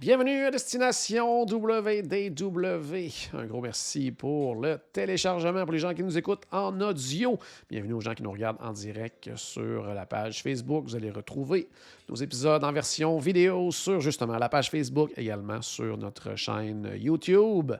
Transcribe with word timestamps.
Bienvenue 0.00 0.46
à 0.46 0.50
Destination 0.50 1.44
WDW. 1.44 3.10
Un 3.34 3.44
gros 3.44 3.60
merci 3.60 4.10
pour 4.10 4.54
le 4.54 4.78
téléchargement 4.90 5.64
pour 5.64 5.72
les 5.72 5.78
gens 5.78 5.92
qui 5.92 6.02
nous 6.02 6.16
écoutent 6.16 6.46
en 6.50 6.80
audio. 6.80 7.38
Bienvenue 7.68 7.92
aux 7.92 8.00
gens 8.00 8.14
qui 8.14 8.22
nous 8.22 8.32
regardent 8.32 8.62
en 8.62 8.72
direct 8.72 9.36
sur 9.36 9.92
la 9.92 10.06
page 10.06 10.42
Facebook. 10.42 10.84
Vous 10.84 10.96
allez 10.96 11.10
retrouver 11.10 11.68
nos 12.08 12.14
épisodes 12.14 12.64
en 12.64 12.72
version 12.72 13.18
vidéo 13.18 13.70
sur 13.70 14.00
justement 14.00 14.38
la 14.38 14.48
page 14.48 14.70
Facebook, 14.70 15.10
également 15.14 15.60
sur 15.60 15.98
notre 15.98 16.36
chaîne 16.36 16.90
YouTube 16.96 17.72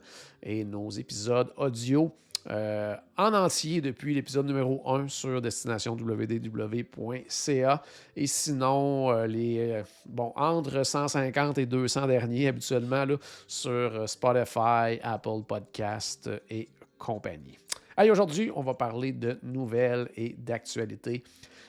et 0.43 0.65
nos 0.65 0.91
épisodes 0.91 1.51
audio 1.57 2.13
euh, 2.51 2.97
en 3.17 3.33
entier 3.35 3.81
depuis 3.81 4.15
l'épisode 4.15 4.47
numéro 4.47 4.83
1 4.89 5.07
sur 5.09 5.41
destinationwdw.ca. 5.41 7.83
Et 8.17 8.27
sinon, 8.27 9.13
euh, 9.13 9.27
les 9.27 9.71
euh, 9.71 9.83
bon, 10.07 10.33
entre 10.35 10.85
150 10.85 11.59
et 11.59 11.67
200 11.67 12.09
derniers 12.09 12.49
habituellement 12.49 13.05
là, 13.05 13.15
sur 13.47 14.09
Spotify, 14.09 14.99
Apple 15.03 15.43
Podcast 15.47 16.29
et 16.51 16.69
compagnie. 16.99 17.59
Allez, 17.97 18.11
aujourd'hui, 18.11 18.51
on 18.55 18.63
va 18.63 18.75
parler 18.75 19.13
de 19.13 19.39
nouvelles 19.43 20.09
et 20.17 20.35
d'actualités. 20.37 21.23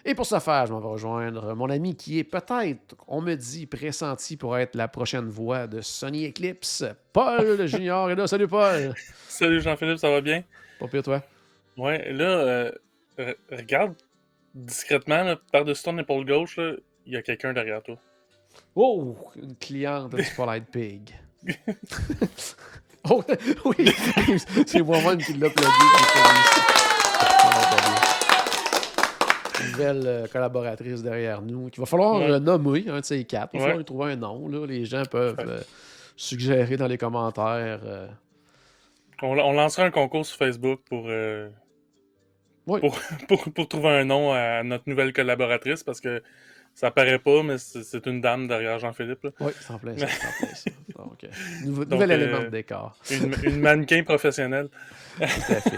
Et 0.05 0.15
pour 0.15 0.25
ce 0.25 0.37
faire, 0.39 0.65
je 0.65 0.73
m'en 0.73 0.79
vais 0.81 0.87
rejoindre 0.87 1.55
mon 1.55 1.69
ami 1.69 1.95
qui 1.95 2.19
est 2.19 2.25
peut-être, 2.25 2.95
on 3.07 3.21
me 3.21 3.35
dit, 3.35 3.65
pressenti 3.65 4.35
pour 4.35 4.57
être 4.57 4.75
la 4.75 4.89
prochaine 4.89 5.29
voix 5.29 5.65
de 5.65 5.79
Sony 5.79 6.27
Eclipse, 6.27 6.83
Paul 7.13 7.65
Junior 7.67 8.11
est 8.11 8.15
là. 8.15 8.27
Salut 8.27 8.47
Paul! 8.49 8.93
Salut 9.29 9.61
Jean-Philippe, 9.61 9.99
ça 9.99 10.09
va 10.09 10.19
bien? 10.19 10.43
Pas 10.79 10.87
pire, 10.87 11.03
toi? 11.03 11.23
Ouais, 11.77 12.11
là, 12.11 12.25
euh, 12.25 12.71
re- 13.17 13.35
regarde 13.49 13.95
discrètement, 14.53 15.35
par-dessus 15.51 15.83
ton 15.83 15.97
épaule 15.97 16.25
gauche, 16.25 16.59
il 17.05 17.13
y 17.13 17.15
a 17.15 17.21
quelqu'un 17.21 17.53
derrière 17.53 17.81
toi. 17.81 17.95
Oh, 18.75 19.17
une 19.35 19.55
cliente 19.55 20.13
du 20.15 20.23
Polite 20.35 20.65
Pig. 20.69 21.11
oh, 23.09 23.23
oui, 23.65 23.91
c'est 24.65 24.81
moi-même 24.81 25.17
qui 25.17 25.33
l'a 25.33 25.49
plugué. 25.49 25.69
Nouvelle 29.72 30.02
euh, 30.06 30.28
collaboratrice 30.28 31.02
derrière 31.03 31.42
nous, 31.42 31.69
qu'il 31.69 31.80
va 31.81 31.86
falloir 31.86 32.16
Ouais. 32.17 32.31
euh, 32.31 32.39
nommer, 32.39 32.86
un 32.89 33.00
de 33.00 33.06
ces 33.06 33.23
quatre. 33.25 33.50
Il 33.53 33.58
va 33.59 33.66
Ouais. 33.66 33.69
falloir 33.69 33.78
lui 33.78 33.86
trouver 33.86 34.11
un 34.11 34.16
nom. 34.16 34.47
Là. 34.47 34.66
Les 34.67 34.86
gens 34.86 35.03
peuvent 35.09 35.38
Ouais. 35.38 35.45
euh, 35.47 35.59
suggérer 36.16 36.78
dans 36.78 36.88
les 36.88 36.97
commentaires. 36.97 37.80
euh, 37.86 38.08
On, 39.22 39.38
on 39.38 39.53
lancera 39.53 39.86
un 39.86 39.91
concours 39.91 40.25
sur 40.25 40.38
Facebook 40.38 40.81
pour, 40.89 41.06
euh, 41.08 41.50
Oui. 42.67 42.80
pour, 42.80 42.97
pour, 43.28 43.44
pour 43.53 43.67
trouver 43.67 43.89
un 43.89 44.03
nom 44.06 44.31
à 44.34 44.64
notre 44.64 44.84
nouvelle 44.88 45.14
collaboratrice 45.14 45.84
parce 45.84 46.02
que 46.02 46.22
ça 46.75 46.89
paraît 46.91 47.19
pas, 47.19 47.44
mais 47.44 47.58
c'est 47.59 48.06
une 48.08 48.19
dame 48.19 48.47
derrière 48.47 48.80
Jean-Philippe. 48.80 49.28
Oui, 49.39 49.52
ça. 49.61 49.80
Donc, 50.97 51.25
nouveau- 51.64 51.86
Donc, 51.86 51.91
nouvel 52.02 52.11
élément 52.19 52.41
de 52.41 52.47
décor. 52.50 52.97
Une, 53.11 53.34
une 53.44 53.59
mannequin 53.59 54.03
professionnelle. 54.03 54.69
Tout 55.17 55.23
à 55.23 55.28
fait. 55.61 55.78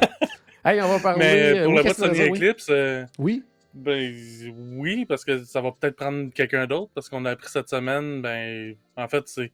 Hey, 0.64 0.82
on 0.82 0.88
va 0.88 1.00
parler. 1.04 1.20
Mais 1.20 1.64
pour 1.66 1.74
oui, 1.74 1.84
la 1.84 2.10
dire? 2.10 2.34
Eclipse, 2.34 2.68
euh, 2.70 3.06
Oui. 3.20 3.44
Ben 3.76 4.14
oui, 4.78 5.06
parce 5.06 5.26
que 5.26 5.44
ça 5.44 5.62
va 5.62 5.72
peut-être 5.72 5.96
prendre 5.98 6.32
quelqu'un 6.34 6.66
d'autre, 6.66 6.92
parce 6.96 7.10
qu'on 7.10 7.26
a 7.26 7.32
appris 7.32 7.50
cette 7.50 7.70
semaine, 7.70 8.22
ben 8.22 8.76
en 8.96 9.08
fait 9.08 9.28
c'est 9.28 9.52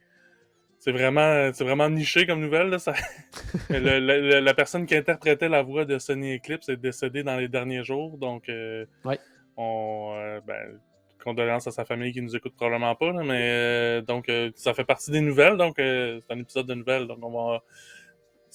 c'est 0.79 0.91
vraiment 0.91 1.51
c'est 1.53 1.63
vraiment 1.63 1.89
niché 1.89 2.25
comme 2.25 2.39
nouvelle 2.41 2.69
là, 2.69 2.79
ça... 2.79 2.93
Le- 3.69 3.79
le- 3.99 3.99
le- 4.29 4.39
la 4.39 4.53
personne 4.53 4.85
qui 4.85 4.95
interprétait 4.95 5.49
la 5.49 5.61
voix 5.61 5.85
de 5.85 5.97
Sony 5.99 6.35
Eclipse 6.37 6.69
est 6.69 6.77
décédée 6.77 7.23
dans 7.23 7.37
les 7.37 7.47
derniers 7.47 7.83
jours, 7.83 8.17
donc 8.17 8.47
euh, 8.49 8.85
Ouais. 9.05 9.19
on 9.57 10.13
euh, 10.15 10.39
ben, 10.45 10.79
condoléances 11.23 11.67
à 11.67 11.71
sa 11.71 11.85
famille 11.85 12.11
qui 12.13 12.21
nous 12.21 12.35
écoute 12.35 12.55
probablement 12.55 12.95
pas, 12.95 13.11
là, 13.11 13.23
mais 13.23 13.41
euh, 13.51 14.01
donc 14.01 14.27
euh, 14.29 14.49
ça 14.55 14.73
fait 14.73 14.85
partie 14.85 15.11
des 15.11 15.21
nouvelles, 15.21 15.57
donc 15.57 15.77
euh, 15.79 16.19
c'est 16.21 16.33
un 16.33 16.39
épisode 16.39 16.65
de 16.67 16.73
nouvelles, 16.73 17.05
donc 17.07 17.19
on 17.21 17.31
va 17.51 17.63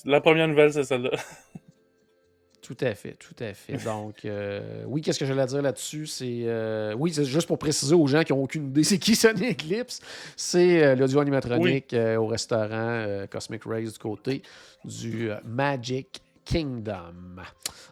la 0.04 0.20
première 0.20 0.48
nouvelle 0.48 0.72
c'est 0.72 0.84
celle-là. 0.84 1.10
Tout 2.66 2.76
à 2.80 2.96
fait, 2.96 3.12
tout 3.12 3.44
à 3.44 3.54
fait. 3.54 3.84
Donc, 3.84 4.24
euh, 4.24 4.82
oui, 4.88 5.00
qu'est-ce 5.00 5.20
que 5.20 5.24
j'allais 5.24 5.46
dire 5.46 5.62
là-dessus? 5.62 6.08
C'est. 6.08 6.40
euh, 6.46 6.96
oui, 6.98 7.12
c'est 7.14 7.24
juste 7.24 7.46
pour 7.46 7.58
préciser 7.58 7.94
aux 7.94 8.08
gens 8.08 8.24
qui 8.24 8.32
n'ont 8.32 8.42
aucune 8.42 8.70
idée, 8.70 8.82
c'est 8.82 8.98
qui 8.98 9.14
Sony 9.14 9.50
Eclipse? 9.52 10.00
C'est 10.34 10.82
euh, 10.82 10.96
l'audio 10.96 11.20
animatronique 11.20 11.94
au 11.94 12.26
restaurant 12.26 13.24
Cosmic 13.30 13.62
Rays 13.64 13.84
du 13.84 13.98
côté 14.00 14.42
du 14.84 15.30
Magic 15.44 16.20
Kingdom. 16.44 17.36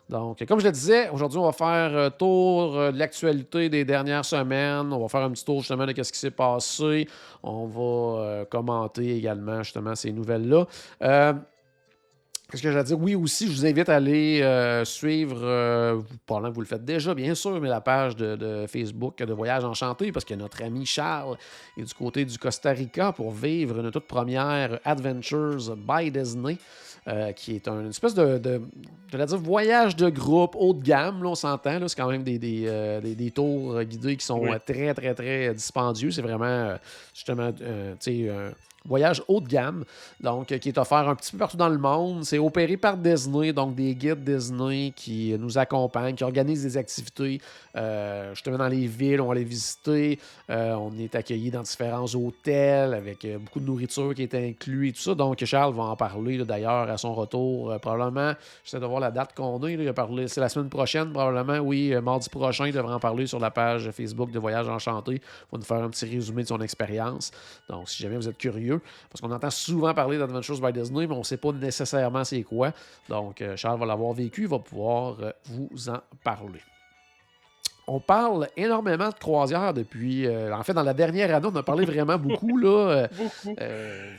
Donc, 0.09 0.45
comme 0.45 0.59
je 0.59 0.65
le 0.65 0.73
disais, 0.73 1.09
aujourd'hui, 1.11 1.39
on 1.39 1.45
va 1.45 1.53
faire 1.53 1.97
euh, 1.97 2.11
tour 2.11 2.73
de 2.93 2.99
l'actualité 2.99 3.69
des 3.69 3.85
dernières 3.85 4.25
semaines. 4.25 4.93
On 4.93 4.99
va 4.99 5.09
faire 5.09 5.23
un 5.23 5.31
petit 5.31 5.45
tour 5.45 5.61
justement 5.61 5.87
de 5.87 6.03
ce 6.03 6.11
qui 6.11 6.19
s'est 6.19 6.33
passé. 6.33 7.06
On 7.45 7.67
va 7.67 8.45
commenter 8.47 9.17
également 9.17 9.62
justement 9.62 9.95
ces 9.95 10.11
nouvelles-là. 10.11 10.67
Qu'est-ce 12.50 12.62
que 12.62 12.71
j'allais 12.71 12.84
dire? 12.84 13.00
Oui, 13.00 13.15
aussi, 13.15 13.47
je 13.49 13.53
vous 13.53 13.66
invite 13.66 13.88
à 13.88 13.97
aller 13.97 14.41
euh, 14.43 14.84
suivre, 14.84 15.41
euh, 15.43 15.94
vous- 15.97 16.05
pendant 16.27 16.50
que 16.50 16.55
vous 16.55 16.60
le 16.60 16.66
faites 16.66 16.84
déjà, 16.84 17.15
bien 17.15 17.34
sûr, 17.34 17.59
mais 17.60 17.69
la 17.69 17.81
page 17.81 18.15
de, 18.16 18.37
de 18.37 18.66
Facebook 18.69 19.16
de 19.19 19.32
Voyage 19.32 19.65
Enchanté, 19.65 20.12
parce 20.12 20.25
que 20.27 20.34
notre 20.34 20.62
ami 20.62 20.84
Charles 20.87 21.37
est 21.77 21.82
du 21.82 21.94
côté 21.94 22.25
du 22.25 22.38
Costa 22.38 22.71
Rica 22.71 23.12
pour 23.12 23.32
vivre 23.32 23.81
une 23.81 23.91
toute 23.91 24.06
première 24.06 24.78
Adventures 24.84 25.75
by 25.77 26.10
Disney. 26.10 26.59
euh, 27.06 27.32
qui 27.32 27.55
est 27.56 27.69
un- 27.69 27.82
une 27.82 27.91
espèce 27.91 28.15
de, 28.15 28.38
de, 28.38 28.62
je 29.12 29.19
vais 29.19 29.26
dire, 29.26 29.37
voyage 29.37 29.94
de 29.94 30.09
groupe 30.09 30.56
haut 30.59 30.72
de 30.72 30.82
gamme, 30.82 31.22
là, 31.22 31.28
on 31.28 31.34
s'entend. 31.34 31.87
C'est 31.87 31.97
quand 32.00 32.09
même 32.11 32.22
des, 32.22 32.38
des, 32.38 32.65
euh, 32.66 32.99
des- 33.03 33.15
des 33.15 33.31
tours 33.31 33.82
guidés 33.84 34.16
qui 34.16 34.25
sont 34.25 34.38
Oui. 34.41 34.49
euh, 34.55 34.59
très, 34.65 34.94
très, 34.94 35.12
très 35.15 35.53
dispendieux. 35.53 36.11
C'est 36.11 36.22
vraiment, 36.22 36.76
justement, 37.12 37.50
voyage 38.87 39.22
haut 39.28 39.41
de 39.41 39.49
gamme 39.49 39.84
donc 40.21 40.53
euh, 40.53 40.59
qui 40.59 40.69
est 40.69 40.78
offert 40.78 41.09
un 41.09 41.15
petit 41.15 41.33
peu 41.33 41.39
partout 41.39 41.56
dans 41.56 41.69
le 41.69 41.78
monde. 41.78 42.25
C'est 42.25 42.39
opéré 42.39 42.77
par 42.77 42.97
Disney, 42.97 43.53
donc 43.53 43.75
des 43.75 43.95
guides 43.95 44.25
Disney 44.25 44.93
qui 44.95 45.34
nous 45.39 45.59
accompagnent, 45.59 46.15
qui 46.15 46.25
organisent 46.25 46.62
des 46.62 46.77
activités 46.77 47.41
euh, 47.77 48.31
justement 48.34 48.59
dans 48.59 48.69
les 48.69 48.87
villes, 48.87 49.21
on 49.21 49.28
va 49.28 49.34
les 49.34 49.44
visiter. 49.44 50.19
Euh, 50.50 50.75
on 50.75 50.97
est 50.99 51.15
accueillis 51.15 51.50
dans 51.50 51.62
différents 51.62 52.06
hôtels 52.15 52.94
avec 52.94 53.25
euh, 53.25 53.39
beaucoup 53.39 53.61
de 53.61 53.67
nourriture 53.67 54.15
qui 54.15 54.23
est 54.23 54.34
inclus 54.34 54.89
et 54.89 54.93
tout 54.93 55.00
ça. 55.00 55.15
Donc 55.15 55.43
Charles 55.44 55.75
va 55.75 55.84
en 55.84 55.97
parler 55.97 56.39
d'ailleurs 56.44 56.89
à 56.89 56.97
son 56.99 57.15
retour, 57.15 57.71
euh, 57.71 57.78
probablement. 57.78 58.34
J'essaie 58.65 58.81
de 58.81 58.87
voir 58.87 59.00
la 59.00 59.11
date 59.11 59.34
qu'on 59.34 59.62
a. 59.62 59.71
il 59.71 59.89
a 59.89 59.93
parlé, 59.93 60.28
c'est 60.28 60.41
la 60.41 60.49
semaine 60.49 60.69
prochaine, 60.69 61.12
probablement. 61.12 61.59
Oui, 61.59 61.94
mardi 62.03 62.28
prochain, 62.28 62.67
il 62.67 62.73
devrait 62.73 62.94
en 62.94 63.00
parler 63.00 63.27
sur 63.27 63.39
la 63.39 63.50
page 63.50 63.91
Facebook 63.91 64.31
de 64.31 64.39
Voyage 64.39 64.69
Enchanté. 64.69 65.12
Il 65.15 65.21
va 65.53 65.59
nous 65.59 65.65
faire 65.65 65.83
un 65.83 65.91
petit 65.91 66.06
résumé 66.06 66.43
de 66.43 66.49
son 66.49 66.61
expérience. 66.61 67.31
Donc, 67.69 67.89
si 67.89 68.03
jamais 68.03 68.17
vous 68.17 68.28
êtes 68.28 68.39
curieux, 68.39 68.74
parce 69.11 69.21
qu'on 69.21 69.31
entend 69.33 69.51
souvent 69.51 69.93
parler 69.95 70.19
d'Adventures 70.19 70.61
by 70.61 70.73
Disney, 70.73 71.07
mais 71.07 71.15
on 71.15 71.19
ne 71.19 71.25
sait 71.25 71.37
pas 71.37 71.53
nécessairement 71.53 72.25
c'est 72.25 72.43
quoi. 72.43 72.73
Donc, 73.09 73.41
euh, 73.43 73.57
Charles 73.57 73.79
va 73.81 73.87
l'avoir 73.87 74.12
vécu, 74.12 74.43
il 74.43 74.49
va 74.49 74.59
pouvoir 74.59 75.17
euh, 75.21 75.31
vous 75.47 75.89
en 75.89 75.99
parler. 76.23 76.61
On 77.87 78.01
parle 78.01 78.49
énormément 78.57 79.11
de 79.11 79.15
croisières 79.15 79.75
depuis. 79.75 80.27
euh, 80.27 80.55
en 80.55 80.62
fait, 80.62 80.73
dans 80.73 80.83
la 80.83 80.95
dernière 80.95 81.35
année, 81.35 81.49
on 81.53 81.57
a 81.57 81.62
parlé 81.62 81.85
vraiment 81.85 82.17
beaucoup. 82.17 82.57
Là, 82.57 82.69
euh, 82.69 83.09
Beaucoup. 83.19 83.56
euh, 83.61 84.15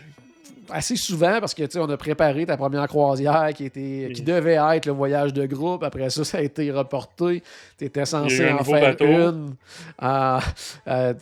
assez 0.69 0.95
souvent 0.95 1.39
parce 1.39 1.53
que 1.53 1.63
tu 1.63 1.71
sais, 1.71 1.79
on 1.79 1.89
a 1.89 1.97
préparé 1.97 2.45
ta 2.45 2.57
première 2.57 2.87
croisière 2.87 3.49
qui 3.53 3.65
était 3.65 4.11
qui 4.13 4.21
devait 4.21 4.57
être 4.75 4.85
le 4.85 4.91
voyage 4.91 5.33
de 5.33 5.45
groupe. 5.45 5.83
Après 5.83 6.09
ça, 6.09 6.23
ça 6.23 6.37
a 6.39 6.41
été 6.41 6.71
reporté. 6.71 7.43
Tu 7.77 7.85
étais 7.85 8.05
censé 8.05 8.51
en 8.51 8.63
faire 8.63 8.81
bateau. 8.81 9.05
une. 9.05 9.55
Ah, 9.97 10.39
euh, 10.87 11.13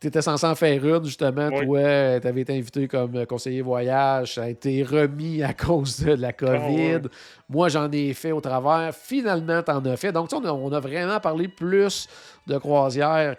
tu 0.00 0.06
étais 0.06 0.22
censé 0.22 0.46
en 0.46 0.54
faire 0.54 0.84
une, 0.84 1.04
justement. 1.04 1.48
Oui. 1.52 1.66
Toi, 1.66 2.20
tu 2.20 2.28
avais 2.28 2.40
été 2.40 2.56
invité 2.56 2.88
comme 2.88 3.26
conseiller 3.26 3.62
voyage. 3.62 4.34
Ça 4.34 4.44
a 4.44 4.48
été 4.48 4.82
remis 4.82 5.42
à 5.42 5.52
cause 5.54 6.00
de 6.00 6.12
la 6.12 6.32
COVID. 6.32 6.52
Ah, 6.56 6.70
ouais. 6.70 7.00
Moi, 7.48 7.68
j'en 7.68 7.90
ai 7.90 8.14
fait 8.14 8.32
au 8.32 8.40
travers. 8.40 8.94
Finalement, 8.94 9.62
tu 9.62 9.70
en 9.70 9.84
as 9.84 9.96
fait. 9.96 10.12
Donc, 10.12 10.28
tu 10.28 10.36
sais, 10.36 10.42
on 10.42 10.46
a, 10.46 10.52
on 10.52 10.72
a 10.72 10.80
vraiment 10.80 11.18
parlé 11.20 11.48
plus 11.48 12.08
de 12.46 12.58
croisière 12.58 13.36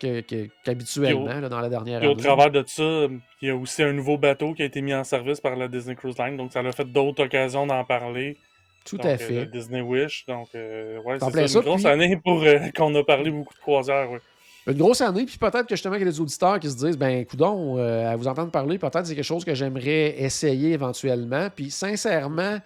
qu'habituellement 0.63 1.39
au- 1.45 1.50
dans 1.50 1.59
la 1.59 1.69
dernière 1.69 2.00
Puis 2.00 2.07
au 2.07 2.12
année. 2.13 2.24
travers 2.24 2.51
de 2.51 2.63
ça, 2.65 3.07
il 3.42 3.48
y 3.48 3.50
a 3.50 3.56
aussi 3.56 3.83
un 3.83 3.94
nouveau 3.94 4.18
bateau 4.18 4.53
qui 4.53 4.62
a 4.62 4.65
été 4.65 4.81
mis 4.81 4.94
en 4.94 5.03
service 5.03 5.42
par 5.42 5.56
la 5.56 5.68
Disney 5.68 5.95
Cruise 5.95 6.18
Line. 6.18 6.38
Donc, 6.38 6.51
ça 6.51 6.59
a 6.59 6.71
fait 6.71 6.86
d'autres 6.92 7.24
occasions 7.25 7.65
d'en 7.68 7.83
parler. 7.83 8.38
Tout 8.86 8.98
Donc, 8.98 9.06
à 9.06 9.09
euh, 9.09 9.18
fait. 9.18 9.45
Disney 9.48 9.81
Wish. 9.81 10.25
Donc, 10.27 10.48
euh, 10.56 11.00
ouais, 11.03 11.18
c'est 11.19 11.48
ça, 11.48 11.59
une 11.59 11.65
grosse 11.65 11.81
puis- 11.83 11.92
année 11.92 12.18
pour 12.24 12.42
euh, 12.44 12.57
qu'on 12.75 12.94
a 12.95 13.03
parlé 13.03 13.30
beaucoup 13.31 13.53
de 13.53 13.59
croisières. 13.59 14.09
Ouais. 14.12 14.19
Une 14.68 14.77
grosse 14.77 15.01
année, 15.01 15.25
puis 15.25 15.38
peut-être 15.39 15.65
que 15.65 15.75
justement, 15.75 15.95
il 15.95 16.00
y 16.00 16.07
a 16.07 16.12
des 16.12 16.19
auditeurs 16.21 16.59
qui 16.59 16.69
se 16.69 16.77
disent 16.77 16.98
ben, 16.98 17.25
coudon, 17.25 17.77
à 17.77 18.15
vous 18.15 18.27
entendre 18.27 18.51
parler, 18.51 18.77
peut-être 18.77 19.06
c'est 19.07 19.15
quelque 19.15 19.24
chose 19.24 19.44
que 19.44 19.56
j'aimerais 19.56 20.21
essayer 20.21 20.71
éventuellement. 20.74 21.48
Puis 21.56 21.71
sincèrement, 21.71 22.59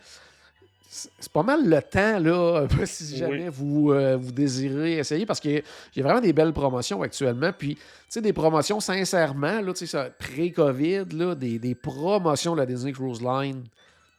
c'est 0.96 1.32
pas 1.32 1.44
mal 1.44 1.68
le 1.68 1.82
temps, 1.82 2.20
là, 2.20 2.68
si 2.86 3.18
jamais 3.18 3.50
vous, 3.50 3.92
euh, 3.92 4.16
vous 4.16 4.32
désirez 4.32 4.98
essayer, 5.00 5.26
parce 5.26 5.40
qu'il 5.40 5.64
y 5.96 6.00
a 6.00 6.04
vraiment 6.04 6.22
des 6.22 6.34
belles 6.34 6.54
promotions 6.54 7.02
actuellement. 7.02 7.52
Puis, 7.58 7.76
tu 7.76 7.82
sais, 8.08 8.22
des 8.22 8.34
promotions, 8.34 8.80
sincèrement, 8.80 9.62
là, 9.62 9.74
tu 9.74 9.86
sais, 9.86 10.12
pré-COVID, 10.18 11.06
là, 11.12 11.36
des, 11.36 11.60
des, 11.60 11.76
promotions 11.76 12.54
de 12.54 12.60
la 12.60 12.66
Disney 12.66 12.94
Cruise 12.94 13.22
Line, 13.22 13.64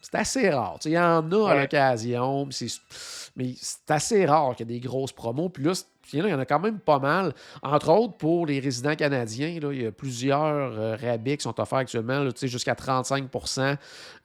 c'est 0.00 0.14
assez 0.14 0.50
rare. 0.50 0.78
Il 0.84 0.92
y 0.92 0.98
en 0.98 1.32
a 1.32 1.50
à 1.50 1.60
l'occasion, 1.62 2.48
mais 3.36 3.54
c'est 3.56 3.90
assez 3.90 4.26
rare 4.26 4.54
qu'il 4.54 4.70
y 4.70 4.74
ait 4.74 4.78
des 4.78 4.86
grosses 4.86 5.12
promos. 5.12 5.48
Puis 5.48 5.64
là, 5.64 5.72
il 6.12 6.26
y 6.26 6.34
en 6.34 6.38
a 6.38 6.44
quand 6.44 6.60
même 6.60 6.78
pas 6.78 6.98
mal. 6.98 7.34
Entre 7.62 7.90
autres, 7.90 8.16
pour 8.16 8.46
les 8.46 8.60
résidents 8.60 8.94
canadiens, 8.94 9.48
il 9.48 9.82
y 9.82 9.86
a 9.86 9.92
plusieurs 9.92 10.72
euh, 10.78 11.16
qui 11.18 11.36
sont 11.40 11.58
offerts 11.60 11.78
actuellement, 11.78 12.28
jusqu'à 12.42 12.74
35 12.74 13.30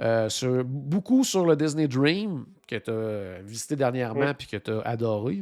euh, 0.01 0.29
sur, 0.29 0.63
beaucoup 0.65 1.23
sur 1.23 1.45
le 1.45 1.55
Disney 1.55 1.87
Dream, 1.87 2.45
que 2.71 2.83
tu 2.83 2.91
as 2.91 3.41
visité 3.41 3.75
dernièrement 3.75 4.33
puis 4.33 4.47
que 4.47 4.57
tu 4.57 4.71
as 4.71 4.81
adoré. 4.81 5.39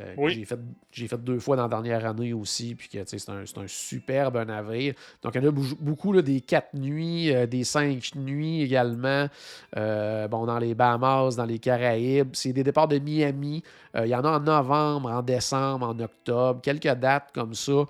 Euh, 0.00 0.28
j'ai, 0.28 0.44
fait, 0.44 0.58
j'ai 0.90 1.08
fait 1.08 1.22
deux 1.22 1.38
fois 1.38 1.56
dans 1.56 1.64
la 1.64 1.68
dernière 1.68 2.06
année 2.06 2.32
aussi, 2.32 2.74
puis 2.74 2.88
que 2.88 2.98
c'est 3.06 3.28
un, 3.28 3.44
c'est 3.44 3.58
un 3.58 3.66
superbe 3.66 4.44
navire. 4.46 4.94
Donc, 5.22 5.34
il 5.34 5.42
y 5.42 5.46
en 5.46 5.50
a 5.50 5.52
beaucoup 5.80 6.12
là, 6.12 6.22
des 6.22 6.40
quatre 6.40 6.74
nuits, 6.74 7.32
des 7.46 7.64
cinq 7.64 8.14
nuits 8.14 8.62
également. 8.62 9.28
bon, 9.74 10.46
dans 10.46 10.58
les 10.58 10.74
Bahamas, 10.74 11.36
dans 11.36 11.44
les 11.44 11.58
Caraïbes. 11.58 12.30
C'est 12.32 12.52
des 12.52 12.64
départs 12.64 12.88
de 12.88 12.98
Miami. 12.98 13.62
il 13.96 14.06
y 14.06 14.14
en 14.14 14.24
a 14.24 14.30
en 14.30 14.40
novembre, 14.40 15.10
en 15.10 15.22
décembre 15.22 15.86
en 15.86 15.98
octobre, 16.00 16.60
quelques 16.62 16.92
dates 16.94 17.30
comme 17.32 17.54
ça. 17.54 17.84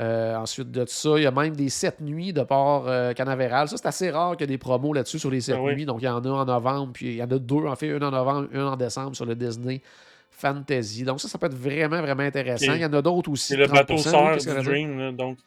Euh, 0.00 0.36
ensuite 0.36 0.70
de 0.70 0.86
ça, 0.86 1.10
il 1.18 1.24
y 1.24 1.26
a 1.26 1.30
même 1.30 1.54
des 1.54 1.68
sept 1.68 2.00
nuits 2.00 2.32
de 2.32 2.42
port 2.42 2.88
euh, 2.88 3.12
canavéral. 3.12 3.68
Ça, 3.68 3.76
c'est 3.76 3.86
assez 3.86 4.10
rare 4.10 4.32
qu'il 4.32 4.42
y 4.42 4.44
ait 4.44 4.54
des 4.54 4.58
promos 4.58 4.94
là-dessus 4.94 5.18
sur 5.18 5.30
les 5.30 5.42
sept 5.42 5.56
ah 5.58 5.72
nuits. 5.72 5.84
Donc, 5.84 6.00
il 6.00 6.06
y 6.06 6.08
en 6.08 6.24
a 6.24 6.28
en 6.28 6.44
novembre, 6.44 6.92
puis 6.94 7.08
il 7.08 7.16
y 7.16 7.22
en 7.22 7.30
a 7.30 7.38
deux, 7.38 7.66
en 7.66 7.76
fait, 7.76 7.88
une 7.88 8.02
en 8.02 8.10
novembre, 8.10 8.48
une 8.52 8.60
en 8.60 8.76
décembre 8.76 9.14
sur 9.14 9.26
le 9.26 9.34
Disney 9.34 9.82
Fantasy. 10.30 11.04
Donc, 11.04 11.20
ça, 11.20 11.28
ça 11.28 11.36
peut 11.36 11.46
être 11.46 11.54
vraiment, 11.54 12.00
vraiment 12.00 12.22
intéressant. 12.22 12.72
il 12.72 12.80
y 12.80 12.84
en 12.86 12.92
a 12.92 13.02
d'autres 13.02 13.30
aussi. 13.30 13.48
C'est 13.48 13.56
le 13.56 13.66
bateau 13.66 13.98
sœur 13.98 14.36
du 14.38 14.46
Dream. 14.46 15.14
donc, 15.14 15.38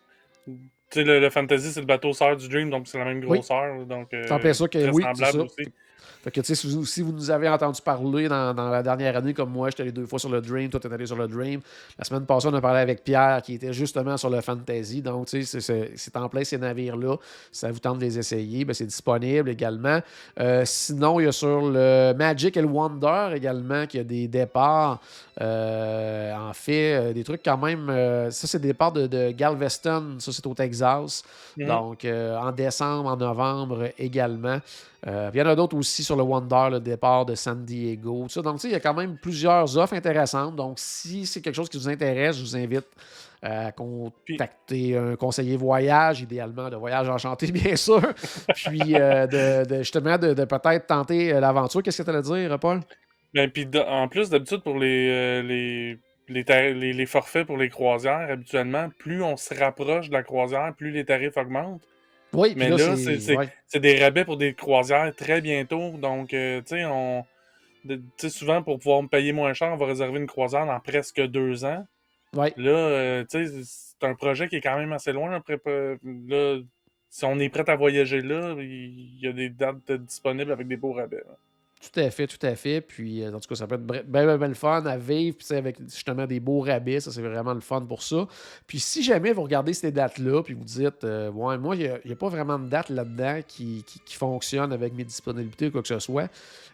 tu 0.45 0.53
sais, 0.91 1.03
le, 1.03 1.30
Fantasy, 1.31 1.71
c'est 1.71 1.80
le 1.80 1.88
bateau 1.88 2.13
sœur 2.13 2.38
du 2.38 2.48
Dream, 2.48 2.69
donc 2.69 2.88
c'est 2.88 3.00
la 3.00 3.06
même 3.06 3.21
grosseur. 3.21 3.75
Oui. 3.80 3.86
Donc, 3.86 4.13
euh, 4.13 4.27
ça 4.27 4.68
que 4.68 4.91
oui, 4.91 5.03
c'est 5.15 5.25
ça. 5.25 5.38
Aussi. 5.39 5.74
Fait 6.25 6.31
que, 6.31 6.42
si 6.42 6.68
vous, 6.68 6.86
si 6.88 7.04
vous 7.04 7.12
nous 7.12 7.30
avez 7.30 7.48
entendu 7.48 7.80
parler 7.83 8.27
dans, 8.27 8.51
la 8.56 8.81
dernière 8.81 9.16
année, 9.16 9.36
comme 9.36 9.51
moi, 9.51 9.69
j'étais 9.69 9.83
allé 9.83 9.92
deux 9.92 10.07
fois 10.07 10.18
sur 10.18 10.30
le 10.30 10.42
Dream, 10.42 10.72
toi, 10.72 10.80
t'es 10.80 10.92
allé 10.92 11.06
sur 11.06 11.16
le 11.16 11.27
Dream. 11.27 11.62
La 12.00 12.04
semaine 12.04 12.25
passée, 12.25 12.48
on 12.48 12.54
a 12.56 12.62
parlé 12.62 12.80
avec 12.80 13.04
Pierre, 13.04 13.44
qui 13.44 13.54
était 13.54 13.74
justement 13.74 14.18
sur 14.18 14.31
le 14.31 14.42
Fantasy. 14.42 15.04
Donc, 15.04 15.27
tu 15.27 15.44
sais, 15.44 15.60
c'est 15.62 16.18
en 16.18 16.27
plein 16.27 16.44
ces 16.44 16.57
navires-là. 16.57 17.18
ça 17.51 17.72
vous 17.72 17.77
tente 17.77 18.00
de 18.00 18.06
les 18.06 18.18
essayer, 18.18 18.66
ben, 18.66 18.74
c'est 18.74 18.88
disponible 18.88 19.51
également. 19.51 20.00
Euh, 20.39 20.63
sinon, 20.66 21.19
il 21.19 21.25
y 21.25 21.27
a 21.27 21.31
sur 21.31 21.62
le 21.62 22.13
Magic 22.18 22.57
et 22.57 22.62
le 22.62 22.68
Wonder 22.69 23.30
également, 23.36 23.86
qu'il 23.86 24.00
y 24.00 24.01
a 24.01 24.04
des 24.04 24.27
départs. 24.27 25.01
Euh, 25.42 26.33
en 26.33 26.54
fait, 26.54 26.95
euh, 26.95 27.13
des 27.13 27.24
trucs 27.24 27.44
quand 27.44 27.57
même. 27.57 27.86
ça, 28.31 28.48
c'est 28.48 28.60
des 28.60 28.69
départs 28.69 28.94
de, 28.94 29.30
Galveston. 29.30 30.16
Ça, 30.18 30.31
c'est 30.31 30.48
au 30.48 30.56
Texas. 30.56 31.24
Mm-hmm. 31.56 31.68
Donc, 31.68 32.04
en 32.06 32.51
décembre, 32.51 33.10
en 33.12 33.16
novembre 33.16 33.89
également. 34.00 34.57
Il 35.06 35.38
y 35.38 35.42
en 35.44 35.45
a 35.45 35.56
d'autres 35.56 35.77
aussi 35.77 36.04
sur 36.04 36.14
le 36.15 36.23
Wonder, 36.23 36.69
le 36.71 36.79
départ 36.79 37.25
de 37.25 37.35
San 37.35 37.63
Diego. 37.63 38.27
Ça. 38.29 38.41
Donc, 38.41 38.63
il 38.63 38.71
y 38.71 38.75
a 38.75 38.79
quand 38.79 38.94
même 38.94 39.17
plusieurs 39.17 39.77
offres 39.77 39.94
intéressantes. 39.94 40.56
Donc, 40.56 40.77
si 40.77 41.25
c'est 41.25 41.41
quelque 41.41 41.56
chose 41.56 41.69
qui 41.69 41.77
vous 41.77 41.89
intéresse, 41.89 42.38
je 42.38 42.41
vous 42.44 42.56
invite 42.56 42.88
à 43.41 43.71
contacter 43.71 44.97
un 44.97 45.15
conseiller 45.15 45.57
voyage, 45.57 46.21
idéalement 46.21 46.69
de 46.69 46.75
voyage 46.75 47.09
enchanté, 47.09 47.47
bien 47.51 47.75
sûr. 47.75 48.01
Puis, 48.56 48.95
euh, 48.95 49.27
de, 49.63 49.77
justement, 49.79 50.17
de, 50.17 50.33
peut-être 50.45 50.88
tenter 50.88 51.33
euh, 51.33 51.39
l'aventure. 51.39 51.83
Qu'est-ce 51.83 52.01
que 52.01 52.09
tu 52.09 52.09
allais 52.09 52.47
dire, 52.47 52.59
Paul? 52.59 52.79
Ben, 53.33 53.50
puis 53.50 53.67
en 53.88 54.07
plus, 54.07 54.29
d'habitude, 54.29 54.62
pour 54.63 54.77
les, 54.79 55.41
les, 55.44 56.00
les, 56.27 56.94
les, 56.94 57.06
forfaits 57.06 57.45
pour 57.45 57.57
les 57.57 57.69
croisières, 57.69 58.29
habituellement, 58.31 58.89
plus 58.97 59.21
on 59.21 59.38
se 59.38 59.53
rapproche 59.53 60.09
de 60.09 60.13
la 60.13 60.23
croisière, 60.23 60.73
plus 60.75 60.91
les 60.91 61.06
tarifs 61.06 61.38
augmentent. 61.38 61.81
Oui, 62.33 62.54
mais 62.56 62.69
là, 62.69 62.95
c'est 62.95 63.80
des 63.80 64.00
rabais 64.00 64.25
pour 64.25 64.38
des 64.38 64.54
croisières 64.54 65.13
très 65.16 65.42
bientôt. 65.42 65.92
Donc, 65.98 66.33
euh, 66.33 66.62
tu 66.62 66.75
sais, 66.75 66.86
on. 66.86 67.25
souvent, 68.30 68.62
pour 68.62 68.80
pouvoir 68.80 69.04
me 69.04 69.07
payer 69.07 69.31
moins 69.31 69.54
cher, 69.54 69.72
on 69.72 69.77
va 69.77 69.86
réserver 69.86 70.19
une 70.19 70.27
croisière 70.27 70.66
dans 70.66 70.80
presque 70.80 71.22
deux 71.22 71.66
ans. 71.66 71.86
Ouais. 72.33 72.54
Là, 72.57 72.72
euh, 72.72 73.24
tu 73.30 73.48
sais, 73.48 73.62
c'est 73.63 74.06
un 74.06 74.16
projet 74.16 74.50
qui 74.50 74.57
est 74.57 74.62
quand 74.62 74.77
même 74.77 74.92
assez 74.92 75.13
loin. 75.13 75.31
Après, 75.33 75.60
là, 76.04 76.60
si 77.10 77.24
on 77.24 77.39
est 77.39 77.50
prêt 77.50 77.69
à 77.69 77.75
voyager 77.77 78.22
là, 78.22 78.56
il 78.60 79.19
y 79.22 79.27
a 79.27 79.31
des 79.31 79.50
dates 79.50 79.92
disponibles 79.92 80.51
avec 80.51 80.68
des 80.68 80.75
beaux 80.75 80.92
rabais. 80.92 81.24
Tout 81.91 81.99
à 81.99 82.09
fait, 82.09 82.27
tout 82.27 82.43
à 82.45 82.55
fait. 82.55 82.81
Puis, 82.81 83.21
euh, 83.21 83.29
en 83.29 83.39
tout 83.39 83.47
cas, 83.47 83.55
ça 83.55 83.67
peut 83.67 83.75
être 83.75 83.85
bien, 83.85 84.37
bien, 84.37 84.47
le 84.47 84.53
fun 84.53 84.83
à 84.85 84.97
vivre, 84.97 85.37
puis 85.37 85.55
avec 85.55 85.77
justement 85.87 86.25
des 86.25 86.39
beaux 86.39 86.61
rabais, 86.61 86.99
ça, 86.99 87.11
c'est 87.11 87.21
vraiment 87.21 87.53
le 87.53 87.59
fun 87.59 87.81
pour 87.81 88.01
ça. 88.01 88.27
Puis, 88.65 88.79
si 88.79 89.03
jamais 89.03 89.33
vous 89.33 89.43
regardez 89.43 89.73
ces 89.73 89.91
dates-là, 89.91 90.41
puis 90.41 90.53
vous 90.53 90.63
dites, 90.63 91.03
euh, 91.03 91.29
ouais, 91.31 91.57
moi, 91.57 91.75
il 91.75 91.99
n'y 92.05 92.11
a, 92.11 92.15
pas 92.15 92.29
vraiment 92.29 92.57
de 92.57 92.67
date 92.67 92.89
là-dedans 92.89 93.39
qui, 93.47 93.83
qui, 93.83 94.15
fonctionne 94.15 94.71
avec 94.71 94.93
mes 94.93 95.03
disponibilités 95.03 95.67
ou 95.67 95.71
quoi 95.71 95.81
que 95.81 95.87
ce 95.87 95.99
soit, 95.99 96.29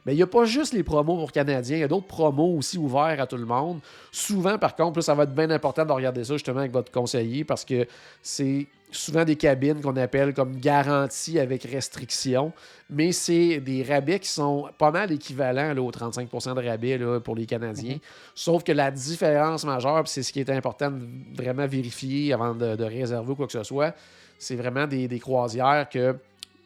mais 0.05 0.13
il 0.13 0.17
n'y 0.17 0.21
a 0.21 0.27
pas 0.27 0.45
juste 0.45 0.73
les 0.73 0.83
promos 0.83 1.17
pour 1.17 1.31
Canadiens, 1.31 1.77
il 1.77 1.81
y 1.81 1.83
a 1.83 1.87
d'autres 1.87 2.07
promos 2.07 2.55
aussi 2.55 2.77
ouverts 2.77 3.19
à 3.19 3.25
tout 3.25 3.37
le 3.37 3.45
monde. 3.45 3.79
Souvent, 4.11 4.57
par 4.59 4.75
contre, 4.75 5.01
ça 5.01 5.15
va 5.15 5.23
être 5.23 5.33
bien 5.33 5.49
important 5.49 5.85
de 5.85 5.91
regarder 5.91 6.23
ça 6.23 6.33
justement 6.33 6.59
avec 6.59 6.71
votre 6.71 6.91
conseiller 6.91 7.43
parce 7.43 7.65
que 7.65 7.87
c'est 8.21 8.67
souvent 8.91 9.23
des 9.23 9.35
cabines 9.35 9.81
qu'on 9.81 9.95
appelle 9.95 10.33
comme 10.33 10.57
garantie 10.57 11.39
avec 11.39 11.63
restriction, 11.63 12.51
mais 12.89 13.11
c'est 13.11 13.59
des 13.59 13.83
rabais 13.83 14.19
qui 14.19 14.29
sont 14.29 14.69
pas 14.77 14.91
mal 14.91 15.11
équivalents 15.11 15.73
là, 15.73 15.81
aux 15.81 15.91
35% 15.91 16.55
de 16.55 16.67
rabais 16.67 16.97
là, 16.97 17.19
pour 17.19 17.35
les 17.35 17.45
Canadiens. 17.45 17.95
Mm-hmm. 17.95 18.01
Sauf 18.35 18.63
que 18.63 18.71
la 18.71 18.91
différence 18.91 19.63
majeure, 19.63 20.07
c'est 20.07 20.23
ce 20.23 20.31
qui 20.31 20.39
est 20.39 20.49
important 20.49 20.91
de 20.91 21.05
vraiment 21.35 21.67
vérifier 21.67 22.33
avant 22.33 22.53
de, 22.53 22.83
réserver 22.83 23.31
ou 23.31 23.35
quoi 23.35 23.47
que 23.47 23.53
ce 23.53 23.63
soit, 23.63 23.95
c'est 24.37 24.55
vraiment 24.55 24.87
des, 24.87 25.07
des 25.07 25.19
croisières 25.19 25.87
que 25.89 26.15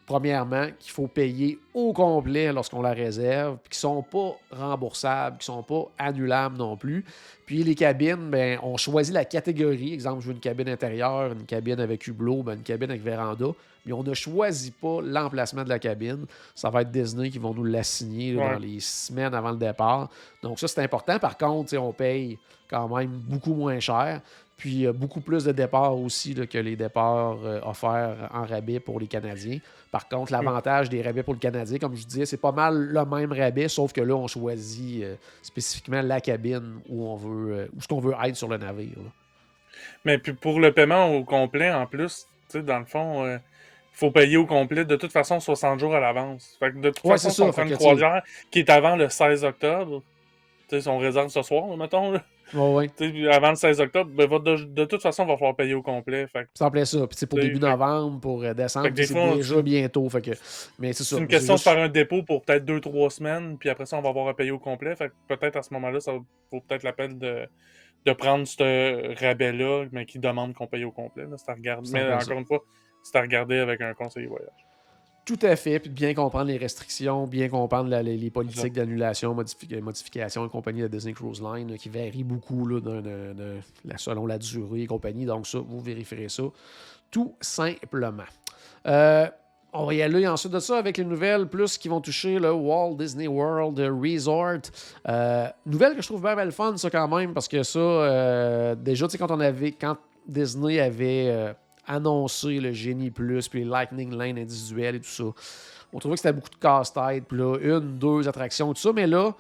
premièrement, 0.06 0.68
qu'il 0.80 0.92
faut 0.92 1.08
payer 1.08 1.60
au 1.74 1.92
complet 1.92 2.54
lorsqu'on 2.54 2.82
la 2.82 2.94
réserve, 2.94 3.58
puis 3.64 3.72
qui 3.72 3.78
ne 3.78 3.94
sont 3.94 4.04
pas 4.04 4.36
remboursables, 4.52 5.38
qui 5.38 5.50
ne 5.50 5.56
sont 5.56 5.64
pas 5.64 5.90
annulables 5.98 6.58
non 6.58 6.78
plus. 6.78 7.04
Puis 7.46 7.64
les 7.64 7.76
cabines, 7.76 8.30
ben, 8.30 8.60
on 8.62 8.78
choisit 8.78 9.14
la 9.14 9.26
catégorie. 9.26 9.94
Exemple, 9.94 10.22
je 10.22 10.28
veux 10.28 10.34
une 10.34 10.40
cabine 10.40 10.70
intérieure, 10.70 11.32
une 11.32 11.46
cabine 11.46 11.80
avec 11.80 12.06
hublot, 12.08 12.44
ben, 12.44 12.54
une 12.54 12.64
cabine 12.64 12.90
avec 12.90 13.04
véranda. 13.04 13.48
Mais 13.86 13.94
on 13.94 14.04
ne 14.04 14.14
choisit 14.14 14.76
pas 14.76 15.00
l'emplacement 15.04 15.64
de 15.64 15.70
la 15.70 15.80
cabine. 15.80 16.26
Ça 16.56 16.70
va 16.70 16.82
être 16.82 16.92
Disney 16.92 17.30
qui 17.30 17.38
vont 17.38 17.54
nous 17.54 17.64
l'assigner 17.64 18.34
dans 18.34 18.58
les 18.58 18.80
semaines 18.80 19.34
avant 19.34 19.52
le 19.52 19.58
départ. 19.58 20.10
Donc 20.42 20.60
ça, 20.60 20.68
c'est 20.68 20.82
important. 20.82 21.20
Par 21.20 21.38
contre, 21.38 21.78
on 21.78 21.94
paye 21.94 22.40
quand 22.68 22.88
même 22.96 23.10
beaucoup 23.10 23.54
moins 23.54 23.80
cher. 23.80 24.22
Puis 24.58 24.88
beaucoup 24.88 25.20
plus 25.20 25.44
de 25.44 25.52
départs 25.52 25.98
aussi 25.98 26.34
que 26.34 26.58
les 26.58 26.78
départs 26.78 27.40
euh, 27.44 27.60
offerts 27.64 28.30
en 28.34 28.46
rabais 28.46 28.80
pour 28.80 29.00
les 29.00 29.08
Canadiens. 29.08 29.60
Par 29.92 30.08
contre, 30.08 30.32
l'avantage 30.32 30.90
des 30.90 31.02
rabais 31.02 31.24
pour 31.24 31.34
le 31.34 31.40
Canadien, 31.40 31.78
comme 31.78 31.96
je 31.96 32.06
disais, 32.06 32.26
c'est 32.26 32.40
pas 32.40 32.54
mal 32.54 32.74
le 32.76 33.06
même 33.06 33.34
rabais, 33.34 33.68
sauf 33.68 33.92
que 33.92 34.02
là, 34.02 34.16
on 34.16 34.28
choisit 34.28 35.04
euh, 35.04 35.16
spécifiquement 35.42 36.02
la 36.02 36.22
cabine 36.22 36.80
où 36.88 37.06
on 37.06 37.16
veut 37.16 37.54
euh, 37.54 37.68
où 37.76 37.82
ce 37.82 37.88
qu'on 37.88 38.00
veut 38.00 38.14
être 38.24 38.36
sur 38.36 38.48
le 38.48 38.58
navire. 38.58 38.98
Mais 40.06 40.18
puis 40.18 40.34
pour 40.34 40.60
le 40.60 40.72
paiement 40.72 41.14
au 41.14 41.26
complet, 41.26 41.72
en 41.72 41.86
plus, 41.86 42.26
dans 42.54 42.80
le 42.80 42.86
fond, 42.86 43.28
il 43.28 43.40
faut 43.92 44.12
payer 44.12 44.38
au 44.38 44.46
complet 44.46 44.86
de 44.86 44.96
toute 44.96 45.12
façon 45.12 45.42
60 45.42 45.82
jours 45.82 45.96
à 45.96 46.00
l'avance. 46.00 46.56
Fait 46.60 46.72
que 46.72 46.78
de 46.78 46.92
toute 46.92 47.06
façon, 47.06 47.30
si 47.30 47.42
on 47.42 47.52
fait 47.52 47.64
une 47.64 47.76
croisière 47.76 48.24
qui 48.52 48.60
est 48.60 48.70
avant 48.70 48.96
le 48.96 49.10
16 49.10 49.44
octobre, 49.44 50.02
si 50.70 50.88
on 50.88 50.98
réserve 50.98 51.28
ce 51.28 51.42
soir, 51.42 51.76
mettons, 51.76 52.14
Ouais, 52.54 52.90
Avant 53.32 53.50
le 53.50 53.56
16 53.56 53.82
octobre, 53.82 54.12
ben, 54.14 54.28
de, 54.28 54.86
toute 54.86 55.02
façon, 55.02 55.24
il 55.24 55.28
va 55.28 55.36
falloir 55.36 55.56
payer 55.56 55.74
au 55.74 55.82
complet. 55.82 56.28
Fait 56.28 56.48
ça. 56.54 56.70
Puis 56.70 57.26
pour 57.26 57.40
début 57.40 57.60
novembre, 57.60 58.20
pour 58.20 58.44
euh, 58.44 58.54
décembre, 58.54 58.90
c'est 58.96 59.36
déjà 59.36 59.62
bientôt. 59.62 60.08
Fait 60.10 60.22
que... 60.22 60.32
Mais 60.80 60.94
c'est 60.94 61.18
une 61.18 61.28
question 61.28 61.56
de 61.56 61.60
faire 61.60 61.78
un 61.78 61.90
dépôt 61.90 62.24
pour 62.24 62.44
peut-être 62.44 62.66
2-3 62.66 63.10
semaines, 63.10 63.58
puis 63.58 63.70
après 63.70 63.86
ça, 63.86 63.98
on 63.98 64.02
va 64.02 64.10
avoir 64.10 64.28
à 64.28 64.36
payer 64.36 64.52
au 64.52 64.60
complet. 64.60 64.96
Fait 64.96 65.12
peut-être 65.28 65.56
à 65.56 65.64
ce 65.64 65.74
moment-là, 65.74 66.00
ça 66.00 66.14
vaut 66.14 66.62
peut-être 66.62 66.84
la 66.84 66.94
peine 66.94 67.18
de, 67.18 67.48
de 68.06 68.14
prendre 68.14 68.46
ce 68.46 69.20
rabais-là, 69.20 69.86
mais 69.92 70.06
qui 70.06 70.20
demande 70.20 70.54
qu'on 70.54 70.68
paye 70.68 70.84
au 70.84 70.92
complet. 70.92 71.26
Regarder. 71.48 71.90
Mais 71.92 72.14
encore 72.14 72.38
une 72.38 72.46
fois, 72.46 72.64
c'est 73.04 73.18
à 73.18 73.22
regarder 73.22 73.58
avec 73.58 73.82
un 73.82 73.94
conseiller 73.94 74.28
voyage. 74.28 74.66
Tout 75.26 75.40
à 75.42 75.56
fait, 75.56 75.80
puis 75.80 75.90
bien 75.90 76.14
comprendre 76.14 76.46
les 76.46 76.58
restrictions, 76.58 77.26
bien 77.26 77.50
comprendre 77.50 77.90
les, 78.00 78.30
politiques 78.30 78.74
d'annulation, 78.74 79.34
modification 79.34 80.46
et 80.46 80.50
compagnie 80.50 80.82
de 80.82 80.88
Disney 80.88 81.14
Cruise 81.14 81.42
Line 81.42 81.78
qui 81.78 81.90
varient 81.90 82.24
beaucoup 82.24 82.68
là, 82.68 82.80
selon 83.98 84.28
la 84.28 84.38
durée 84.38 84.84
et 84.84 84.88
compagnie. 84.88 85.26
Donc, 85.26 85.48
ça, 85.48 85.58
vous 85.58 85.82
vérifierez 85.82 86.30
ça 86.30 86.44
tout 87.16 87.34
simplement. 87.40 88.24
Euh, 88.86 89.28
on 89.74 89.86
va 89.86 89.94
y 89.94 90.02
aller 90.02 90.28
ensuite 90.28 90.52
de 90.52 90.60
ça 90.60 90.78
avec 90.78 90.98
les 90.98 91.06
nouvelles 91.06 91.48
plus 91.48 91.78
qui 91.78 91.88
vont 91.88 92.02
toucher 92.02 92.40
le 92.40 92.52
Walt 92.52 92.96
Disney 92.96 93.28
World 93.28 93.80
Resort. 93.80 94.72
Euh, 95.08 95.48
nouvelle 95.66 95.96
que 95.96 96.02
je 96.02 96.08
trouve 96.08 96.22
bien, 96.22 96.36
belle 96.36 96.52
fun, 96.52 96.76
ça 96.78 96.90
quand 96.90 97.08
même, 97.08 97.34
parce 97.34 97.48
que 97.48 97.64
ça, 97.64 97.80
euh, 97.80 98.76
déjà, 98.76 99.08
tu 99.08 99.14
sais, 99.14 99.18
quand 99.18 99.32
on 99.32 99.40
avait. 99.40 99.72
Quand 99.72 99.98
Disney 100.28 100.80
avait 100.80 101.56
annoncé 101.88 102.60
le 102.60 102.72
Genie 102.72 103.12
Plus, 103.12 103.48
puis 103.48 103.60
les 103.60 103.66
Lightning 103.66 104.16
Lane 104.16 104.38
individuels 104.38 104.96
et 104.96 105.00
tout 105.00 105.10
ça, 105.10 105.24
on 105.94 106.00
trouvait 106.00 106.16
que 106.16 106.22
c'était 106.22 106.34
beaucoup 106.34 106.50
de 106.50 106.56
casse-tête, 106.56 107.26
puis 107.28 107.38
là, 107.38 107.58
une, 107.62 107.98
deux 107.98 108.28
attractions, 108.28 108.74
tout 108.74 108.82
ça. 108.82 108.92
Mais 108.92 109.08
là, 109.08 109.34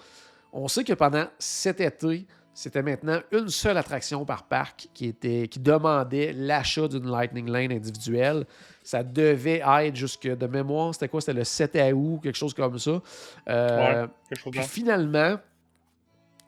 on 0.53 0.67
sait 0.67 0.83
que 0.83 0.93
pendant 0.93 1.25
cet 1.37 1.81
été, 1.81 2.25
c'était 2.53 2.81
maintenant 2.81 3.19
une 3.33 3.49
seule 3.49 3.77
attraction 3.77 4.23
par 4.23 4.43
parc 4.43 4.87
qui, 4.93 5.07
était, 5.07 5.49
qui 5.49 5.59
demandait 5.59 6.31
l'achat 6.31 6.87
d'une 6.87 7.11
Lightning 7.11 7.49
Lane 7.49 7.73
individuelle. 7.73 8.45
Ça 8.81 9.03
devait 9.03 9.61
être 9.65 9.95
jusque 9.95 10.25
de 10.25 10.47
mémoire, 10.47 10.93
c'était 10.93 11.09
quoi? 11.09 11.19
C'était 11.19 11.33
le 11.33 11.43
7 11.43 11.77
août, 11.93 12.21
quelque 12.23 12.37
chose 12.37 12.53
comme 12.53 12.79
ça. 12.79 13.01
Euh, 13.49 14.07
puis 14.49 14.63
finalement, 14.63 15.37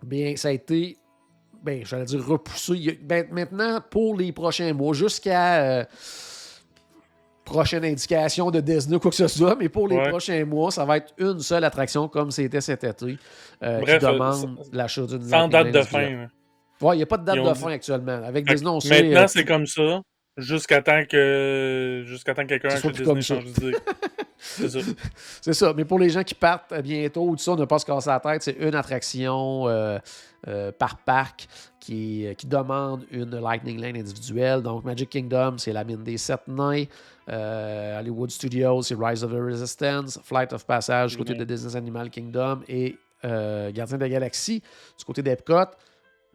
bien, 0.01 0.38
ça 0.38 0.48
a 0.48 0.51
été, 0.51 0.98
ben, 1.67 1.86
j'allais 1.86 2.05
dire 2.05 2.25
repoussé. 2.25 2.97
Ben, 3.03 3.27
maintenant, 3.31 3.81
pour 3.89 4.15
les 4.17 4.31
prochains 4.31 4.74
mois, 4.74 4.93
jusqu'à... 4.93 5.55
Euh, 5.55 5.83
prochaine 7.43 7.86
indication 7.86 8.51
de 8.51 8.59
Disney 8.59 8.97
ou 8.97 9.00
quoi 9.00 9.09
que 9.09 9.15
ce 9.15 9.27
soit, 9.29 9.55
mais 9.55 9.69
pour 9.69 9.88
les 9.88 10.09
prochains 10.09 10.43
mois, 10.43 10.69
ça 10.69 10.83
va 10.83 10.97
être 10.97 11.13
une 11.17 11.39
seule 11.39 11.63
attraction 11.63 12.09
comme 12.09 12.29
c'était 12.29 12.59
cet 12.59 12.83
été 12.83 13.17
euh, 13.63 13.81
qui 13.83 14.00
demande 14.00 14.59
l'achat 14.74 15.03
d'une 15.03 15.21
Sans 15.21 15.47
date 15.47 15.71
de 15.71 15.81
fin. 15.81 16.27
Ouais, 16.81 16.95
il 16.95 16.97
n'y 16.97 17.03
a 17.03 17.05
pas 17.05 17.17
de 17.17 17.24
date 17.24 17.41
de 17.41 17.53
fin 17.53 17.71
actuellement. 17.71 18.21
Avec 18.21 18.45
Disney, 18.45 18.69
on 18.69 18.81
sait. 18.81 19.01
Maintenant, 19.01 19.21
euh, 19.21 19.27
c'est 19.27 19.45
comme 19.45 19.65
ça. 19.65 20.01
Jusqu'à 20.36 20.81
temps 20.81 21.03
que 21.09 22.03
jusqu'à 22.05 22.33
temps 22.33 22.43
que 22.43 22.50
quelqu'un 22.50 22.69
achète 22.69 22.91
Disney 22.91 23.21
change 23.21 23.45
d'idée. 23.45 23.77
c'est 25.41 25.53
ça. 25.53 25.74
Mais 25.75 25.86
pour 25.86 26.00
les 26.00 26.10
gens 26.10 26.24
qui 26.24 26.36
partent 26.36 26.74
bientôt 26.82 27.27
ou 27.27 27.36
tout 27.36 27.44
ça, 27.44 27.56
ne 27.56 27.65
pas 27.65 27.79
se 27.79 27.86
casser 27.86 28.10
la 28.10 28.20
tête, 28.20 28.44
c'est 28.44 28.58
une 28.60 28.75
attraction 28.75 29.67
euh, 29.67 30.72
par 30.77 30.98
parc 31.00 31.48
qui, 31.79 32.25
qui, 32.38 32.48
demande 32.48 33.06
une 33.12 33.39
Lightning 33.39 33.79
Lane 33.79 33.98
individuelle. 33.98 34.62
Donc, 34.62 34.84
Magic 34.84 35.10
Kingdom, 35.10 35.58
c'est 35.58 35.74
la 35.74 35.84
mine 35.84 36.03
des 36.03 36.17
sept 36.17 36.48
nains. 36.48 36.86
Euh, 37.29 38.00
Hollywood 38.00 38.32
Studios, 38.32 38.84
c'est 38.84 38.96
Rise 38.98 39.24
of 39.24 39.32
the 39.32 39.39
Resistance, 39.39 40.20
Flight 40.24 40.53
of 40.53 40.65
Passage 40.65 41.12
du 41.12 41.17
côté 41.17 41.34
de 41.34 41.44
Disney 41.44 41.75
Animal 41.75 42.10
Kingdom 42.10 42.62
et 42.70 42.98
euh, 43.25 43.72
Gardien 43.72 43.98
de 43.98 44.03
la 44.03 44.10
Galaxie 44.10 44.62
du 44.98 45.06
côté 45.06 45.22
d'Epcot. 45.22 45.65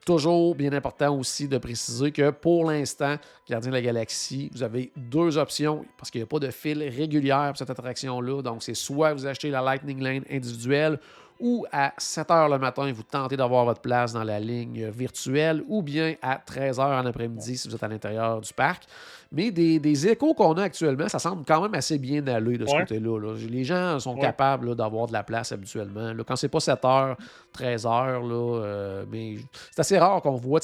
Toujours 0.04 0.56
bien 0.56 0.73
important 0.73 1.16
aussi 1.16 1.47
de 1.47 1.59
préciser 1.59 2.11
que 2.11 2.30
pour 2.30 2.68
l'instant, 2.68 3.16
Gardien 3.49 3.71
de 3.71 3.76
la 3.76 3.82
Galaxie, 3.82 4.50
vous 4.52 4.64
avez 4.64 4.90
deux 4.97 5.38
options 5.38 5.85
parce 5.97 6.11
qu'il 6.11 6.21
n'y 6.21 6.25
a 6.25 6.26
pas 6.26 6.40
de 6.40 6.50
fil 6.50 6.82
régulière 6.82 7.49
pour 7.50 7.59
cette 7.59 7.71
attraction-là. 7.71 8.42
Donc, 8.42 8.64
c'est 8.64 8.75
soit 8.75 9.14
vous 9.14 9.26
achetez 9.26 9.50
la 9.50 9.61
Lightning 9.61 10.02
Lane 10.02 10.25
individuelle 10.28 10.99
ou 11.42 11.66
à 11.73 11.92
7 11.99 12.28
h 12.28 12.50
le 12.50 12.59
matin, 12.59 12.90
vous 12.92 13.02
tentez 13.02 13.37
d'avoir 13.37 13.64
votre 13.64 13.80
place 13.80 14.12
dans 14.12 14.23
la 14.23 14.38
ligne 14.38 14.88
virtuelle, 14.90 15.64
ou 15.66 15.82
bien 15.82 16.14
à 16.23 16.37
13 16.37 16.78
h 16.78 17.02
en 17.02 17.04
après-midi 17.04 17.59
si 17.59 17.68
vous 17.68 17.75
êtes 17.75 17.82
à 17.82 17.88
l'intérieur 17.88 18.40
du 18.40 18.52
parc. 18.54 18.85
Mais 19.34 19.50
des, 19.50 20.08
échos 20.08 20.34
qu'on 20.34 20.52
a 20.54 20.64
actuellement, 20.64 21.08
ça 21.08 21.18
semble 21.18 21.44
quand 21.46 21.62
même 21.62 21.74
assez 21.74 21.98
bien 21.98 22.26
aller 22.26 22.58
de 22.58 22.66
ce 22.66 22.76
côté-là. 22.76 23.34
Les 23.48 23.64
gens 23.64 23.98
sont 23.98 24.14
capables 24.16 24.76
d'avoir 24.76 25.06
de 25.06 25.12
la 25.12 25.22
place 25.22 25.52
habituellement. 25.52 26.12
Là. 26.12 26.22
Quand 26.26 26.36
c'est 26.36 26.48
pas 26.48 26.60
7 26.60 26.82
h 26.82 27.16
13 27.52 27.84
h 27.84 28.28
là, 28.28 29.04
mais 29.10 29.36
c'est 29.70 29.80
assez 29.80 29.98
rare 29.98 30.20
qu'on 30.20 30.36
voit. 30.36 30.60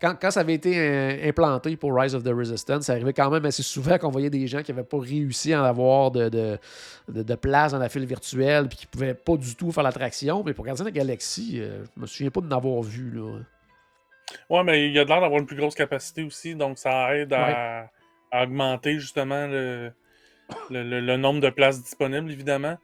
Quand, 0.00 0.14
quand 0.20 0.30
ça 0.32 0.40
avait 0.40 0.54
été 0.54 0.78
euh, 0.78 1.28
implanté 1.28 1.76
pour 1.76 1.94
Rise 1.94 2.14
of 2.14 2.24
the 2.24 2.32
Resistance, 2.34 2.86
ça 2.86 2.92
arrivait 2.92 3.12
quand 3.12 3.30
même 3.30 3.44
assez 3.44 3.62
souvent 3.62 3.98
qu'on 3.98 4.10
voyait 4.10 4.30
des 4.30 4.46
gens 4.48 4.62
qui 4.62 4.72
n'avaient 4.72 4.86
pas 4.86 4.98
réussi 4.98 5.52
à 5.52 5.64
avoir 5.64 6.10
de, 6.10 6.28
de, 7.08 7.34
place 7.36 7.72
dans 7.72 7.78
la 7.78 7.88
file 7.88 8.04
virtuelle 8.04 8.68
puis 8.68 8.78
qui 8.78 8.86
ne 8.86 8.90
pouvaient 8.90 9.14
pas 9.14 9.36
du 9.36 9.54
tout 9.54 9.70
faire 9.70 9.84
l'attraction. 9.84 10.42
Mais 10.44 10.54
pour 10.54 10.64
Gardien 10.64 10.84
de 10.84 10.90
la 10.90 10.94
Galaxie, 10.94 11.60
euh, 11.60 11.84
je 11.96 12.00
me 12.00 12.06
souviens 12.06 12.30
pas 12.30 12.40
de 12.40 12.48
n'avoir 12.48 12.82
vu. 12.82 13.12
Là. 13.12 13.38
Ouais, 14.50 14.64
mais 14.64 14.86
il 14.86 14.92
y 14.92 14.98
a 14.98 15.04
de 15.04 15.08
l'air 15.08 15.20
d'avoir 15.20 15.40
une 15.40 15.46
plus 15.46 15.56
grosse 15.56 15.74
capacité 15.74 16.24
aussi, 16.24 16.54
donc 16.54 16.78
ça 16.78 17.14
aide 17.16 17.32
à 17.32 17.90
augmenter 18.32 18.98
justement 18.98 19.46
le, 19.46 19.92
le, 20.70 21.16
nombre 21.16 21.40
de 21.40 21.50
places 21.50 21.82
disponibles, 21.82 22.30
évidemment. 22.30 22.76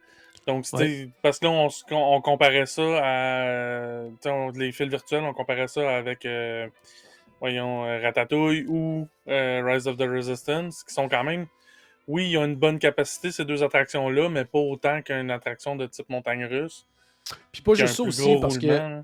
Donc, 0.47 0.65
parce 1.21 1.39
que 1.39 1.45
là, 1.45 1.51
on, 1.51 1.69
on, 1.91 2.21
comparait 2.21 2.67
ça 2.67 2.83
à 3.03 4.03
les 4.55 4.71
fils 4.71 4.87
virtuels, 4.87 5.23
on 5.23 5.33
comparait 5.33 5.67
ça 5.67 5.95
avec, 5.95 6.25
euh, 6.25 6.67
voyons, 7.39 7.85
euh, 7.85 7.99
Ratatouille 7.99 8.65
ou 8.67 9.07
euh, 9.27 9.63
Rise 9.65 9.87
of 9.87 9.97
the 9.97 10.03
Resistance, 10.07 10.83
qui 10.83 10.93
sont 10.93 11.09
quand 11.09 11.23
même, 11.23 11.47
oui, 12.07 12.29
ils 12.29 12.37
ont 12.37 12.45
une 12.45 12.55
bonne 12.55 12.77
capacité, 12.77 13.31
ces 13.31 13.43
deux 13.43 13.63
attractions-là, 13.63 14.29
mais 14.29 14.45
pas 14.45 14.59
autant 14.59 15.01
qu'une 15.01 15.31
attraction 15.31 15.75
de 15.75 15.87
type 15.87 16.09
montagne 16.09 16.45
russe. 16.45 16.85
Puis 17.51 17.63
pas 17.63 17.73
juste 17.73 17.95
ça 17.95 18.03
aussi, 18.03 18.37
parce 18.39 18.59
que 18.59 19.01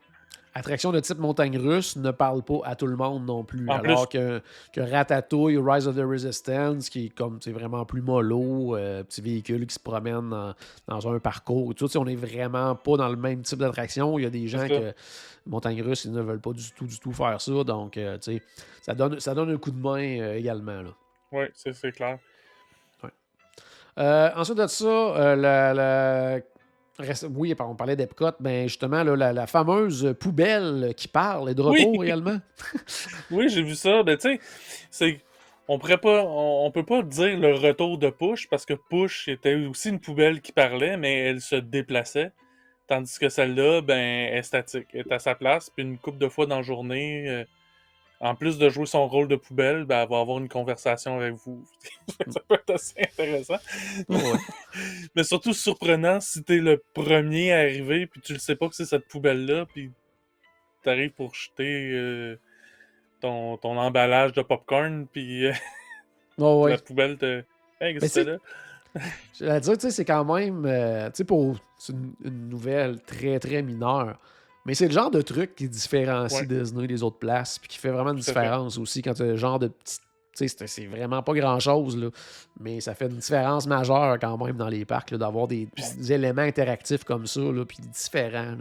attraction 0.53 0.91
de 0.91 0.99
type 0.99 1.17
montagne 1.17 1.57
russe 1.57 1.95
ne 1.95 2.11
parle 2.11 2.43
pas 2.43 2.59
à 2.65 2.75
tout 2.75 2.87
le 2.87 2.95
monde 2.95 3.25
non 3.25 3.43
plus. 3.43 3.69
alors 3.69 4.09
Que, 4.09 4.41
que 4.73 4.81
Ratatouille 4.81 5.57
Rise 5.57 5.87
of 5.87 5.95
the 5.95 6.03
Resistance, 6.03 6.89
qui 6.89 7.05
est 7.05 7.09
comme 7.09 7.39
vraiment 7.47 7.85
plus 7.85 8.01
mollo, 8.01 8.75
euh, 8.75 9.03
petit 9.03 9.21
véhicule 9.21 9.65
qui 9.65 9.73
se 9.73 9.79
promène 9.79 10.29
dans, 10.87 11.07
un 11.07 11.19
parcours. 11.19 11.73
Tout, 11.75 11.97
on 11.97 12.05
n'est 12.05 12.15
vraiment 12.15 12.75
pas 12.75 12.97
dans 12.97 13.09
le 13.09 13.15
même 13.15 13.41
type 13.41 13.59
d'attraction. 13.59 14.19
Il 14.19 14.23
y 14.23 14.25
a 14.25 14.29
des 14.29 14.47
gens 14.47 14.67
que 14.67 14.93
montagne 15.45 15.81
russe, 15.81 16.05
ils 16.05 16.11
ne 16.11 16.21
veulent 16.21 16.41
pas 16.41 16.53
du 16.53 16.71
tout, 16.71 16.85
du 16.85 16.99
tout 16.99 17.13
faire 17.13 17.39
ça. 17.39 17.63
Donc, 17.63 17.97
euh, 17.97 18.17
ça, 18.81 18.93
donne, 18.93 19.19
ça 19.19 19.33
donne 19.33 19.51
un 19.51 19.57
coup 19.57 19.71
de 19.71 19.81
main 19.81 20.19
euh, 20.19 20.35
également. 20.35 20.83
Oui, 21.31 21.45
c'est 21.53 21.91
clair. 21.93 22.19
ensuite 23.97 24.57
de 24.57 24.67
ça, 24.67 25.35
la 25.35 26.41
oui, 27.35 27.55
on 27.59 27.75
parlait 27.75 27.95
d'Epcot, 27.95 28.31
mais 28.39 28.67
justement, 28.67 29.03
la, 29.03 29.47
fameuse 29.47 30.15
poubelle 30.19 30.93
qui 30.95 31.07
parle 31.07 31.49
est 31.49 31.55
de 31.55 31.61
retour 31.61 32.03
également. 32.03 32.37
oui, 33.31 33.49
j'ai 33.49 33.63
vu 33.63 33.75
ça. 33.75 34.03
Mais 34.03 34.17
tu 34.17 34.39
sais, 34.89 35.21
on 35.67 35.79
pourrait 35.79 35.97
pas, 35.97 36.23
on, 36.25 36.69
peut 36.71 36.83
pas 36.83 37.01
dire 37.01 37.37
le 37.39 37.55
retour 37.55 37.97
de 37.97 38.09
Push 38.09 38.49
parce 38.49 38.65
que 38.65 38.73
Push 38.73 39.27
était 39.27 39.55
aussi 39.55 39.89
une 39.89 39.99
poubelle 39.99 40.41
qui 40.41 40.51
parlait, 40.51 40.97
mais 40.97 41.19
elle 41.19 41.41
se 41.41 41.55
déplaçait. 41.55 42.31
Tandis 42.87 43.17
que 43.17 43.29
celle-là, 43.29 43.81
ben, 43.81 44.33
est 44.33 44.43
statique, 44.43 44.87
est 44.93 45.09
à 45.11 45.19
sa 45.19 45.33
place. 45.35 45.69
Puis 45.69 45.85
une 45.85 45.97
couple 45.97 46.17
de 46.17 46.27
fois 46.27 46.45
dans 46.45 46.57
la 46.57 46.61
journée, 46.61 47.29
euh, 47.29 47.45
en 48.21 48.35
plus 48.35 48.59
de 48.59 48.69
jouer 48.69 48.85
son 48.85 49.07
rôle 49.07 49.27
de 49.27 49.35
poubelle, 49.35 49.83
ben, 49.85 50.03
elle 50.03 50.09
va 50.09 50.19
avoir 50.19 50.37
une 50.37 50.47
conversation 50.47 51.17
avec 51.19 51.33
vous. 51.33 51.65
ça 52.29 52.39
peut 52.47 52.55
être 52.55 52.69
assez 52.69 52.93
intéressant. 52.99 53.57
Mais 55.15 55.23
surtout 55.23 55.53
surprenant 55.53 56.19
si 56.19 56.43
t'es 56.43 56.57
le 56.57 56.81
premier 56.93 57.51
à 57.51 57.59
arriver, 57.59 58.05
puis 58.05 58.21
tu 58.21 58.33
le 58.33 58.39
sais 58.39 58.55
pas 58.55 58.69
que 58.69 58.75
c'est 58.75 58.85
cette 58.85 59.07
poubelle-là, 59.07 59.65
puis 59.65 59.91
t'arrives 60.83 61.11
pour 61.11 61.33
jeter 61.33 61.91
euh, 61.93 62.39
ton, 63.21 63.57
ton, 63.57 63.77
emballage 63.77 64.33
de 64.33 64.43
popcorn, 64.43 65.07
puis 65.11 65.47
euh, 65.47 65.53
la 66.37 66.77
poubelle 66.77 67.17
te. 67.17 67.43
Hey, 67.79 67.95
qu'est-ce 67.95 68.05
que 68.05 68.11
c'est 68.11 68.23
là? 68.23 68.37
Je 69.39 69.45
vais 69.45 69.59
dire, 69.59 69.73
tu 69.73 69.79
sais, 69.81 69.91
c'est 69.91 70.05
quand 70.05 70.25
même. 70.25 70.65
Euh, 70.65 71.07
tu 71.07 71.17
sais, 71.17 71.23
pour. 71.23 71.57
Une, 71.89 72.49
nouvelle 72.49 73.01
très, 73.01 73.39
très 73.39 73.63
mineure. 73.63 74.19
Mais 74.65 74.75
c'est 74.75 74.87
le 74.87 74.93
genre 74.93 75.09
de 75.09 75.21
truc 75.21 75.55
qui 75.55 75.67
différencie 75.67 76.47
Disney 76.47 76.87
des 76.87 77.03
autres 77.03 77.17
places, 77.17 77.57
puis 77.57 77.67
qui 77.67 77.77
fait 77.77 77.89
vraiment 77.89 78.11
une 78.11 78.19
différence 78.19 78.77
aussi 78.77 79.01
quand 79.01 79.13
tu 79.13 79.23
as 79.23 79.25
le 79.25 79.37
genre 79.37 79.59
de 79.59 79.67
petit. 79.67 79.99
C'est 80.33 80.85
vraiment 80.85 81.21
pas 81.21 81.33
grand-chose, 81.33 81.97
là, 81.97 82.09
mais 82.59 82.79
ça 82.79 82.95
fait 82.95 83.07
une 83.07 83.17
différence 83.17 83.67
majeure 83.67 84.17
quand 84.17 84.37
même 84.43 84.55
dans 84.55 84.69
les 84.69 84.85
parcs 84.85 85.13
d'avoir 85.13 85.47
des, 85.47 85.67
éléments 86.09 86.41
interactifs 86.41 87.03
comme 87.03 87.27
ça, 87.27 87.41
là, 87.41 87.65
puis 87.65 87.77
différents. 87.79 88.57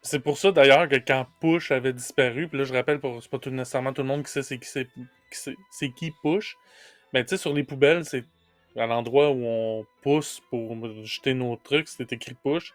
C'est 0.00 0.20
pour 0.20 0.38
ça 0.38 0.50
d'ailleurs 0.50 0.88
que 0.88 0.96
quand 0.96 1.26
Push 1.40 1.72
avait 1.72 1.92
disparu, 1.92 2.48
puis 2.48 2.58
là 2.58 2.64
je 2.64 2.72
rappelle, 2.72 3.00
pour 3.00 3.22
c'est 3.22 3.30
pas 3.30 3.38
tout, 3.38 3.50
nécessairement 3.50 3.92
tout 3.92 4.02
le 4.02 4.08
monde 4.08 4.24
qui 4.24 4.32
sait 4.32 4.42
c'est 4.42 4.58
qui, 4.58 4.68
c'est, 5.30 5.90
qui 5.90 6.12
Push, 6.22 6.56
mais 7.12 7.22
tu 7.24 7.30
sais, 7.30 7.36
sur 7.36 7.52
les 7.52 7.64
poubelles, 7.64 8.04
c'est 8.04 8.24
à 8.76 8.86
l'endroit 8.86 9.30
où 9.30 9.44
on 9.44 9.86
pousse 10.02 10.40
pour 10.50 10.74
jeter 11.04 11.34
nos 11.34 11.56
trucs, 11.56 11.88
c'était 11.88 12.16
écrit 12.16 12.34
Push. 12.42 12.72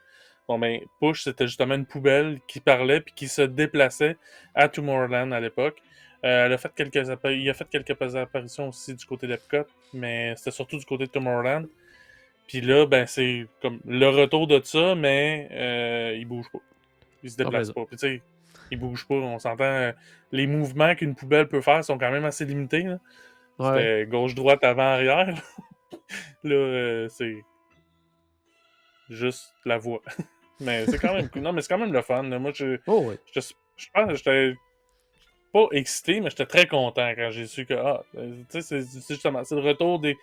Bon, 0.47 0.59
ben, 0.59 0.81
Push, 0.99 1.23
c'était 1.23 1.47
justement 1.47 1.75
une 1.75 1.85
poubelle 1.85 2.39
qui 2.47 2.59
parlait 2.59 3.01
puis 3.01 3.13
qui 3.15 3.27
se 3.27 3.41
déplaçait 3.41 4.17
à 4.55 4.67
Tomorrowland 4.67 5.31
à 5.31 5.39
l'époque. 5.39 5.81
Euh, 6.25 6.45
elle 6.45 6.53
a 6.53 6.57
fait 6.57 6.71
quelques 6.73 6.95
il 7.25 7.49
a 7.49 7.53
fait 7.53 7.67
quelques 7.69 8.15
apparitions 8.15 8.69
aussi 8.69 8.93
du 8.95 9.05
côté 9.05 9.27
d'Epcot, 9.27 9.67
mais 9.93 10.35
c'était 10.37 10.51
surtout 10.51 10.77
du 10.77 10.85
côté 10.85 11.05
de 11.05 11.09
Tomorrowland. 11.11 11.65
Puis 12.47 12.61
là, 12.61 12.85
ben, 12.85 13.05
c'est 13.05 13.47
comme 13.61 13.79
le 13.85 14.07
retour 14.07 14.47
de 14.47 14.61
ça, 14.63 14.95
mais 14.95 15.49
euh, 15.51 16.15
il 16.17 16.25
bouge 16.25 16.47
pas. 16.51 16.59
Il 17.23 17.31
se 17.31 17.37
déplace 17.37 17.71
pas. 17.71 17.85
Puis 17.85 17.97
tu 17.97 18.07
sais, 18.07 18.21
il 18.71 18.79
bouge 18.79 19.07
pas. 19.07 19.15
On 19.15 19.39
s'entend. 19.39 19.63
Euh, 19.63 19.91
les 20.31 20.47
mouvements 20.47 20.95
qu'une 20.95 21.15
poubelle 21.15 21.47
peut 21.47 21.61
faire 21.61 21.83
sont 21.83 21.97
quand 21.97 22.11
même 22.11 22.25
assez 22.25 22.45
limités. 22.45 22.83
Là. 23.59 24.05
gauche-droite, 24.05 24.63
avant-arrière. 24.63 25.41
là, 26.43 26.55
euh, 26.55 27.07
c'est 27.09 27.43
juste 29.09 29.53
la 29.65 29.77
voix. 29.77 30.01
mais 30.59 30.85
c'est 30.85 30.99
quand 30.99 31.13
même 31.13 31.29
Non, 31.35 31.53
mais 31.53 31.61
c'est 31.61 31.69
quand 31.69 31.77
même 31.77 31.93
le 31.93 32.01
fun. 32.01 32.23
Moi, 32.23 32.51
je, 32.53 32.79
oh, 32.87 33.05
oui. 33.07 33.15
je, 33.33 33.39
je 33.41 33.87
pense 33.93 34.07
que 34.07 34.15
j'étais 34.15 34.53
pas 35.51 35.67
excité, 35.71 36.19
mais 36.19 36.29
j'étais 36.29 36.45
très 36.45 36.67
content 36.67 37.11
quand 37.15 37.29
j'ai 37.31 37.45
su 37.45 37.65
que, 37.65 37.73
ah, 37.73 38.03
euh, 38.17 38.41
tu 38.49 38.61
sais, 38.61 38.81
c'est 38.81 38.99
justement, 39.09 39.43
c'est 39.43 39.55
le 39.55 39.61
retour 39.61 39.99
des, 39.99 40.17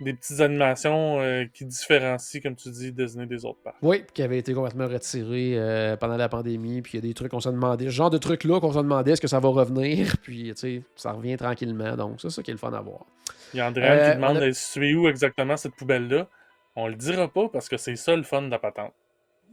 des 0.00 0.14
petites 0.14 0.40
animations 0.40 1.20
euh, 1.20 1.44
qui 1.52 1.64
différencient, 1.64 2.40
comme 2.40 2.56
tu 2.56 2.70
dis, 2.70 2.92
Disney 2.92 3.26
des 3.26 3.44
autres 3.44 3.60
parcs. 3.62 3.76
Oui, 3.82 4.04
qui 4.14 4.22
avait 4.22 4.38
été 4.38 4.54
complètement 4.54 4.88
retiré 4.88 5.54
euh, 5.56 5.96
pendant 5.96 6.16
la 6.16 6.28
pandémie. 6.28 6.82
Puis 6.82 6.92
il 6.94 6.96
y 6.96 6.98
a 6.98 7.08
des 7.08 7.14
trucs 7.14 7.30
qu'on 7.30 7.40
se 7.40 7.48
demandait, 7.48 7.84
ce 7.86 7.90
genre 7.90 8.10
de 8.10 8.18
trucs-là 8.18 8.60
qu'on 8.60 8.72
se 8.72 8.78
demandait 8.78 9.12
est-ce 9.12 9.20
que 9.20 9.28
ça 9.28 9.40
va 9.40 9.48
revenir? 9.48 10.16
Puis, 10.22 10.44
tu 10.54 10.56
sais, 10.56 10.82
ça 10.96 11.12
revient 11.12 11.36
tranquillement. 11.36 11.96
Donc, 11.96 12.20
c'est 12.20 12.30
ça 12.30 12.42
qui 12.42 12.50
est 12.50 12.54
le 12.54 12.58
fun 12.58 12.72
à 12.72 12.80
voir. 12.80 13.04
Il 13.52 13.58
y 13.58 13.60
a 13.60 13.70
qui 13.70 13.80
euh, 13.80 14.14
demande 14.14 14.38
a... 14.38 14.52
située 14.52 14.94
où 14.94 15.08
exactement 15.08 15.56
cette 15.56 15.74
poubelle-là. 15.74 16.28
On 16.76 16.88
le 16.88 16.94
dira 16.94 17.28
pas 17.28 17.48
parce 17.48 17.68
que 17.68 17.76
c'est 17.76 17.96
ça 17.96 18.14
le 18.16 18.22
fun 18.22 18.42
de 18.42 18.50
la 18.50 18.58
patente. 18.58 18.92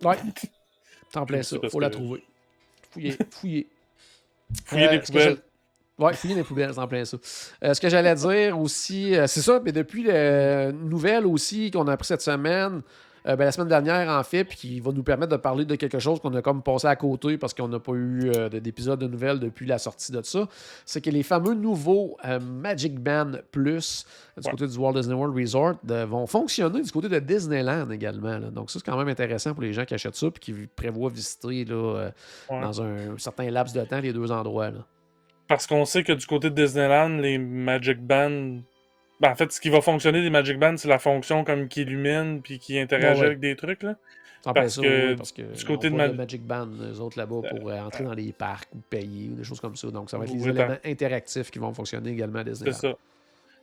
Ouais. 0.03 0.17
T'en 1.11 1.25
plein 1.25 1.41
ça. 1.41 1.57
Faut 1.69 1.79
la 1.79 1.89
trouver. 1.89 2.23
Fouiller. 2.91 3.17
Fouiller. 3.31 3.67
Fouiller 4.65 4.89
des 4.89 4.99
poubelles. 4.99 5.37
Oui, 5.99 6.13
fini 6.13 6.35
les 6.35 6.43
poubelles, 6.43 6.73
c'est 6.73 6.79
en 6.79 6.87
plein 6.87 7.03
ça. 7.05 7.17
Euh, 7.63 7.73
ce 7.73 7.81
que 7.81 7.89
j'allais 7.89 8.13
dire 8.13 8.59
aussi, 8.59 9.15
euh, 9.15 9.25
c'est 9.25 9.41
ça, 9.41 9.59
mais 9.63 9.71
depuis 9.71 10.03
la 10.03 10.71
nouvelle 10.71 11.25
aussi 11.25 11.71
qu'on 11.71 11.87
a 11.87 11.93
appris 11.93 12.05
cette 12.05 12.21
semaine, 12.21 12.83
euh, 13.27 13.35
ben, 13.35 13.45
la 13.45 13.51
semaine 13.51 13.67
dernière 13.67 14.09
en 14.09 14.23
fait, 14.23 14.43
puis 14.43 14.57
qui 14.57 14.79
va 14.79 14.91
nous 14.91 15.03
permettre 15.03 15.31
de 15.31 15.37
parler 15.37 15.65
de 15.65 15.75
quelque 15.75 15.99
chose 15.99 16.19
qu'on 16.19 16.33
a 16.35 16.41
comme 16.41 16.63
passé 16.63 16.87
à 16.87 16.95
côté 16.95 17.37
parce 17.37 17.53
qu'on 17.53 17.67
n'a 17.67 17.79
pas 17.79 17.93
eu 17.93 18.31
d'épisode 18.61 18.99
de 18.99 19.07
nouvelles 19.07 19.39
depuis 19.39 19.65
la 19.65 19.77
sortie 19.77 20.11
de 20.11 20.21
ça, 20.21 20.47
c'est 20.85 21.01
que 21.01 21.09
les 21.09 21.23
fameux 21.23 21.53
nouveaux 21.53 22.17
Magic 22.41 22.99
Band 22.99 23.31
Plus 23.51 24.05
du 24.37 24.49
côté 24.49 24.67
du 24.67 24.77
Walt 24.77 24.93
Disney 24.93 25.15
World 25.15 25.37
Resort 25.37 25.75
vont 25.83 26.27
fonctionner 26.27 26.81
du 26.81 26.91
côté 26.91 27.09
de 27.09 27.19
Disneyland 27.19 27.89
également. 27.89 28.39
Donc 28.39 28.71
ça, 28.71 28.79
c'est 28.79 28.85
quand 28.85 28.97
même 28.97 29.07
intéressant 29.07 29.53
pour 29.53 29.63
les 29.63 29.73
gens 29.73 29.85
qui 29.85 29.93
achètent 29.93 30.15
ça 30.15 30.27
et 30.27 30.39
qui 30.39 30.53
prévoient 30.75 31.09
visiter 31.09 31.65
là, 31.65 32.11
dans 32.49 32.81
un 32.81 33.17
certain 33.17 33.49
laps 33.49 33.73
de 33.73 33.83
temps 33.83 33.99
les 33.99 34.13
deux 34.13 34.31
endroits. 34.31 34.71
Là. 34.71 34.85
Parce 35.47 35.65
qu'on 35.65 35.85
sait 35.85 36.03
que 36.03 36.13
du 36.13 36.25
côté 36.25 36.49
de 36.49 36.55
Disneyland, 36.55 37.09
les 37.09 37.37
Magic 37.37 37.99
Bands. 37.99 38.61
Ben, 39.19 39.31
en 39.31 39.35
fait, 39.35 39.51
ce 39.51 39.59
qui 39.59 39.69
va 39.69 39.81
fonctionner 39.81 40.21
des 40.21 40.29
Magic 40.29 40.59
Bands, 40.59 40.77
c'est 40.77 40.87
la 40.87 40.99
fonction 40.99 41.43
comme 41.43 41.67
qui 41.67 41.81
illumine 41.81 42.41
puis 42.41 42.59
qui 42.59 42.77
interagit 42.77 43.23
avec 43.23 43.39
des 43.39 43.55
trucs. 43.55 43.83
Là. 43.83 43.95
Parce, 44.53 44.77
que, 44.77 45.15
parce 45.15 45.31
que 45.31 45.41
du 45.41 45.65
côté 45.65 45.89
de 45.89 45.95
Magic 45.95 46.45
Band, 46.45 46.69
les 46.79 46.99
autres 46.99 47.17
là-bas, 47.17 47.41
pour 47.49 47.69
euh, 47.69 47.79
entrer 47.79 48.03
dans 48.03 48.13
les 48.13 48.31
parcs 48.31 48.69
ou 48.73 48.79
payer 48.89 49.29
ou 49.29 49.35
des 49.35 49.43
choses 49.43 49.59
comme 49.59 49.75
ça. 49.75 49.89
Donc, 49.89 50.09
ça 50.09 50.17
va 50.17 50.25
être 50.25 50.33
les 50.33 50.47
éléments 50.47 50.77
interactifs 50.85 51.51
qui 51.51 51.59
vont 51.59 51.73
fonctionner 51.73 52.11
également 52.11 52.39
à 52.39 52.43
Disneyland. 52.43 52.75
C'est 52.75 52.87
ça. 52.89 52.97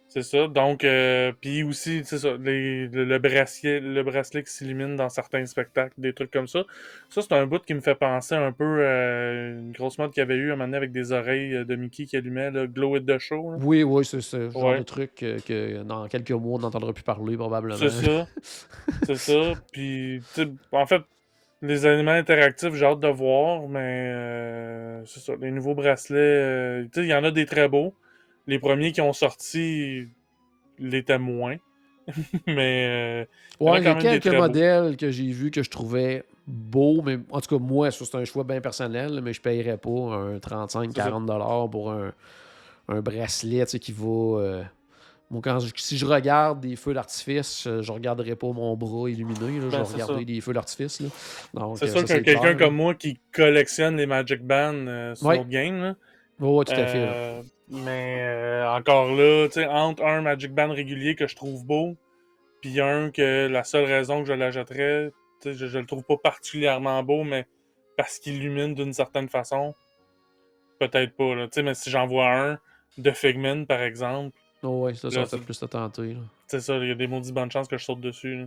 C'est 0.08 0.22
ça. 0.22 0.46
Donc, 0.46 0.84
euh, 0.84 1.32
puis 1.40 1.64
aussi, 1.64 2.02
c'est 2.04 2.18
ça, 2.18 2.36
le, 2.38 3.18
bracelet, 3.18 3.80
le 3.80 4.02
bracelet 4.02 4.44
qui 4.44 4.52
s'illumine 4.52 4.94
dans 4.94 5.08
certains 5.08 5.44
spectacles, 5.44 5.94
des 5.98 6.12
trucs 6.12 6.30
comme 6.30 6.46
ça. 6.46 6.62
Ça, 7.08 7.22
c'est 7.22 7.32
un 7.32 7.46
bout 7.46 7.58
qui 7.64 7.74
me 7.74 7.80
fait 7.80 7.96
penser 7.96 8.36
un 8.36 8.52
peu 8.52 8.86
à 8.86 9.32
une 9.32 9.72
grosse 9.72 9.98
mode 9.98 10.12
qu'il 10.12 10.20
y 10.20 10.22
avait 10.22 10.36
eu 10.36 10.52
un 10.52 10.56
moment 10.56 10.66
donné 10.66 10.76
avec 10.76 10.92
des 10.92 11.10
oreilles 11.10 11.64
de 11.64 11.74
Mickey 11.74 12.04
qui 12.04 12.16
allumait, 12.16 12.52
le 12.52 12.68
Glow 12.68 12.96
It 12.96 13.06
the 13.06 13.18
Show. 13.18 13.54
Oui, 13.60 13.82
oui, 13.82 14.04
c'est 14.04 14.20
ce 14.20 14.50
genre 14.50 14.76
de 14.76 14.82
truc 14.82 15.14
que, 15.16 15.82
dans 15.82 16.06
quelques 16.06 16.30
mois, 16.30 16.58
on 16.58 16.60
n'entendra 16.60 16.92
plus 16.92 17.02
parler, 17.02 17.36
probablement. 17.36 17.76
C'est 17.76 17.90
ça. 17.90 18.26
c'est 19.06 19.16
ça. 19.16 19.52
Puis, 19.72 20.22
en 20.70 20.86
fait, 20.86 21.02
les 21.64 21.86
éléments 21.86 22.12
interactifs, 22.12 22.74
j'ai 22.74 22.84
hâte 22.84 23.00
de 23.00 23.08
voir, 23.08 23.68
mais 23.68 24.12
euh, 24.12 25.04
c'est 25.06 25.20
ça. 25.20 25.32
Les 25.40 25.50
nouveaux 25.50 25.74
bracelets, 25.74 26.18
euh, 26.18 26.82
tu 26.84 27.00
sais, 27.00 27.06
il 27.06 27.10
y 27.10 27.14
en 27.14 27.24
a 27.24 27.30
des 27.30 27.46
très 27.46 27.68
beaux. 27.68 27.94
Les 28.46 28.58
premiers 28.58 28.92
qui 28.92 29.00
ont 29.00 29.12
sorti 29.12 30.08
l'étaient 30.78 31.18
moins. 31.18 31.56
mais. 32.46 33.26
Euh, 33.60 33.64
ouais, 33.64 33.78
il 33.78 33.84
y 33.84 33.88
a 33.88 33.94
quelques 33.94 34.26
modèles 34.26 34.96
que 34.96 35.10
j'ai 35.10 35.30
vus 35.30 35.50
que 35.50 35.62
je 35.62 35.70
trouvais 35.70 36.24
beaux, 36.46 37.02
mais 37.02 37.18
en 37.30 37.40
tout 37.40 37.58
cas, 37.58 37.62
moi, 37.62 37.90
c'est 37.90 38.14
un 38.14 38.24
choix 38.24 38.44
bien 38.44 38.60
personnel, 38.60 39.20
mais 39.22 39.32
je 39.32 39.40
ne 39.40 39.42
paierais 39.42 39.78
pas 39.78 39.90
un 39.90 40.36
35-40$ 40.36 41.70
pour 41.70 41.90
un, 41.90 42.12
un 42.88 43.00
bracelet 43.00 43.64
qui 43.66 43.92
va. 43.92 44.40
Euh, 44.40 44.62
moi, 45.30 45.40
quand 45.42 45.58
si 45.76 45.96
je 45.96 46.04
regarde 46.04 46.60
des 46.60 46.76
feux 46.76 46.92
d'artifice, 46.92 47.62
je 47.64 47.70
ne 47.70 47.90
regarderai 47.90 48.36
pas 48.36 48.52
mon 48.52 48.76
bras 48.76 49.08
illuminé. 49.08 49.60
je 49.60 49.68
ben, 49.68 49.82
vais 49.82 49.92
regarder 49.94 50.24
des 50.26 50.40
feux 50.42 50.52
d'artifice. 50.52 51.02
C'est 51.76 51.88
sûr 51.88 52.04
que 52.04 52.18
quelqu'un 52.18 52.54
comme 52.54 52.76
moi 52.76 52.94
qui 52.94 53.18
collectionne 53.32 53.96
les 53.96 54.06
Magic 54.06 54.42
Bands 54.42 54.86
euh, 54.86 55.14
sur 55.14 55.32
le 55.32 55.44
game, 55.44 55.80
là, 55.80 55.94
oui, 56.40 56.64
tout 56.64 56.72
à 56.72 56.86
fait. 56.86 57.42
Mais 57.68 58.18
euh, 58.20 58.70
encore 58.70 59.10
là, 59.12 59.46
tu 59.46 59.54
sais, 59.54 59.66
entre 59.66 60.04
un 60.04 60.20
Magic 60.20 60.52
Band 60.52 60.72
régulier 60.72 61.14
que 61.14 61.26
je 61.26 61.34
trouve 61.34 61.64
beau, 61.64 61.96
puis 62.60 62.80
un 62.80 63.10
que 63.10 63.46
la 63.46 63.64
seule 63.64 63.84
raison 63.84 64.20
que 64.20 64.28
je 64.28 64.34
l'achèterais, 64.34 65.12
je, 65.44 65.52
je 65.52 65.78
le 65.78 65.86
trouve 65.86 66.04
pas 66.04 66.16
particulièrement 66.16 67.02
beau, 67.02 67.24
mais 67.24 67.46
parce 67.96 68.18
qu'il 68.18 68.36
illumine 68.36 68.74
d'une 68.74 68.92
certaine 68.92 69.28
façon, 69.28 69.74
peut-être 70.78 71.14
pas. 71.16 71.34
Là. 71.34 71.48
Mais 71.62 71.74
si 71.74 71.90
j'en 71.90 72.06
vois 72.06 72.30
un 72.30 72.58
de 72.98 73.10
Figment, 73.10 73.64
par 73.64 73.80
exemple. 73.80 74.36
Oh 74.62 74.84
ouais, 74.84 74.94
ça, 74.94 75.10
ça, 75.10 75.26
fait 75.26 75.38
plus 75.38 75.60
de 75.60 75.66
tenter. 75.66 76.16
C'est 76.46 76.60
ça, 76.60 76.76
il 76.76 76.88
y 76.88 76.90
a 76.90 76.94
des 76.94 77.06
maudits 77.06 77.32
bonnes 77.32 77.50
chances 77.50 77.68
que 77.68 77.76
je 77.76 77.84
saute 77.84 78.00
dessus. 78.00 78.36
Là. 78.36 78.46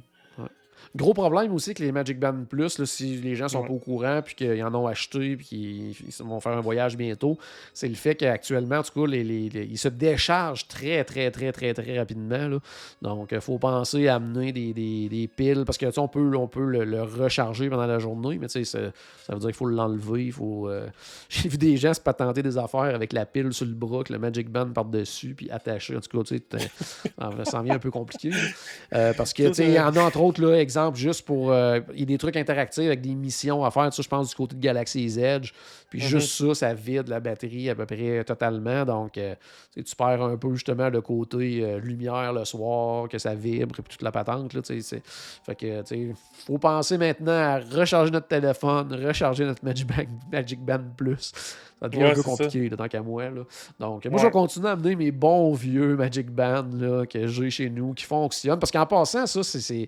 Gros 0.96 1.14
problème 1.14 1.54
aussi 1.54 1.74
que 1.74 1.84
les 1.84 1.92
Magic 1.92 2.20
Band 2.20 2.46
Plus, 2.50 2.84
si 2.86 3.18
les 3.18 3.36
gens 3.36 3.48
sont 3.48 3.64
pas 3.64 3.74
au 3.74 3.80
courant, 3.80 4.22
puis 4.24 4.36
qu'ils 4.36 4.64
en 4.64 4.74
ont 4.76 4.88
acheté, 4.88 5.36
puis 5.36 5.46
qu'ils 5.46 6.26
vont 6.26 6.40
faire 6.40 6.54
un 6.54 6.62
voyage 6.62 6.98
bientôt, 6.98 7.38
c'est 7.74 7.88
le 7.88 7.96
fait 7.96 8.16
qu'actuellement, 8.16 8.78
en 8.78 8.84
tout 8.84 9.02
cas, 9.02 9.08
les, 9.08 9.22
ils 9.22 9.78
se 9.78 9.88
déchargent 9.88 10.68
très, 10.68 11.04
très, 11.04 11.32
très, 11.32 11.52
très, 11.52 11.74
très 11.74 11.98
rapidement. 11.98 12.60
Donc, 13.02 13.30
il 13.32 13.42
faut 13.42 13.58
penser 13.60 14.08
à 14.08 14.16
amener 14.16 14.52
des, 14.52 15.30
piles, 15.36 15.64
parce 15.66 15.78
que 15.78 15.88
on 16.00 16.08
peut, 16.08 16.36
on 16.36 16.48
peut 16.48 16.84
le, 16.84 17.04
recharger 17.04 17.70
pendant 17.70 17.88
la 17.88 18.00
journée, 18.00 18.38
mais 18.40 18.48
ça, 18.48 18.64
ça 18.64 18.80
veut 19.30 19.40
dire 19.40 19.48
qu'il 19.48 19.54
faut 19.54 19.66
l'enlever. 19.66 20.26
Il 20.26 20.32
faut, 20.32 20.70
euh, 20.70 20.88
J'ai 21.30 21.50
vu 21.50 21.58
des 21.58 21.78
gens 21.78 21.94
se 21.94 22.02
patenter 22.02 22.44
des 22.44 22.58
affaires 22.58 22.82
avec 22.82 23.14
la 23.14 23.26
pile 23.26 23.54
sur 23.54 23.66
le 23.66 23.74
bras, 23.74 24.04
le 24.10 24.20
Magic 24.20 24.50
Band 24.50 24.70
par-dessus, 24.70 25.34
puis 25.36 25.50
attaché. 25.50 25.96
En 25.96 26.00
tout 26.00 26.24
cas, 26.24 26.58
ça 27.46 27.60
en 27.60 27.64
vient 27.64 27.76
un 27.76 27.80
peu 27.80 27.92
compliqué. 27.92 28.32
Euh, 28.94 29.14
parce 29.14 29.34
que, 29.34 29.48
tu 29.48 29.54
sais, 29.56 29.80
en 29.80 29.96
a 29.96 30.02
entre 30.02 30.22
autres, 30.22 30.42
là, 30.42 30.60
exemple, 30.68 30.98
juste 30.98 31.26
pour. 31.26 31.52
Euh, 31.52 31.80
il 31.94 32.02
y 32.02 32.04
a 32.04 32.06
des 32.06 32.18
trucs 32.18 32.36
interactifs 32.36 32.86
avec 32.86 33.02
des 33.02 33.16
missions 33.16 33.64
à 33.64 33.72
faire. 33.72 33.94
Ça, 33.94 34.04
je 34.04 34.08
pense 34.08 34.30
du 34.30 34.36
côté 34.36 34.56
de 34.56 34.62
Galaxy's 34.62 35.18
Edge. 35.18 35.52
Puis 35.90 36.02
mhm. 36.02 36.08
juste 36.08 36.30
ça, 36.38 36.54
ça 36.54 36.74
vide 36.74 37.08
la 37.08 37.20
batterie 37.20 37.70
à 37.70 37.76
peu 37.76 37.86
près 37.86 38.24
totalement. 38.26 38.84
Donc, 38.84 39.18
euh, 39.18 39.36
tu 39.74 39.96
perds 39.96 40.22
un 40.22 40.36
peu 40.36 40.54
justement 40.54 40.90
le 40.90 41.02
côté 41.02 41.64
euh, 41.64 41.80
lumière 41.80 42.34
le 42.34 42.44
soir, 42.44 43.08
que 43.08 43.18
ça 43.18 43.34
vibre, 43.36 43.80
et 43.80 43.82
puis 43.82 43.92
toute 43.92 44.02
la 44.02 44.12
patente. 44.12 44.54
Là, 44.54 44.62
fait 44.64 45.56
que, 45.56 45.82
tu 45.84 46.14
faut 46.46 46.58
penser 46.58 46.98
maintenant 46.98 47.32
à 47.32 47.60
recharger 47.60 48.12
notre 48.12 48.28
téléphone, 48.28 48.94
recharger 48.94 49.46
notre 49.46 49.64
Magic 49.64 49.88
Band, 49.88 50.04
Magic 50.32 50.60
Band 50.60 50.84
Plus. 50.98 51.32
Ça 51.80 51.90
devient 51.90 52.06
un 52.06 52.14
peu 52.14 52.24
compliqué, 52.24 52.70
tant 52.72 52.88
qu'à 52.88 53.02
moi. 53.02 53.30
Là. 53.30 53.42
Donc, 53.80 54.06
moi, 54.08 54.20
je 54.20 54.26
vais 54.26 54.32
continuer 54.32 54.68
à 54.68 54.72
amener 54.72 54.96
mes 54.96 55.12
bons 55.12 55.54
vieux 55.54 55.96
Magic 55.96 56.30
Band 56.30 56.66
là, 56.74 57.06
que 57.06 57.28
j'ai 57.28 57.50
chez 57.50 57.70
nous, 57.70 57.94
qui 57.94 58.04
fonctionnent. 58.04 58.60
Parce 58.60 58.72
qu'en 58.72 58.86
passant, 58.86 59.26
ça, 59.28 59.44
c'est 59.44 59.88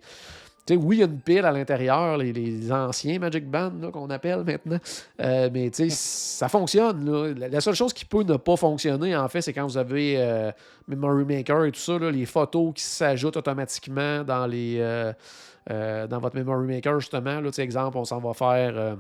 oui, 0.75 0.97
il 0.97 0.99
y 0.99 1.03
a 1.03 1.05
une 1.05 1.19
pile 1.19 1.45
à 1.45 1.51
l'intérieur, 1.51 2.17
les, 2.17 2.71
anciens 2.71 3.19
Magic 3.19 3.49
Band 3.49 3.91
qu'on 3.91 4.09
appelle 4.09 4.43
maintenant, 4.43 4.79
euh, 5.21 5.49
mais 5.51 5.71
ça 5.89 6.49
fonctionne. 6.49 7.35
La, 7.35 7.61
seule 7.61 7.75
chose 7.75 7.93
qui 7.93 8.05
peut 8.05 8.23
ne 8.23 8.37
pas 8.37 8.55
fonctionner, 8.55 9.15
en 9.15 9.27
fait, 9.27 9.41
c'est 9.41 9.53
quand 9.53 9.65
vous 9.65 9.77
avez 9.77 10.15
euh, 10.17 10.51
Memory 10.87 11.25
Maker 11.25 11.65
et 11.65 11.71
tout 11.71 11.79
ça, 11.79 11.97
les 11.97 12.25
photos 12.25 12.73
qui 12.75 12.83
s'ajoutent 12.83 13.37
automatiquement 13.37 14.23
dans, 14.23 14.45
les, 14.45 14.77
euh, 14.79 16.07
dans 16.07 16.19
votre 16.19 16.35
Memory 16.35 16.67
Maker, 16.75 16.99
justement. 16.99 17.39
Là, 17.39 17.49
exemple, 17.57 17.97
on 17.97 18.05
s'en 18.05 18.19
va 18.19 18.33
faire. 18.33 18.97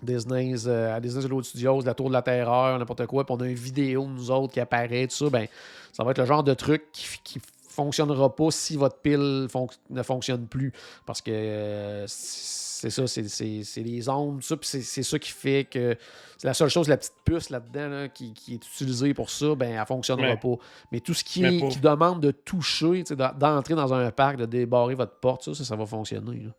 Disney's, 0.00 0.68
à 0.68 1.00
Disney's 1.00 1.24
Hollywood 1.24 1.44
Studios, 1.44 1.82
la 1.82 1.92
Tour 1.92 2.08
de 2.08 2.12
la 2.12 2.22
Terreur, 2.22 2.78
n'importe 2.78 3.04
quoi, 3.06 3.26
puis 3.26 3.34
on 3.36 3.40
a 3.40 3.48
une 3.48 3.54
vidéo 3.54 4.06
nous 4.06 4.30
autres 4.30 4.52
qui 4.52 4.60
apparaît, 4.60 5.08
tout 5.08 5.16
ça, 5.16 5.28
ben, 5.28 5.48
ça 5.92 6.04
va 6.04 6.12
être 6.12 6.18
le 6.18 6.24
genre 6.24 6.44
de 6.44 6.54
truc 6.54 6.84
qui 6.92 7.40
fonctionnera 7.78 8.34
pas 8.34 8.50
si 8.50 8.76
votre 8.76 8.98
pile 8.98 9.46
ne 9.90 10.02
fonctionne 10.02 10.46
plus. 10.46 10.72
Parce 11.06 11.22
que 11.22 11.30
euh, 11.30 12.04
c'est 12.08 12.90
ça, 12.90 13.06
c'est 13.06 13.82
les 13.82 14.08
ondes, 14.08 14.42
ça, 14.42 14.56
c'est 14.62 15.02
ça 15.02 15.18
qui 15.18 15.30
fait 15.30 15.64
que 15.70 15.96
c'est 16.36 16.46
la 16.46 16.54
seule 16.54 16.68
chose, 16.68 16.88
la 16.88 16.96
petite 16.96 17.14
puce 17.24 17.50
là-dedans 17.50 18.08
qui, 18.12 18.34
est 18.52 18.54
utilisée 18.54 19.14
pour 19.14 19.30
ça, 19.30 19.54
ben 19.54 19.76
elle 19.78 19.86
fonctionnera 19.86 20.36
pas. 20.36 20.54
Mais 20.92 21.00
tout 21.00 21.14
ce 21.14 21.24
qui, 21.24 21.42
qui 21.68 21.80
demande 21.80 22.20
de 22.20 22.30
toucher, 22.30 23.04
d'entrer 23.36 23.74
dans 23.74 23.92
un 23.92 24.10
parc, 24.10 24.36
de 24.36 24.46
débarrer 24.46 24.94
votre 24.94 25.18
porte, 25.18 25.52
ça, 25.52 25.64
ça, 25.64 25.76
va 25.76 25.86
fonctionner. 25.86 26.38
Tu 26.38 26.52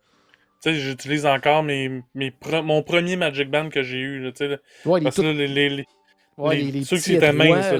sais, 0.60 0.74
j'utilise 0.74 1.24
encore 1.24 1.62
mes, 1.62 2.02
mes 2.14 2.34
mon 2.62 2.82
premier 2.82 3.16
Magic 3.16 3.50
Band 3.50 3.70
que 3.70 3.82
j'ai 3.82 3.98
eu. 3.98 4.20
Là, 4.20 4.30
ouais, 4.84 5.00
parce 5.00 5.16
que 5.16 5.22
les, 5.22 5.48
les, 5.48 5.86
les, 6.70 6.84
ceux 6.84 6.98
qui 6.98 7.14
étaient 7.14 7.32
minces, 7.32 7.70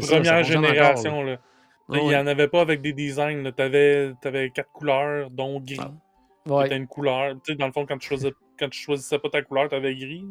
première 0.00 0.42
génération. 0.42 1.22
Là. 1.22 1.38
Il 1.90 2.06
n'y 2.06 2.16
en 2.16 2.26
avait 2.26 2.48
pas 2.48 2.60
avec 2.60 2.80
des 2.80 2.92
designs. 2.92 3.52
Tu 3.54 3.62
avais, 3.62 4.12
avais, 4.24 4.50
quatre 4.50 4.70
couleurs, 4.72 5.30
dont 5.30 5.60
gris. 5.60 5.78
Ah. 6.50 6.66
une 6.70 6.86
couleur. 6.86 7.34
Tu 7.44 7.52
sais, 7.52 7.54
dans 7.56 7.66
le 7.66 7.72
fond, 7.72 7.86
quand 7.86 7.98
tu 7.98 8.08
choisissais, 8.08 8.34
quand 8.58 8.68
tu 8.68 8.80
choisissais 8.80 9.18
pas 9.18 9.28
ta 9.28 9.42
couleur, 9.42 9.68
tu 9.68 9.74
avais 9.74 9.94
gris. 9.94 10.26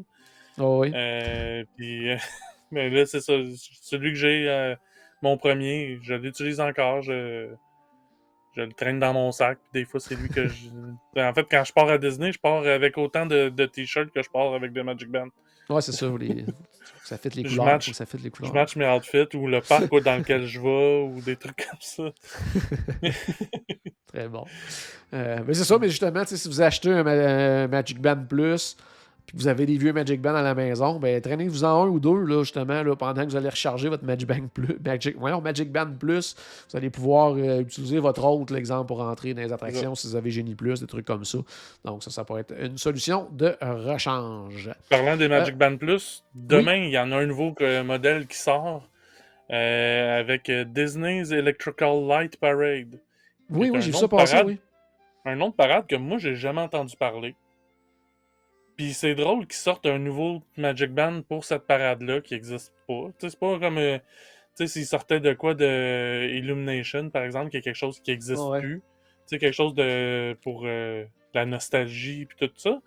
oui. 0.57 0.91
Euh, 0.93 1.63
puis, 1.75 2.09
mais 2.71 2.89
là, 2.89 3.05
c'est 3.05 3.21
ça. 3.21 3.33
Celui 3.81 4.11
que 4.11 4.17
j'ai, 4.17 4.49
euh, 4.49 4.75
mon 5.21 5.37
premier, 5.37 5.99
je 6.01 6.13
l'utilise 6.13 6.59
encore. 6.59 7.01
Je, 7.01 7.49
je 8.55 8.61
le 8.61 8.73
traîne 8.73 8.99
dans 8.99 9.13
mon 9.13 9.31
sac. 9.31 9.57
Des 9.73 9.85
fois, 9.85 9.99
c'est 9.99 10.15
lui 10.15 10.29
que 10.29 10.47
je. 10.47 10.67
en 11.21 11.33
fait, 11.33 11.47
quand 11.49 11.63
je 11.63 11.73
pars 11.73 11.89
à 11.89 11.97
Disney, 11.97 12.31
je 12.31 12.39
pars 12.39 12.65
avec 12.65 12.97
autant 12.97 13.25
de, 13.25 13.49
de 13.49 13.65
t-shirts 13.65 14.11
que 14.11 14.21
je 14.21 14.29
pars 14.29 14.53
avec 14.53 14.73
des 14.73 14.83
Magic 14.83 15.09
Band. 15.09 15.27
Ouais, 15.69 15.81
c'est 15.81 15.91
ça. 15.93 16.07
Les... 16.19 16.45
ça 17.05 17.17
fait 17.17 17.33
les 17.33 17.43
Je 17.43 17.49
couleurs. 17.49 17.65
match- 17.65 17.91
ça 17.93 18.05
les 18.13 18.19
Je 18.23 18.29
couleurs. 18.29 18.53
match 18.53 18.75
mes 18.75 18.87
outfits 18.89 19.35
ou 19.37 19.47
le 19.47 19.61
parc 19.61 19.89
dans 20.03 20.17
lequel 20.17 20.45
je 20.45 20.59
vais 20.59 21.01
ou 21.03 21.21
des 21.21 21.37
trucs 21.37 21.55
comme 21.69 21.79
ça. 21.79 22.03
Très 24.07 24.27
bon. 24.27 24.43
Euh, 25.13 25.39
mais 25.45 25.53
c'est 25.53 25.63
ça, 25.63 25.77
mais 25.79 25.89
justement, 25.89 26.23
si 26.25 26.47
vous 26.47 26.61
achetez 26.61 26.89
un, 26.91 27.05
un 27.05 27.67
Magic 27.67 28.01
Band 28.01 28.25
Plus, 28.27 28.75
puis 29.25 29.37
vous 29.37 29.47
avez 29.47 29.65
des 29.65 29.77
vieux 29.77 29.93
Magic 29.93 30.21
Band 30.21 30.35
à 30.35 30.41
la 30.41 30.55
maison, 30.55 30.99
ben 30.99 31.21
traînez-vous 31.21 31.63
en 31.63 31.83
un 31.83 31.87
ou 31.87 31.99
deux, 31.99 32.23
là, 32.25 32.43
justement, 32.43 32.83
là, 32.83 32.95
pendant 32.95 33.23
que 33.23 33.29
vous 33.29 33.35
allez 33.35 33.49
recharger 33.49 33.87
votre 33.89 34.03
Magic 34.03 34.27
Band 34.27 34.47
Plus. 34.53 34.77
Magic, 34.83 35.15
voyons, 35.17 35.41
Magic 35.41 35.71
Band 35.71 35.93
Plus, 35.99 36.35
vous 36.69 36.77
allez 36.77 36.89
pouvoir 36.89 37.35
euh, 37.35 37.61
utiliser 37.61 37.99
votre 37.99 38.23
autre, 38.25 38.53
l'exemple, 38.53 38.87
pour 38.87 38.97
rentrer 38.97 39.33
dans 39.33 39.41
les 39.41 39.53
attractions 39.53 39.95
si 39.95 40.07
vous 40.07 40.15
avez 40.15 40.31
Génie 40.31 40.55
Plus, 40.55 40.79
des 40.79 40.87
trucs 40.87 41.05
comme 41.05 41.25
ça. 41.25 41.37
Donc, 41.85 42.03
ça, 42.03 42.11
ça 42.11 42.25
pourrait 42.25 42.41
être 42.41 42.53
une 42.59 42.77
solution 42.77 43.27
de 43.31 43.55
rechange. 43.61 44.69
Parlant 44.89 45.13
Euh, 45.13 45.17
des 45.17 45.27
Magic 45.27 45.57
Band 45.57 45.77
Plus, 45.77 46.23
demain, 46.35 46.75
il 46.75 46.91
y 46.91 46.97
en 46.99 47.11
a 47.11 47.17
un 47.17 47.25
nouveau 47.25 47.55
euh, 47.61 47.83
modèle 47.83 48.27
qui 48.27 48.37
sort 48.37 48.87
euh, 49.51 50.19
avec 50.19 50.49
euh, 50.49 50.63
Disney's 50.65 51.31
Electrical 51.31 52.05
Light 52.07 52.37
Parade. 52.37 52.99
Oui, 53.49 53.69
oui, 53.69 53.81
j'ai 53.81 53.91
vu 53.91 53.97
ça 53.97 54.07
passer, 54.07 54.41
oui. 54.45 54.59
Un 55.25 55.35
nom 55.35 55.49
de 55.49 55.53
parade 55.53 55.85
que 55.87 55.95
moi, 55.95 56.17
j'ai 56.17 56.35
jamais 56.35 56.61
entendu 56.61 56.95
parler. 56.95 57.35
Puis 58.77 58.93
c'est 58.93 59.15
drôle 59.15 59.45
qu'ils 59.47 59.55
sortent 59.57 59.85
un 59.85 59.99
nouveau 59.99 60.41
Magic 60.57 60.91
Band 60.91 61.21
pour 61.23 61.45
cette 61.45 61.67
parade-là 61.67 62.21
qui 62.21 62.33
n'existe 62.33 62.73
pas. 62.87 63.09
C'est 63.19 63.39
pas 63.39 63.59
comme. 63.59 63.77
euh, 63.77 63.97
tu 64.57 64.65
sais, 64.65 64.67
s'ils 64.67 64.85
sortaient 64.85 65.19
de 65.19 65.33
quoi 65.33 65.53
de 65.53 66.27
Illumination, 66.29 67.09
par 67.09 67.23
exemple, 67.23 67.49
qui 67.51 67.57
est 67.57 67.61
quelque 67.61 67.75
chose 67.75 67.99
qui 68.01 68.11
n'existe 68.11 68.41
Ouais. 68.41 68.59
plus. 68.59 68.79
Tu 68.79 68.83
sais, 69.27 69.37
quelque 69.39 69.53
chose 69.53 69.73
de 69.75 70.35
pour 70.43 70.63
euh, 70.65 71.05
la 71.33 71.45
nostalgie 71.45 72.25
puis 72.25 72.37
tout 72.47 72.51
ça. 72.57 72.79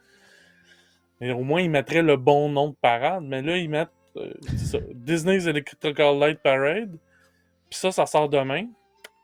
Et 1.20 1.31
au 1.31 1.42
moins, 1.42 1.61
ils 1.62 1.70
mettraient 1.70 2.03
le 2.03 2.16
bon 2.16 2.49
nom 2.49 2.70
de 2.70 2.75
parade. 2.75 3.25
Mais 3.25 3.40
là, 3.40 3.57
ils 3.57 3.70
mettent 3.70 3.88
euh, 4.16 4.33
ça, 4.57 4.79
Disney's 4.92 5.47
Electrical 5.47 6.18
Light 6.18 6.40
Parade. 6.40 6.99
Puis 7.70 7.79
ça, 7.79 7.92
ça 7.92 8.05
sort 8.07 8.29
demain. 8.29 8.66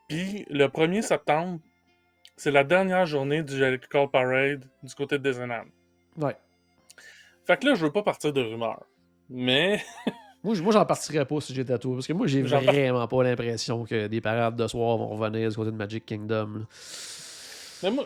Puis 0.08 0.46
le 0.50 0.66
1er 0.66 1.02
septembre, 1.02 1.58
c'est 2.36 2.50
la 2.50 2.64
dernière 2.64 3.06
journée 3.06 3.42
du 3.42 3.62
Electrical 3.62 4.08
Parade 4.10 4.64
du 4.82 4.94
côté 4.94 5.18
de 5.18 5.28
Disneyland. 5.30 5.64
Ouais. 6.16 6.36
Fait 7.50 7.56
que 7.58 7.66
là, 7.66 7.74
je 7.74 7.84
veux 7.84 7.90
pas 7.92 8.02
partir 8.02 8.32
de 8.32 8.40
rumeurs. 8.42 8.84
Mais 9.28 9.82
Moi, 10.44 10.54
je- 10.54 10.62
moi 10.62 10.72
j'en 10.72 10.84
partirais 10.86 11.24
pas 11.24 11.40
si 11.40 11.52
j'étais 11.52 11.72
à 11.72 11.78
toi, 11.78 11.94
parce 11.96 12.06
que 12.06 12.12
moi, 12.12 12.26
j'ai 12.26 12.42
vraiment 12.42 13.06
pas 13.08 13.22
l'impression 13.24 13.84
que 13.84 14.06
des 14.06 14.20
parades 14.20 14.56
de 14.56 14.66
soir 14.68 14.96
vont 14.96 15.08
revenir 15.08 15.50
du 15.50 15.56
côté 15.56 15.70
de 15.70 15.76
Magic 15.76 16.06
Kingdom. 16.06 16.48
là. 16.60 16.60
Mais 17.82 17.90
moi, 17.90 18.04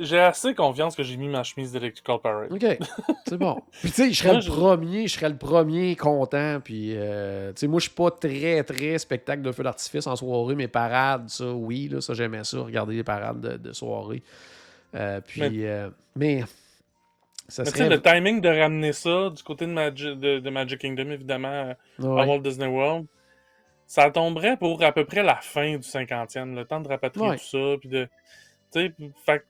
j'ai- 0.00 0.18
assez 0.18 0.54
confiance 0.54 0.96
que 0.96 1.02
j'ai 1.04 1.16
mis 1.16 1.28
ma 1.28 1.42
chemise 1.44 1.70
d'Electrical 1.72 2.18
Parade. 2.22 2.52
OK, 2.52 2.64
c'est 3.26 3.36
bon. 3.38 3.60
Puis 3.80 3.90
tu 3.90 3.94
sais, 3.94 4.12
je 4.12 4.18
serais 4.22 4.34
le 4.34 4.44
premier, 4.44 5.06
je 5.06 5.14
serais 5.14 5.28
le 5.28 5.36
premier 5.36 5.94
content. 5.96 6.60
Puis, 6.62 6.92
euh, 6.96 7.52
tu 7.52 7.60
sais, 7.60 7.66
moi, 7.68 7.78
je 7.80 7.84
suis 7.84 7.94
pas 7.94 8.10
très, 8.10 8.62
très 8.64 8.98
spectacle 8.98 9.42
de 9.42 9.50
feu 9.52 9.62
d'artifice 9.62 10.06
en 10.08 10.16
soirée, 10.16 10.56
mais 10.56 10.68
parades, 10.68 11.28
ça, 11.28 11.50
oui, 11.52 11.88
là, 11.88 12.00
ça, 12.00 12.12
j'aimais 12.14 12.42
ça, 12.44 12.58
regarder 12.60 12.96
les 12.96 13.04
parades 13.04 13.40
de, 13.40 13.56
de 13.56 13.72
soirée. 13.72 14.22
Euh, 14.96 15.20
puis, 15.20 15.40
Mais- 15.40 15.50
euh, 15.64 15.90
mais, 16.16 16.44
ça 17.48 17.62
Mais 17.62 17.70
tu 17.72 17.78
sais, 17.78 17.84
serait... 17.84 17.96
le 17.96 18.02
timing 18.02 18.40
de 18.40 18.48
ramener 18.48 18.92
ça 18.92 19.30
du 19.30 19.42
côté 19.42 19.66
de, 19.66 19.72
Magi- 19.72 20.16
de- 20.16 20.38
de 20.38 20.50
Magic 20.50 20.80
Kingdom, 20.80 21.10
évidemment, 21.10 21.74
à. 21.98 22.02
Walt 22.02 22.38
Disney 22.40 22.66
World, 22.68 23.06
ça 23.86 24.10
tomberait 24.10 24.56
pour 24.56 24.82
à 24.82 24.92
peu 24.92 25.04
près 25.04 25.22
la 25.22 25.36
fin 25.36 25.72
du 25.76 25.86
50e, 25.86 26.54
le 26.54 26.64
temps 26.64 26.80
de 26.80 26.88
rapatrier 26.88 27.28
Ouais. 27.30 27.36
tout 27.36 27.44
ça. 27.44 27.76
Puis 27.80 27.88
de. 27.88 28.08
Tu 28.72 28.80
sais, 28.80 28.92
fait 29.26 29.38
que, 29.40 29.44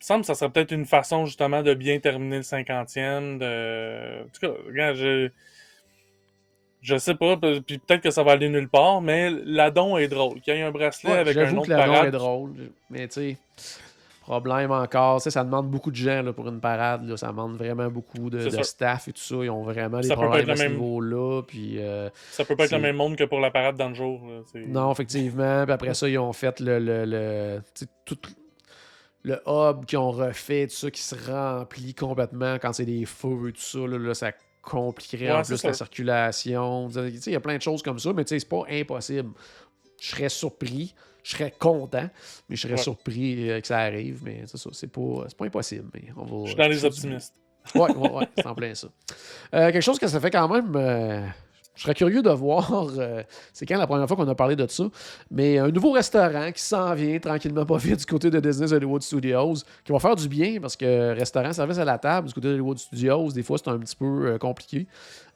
il 0.00 0.04
me 0.04 0.06
semble 0.06 0.20
que 0.22 0.26
ça 0.28 0.34
serait 0.34 0.50
peut-être 0.50 0.72
une 0.72 0.86
façon 0.86 1.26
justement 1.26 1.62
de 1.62 1.74
bien 1.74 1.98
terminer 1.98 2.36
le 2.36 2.42
50e. 2.42 3.38
De... 3.38 4.22
En 4.24 4.28
tout 4.28 4.40
cas, 4.40 4.52
regarde, 4.66 4.96
je. 4.96 5.30
Je 6.80 6.96
sais 6.96 7.16
pas, 7.16 7.36
puis 7.36 7.78
peut-être 7.78 8.02
que 8.02 8.12
ça 8.12 8.22
va 8.22 8.32
aller 8.32 8.48
nulle 8.48 8.68
part, 8.68 9.00
mais 9.00 9.30
l'adon 9.30 9.98
est 9.98 10.06
drôle. 10.06 10.40
Qu'il 10.40 10.54
y 10.54 10.58
ait 10.58 10.62
un 10.62 10.70
bracelet 10.70 11.10
Ouais, 11.10 11.18
avec 11.18 11.36
un 11.36 11.40
J'avoue 11.46 11.56
nom 11.56 11.62
que 11.62 11.66
de 11.68 11.72
la 11.74 11.86
nom 11.88 11.92
parade. 11.92 12.06
est 12.08 12.10
drôle, 12.16 12.52
mais 12.88 13.08
tu 13.08 13.14
sais, 13.14 13.36
problème 14.28 14.70
encore, 14.70 15.20
ça 15.22 15.42
demande 15.42 15.70
beaucoup 15.70 15.90
de 15.90 15.96
gens 15.96 16.22
là, 16.22 16.32
pour 16.32 16.46
une 16.48 16.60
parade, 16.60 17.08
là, 17.08 17.16
ça 17.16 17.28
demande 17.28 17.56
vraiment 17.56 17.88
beaucoup 17.88 18.28
de, 18.30 18.48
staff 18.62 19.08
et 19.08 19.12
tout 19.12 19.20
ça, 19.20 19.36
ils 19.36 19.50
ont 19.50 19.62
vraiment 19.62 20.00
des 20.00 20.08
Ça 20.08 20.14
problèmes 20.16 20.48
à 20.50 20.56
ce 20.56 20.62
même- 20.62 20.72
niveau-là, 20.72 21.42
puis 21.42 21.76
euh, 21.78 22.10
Ça 22.30 22.44
peut 22.44 22.54
pas 22.56 22.64
être 22.66 22.72
le 22.72 22.80
même 22.80 22.96
monde 22.96 23.16
que 23.16 23.24
pour 23.24 23.40
la 23.40 23.50
parade 23.50 23.76
dans 23.76 23.88
le 23.88 23.94
jour. 23.94 24.20
là. 24.26 24.60
Non, 24.66 24.92
effectivement, 24.92 25.64
puis 25.64 25.72
après 25.72 25.94
ça, 25.94 26.08
ils 26.08 26.18
ont 26.18 26.32
fait 26.32 26.60
le, 26.60 26.78
le, 26.78 27.04
le, 27.06 27.62
tout 28.04 28.18
le 29.22 29.40
hub 29.46 29.84
qu'ils 29.86 29.98
ont 29.98 30.10
refait, 30.10 30.66
tout 30.66 30.74
ça 30.76 30.90
qui 30.90 31.02
se 31.02 31.14
remplit 31.30 31.94
complètement 31.94 32.56
quand 32.60 32.72
c'est 32.72 32.84
des 32.86 33.04
feux 33.04 33.48
et 33.48 33.52
tout 33.52 33.60
ça, 33.60 33.78
là, 33.80 34.14
ça 34.14 34.32
compliquerait 34.62 35.32
Ouais, 35.32 35.38
en 35.38 35.42
plus 35.42 35.62
la 35.64 35.72
circulation, 35.72 36.88
il 36.88 37.32
y 37.32 37.34
a 37.36 37.40
plein 37.40 37.56
de 37.56 37.62
choses 37.62 37.82
comme 37.82 37.98
ça, 37.98 38.12
mais 38.12 38.24
c'est 38.26 38.46
pas 38.48 38.62
impossible. 38.70 39.30
Je 40.00 40.08
serais 40.10 40.28
surpris, 40.28 40.94
je 41.28 41.36
serais 41.36 41.52
content, 41.58 42.08
mais 42.48 42.56
je 42.56 42.62
serais 42.62 42.72
Ouais. 42.74 42.78
surpris 42.82 43.50
euh, 43.50 43.60
que 43.60 43.66
ça 43.66 43.78
arrive. 43.78 44.20
Mais 44.24 44.42
c'est 44.46 44.56
ça, 44.56 44.70
c'est 44.72 44.86
pas, 44.90 45.26
pas 45.36 45.44
impossible. 45.44 45.88
Mais 45.92 46.04
on 46.16 46.24
va, 46.24 46.36
Je 46.44 46.48
suis 46.48 46.56
dans 46.56 46.68
les 46.68 46.84
optimistes. 46.84 47.34
Ouais, 47.74 47.94
ouais, 47.94 48.10
ouais, 48.10 48.26
c'est 48.34 48.46
en 48.46 48.54
plein 48.54 48.74
ça. 48.74 48.88
Euh, 49.54 49.70
quelque 49.70 49.82
chose 49.82 49.98
que 49.98 50.06
ça 50.08 50.20
fait 50.20 50.30
quand 50.30 50.48
même. 50.48 50.72
euh, 50.74 51.26
je 51.74 51.82
serais 51.82 51.94
curieux 51.94 52.22
de 52.22 52.30
voir. 52.30 52.72
euh, 52.98 53.22
c'est 53.52 53.66
quand 53.66 53.76
la 53.76 53.86
première 53.86 54.08
fois 54.08 54.16
qu'on 54.16 54.26
a 54.28 54.34
parlé 54.34 54.56
de 54.56 54.66
ça. 54.66 54.84
Mais 55.30 55.58
un 55.58 55.68
nouveau 55.68 55.92
restaurant 55.92 56.50
qui 56.50 56.62
s'en 56.62 56.94
vient 56.94 57.18
tranquillement 57.18 57.66
pas 57.66 57.76
vite 57.76 57.98
du 58.00 58.06
côté 58.06 58.30
de 58.30 58.40
Disney 58.40 58.72
Hollywood 58.72 59.02
Studios, 59.02 59.54
qui 59.84 59.92
va 59.92 59.98
faire 59.98 60.16
du 60.16 60.28
bien 60.28 60.58
parce 60.62 60.76
que 60.76 61.12
restaurant, 61.14 61.52
service 61.52 61.78
à 61.78 61.84
la 61.84 61.98
table 61.98 62.28
du 62.28 62.34
côté 62.34 62.48
de 62.48 62.52
Hollywood 62.54 62.78
Studios, 62.78 63.30
des 63.32 63.42
fois 63.42 63.58
c'est 63.58 63.68
un 63.68 63.78
petit 63.78 63.96
peu 63.96 64.38
compliqué. 64.40 64.86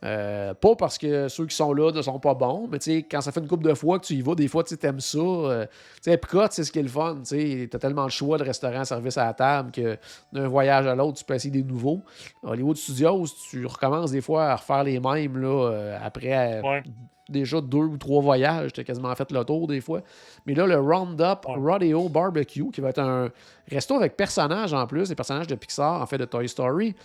Euh, 0.05 0.53
pas 0.55 0.75
parce 0.75 0.99
que 0.99 1.29
ceux 1.29 1.47
qui 1.47 1.55
sont 1.55 1.73
là 1.73 1.93
ne 1.93 2.03
sont 2.03 2.19
pas 2.19 2.35
bons, 2.35 2.69
mais 2.69 2.79
quand 3.05 3.21
ça 3.21 3.31
fait 3.31 3.39
une 3.39 3.47
couple 3.47 3.63
de 3.69 3.75
fois 3.75 4.01
que 4.01 4.07
tu 4.07 4.15
y 4.15 4.21
vas, 4.21 4.35
des 4.35 4.49
fois 4.49 4.65
tu 4.65 4.77
aimes 4.83 4.99
ça. 4.99 5.19
euh, 5.19 5.65
tu 5.67 5.71
sais, 6.03 6.13
Epcot, 6.15 6.47
c'est 6.51 6.65
ce 6.65 6.73
qui 6.73 6.81
est 6.81 6.83
le 6.83 6.89
fun. 6.89 7.19
Tu 7.25 7.71
as 7.73 7.79
tellement 7.79 8.07
de 8.07 8.11
choix 8.11 8.37
de 8.37 8.43
restaurants, 8.43 8.85
service 8.85 9.17
à 9.17 9.27
la 9.27 9.35
table 9.35 9.71
que 9.71 9.97
d'un 10.33 10.49
voyage 10.49 10.87
à 10.89 10.97
l'autre, 10.97 11.19
tu 11.19 11.25
peux 11.25 11.35
essayer 11.35 11.53
des 11.53 11.63
nouveaux. 11.63 12.01
Hollywood 12.43 12.77
Studios, 12.77 13.27
tu 13.49 13.65
recommences 13.65 14.11
des 14.11 14.21
fois 14.21 14.47
à 14.47 14.57
refaire 14.57 14.83
les 14.83 14.99
mêmes 14.99 15.39
là, 15.39 15.71
euh, 15.71 15.99
après 16.03 16.59
euh, 16.59 16.63
Ouais. 16.63 16.83
déjà 17.29 17.61
deux 17.61 17.79
ou 17.79 17.97
trois 17.97 18.21
voyages. 18.21 18.73
Tu 18.73 18.81
as 18.81 18.85
quasiment 18.85 19.15
fait 19.15 19.31
le 19.31 19.45
tour 19.45 19.69
des 19.69 19.81
fois. 19.81 20.01
Mais 20.47 20.55
là, 20.55 20.67
le 20.67 20.81
Roundup 20.81 21.47
Ouais. 21.47 21.55
Rodeo 21.57 22.09
Barbecue, 22.09 22.71
qui 22.73 22.81
va 22.81 22.89
être 22.89 22.99
un 22.99 23.29
resto 23.71 23.95
avec 23.95 24.17
personnages 24.17 24.75
en 24.75 24.85
plus, 24.89 25.11
des 25.11 25.15
personnages 25.15 25.47
de 25.47 25.55
Pixar, 25.55 26.03
en 26.03 26.07
fait, 26.07 26.19
de 26.19 26.25
Toy 26.25 26.49
Story, 26.49 26.97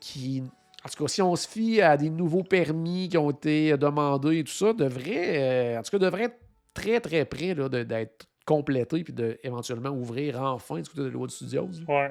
qui. 0.00 0.42
En 0.84 0.88
tout 0.88 1.02
cas, 1.04 1.08
si 1.08 1.20
on 1.22 1.34
se 1.36 1.48
fie 1.48 1.80
à 1.82 1.96
des 1.96 2.08
nouveaux 2.10 2.44
permis 2.44 3.08
qui 3.08 3.18
ont 3.18 3.30
été 3.30 3.76
demandés 3.76 4.38
et 4.38 4.44
tout 4.44 4.52
ça, 4.52 4.72
devrait, 4.72 5.74
euh, 5.74 5.78
en 5.78 5.82
tout 5.82 5.90
cas, 5.90 5.98
devrait 5.98 6.24
être 6.24 6.38
très, 6.72 7.00
très 7.00 7.24
près 7.24 7.54
là, 7.54 7.68
de- 7.68 7.82
d'être 7.82 8.26
complété 8.46 9.02
puis 9.04 9.12
de 9.12 9.38
éventuellement 9.42 9.90
ouvrir 9.90 10.40
enfin 10.40 10.76
du 10.76 10.88
côté 10.88 11.00
de 11.02 11.06
Hollywood 11.08 11.30
Studios. 11.30 11.68
là. 11.86 11.94
Ouais. 11.94 12.10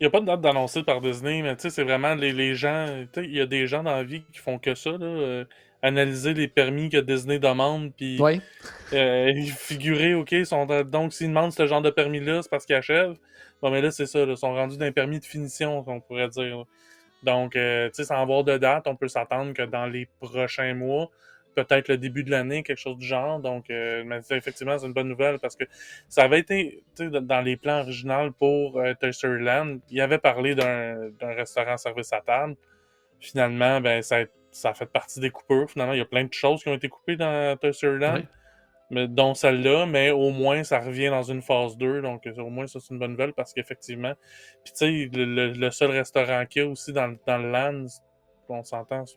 Il 0.00 0.04
n'y 0.04 0.06
a 0.06 0.10
pas 0.10 0.20
de 0.20 0.26
date 0.26 0.40
d'annoncer 0.40 0.82
par 0.84 1.00
Disney, 1.00 1.42
mais 1.42 1.54
c'est 1.58 1.82
vraiment 1.82 2.14
les, 2.14 2.32
les 2.32 2.54
gens. 2.54 3.04
Il 3.16 3.34
y 3.34 3.40
a 3.40 3.46
des 3.46 3.66
gens 3.66 3.82
dans 3.82 3.96
la 3.96 4.04
vie 4.04 4.22
qui 4.32 4.38
font 4.38 4.58
que 4.58 4.74
ça, 4.74 4.90
là. 4.90 4.98
euh, 5.06 5.44
analyser 5.82 6.34
les 6.34 6.48
permis 6.48 6.88
que 6.88 6.98
Disney 6.98 7.38
demande, 7.38 7.92
puis 7.96 8.20
Ouais. 8.20 8.40
euh, 8.92 9.32
figurer, 9.56 10.14
OK, 10.14 10.34
sont, 10.44 10.66
donc 10.84 11.12
s'ils 11.12 11.28
demandent 11.28 11.52
ce 11.52 11.66
genre 11.68 11.82
de 11.82 11.90
permis-là, 11.90 12.42
c'est 12.42 12.50
parce 12.50 12.66
qu'ils 12.66 12.74
achèvent. 12.76 13.16
Bon, 13.62 13.70
mais 13.70 13.80
là, 13.80 13.90
c'est 13.92 14.06
ça, 14.06 14.20
ils 14.24 14.36
sont 14.36 14.52
rendus 14.54 14.76
d'un 14.76 14.90
permis 14.92 15.20
de 15.20 15.24
finition, 15.24 15.84
on 15.86 16.00
pourrait 16.00 16.28
dire. 16.28 16.58
là. 16.58 16.64
Donc, 17.22 17.56
euh, 17.56 17.88
tu 17.88 17.94
sais, 17.94 18.04
sans 18.04 18.20
avoir 18.22 18.44
de 18.44 18.56
date, 18.58 18.86
on 18.86 18.96
peut 18.96 19.08
s'attendre 19.08 19.52
que 19.52 19.62
dans 19.62 19.86
les 19.86 20.06
prochains 20.20 20.74
mois, 20.74 21.10
peut-être 21.54 21.88
le 21.88 21.98
début 21.98 22.22
de 22.22 22.30
l'année, 22.30 22.62
quelque 22.62 22.78
chose 22.78 22.96
du 22.96 23.06
genre. 23.06 23.40
Donc, 23.40 23.70
euh, 23.70 24.04
mais 24.06 24.20
effectivement, 24.30 24.78
c'est 24.78 24.86
une 24.86 24.92
bonne 24.92 25.08
nouvelle 25.08 25.38
parce 25.40 25.56
que 25.56 25.64
ça 26.08 26.22
avait 26.22 26.38
été, 26.38 26.82
tu 26.96 27.10
sais, 27.10 27.20
dans- 27.20 27.40
les 27.40 27.56
plans 27.56 27.80
originaux 27.80 28.30
pour 28.38 28.78
euh, 28.78 28.94
Toy 28.94 29.10
Land, 29.40 29.78
il 29.90 30.00
avait 30.00 30.18
parlé 30.18 30.54
d'un 30.54 31.08
d'un 31.18 31.34
restaurant 31.34 31.76
service 31.76 32.12
à 32.12 32.20
table. 32.20 32.54
Finalement, 33.20 33.80
ben, 33.80 34.00
ça, 34.02 34.18
ça 34.52 34.70
a 34.70 34.74
fait 34.74 34.86
partie 34.86 35.18
des 35.20 35.30
coupures. 35.30 35.68
Finalement, 35.70 35.92
il 35.94 35.98
y 35.98 36.02
a 36.02 36.04
plein 36.06 36.24
de 36.24 36.32
choses 36.32 36.62
qui 36.62 36.68
ont 36.68 36.74
été 36.74 36.88
coupées 36.88 37.16
dans 37.16 37.56
Toy 37.56 37.72
Land, 37.82 38.14
Ouais. 38.14 38.24
Mais, 38.90 39.06
dont 39.08 39.34
celle-là, 39.34 39.86
mais 39.86 40.10
au 40.10 40.30
moins, 40.30 40.64
ça 40.64 40.78
revient 40.80 41.08
dans 41.10 41.22
une 41.22 41.42
phase 41.42 41.76
2. 41.76 42.00
Donc, 42.02 42.26
euh, 42.26 42.34
au 42.38 42.48
moins, 42.50 42.66
ça, 42.66 42.80
c'est 42.80 42.92
une 42.94 42.98
bonne 43.00 43.10
nouvelle 43.12 43.32
parce 43.34 43.52
qu'effectivement, 43.52 44.14
puis 44.64 44.72
tu 44.72 44.78
sais, 44.78 45.10
le, 45.16 45.24
le- 45.24 45.52
le 45.52 45.70
seul 45.70 45.90
restaurant 45.90 46.44
qu'il 46.46 46.62
y 46.62 46.64
a 46.64 46.68
aussi 46.68 46.92
dans, 46.92 47.06
le- 47.08 47.18
dans 47.26 47.38
le 47.38 47.50
Land, 47.50 47.84
on 48.48 48.62
s'entend, 48.64 49.04
c'est- 49.06 49.16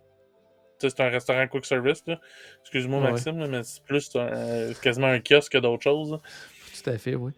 tu 0.80 0.90
sais, 0.90 0.96
c'est 0.96 1.04
un 1.04 1.10
restaurant 1.10 1.48
quick 1.48 1.66
service, 1.66 2.04
là. 2.08 2.20
Excuse-moi, 2.62 3.02
Ouais. 3.02 3.12
Maxime, 3.12 3.46
mais 3.48 3.64
c'est 3.64 3.84
plus 3.84 4.12
euh, 4.16 4.74
quasiment 4.82 5.08
un 5.08 5.20
kiosque 5.20 5.52
que 5.54 5.58
d'autres 5.60 5.84
choses. 5.84 6.12
là. 6.14 6.20
Tout 6.84 6.90
à 6.90 6.98
fait, 6.98 7.16
oui. 7.16 7.32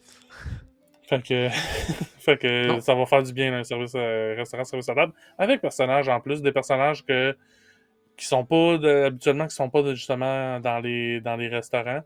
Fait 1.10 1.22
que, 1.22 1.50
fait 2.20 2.38
que 2.38 2.80
ça 2.80 2.96
va 2.96 3.06
faire 3.06 3.22
du 3.22 3.34
bien 3.34 3.54
un 3.54 3.64
service 3.64 3.92
euh, 3.96 4.36
restaurant 4.38 4.64
service 4.64 4.88
à 4.90 4.96
table 4.96 5.14
avec 5.38 5.60
personnages 5.62 6.08
en 6.08 6.20
plus 6.22 6.42
des 6.42 6.52
personnages 6.54 7.04
que 7.06 7.36
qui 8.16 8.26
sont 8.26 8.46
pas 8.46 8.78
de- 8.78 9.04
habituellement 9.08 9.46
qui 9.48 9.56
sont 9.56 9.70
pas 9.70 9.82
de- 9.82 9.94
justement 9.96 10.60
dans 10.62 10.80
les 10.80 11.20
dans 11.20 11.36
les 11.36 11.50
restaurants 11.50 12.02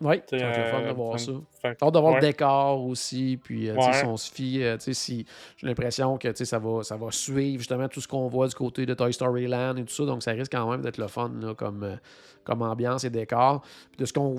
Oui, 0.00 0.20
c'est 0.28 0.42
euh, 0.42 0.70
fun 0.70 0.82
de 0.86 0.92
voir 0.92 1.18
ça. 1.18 1.32
fait 1.60 1.82
Hâte 1.82 1.94
de 1.94 1.98
voir 1.98 2.12
ouais. 2.14 2.20
le 2.20 2.26
décor 2.26 2.84
aussi. 2.84 3.38
Puis, 3.42 3.70
euh, 3.70 3.74
Ouais. 3.74 3.92
si 3.94 4.04
on 4.04 4.16
se 4.16 4.30
fie, 4.30 4.62
euh, 4.62 4.76
si 4.78 5.24
j'ai 5.56 5.66
l'impression 5.66 6.18
que 6.18 6.34
ça 6.34 6.58
va, 6.58 6.82
ça 6.82 6.96
va 6.96 7.10
suivre 7.10 7.58
justement 7.58 7.88
tout 7.88 8.00
ce 8.00 8.08
qu'on 8.08 8.28
voit 8.28 8.46
du 8.48 8.54
côté 8.54 8.84
de 8.84 8.92
Toy 8.94 9.12
Story 9.12 9.46
Land 9.46 9.76
et 9.76 9.84
tout 9.84 9.94
ça. 9.94 10.04
Donc, 10.04 10.22
ça 10.22 10.32
risque 10.32 10.52
quand 10.52 10.70
même 10.70 10.82
d'être 10.82 10.98
le 10.98 11.08
fun 11.08 11.30
là, 11.40 11.54
comme, 11.54 11.82
euh, 11.82 11.96
comme 12.44 12.60
ambiance 12.62 13.04
et 13.04 13.10
décor. 13.10 13.62
Puis, 13.90 13.98
de 14.00 14.04
ce 14.04 14.12
qu'on 14.12 14.36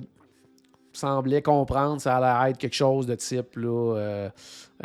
semblait 0.93 1.41
comprendre, 1.41 2.01
ça 2.01 2.17
allait 2.17 2.51
être 2.51 2.57
quelque 2.57 2.75
chose 2.75 3.07
de 3.07 3.15
type 3.15 3.55
là, 3.55 3.95
euh, 3.97 4.29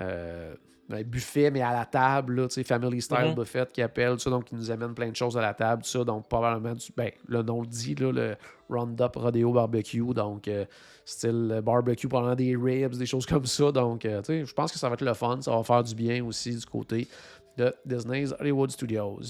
euh, 0.01 0.55
un 0.90 1.03
buffet, 1.03 1.51
mais 1.51 1.62
à 1.62 1.73
la 1.73 1.85
table, 1.87 2.35
là, 2.35 2.49
tu 2.49 2.55
sais, 2.55 2.64
Family 2.64 3.01
Style 3.01 3.29
Mhm. 3.29 3.35
Buffet 3.35 3.66
qui 3.73 3.81
appelle, 3.83 4.18
ça, 4.21 4.29
donc 4.31 4.45
qui 4.45 4.55
nous 4.55 4.71
amène 4.71 4.95
plein 4.95 5.09
de 5.11 5.16
choses 5.16 5.37
à 5.37 5.40
la 5.40 5.55
table, 5.55 5.85
ça, 5.85 6.05
donc 6.05 6.29
probablement, 6.29 6.75
du, 6.75 6.87
ben, 6.97 7.11
le 7.27 7.42
nom 7.42 7.61
le 7.62 7.66
dit, 7.66 7.95
là, 7.95 8.12
le 8.12 8.37
Roundup 8.68 9.16
Rodeo 9.16 9.53
Barbecue, 9.53 10.03
donc 10.14 10.49
euh, 10.49 10.64
style 11.05 11.51
euh, 11.53 11.62
barbecue, 11.62 12.09
probablement 12.09 12.37
des 12.37 12.57
ribs, 12.57 12.95
des 12.97 13.07
choses 13.07 13.27
comme 13.27 13.47
ça, 13.47 13.71
donc 13.73 14.05
euh, 14.05 14.21
tu 14.23 14.27
sais, 14.27 14.45
je 14.45 14.53
pense 14.53 14.71
que 14.73 14.79
ça 14.79 14.88
va 14.88 14.95
être 14.95 15.05
le 15.05 15.14
fun, 15.14 15.40
ça 15.40 15.51
va 15.57 15.62
faire 15.62 15.83
du 15.83 15.95
bien 15.95 16.25
aussi 16.25 16.55
du 16.57 16.66
côté 16.66 17.07
de 17.57 17.73
Disney's 17.87 18.35
Hollywood 18.40 18.71
Studios. 18.71 19.21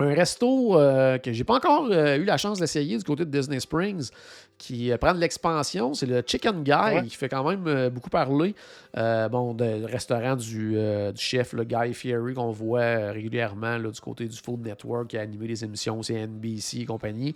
Un 0.00 0.14
resto 0.14 0.78
euh, 0.78 1.18
que 1.18 1.32
j'ai 1.32 1.44
pas 1.44 1.54
encore 1.56 1.88
euh, 1.90 2.16
eu 2.16 2.24
la 2.24 2.36
chance 2.38 2.58
d'essayer 2.58 2.96
du 2.96 3.04
côté 3.04 3.24
de 3.26 3.30
Disney 3.30 3.60
Springs, 3.60 4.08
qui 4.56 4.90
euh, 4.90 4.96
prend 4.96 5.12
de 5.14 5.18
l'expansion, 5.20 5.92
c'est 5.94 6.06
le 6.06 6.22
Chicken 6.26 6.62
Guy, 6.62 6.72
Ouais. 6.72 7.02
qui 7.04 7.14
fait 7.16 7.28
quand 7.28 7.48
même 7.48 7.66
euh, 7.66 7.90
beaucoup 7.90 8.08
parler. 8.10 8.54
Bon, 8.94 9.54
de- 9.54 9.80
le 9.80 9.86
restaurant 9.86 10.36
du, 10.36 10.72
du 10.74 11.20
chef, 11.22 11.52
le 11.52 11.64
Guy 11.64 11.92
Fieri, 11.94 12.34
qu'on 12.34 12.50
voit 12.50 13.12
régulièrement 13.12 13.76
là, 13.78 13.90
du 13.90 14.00
côté 14.00 14.26
du 14.26 14.36
Food 14.36 14.64
Network, 14.66 15.08
qui 15.08 15.18
a 15.18 15.20
animé 15.20 15.46
des 15.46 15.64
émissions 15.64 16.02
CNBC 16.02 16.80
et 16.80 16.86
compagnie. 16.86 17.34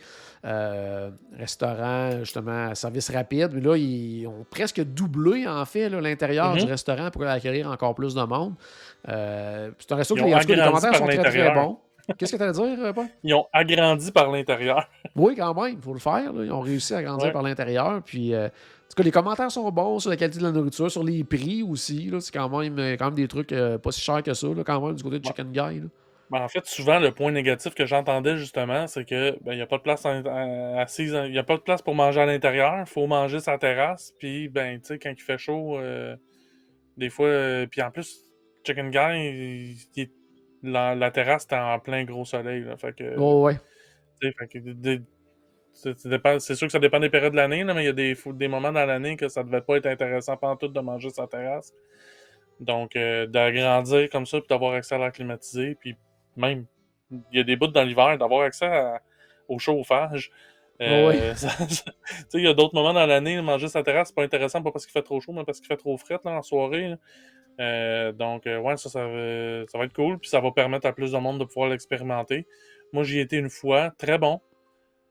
Restaurant, 1.39 2.19
justement, 2.21 2.75
service 2.75 3.11
rapide. 3.11 3.51
Mais 3.55 3.61
là, 3.61 3.77
ils 3.77 4.27
ont 4.27 4.45
presque 4.51 4.83
doublé, 4.83 5.47
en 5.47 5.65
fait, 5.65 5.89
l'intérieur 5.89 6.55
du 6.55 6.65
restaurant 6.65 7.11
pour 7.11 7.25
accueillir 7.25 7.71
encore 7.71 7.95
plus 7.95 8.15
de 8.15 8.23
monde. 8.23 8.55
C'est 9.07 9.93
un 9.93 9.97
resto 9.97 10.15
que 10.15 10.21
les, 10.23 10.57
commentaires 10.57 10.95
sont 10.97 11.07
très, 11.07 11.19
très 11.23 11.55
bons. 11.55 11.79
Qu'est-ce 12.19 12.33
que 12.33 12.37
tu 12.37 12.43
allais 12.43 12.53
dire, 12.53 12.85
euh, 12.85 12.93
Paul? 12.93 13.07
Ils 13.23 13.35
ont 13.35 13.47
agrandi 13.53 14.13
par 14.13 14.31
l'intérieur. 14.31 14.89
Oui, 15.17 15.35
quand 15.37 15.55
même, 15.55 15.75
il 15.77 15.81
faut 15.83 15.95
le 15.95 16.01
faire. 16.01 16.33
là. 16.33 16.45
Ils 16.45 16.53
ont 16.53 16.61
réussi 16.61 16.95
à 16.95 17.03
grandir 17.03 17.27
Ouais. 17.29 17.33
par 17.33 17.43
l'intérieur. 17.43 18.03
Puis, 18.05 18.35
euh, 18.35 18.47
en 18.47 18.51
tout 18.51 18.97
cas, 18.97 19.03
les 19.03 19.11
commentaires 19.11 19.51
sont 19.51 19.71
bons 19.71 19.99
sur 20.01 20.11
la 20.11 20.17
qualité 20.17 20.39
de 20.39 20.45
la 20.45 20.53
nourriture, 20.53 20.91
sur 20.91 21.03
les 21.05 21.25
prix 21.25 21.63
aussi. 21.63 22.11
C'est 22.21 22.33
quand 22.33 22.49
même, 22.59 22.79
euh, 22.79 22.97
quand 22.99 23.07
même 23.07 23.15
des 23.15 23.29
trucs 23.29 23.53
euh, 23.53 23.79
pas 23.79 23.91
si 23.93 24.01
chers 24.01 24.23
que 24.23 24.35
ça, 24.35 24.47
là, 24.49 24.63
quand 24.65 24.85
même, 24.87 24.95
du 24.97 25.03
côté 25.03 25.19
de 25.19 25.27
Ouais. 25.27 25.33
Chicken 25.37 25.51
Guy. 25.53 25.81
là. 25.81 25.87
Ben, 26.31 26.41
en 26.43 26.49
fait, 26.49 26.65
souvent, 26.67 26.99
le 26.99 27.11
point 27.13 27.31
négatif 27.33 27.75
que 27.75 27.85
j'entendais 27.87 28.37
justement, 28.37 28.87
c'est 28.87 29.05
que 29.05 29.33
ben, 29.43 29.53
il 29.53 29.57
n'y 29.57 29.63
a 29.63 29.67
pas 29.67 29.77
de 29.77 29.83
place 29.83 30.05
assise, 30.07 31.13
y 31.29 31.39
a 31.39 31.43
pas 31.45 31.57
de 31.57 31.63
place 31.63 31.83
pour 31.83 31.95
manger 31.95 32.21
à 32.23 32.27
l'intérieur. 32.27 32.75
Il 32.81 32.87
faut 32.87 33.07
manger 33.07 33.41
sa 33.41 33.59
terrasse. 33.59 34.13
Puis, 34.19 34.49
ben, 34.49 34.81
tu 34.81 34.87
sais, 34.89 34.99
quand 34.99 35.11
il 35.17 35.23
fait 35.23 35.39
chaud, 35.39 35.79
euh, 35.79 36.17
des 36.97 37.11
fois. 37.11 37.29
puis 37.71 37.83
en 37.83 37.91
plus, 37.91 38.21
Chicken 38.67 38.91
Guy, 38.91 38.99
il- 39.19 39.77
il 39.97 40.03
est- 40.05 40.13
la, 40.65 40.95
la 40.95 41.11
terrasse 41.11 41.45
était 41.45 41.57
en 41.57 41.79
plein 41.79 42.05
gros 42.05 42.25
soleil. 42.25 42.63
Là, 42.65 42.77
fait 42.77 42.95
que, 42.95 43.15
Oh, 43.19 43.43
ouais. 43.45 43.59
c'est 46.39 46.55
sûr 46.55 46.67
que 46.69 46.73
ça 46.73 46.79
dépend 46.79 47.01
des 47.01 47.11
périodes 47.11 47.33
de 47.33 47.37
l'année, 47.37 47.65
mais 47.65 47.83
il 47.83 47.87
y 47.87 47.89
a 47.89 47.93
des, 47.93 48.17
des 48.35 48.49
moments 48.49 48.73
dans 48.73 48.85
l'année 48.87 49.17
que 49.17 49.29
ça 49.29 49.43
devait 49.43 49.61
pas 49.61 49.77
être 49.77 49.87
intéressant 49.87 50.37
pendant 50.37 50.57
tout 50.57 50.69
de 50.69 50.81
manger 50.81 51.11
sa 51.11 51.27
terrasse. 51.27 51.73
Donc, 52.61 52.97
euh, 52.97 53.27
d'agrandir 53.27 54.09
comme 54.11 54.27
ça, 54.27 54.39
puis 54.39 54.47
d'avoir 54.49 54.75
accès 54.75 54.95
à 54.95 54.99
l'air 54.99 55.13
climatisé, 55.13 55.75
puis 55.75 55.97
même, 56.37 56.67
il 57.11 57.39
y 57.39 57.41
a 57.41 57.45
des 57.45 57.57
bouts 57.57 57.67
dans 57.67 57.83
l'hiver, 57.83 58.17
d'avoir 58.19 58.43
accès 58.43 58.67
à- 58.67 59.03
au 59.49 59.59
chauffage. 59.59 60.31
Euh, 60.81 61.35
sais, 61.35 61.49
il 62.35 62.43
y 62.45 62.49
a 62.49 62.55
d'autres 62.55 62.75
moments 62.75 62.93
dans 62.95 63.07
l'année, 63.07 63.41
manger 63.43 63.69
sa 63.69 63.83
terrasse, 63.83 64.09
c'est 64.09 64.15
pas 64.15 64.23
intéressant, 64.25 64.63
pas 64.63 64.71
parce 64.73 64.87
qu'il 64.87 64.93
fait 64.93 65.03
trop 65.03 65.21
chaud, 65.21 65.33
mais 65.33 65.45
parce 65.45 65.59
qu'il 65.59 65.67
fait 65.69 65.77
trop 65.77 65.97
frais 65.97 66.19
là, 66.25 66.31
en 66.33 66.43
soirée. 66.43 66.89
là. 66.91 66.97
Euh, 67.61 68.13
donc, 68.13 68.47
euh, 68.47 68.59
ouais, 68.59 68.77
ça, 68.77 68.89
ça, 68.91 69.07
va- 69.07 69.65
ça 69.69 69.79
va 69.79 69.85
être 69.85 69.93
cool, 69.95 70.19
puis 70.19 70.29
ça 70.29 70.41
va 70.41 70.51
permettre 70.51 70.87
à 70.87 70.93
plus 70.93 71.13
de 71.13 71.19
monde 71.19 71.39
de 71.39 71.45
pouvoir 71.45 71.69
l'expérimenter. 71.71 72.47
Moi, 72.93 73.05
j'y 73.05 73.19
ai 73.19 73.23
été 73.23 73.37
une 73.37 73.51
fois, 73.51 73.93
très 73.99 74.19
bon. 74.19 74.41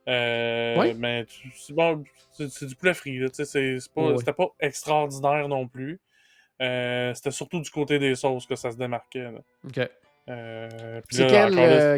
Euh, 0.08 0.76
Oui. 0.80 0.94
Mais 0.98 1.26
c'est 1.56 1.74
bon, 1.74 2.04
du 2.40 2.76
poulet 2.76 2.94
frit, 2.94 3.20
c'est 3.32 3.94
pas, 3.94 4.02
Oui. 4.02 4.16
c'était 4.20 4.34
pas 4.34 4.48
extraordinaire 4.60 5.48
non 5.48 5.68
plus. 5.68 6.00
Euh, 6.62 7.14
c'était 7.14 7.32
surtout 7.32 7.62
du 7.62 7.70
côté 7.70 8.00
des 8.00 8.16
sauces 8.16 8.46
que 8.46 8.56
ça 8.56 8.72
se 8.72 8.78
démarquait. 8.78 9.32
là. 9.32 9.40
OK. 9.66 9.90
Euh, 10.30 11.02
C'est 11.10 11.28
quel, 11.28 11.58
euh, 11.60 11.98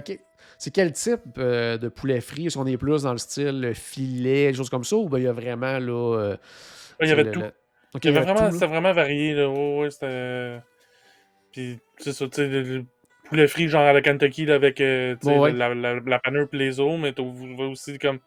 quel 0.74 0.92
type 0.94 1.22
euh, 1.38 1.78
de 1.78 1.90
poulet 1.90 2.22
frit? 2.22 2.48
Est-ce 2.48 2.58
qu'on 2.58 2.66
est 2.66 2.78
plus 2.78 3.04
dans 3.04 3.12
le 3.12 3.18
style 3.20 3.72
filet, 3.76 4.48
des 4.52 4.54
choses 4.58 4.70
comme 4.70 4.84
ça, 4.84 4.96
ou 4.96 5.10
ben, 5.10 5.18
il 5.20 5.26
y 5.26 5.28
a 5.28 5.34
vraiment 5.34 5.78
là. 5.80 6.18
euh, 6.20 6.38
il 7.02 7.10
y 7.10 7.12
avait 7.12 7.24
le- 7.24 7.32
tout. 7.32 7.40
le- 7.42 7.54
OK, 7.96 8.04
Il 8.04 8.08
y 8.14 8.18
avait 8.18 8.20
tout, 8.20 8.26
vraiment, 8.34 8.46
là. 8.46 8.52
c'était 8.52 8.68
vraiment 8.68 8.94
varié, 8.94 9.34
là. 9.34 9.50
Ouais, 9.50 9.80
ouais, 9.80 9.92
c'était. 9.92 10.60
Puis, 11.52 11.80
c'est 11.98 12.14
ça, 12.14 12.26
tu 12.28 12.36
sais, 12.36 12.48
le, 12.48 12.62
le 12.64 12.86
poulet 13.30 13.48
frit, 13.48 13.70
genre 13.70 13.82
à 13.84 13.94
la 13.94 14.02
Kentucky, 14.02 14.46
là, 14.46 14.56
avec 14.56 14.80
euh, 14.82 15.16
tu 15.22 15.28
Ouais, 15.30 15.52
la, 15.52 15.74
la, 15.74 16.00
la 16.00 16.20
panure 16.20 16.50
pis 16.50 16.58
les 16.58 16.80
os, 16.80 17.00
mais 17.00 17.14
t'as 17.14 17.24
aussi 17.24 17.98
comme 17.98 18.20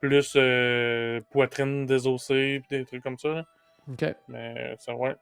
plus 0.00 0.32
euh, 0.36 1.20
poitrine 1.30 1.84
désossée, 1.86 2.62
des 2.70 2.84
trucs 2.86 3.02
comme 3.02 3.18
ça. 3.18 3.28
là. 3.28 3.44
OK, 3.90 4.04
Mais 4.28 4.74
ça, 4.78 4.94
ouais. 4.94 5.14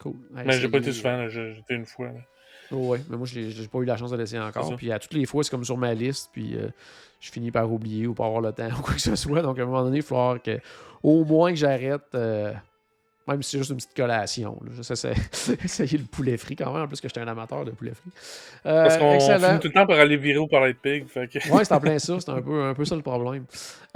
cool. 0.00 0.14
Mais 0.30 0.52
j'ai 0.52 0.68
pas 0.68 0.78
été 0.78 0.92
souvent, 0.92 1.26
été 1.28 1.74
une 1.74 1.86
fois. 1.86 2.06
là. 2.06 2.20
Oh, 2.72 2.88
ouais, 2.88 3.00
mais 3.08 3.16
moi, 3.16 3.26
j'ai 3.26 3.68
pas 3.68 3.78
eu 3.78 3.84
la 3.84 3.96
chance 3.96 4.10
de 4.10 4.16
l'essayer 4.16 4.40
encore. 4.42 4.74
Puis 4.76 4.90
à 4.90 4.98
toutes 4.98 5.12
les 5.14 5.26
fois, 5.26 5.44
c'est 5.44 5.50
comme 5.50 5.64
sur 5.64 5.76
ma 5.76 5.94
liste, 5.94 6.30
puis 6.32 6.56
euh, 6.56 6.68
je 7.20 7.30
finis 7.30 7.50
par 7.52 7.70
oublier 7.72 8.06
ou 8.06 8.14
pas 8.14 8.26
avoir 8.26 8.40
le 8.40 8.52
temps 8.52 8.68
ou 8.78 8.82
quoi 8.82 8.94
que 8.94 9.00
ce 9.00 9.14
soit. 9.16 9.42
Donc 9.42 9.58
à 9.58 9.62
un 9.62 9.66
moment 9.66 9.82
donné, 9.84 9.98
il 9.98 10.02
falloir 10.02 10.42
que, 10.42 10.58
au 11.06 11.24
moins 11.24 11.50
que 11.52 11.56
j'arrête, 11.58 12.02
euh, 12.14 12.52
même 13.28 13.42
si 13.42 13.50
c'est 13.52 13.58
juste 13.58 13.70
une 13.70 13.76
petite 13.76 13.94
collation. 13.96 14.58
là. 14.64 14.70
Juste 14.74 14.90
essa- 14.92 15.10
essayer 15.64 15.98
le 15.98 16.04
poulet 16.04 16.36
frit 16.36 16.56
quand 16.56 16.72
même, 16.72 16.82
en 16.82 16.86
plus 16.88 17.00
que 17.00 17.08
j'étais 17.08 17.20
un 17.20 17.28
amateur 17.28 17.64
de 17.64 17.70
poulet 17.70 17.92
frit. 17.94 18.10
Euh, 18.66 18.82
Parce 18.84 18.98
qu'on 18.98 19.18
finit 19.20 19.60
tout 19.60 19.68
le 19.68 19.72
temps 19.72 19.86
par 19.86 19.98
aller 19.98 20.16
virer 20.16 20.38
au 20.38 20.46
Parlay 20.48 20.72
de 20.72 20.78
Pig. 20.78 21.06
Que... 21.06 21.38
Oui, 21.52 21.60
c'est 21.64 21.72
en 21.72 21.80
plein 21.80 21.98
ça. 21.98 22.18
C'est 22.20 22.30
un 22.30 22.42
peu, 22.42 22.62
un 22.64 22.74
peu 22.74 22.84
ça 22.84 22.94
le 22.96 23.02
problème. 23.02 23.44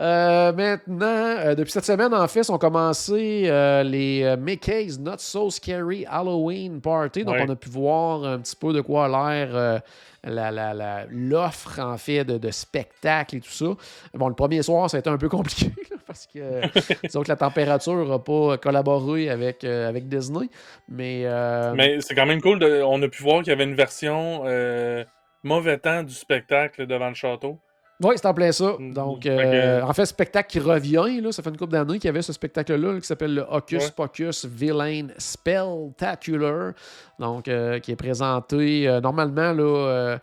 Euh, 0.00 0.52
maintenant, 0.52 1.06
euh, 1.06 1.54
depuis 1.54 1.72
cette 1.72 1.84
semaine, 1.84 2.14
en 2.14 2.26
fait, 2.28 2.48
ont 2.50 2.58
commencé 2.58 3.42
les 3.84 4.36
Mickey's 4.38 4.98
Not 4.98 5.18
So 5.18 5.50
Scary 5.50 6.06
Halloween 6.08 6.80
Party. 6.80 7.24
Donc, 7.24 7.34
Ouais. 7.34 7.44
on 7.46 7.50
a 7.52 7.56
pu 7.56 7.68
voir 7.70 8.24
un 8.24 8.38
petit 8.38 8.56
peu 8.56 8.72
de 8.72 8.80
quoi 8.80 9.06
a 9.06 9.34
l'air 9.34 9.82
l'offre, 10.24 11.78
en 11.80 11.96
fait, 11.98 12.24
de, 12.24 12.38
de 12.38 12.50
spectacle 12.50 13.36
et 13.36 13.40
tout 13.40 13.50
ça. 13.50 13.66
Bon, 14.14 14.28
le 14.28 14.34
premier 14.34 14.62
soir, 14.62 14.88
ça 14.90 14.96
a 14.96 15.00
été 15.00 15.10
un 15.10 15.18
peu 15.18 15.28
compliqué 15.28 15.66
là, 15.90 15.96
parce 16.06 16.26
que, 16.26 16.60
disons 17.06 17.22
que 17.22 17.28
la 17.28 17.36
température 17.36 18.06
n'a 18.06 18.18
pas 18.18 18.58
collaboré 18.58 19.30
avec, 19.30 19.64
euh, 19.64 19.88
avec 19.88 20.08
Disney. 20.08 20.48
Mais, 20.88 21.22
euh, 21.24 21.72
Mais 21.74 22.00
c'est 22.00 22.14
quand 22.14 22.26
même 22.26 22.40
cool. 22.40 22.58
de- 22.58 22.82
On 22.84 23.00
a 23.02 23.08
pu 23.08 23.22
voir 23.22 23.38
qu'il 23.42 23.50
y 23.50 23.52
avait 23.52 23.64
une 23.64 23.74
version 23.74 24.42
euh, 24.46 25.04
mauvais 25.42 25.78
temps 25.78 26.02
du 26.02 26.14
spectacle 26.14 26.86
devant 26.86 27.08
le 27.08 27.14
château. 27.14 27.58
Oui, 28.02 28.14
c'est 28.16 28.26
en 28.26 28.32
plein 28.34 28.50
ça. 28.50 28.72
Mm, 28.78 28.94
Donc, 28.94 29.26
euh, 29.26 29.82
en 29.82 29.92
fait, 29.92 30.06
spectacle 30.06 30.48
qui 30.50 30.58
revient, 30.58 31.20
là, 31.20 31.32
ça 31.32 31.42
fait 31.42 31.50
une 31.50 31.56
couple 31.58 31.72
d'années 31.72 31.98
qu'il 31.98 32.06
y 32.06 32.08
avait 32.08 32.22
ce 32.22 32.32
spectacle-là 32.32 32.92
là, 32.94 33.00
qui 33.00 33.06
s'appelle 33.06 33.34
le 33.34 33.44
Hocus 33.50 33.84
Ouais. 33.84 33.90
Pocus 33.94 34.46
Villain 34.46 35.08
Spectacular. 35.18 36.72
Donc, 37.18 37.48
euh, 37.48 37.78
qui 37.78 37.92
est 37.92 37.96
présenté 37.96 38.88
euh, 38.88 39.00
normalement 39.00 39.52
là, 39.52 40.18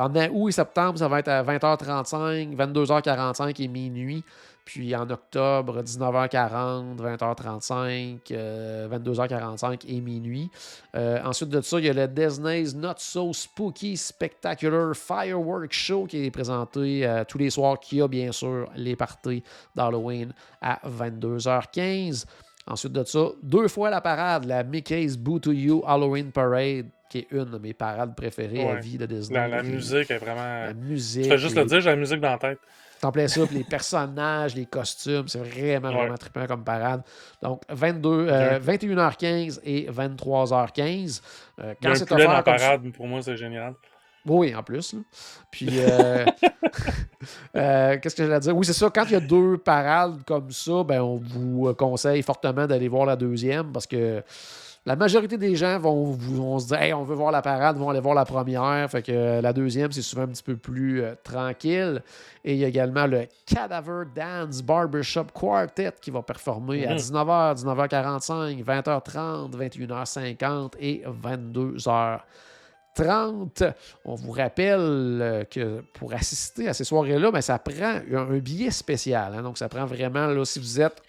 en 0.00 0.14
août 0.32 0.48
et 0.48 0.52
septembre, 0.52 0.98
ça 0.98 1.06
va 1.08 1.20
être 1.20 1.28
à 1.28 1.42
20h35, 1.44 2.56
22h45 2.56 3.62
et 3.62 3.68
minuit. 3.68 4.24
Puis 4.68 4.94
en 4.94 5.08
octobre, 5.08 5.82
19h40, 5.82 6.98
20h35, 6.98 8.18
euh, 8.32 8.86
22h45 8.86 9.86
et 9.88 9.98
minuit. 10.02 10.50
Euh, 10.94 11.18
ensuite 11.24 11.48
de 11.48 11.62
ça, 11.62 11.78
il 11.78 11.86
y 11.86 11.88
a 11.88 11.94
le 11.94 12.06
Disney's 12.06 12.74
Not 12.74 12.96
So 12.98 13.32
Spooky 13.32 13.96
Spectacular 13.96 14.94
Fireworks 14.94 15.72
Show 15.72 16.04
qui 16.04 16.26
est 16.26 16.30
présenté 16.30 17.06
euh, 17.06 17.24
tous 17.26 17.38
les 17.38 17.48
soirs, 17.48 17.80
qui 17.80 18.02
a 18.02 18.08
bien 18.08 18.30
sûr 18.30 18.68
les 18.76 18.94
parties 18.94 19.42
d'Halloween 19.74 20.34
à 20.60 20.78
22h15. 20.86 22.26
Ensuite 22.66 22.92
de 22.92 23.04
ça, 23.04 23.20
deux 23.42 23.68
fois 23.68 23.88
la 23.88 24.02
parade, 24.02 24.44
la 24.44 24.64
Mickey's 24.64 25.16
Boo 25.16 25.38
to 25.38 25.52
You 25.52 25.82
Halloween 25.86 26.30
Parade, 26.30 26.88
qui 27.08 27.20
est 27.20 27.28
une 27.30 27.46
de 27.46 27.56
mes 27.56 27.72
parades 27.72 28.14
préférées 28.14 28.68
à 28.68 28.74
vie 28.74 28.98
de 28.98 29.06
Disney. 29.06 29.48
La, 29.48 29.62
musique 29.62 30.10
est 30.10 30.18
vraiment. 30.18 30.66
La 30.66 30.74
musique. 30.74 31.24
Je 31.24 31.30
fais 31.30 31.38
juste 31.38 31.56
le 31.56 31.64
dire, 31.64 31.80
j'ai 31.80 31.88
la 31.88 31.96
musique 31.96 32.20
dans 32.20 32.32
la 32.32 32.38
tête. 32.38 32.58
C'est 32.98 33.06
en 33.06 33.12
plein 33.12 33.28
ça, 33.28 33.46
puis 33.46 33.56
les 33.58 33.64
personnages, 33.64 34.54
les 34.56 34.66
costumes, 34.66 35.28
c'est 35.28 35.38
vraiment, 35.38 35.88
Ouais. 35.88 35.94
vraiment 35.94 36.16
trippant 36.16 36.46
comme 36.46 36.64
parade. 36.64 37.02
Donc, 37.42 37.62
22, 37.68 38.26
euh, 38.28 38.58
21h15 38.58 39.60
et 39.64 39.88
23h15. 39.90 41.22
Euh, 41.60 41.74
quand 41.82 41.94
c'est 41.94 42.08
dans 42.08 42.16
la 42.16 42.24
offert 42.24 42.36
ça- 42.36 42.42
parade, 42.42 42.92
pour 42.92 43.06
moi, 43.06 43.22
c'est 43.22 43.36
génial. 43.36 43.74
Oui, 44.26 44.54
en 44.54 44.62
plus. 44.62 44.92
là. 44.94 44.98
Puis, 45.50 45.68
euh, 45.70 46.26
euh, 47.56 47.98
qu'est-ce 47.98 48.16
que 48.16 48.26
j'allais 48.26 48.40
dire? 48.40 48.56
Oui, 48.56 48.66
c'est 48.66 48.72
ça. 48.72 48.90
Quand 48.92 49.04
il 49.04 49.12
y 49.12 49.16
a 49.16 49.20
deux 49.20 49.58
parades 49.58 50.22
comme 50.26 50.50
ça, 50.50 50.82
ben, 50.84 51.00
on 51.00 51.16
vous 51.16 51.72
conseille 51.74 52.22
fortement 52.22 52.66
d'aller 52.66 52.88
voir 52.88 53.06
la 53.06 53.16
deuxième 53.16 53.72
parce 53.72 53.86
que 53.86 54.22
la 54.88 54.96
majorité 54.96 55.36
des 55.36 55.54
gens 55.54 55.78
vont, 55.78 56.12
vont 56.12 56.58
se 56.58 56.68
dire 56.68 56.80
hey, 56.80 56.94
on 56.94 57.04
veut 57.04 57.14
voir 57.14 57.30
la 57.30 57.42
parade, 57.42 57.76
vont 57.76 57.90
aller 57.90 58.00
voir 58.00 58.14
la 58.14 58.24
première. 58.24 58.90
Fait 58.90 59.02
que 59.02 59.12
euh, 59.12 59.42
la 59.42 59.52
deuxième, 59.52 59.92
c'est 59.92 60.00
souvent 60.00 60.22
un 60.22 60.28
petit 60.28 60.42
peu 60.42 60.56
plus 60.56 61.02
euh, 61.02 61.14
tranquille. 61.22 62.02
Et 62.42 62.54
il 62.54 62.58
y 62.58 62.64
a 62.64 62.68
également 62.68 63.06
le 63.06 63.26
Cadaver 63.44 64.04
Dance 64.16 64.62
Barbershop 64.62 65.26
Quartet 65.34 65.92
qui 66.00 66.10
va 66.10 66.22
performer 66.22 66.86
à 66.86 66.94
19h, 66.94 67.62
19h45, 67.62 68.64
20h30, 68.64 69.52
21h50 69.52 70.72
et 70.80 71.02
22h. 71.22 72.20
30. 72.94 73.62
On 74.06 74.14
vous 74.14 74.32
rappelle 74.32 74.80
euh, 74.80 75.44
que 75.44 75.82
pour 75.92 76.14
assister 76.14 76.66
à 76.66 76.72
ces 76.72 76.84
soirées-là, 76.84 77.30
ben, 77.30 77.42
ça 77.42 77.58
prend 77.58 78.00
un, 78.12 78.38
billet 78.38 78.70
spécial. 78.70 79.34
Hein. 79.34 79.42
donc, 79.42 79.58
ça 79.58 79.68
prend 79.68 79.84
vraiment, 79.84 80.26
là, 80.26 80.44
si 80.44 80.58
vous 80.58 80.80
êtes 80.80 81.00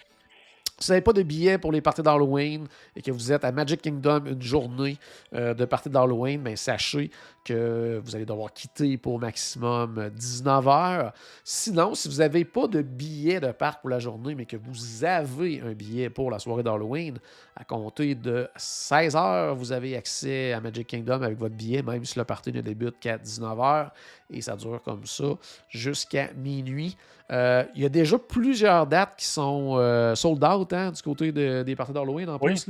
si 0.79 0.87
vous 0.87 0.93
n'avez 0.93 1.01
pas 1.01 1.13
de 1.13 1.23
billet 1.23 1.57
pour 1.57 1.71
les 1.71 1.81
parties 1.81 2.01
d'Halloween 2.01 2.67
et 2.95 3.01
que 3.01 3.11
vous 3.11 3.31
êtes 3.31 3.43
à 3.43 3.51
Magic 3.51 3.81
Kingdom 3.81 4.25
une 4.25 4.41
journée 4.41 4.97
euh, 5.33 5.53
de 5.53 5.65
parties 5.65 5.89
d'Halloween, 5.89 6.41
ben, 6.41 6.55
sachez 6.55 7.11
que 7.43 7.99
vous 8.03 8.15
allez 8.15 8.25
devoir 8.25 8.53
quitter 8.53 8.97
pour 8.97 9.19
maximum 9.19 10.09
19 10.15 10.67
heures. 10.67 11.13
Sinon, 11.43 11.95
si 11.95 12.07
vous 12.07 12.17
n'avez 12.17 12.45
pas 12.45 12.67
de 12.67 12.81
billet 12.81 13.39
de 13.39 13.51
parc 13.51 13.81
pour 13.81 13.89
la 13.89 13.99
journée, 13.99 14.35
mais 14.35 14.45
que 14.45 14.57
vous 14.57 15.03
avez 15.03 15.61
un 15.61 15.73
billet 15.73 16.09
pour 16.09 16.31
la 16.31 16.39
soirée 16.39 16.63
d'Halloween, 16.63 17.17
à 17.55 17.63
compter 17.63 18.15
de 18.15 18.47
16 18.55 19.15
heures, 19.15 19.55
vous 19.55 19.71
avez 19.71 19.97
accès 19.97 20.53
à 20.53 20.61
Magic 20.61 20.87
Kingdom 20.87 21.21
avec 21.21 21.37
votre 21.37 21.55
billet, 21.55 21.81
même 21.81 22.05
si 22.05 22.17
le 22.17 22.25
party 22.25 22.53
ne 22.53 22.61
débute 22.61 22.99
qu'à 22.99 23.17
19 23.17 23.59
heures. 23.59 23.91
Et 24.31 24.41
ça 24.41 24.55
dure 24.55 24.81
comme 24.83 25.05
ça 25.05 25.25
jusqu'à 25.69 26.31
minuit. 26.33 26.97
Euh, 27.31 27.63
il 27.75 27.81
y 27.81 27.85
a 27.85 27.89
déjà 27.89 28.17
plusieurs 28.17 28.87
dates 28.87 29.15
qui 29.17 29.25
sont 29.25 29.75
euh, 29.77 30.15
sold 30.15 30.43
out 30.43 30.73
hein, 30.73 30.91
du 30.91 31.01
côté 31.01 31.31
des 31.31 31.75
parties 31.75 31.93
d'Halloween 31.93 32.29
en 32.29 32.37
oui. 32.41 32.53
plus. 32.53 32.69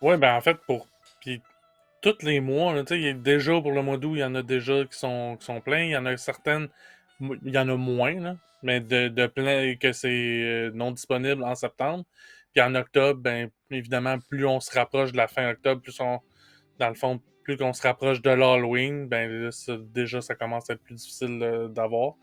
Oui, 0.00 0.16
ben 0.16 0.36
en 0.36 0.40
fait, 0.40 0.56
pour. 0.66 0.86
Puis 1.20 1.40
tous 2.02 2.22
les 2.22 2.40
mois, 2.40 2.74
là, 2.74 2.82
y 2.90 3.08
a 3.08 3.12
déjà 3.14 3.60
pour 3.60 3.72
le 3.72 3.82
mois 3.82 3.96
d'août, 3.96 4.12
il 4.14 4.20
y 4.20 4.24
en 4.24 4.34
a 4.34 4.42
déjà 4.42 4.84
qui 4.84 4.98
sont, 4.98 5.36
qui 5.38 5.46
sont 5.46 5.60
pleins. 5.60 5.84
Il 5.84 5.90
y 5.90 5.96
en 5.96 6.04
a 6.06 6.16
certaines, 6.16 6.68
il 7.20 7.54
y 7.54 7.58
en 7.58 7.68
a 7.68 7.76
moins, 7.76 8.20
là, 8.20 8.36
mais 8.62 8.80
de, 8.80 9.08
de 9.08 9.26
plein 9.26 9.74
que 9.76 9.92
c'est 9.92 10.08
euh, 10.10 10.70
non 10.74 10.90
disponible 10.90 11.42
en 11.42 11.54
septembre. 11.54 12.04
Puis 12.52 12.62
en 12.62 12.74
octobre, 12.74 13.20
ben 13.20 13.50
évidemment, 13.70 14.18
plus 14.28 14.46
on 14.46 14.60
se 14.60 14.76
rapproche 14.76 15.12
de 15.12 15.16
la 15.16 15.28
fin 15.28 15.50
octobre, 15.50 15.80
plus 15.80 15.98
on, 16.00 16.20
dans 16.78 16.88
le 16.88 16.94
fond, 16.94 17.20
plus 17.44 17.56
qu'on 17.56 17.72
se 17.72 17.82
rapproche 17.82 18.20
de 18.20 18.30
l'Halloween, 18.30 19.06
ben 19.06 19.50
déjà 19.94 20.20
ça 20.20 20.34
commence 20.34 20.68
à 20.70 20.72
être 20.74 20.82
plus 20.82 20.94
difficile 20.94 21.38
d'avoir 21.70 22.14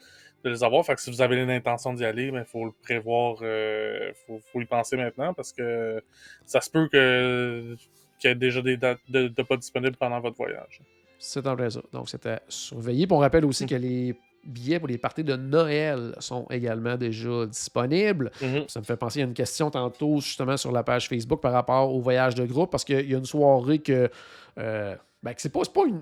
de 0.44 0.50
les 0.50 0.64
avoir. 0.64 0.86
Fait 0.86 0.96
que 0.96 1.02
si 1.02 1.12
vous 1.12 1.22
avez 1.22 1.46
l'intention 1.46 1.94
d'y 1.94 2.06
aller, 2.06 2.26
il 2.26 2.32
ben, 2.32 2.46
faut 2.46 2.66
le 2.66 2.72
prévoir, 2.72 3.38
il 3.42 3.46
euh, 3.46 4.12
faut, 4.26 4.62
y 4.62 4.66
penser 4.66 4.98
maintenant 4.98 5.34
parce 5.34 5.54
que 5.54 6.04
ça 6.46 6.62
se 6.62 6.70
peut 6.70 6.88
que 6.92 7.76
qu'il 8.20 8.30
y 8.30 8.34
ait 8.34 8.36
déjà 8.36 8.62
des 8.62 8.78
dates 8.78 9.00
de, 9.10 9.30
pas 9.42 9.58
disponibles 9.58 9.98
pendant 9.98 10.20
votre 10.20 10.38
voyage. 10.38 10.82
C'est 11.18 11.46
en 11.48 11.70
ça. 11.70 11.82
Donc 11.92 12.10
c'était 12.10 12.40
surveillé. 12.48 13.08
Puis 13.08 13.16
on 13.16 13.20
rappelle 13.20 13.46
aussi 13.46 13.66
que 13.66 13.76
les 13.76 14.16
billets 14.44 14.80
pour 14.80 14.88
les 14.88 14.98
parties 14.98 15.24
de 15.24 15.36
Noël 15.36 16.16
sont 16.20 16.48
également 16.50 16.98
déjà 16.98 17.46
disponibles. 17.46 18.32
Mm-hmm. 18.42 18.70
Ça 18.70 18.80
me 18.80 18.86
fait 18.86 18.98
penser 18.98 19.22
à 19.22 19.26
une 19.26 19.34
question 19.34 19.70
tantôt 19.70 20.20
justement 20.20 20.58
sur 20.58 20.72
la 20.72 20.84
page 20.84 21.08
Facebook 21.08 21.42
par 21.42 21.52
rapport 21.52 21.94
au 21.94 22.00
voyage 22.00 22.36
de 22.36 22.46
groupe 22.46 22.72
parce 22.72 22.84
qu'il 22.84 23.10
y 23.10 23.14
a 23.14 23.18
une 23.18 23.26
soirée 23.26 23.80
que, 23.80 24.10
euh, 24.58 24.96
ben, 25.24 25.34
c'est 25.38 25.50
pas, 25.50 25.62
pas 25.74 25.86
une 25.86 26.02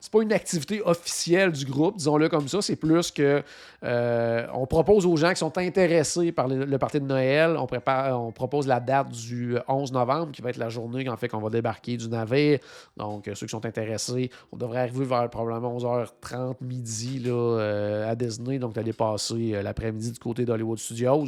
c'est 0.00 0.10
pas 0.10 0.22
une 0.22 0.32
activité 0.32 0.80
officielle 0.82 1.52
du 1.52 1.66
groupe, 1.66 1.98
disons-le 1.98 2.30
comme 2.30 2.48
ça. 2.48 2.62
C'est 2.62 2.76
plus 2.76 3.10
que 3.10 3.42
euh, 3.84 4.46
on 4.54 4.66
propose 4.66 5.04
aux 5.04 5.16
gens 5.16 5.30
qui 5.30 5.36
sont 5.36 5.56
intéressés 5.58 6.32
par 6.32 6.48
le, 6.48 6.78
parti 6.78 7.00
de 7.00 7.04
Noël, 7.04 7.56
on, 7.58 7.66
prépare, 7.66 8.18
on 8.18 8.32
propose 8.32 8.66
la 8.66 8.80
date 8.80 9.10
du 9.10 9.58
11 9.68 9.92
novembre, 9.92 10.32
qui 10.32 10.40
va 10.40 10.50
être 10.50 10.56
la 10.56 10.70
journée 10.70 11.06
en 11.10 11.18
fait 11.18 11.28
qu'on 11.28 11.40
va 11.40 11.50
débarquer 11.50 11.98
du 11.98 12.08
navire. 12.08 12.60
Donc, 12.96 13.30
ceux 13.34 13.46
qui 13.46 13.50
sont 13.50 13.66
intéressés, 13.66 14.30
on 14.52 14.56
devrait 14.56 14.80
arriver 14.80 15.04
vers 15.04 15.28
probablement 15.28 15.76
11h30 15.76 16.56
midi 16.62 17.18
là, 17.18 17.32
euh, 17.32 18.10
à 18.10 18.14
Disney. 18.14 18.58
Donc, 18.58 18.74
d'aller 18.74 18.94
passer 18.94 19.52
euh, 19.54 19.62
l'après-midi 19.62 20.12
du 20.12 20.18
côté 20.18 20.46
d'Hollywood 20.46 20.78
Studios. 20.78 21.26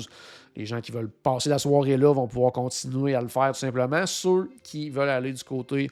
Les 0.57 0.65
gens 0.65 0.81
qui 0.81 0.93
veulent 0.93 1.11
passer 1.11 1.51
la 1.51 1.59
soirée 1.59 1.99
là 1.99 2.13
vont 2.13 2.27
pouvoir 2.27 2.53
continuer 2.53 3.15
à 3.15 3.21
le 3.21 3.29
faire 3.29 3.53
tout 3.53 3.59
simplement. 3.59 4.07
Ceux 4.07 4.51
qui 4.63 4.89
veulent 4.89 5.11
aller 5.11 5.33
du 5.33 5.45
côté 5.45 5.91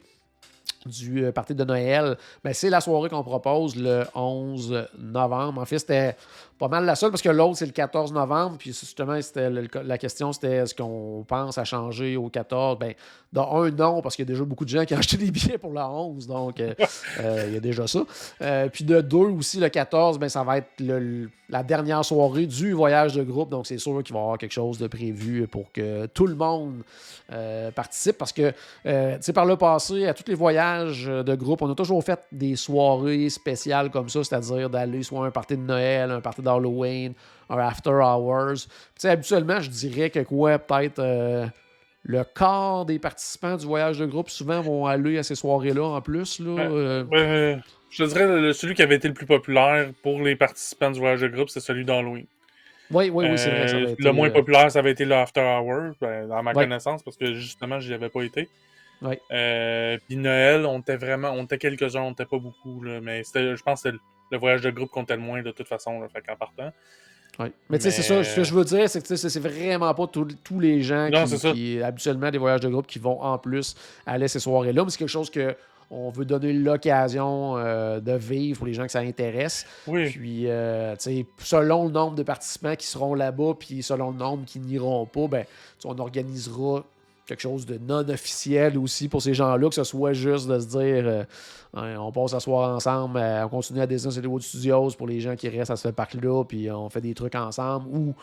du 0.85 1.25
euh, 1.25 1.31
parti 1.31 1.55
de 1.55 1.63
Noël, 1.63 2.17
ben, 2.43 2.53
c'est 2.53 2.69
la 2.69 2.81
soirée 2.81 3.09
qu'on 3.09 3.23
propose 3.23 3.75
le 3.75 4.03
11 4.15 4.87
novembre. 4.97 5.61
En 5.61 5.65
fait, 5.65 5.79
c'était 5.79 6.15
pas 6.61 6.67
mal 6.67 6.85
la 6.85 6.93
seule 6.93 7.09
parce 7.09 7.23
que 7.23 7.29
l'autre, 7.29 7.57
c'est 7.57 7.65
le 7.65 7.71
14 7.71 8.13
novembre. 8.13 8.57
Puis 8.59 8.69
justement, 8.69 9.19
c'était 9.19 9.49
la 9.49 9.97
question, 9.97 10.31
c'était 10.31 10.57
est-ce 10.57 10.75
qu'on 10.75 11.25
pense 11.27 11.57
à 11.57 11.63
changer 11.63 12.17
au 12.17 12.29
14 12.29 12.77
Ben, 12.77 12.93
dans 13.33 13.63
un, 13.63 13.71
non, 13.71 14.03
parce 14.03 14.15
qu'il 14.15 14.25
y 14.25 14.27
a 14.27 14.31
déjà 14.31 14.43
beaucoup 14.43 14.63
de 14.63 14.69
gens 14.69 14.85
qui 14.85 14.93
ont 14.93 14.97
acheté 14.99 15.17
des 15.17 15.31
billets 15.31 15.57
pour 15.57 15.71
le 15.71 15.81
11. 15.81 16.27
Donc, 16.27 16.59
euh, 16.59 16.75
euh, 17.19 17.45
il 17.47 17.53
y 17.55 17.57
a 17.57 17.59
déjà 17.59 17.87
ça. 17.87 18.01
puis 18.71 18.83
de 18.83 19.01
deux 19.01 19.17
aussi, 19.17 19.59
le 19.59 19.69
14, 19.69 20.19
ben, 20.19 20.29
ça 20.29 20.43
va 20.43 20.59
être 20.59 20.69
la 21.49 21.63
dernière 21.63 22.05
soirée 22.05 22.45
du 22.45 22.73
voyage 22.73 23.15
de 23.15 23.23
groupe. 23.23 23.49
Donc, 23.49 23.65
c'est 23.65 23.79
sûr 23.79 24.03
qu'il 24.03 24.13
va 24.13 24.19
y 24.19 24.21
avoir 24.21 24.37
quelque 24.37 24.51
chose 24.51 24.77
de 24.77 24.85
prévu 24.85 25.47
pour 25.47 25.71
que 25.71 26.05
tout 26.05 26.27
le 26.27 26.35
monde 26.35 26.83
participe. 27.73 28.19
Parce 28.19 28.33
que, 28.33 28.51
tu 28.51 28.91
sais, 29.21 29.33
par 29.33 29.45
le 29.45 29.57
passé, 29.57 30.05
à 30.05 30.13
tous 30.13 30.25
les 30.27 30.35
voyages 30.35 31.07
de 31.07 31.35
groupe, 31.35 31.63
on 31.63 31.71
a 31.71 31.75
toujours 31.75 32.03
fait 32.03 32.19
des 32.31 32.55
soirées 32.55 33.29
spéciales 33.29 33.89
comme 33.89 34.09
ça, 34.09 34.23
c'est-à-dire 34.23 34.69
d'aller 34.69 35.01
soit 35.01 35.25
un 35.25 35.31
party 35.31 35.57
de 35.57 35.63
Noël, 35.63 36.11
un 36.11 36.21
party 36.21 36.41
de 36.41 36.50
Halloween, 36.55 37.13
un 37.49 37.57
After 37.57 37.91
Hours. 37.91 38.67
Tu 38.99 39.07
habituellement, 39.07 39.61
je 39.61 39.69
dirais 39.69 40.09
que 40.09 40.19
quoi, 40.19 40.57
peut-être 40.59 40.99
euh, 40.99 41.45
le 42.03 42.23
quart 42.23 42.85
des 42.85 42.99
participants 42.99 43.57
du 43.57 43.65
voyage 43.65 43.99
de 43.99 44.05
groupe 44.05 44.29
souvent 44.29 44.61
vont 44.61 44.85
aller 44.85 45.17
à 45.17 45.23
ces 45.23 45.35
soirées-là 45.35 45.83
en 45.83 46.01
plus. 46.01 46.39
Là, 46.39 46.59
euh. 46.59 47.57
je 47.89 48.03
dirais 48.05 48.53
celui 48.53 48.73
qui 48.73 48.81
avait 48.81 48.95
été 48.95 49.07
le 49.07 49.13
plus 49.13 49.25
populaire 49.25 49.89
pour 50.01 50.21
les 50.21 50.35
participants 50.35 50.91
du 50.91 50.99
voyage 50.99 51.21
de 51.21 51.27
groupe, 51.27 51.49
c'est 51.49 51.59
celui 51.59 51.85
d'Halloween. 51.85 52.25
Oui, 52.89 53.09
oui, 53.09 53.25
oui, 53.29 53.37
c'est 53.37 53.49
vrai. 53.49 53.73
Euh, 53.73 53.95
le 53.97 54.11
moins 54.11 54.29
populaire, 54.29 54.69
ça 54.69 54.79
avait 54.79 54.91
été 54.91 55.05
le 55.05 55.15
After 55.15 55.41
Hours, 55.41 55.93
ben, 56.01 56.27
dans 56.27 56.43
ma 56.43 56.53
connaissance, 56.53 57.01
parce 57.03 57.15
que 57.15 57.33
justement, 57.33 57.79
je 57.79 57.87
n'y 57.87 57.93
avais 57.93 58.09
pas 58.09 58.21
été. 58.23 58.49
Puis 59.01 60.17
Noël, 60.17 60.65
on 60.65 60.79
était 60.79 60.97
vraiment, 60.97 61.31
on 61.31 61.43
était 61.43 61.57
quelques-uns, 61.57 62.01
on 62.01 62.09
n'était 62.09 62.25
pas 62.25 62.37
beaucoup, 62.37 62.83
là, 62.83 62.99
mais 63.01 63.23
je 63.23 63.61
pense 63.63 63.83
que 63.83 63.89
c'était 63.89 63.97
le 64.31 64.37
voyage 64.37 64.61
de 64.61 64.71
groupe 64.71 64.89
comptait 64.89 65.15
le 65.15 65.21
moins 65.21 65.41
de 65.41 65.51
toute 65.51 65.67
façon, 65.67 65.99
là, 65.99 66.07
fait 66.09 66.21
qu'en 66.21 66.35
partant. 66.35 66.71
Oui. 67.39 67.47
Mais, 67.69 67.77
tu 67.77 67.83
sais, 67.83 67.91
c'est 67.91 68.01
ça. 68.01 68.23
Ce 68.23 68.35
que 68.35 68.43
je 68.43 68.53
veux 68.53 68.65
dire, 68.65 68.89
c'est 68.89 69.05
que 69.05 69.15
c'est 69.15 69.39
vraiment 69.39 69.93
pas 69.93 70.07
tous 70.07 70.59
les 70.59 70.81
gens 70.81 71.09
qui, 71.53 71.81
habituellement, 71.81 72.29
des 72.29 72.37
voyages 72.37 72.59
de 72.59 72.69
groupe 72.69 72.87
qui 72.87 72.99
vont 72.99 73.21
en 73.21 73.37
plus 73.37 73.75
aller 74.05 74.27
ces 74.27 74.39
soirées-là. 74.39 74.83
Mais 74.83 74.89
c'est 74.89 74.97
quelque 74.97 75.07
chose 75.07 75.29
que 75.29 75.55
on 75.93 76.09
veut 76.09 76.23
donner 76.23 76.53
l'occasion 76.53 77.57
euh, 77.57 77.99
de 77.99 78.13
vivre 78.13 78.59
pour 78.59 78.67
les 78.67 78.73
gens 78.73 78.85
que 78.85 78.91
ça 78.91 78.99
intéresse. 78.99 79.65
Oui. 79.87 80.09
Puis, 80.09 80.47
euh, 80.47 80.95
sais, 80.97 81.25
selon 81.39 81.85
le 81.85 81.91
nombre 81.91 82.15
de 82.15 82.23
participants 82.23 82.75
qui 82.75 82.87
seront 82.87 83.13
là-bas, 83.13 83.55
puis 83.59 83.83
selon 83.83 84.11
le 84.11 84.17
nombre 84.17 84.45
qui 84.45 84.59
n'iront 84.59 85.05
pas, 85.05 85.27
ben, 85.27 85.45
on 85.83 85.97
organisera 85.99 86.85
quelque 87.31 87.41
chose 87.41 87.65
de 87.65 87.77
non 87.77 88.07
officiel 88.09 88.77
aussi 88.77 89.07
pour 89.07 89.21
ces 89.21 89.33
gens-là, 89.33 89.69
que 89.69 89.75
ce 89.75 89.85
soit 89.85 90.11
juste 90.11 90.47
de 90.47 90.59
se 90.59 90.67
dire 90.67 91.25
euh, 91.77 91.95
on 91.95 92.11
passe 92.11 92.33
à 92.33 92.41
soir 92.41 92.75
ensemble, 92.75 93.17
euh, 93.17 93.45
on 93.45 93.49
continue 93.49 93.79
à 93.79 93.87
Disney 93.87 94.17
Hollywood 94.17 94.41
Studios 94.41 94.91
pour 94.97 95.07
les 95.07 95.21
gens 95.21 95.37
qui 95.37 95.47
restent 95.47 95.71
à 95.71 95.77
ce 95.77 95.87
parc-là, 95.87 96.43
puis 96.43 96.69
on 96.69 96.89
fait 96.89 96.99
des 96.99 97.13
trucs 97.13 97.35
ensemble, 97.35 97.87
ou 97.87 98.13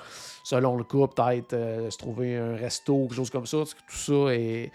selon 0.44 0.77
le 0.77 0.85
coup, 0.85 1.07
peut-être 1.07 1.55
euh, 1.55 1.88
se 1.88 1.97
trouver 1.97 2.37
un 2.37 2.55
resto, 2.55 3.05
quelque 3.05 3.14
chose 3.14 3.31
comme 3.31 3.47
ça. 3.47 3.57
Tout 3.57 3.97
ça 3.97 4.35
est 4.35 4.71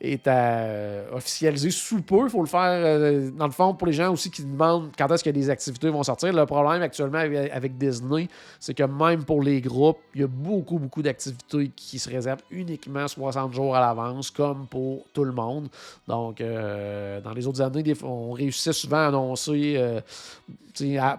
est 0.00 0.26
à 0.26 0.58
euh, 0.58 1.04
officialiser 1.12 1.70
sous 1.70 2.02
peu. 2.02 2.24
Il 2.24 2.30
faut 2.30 2.40
le 2.40 2.48
faire, 2.48 2.60
euh, 2.60 3.30
dans 3.30 3.46
le 3.46 3.52
fond, 3.52 3.74
pour 3.74 3.86
les 3.86 3.92
gens 3.92 4.12
aussi 4.12 4.30
qui 4.30 4.42
demandent 4.42 4.90
quand 4.96 5.10
est-ce 5.10 5.24
que 5.24 5.30
des 5.30 5.50
activités 5.50 5.88
vont 5.88 6.02
sortir. 6.02 6.32
Le 6.32 6.46
problème 6.46 6.82
actuellement 6.82 7.18
avec, 7.18 7.78
Disney, 7.78 8.28
c'est 8.60 8.74
que 8.74 8.82
même 8.82 9.24
pour 9.24 9.42
les 9.42 9.60
groupes, 9.60 9.98
il 10.14 10.22
y 10.22 10.24
a 10.24 10.28
beaucoup, 10.28 10.78
beaucoup 10.78 11.02
d'activités 11.02 11.70
qui 11.74 11.98
se 11.98 12.10
réservent 12.10 12.42
uniquement 12.50 13.06
60 13.06 13.52
jours 13.52 13.74
à 13.76 13.80
l'avance, 13.80 14.30
comme 14.30 14.66
pour 14.66 15.04
tout 15.12 15.24
le 15.24 15.32
monde. 15.32 15.68
Donc, 16.08 16.40
euh, 16.40 17.20
dans 17.20 17.32
les 17.32 17.46
autres 17.46 17.62
années, 17.62 17.84
on 18.02 18.32
réussissait 18.32 18.72
souvent 18.72 18.98
à 18.98 19.06
annoncer 19.06 20.00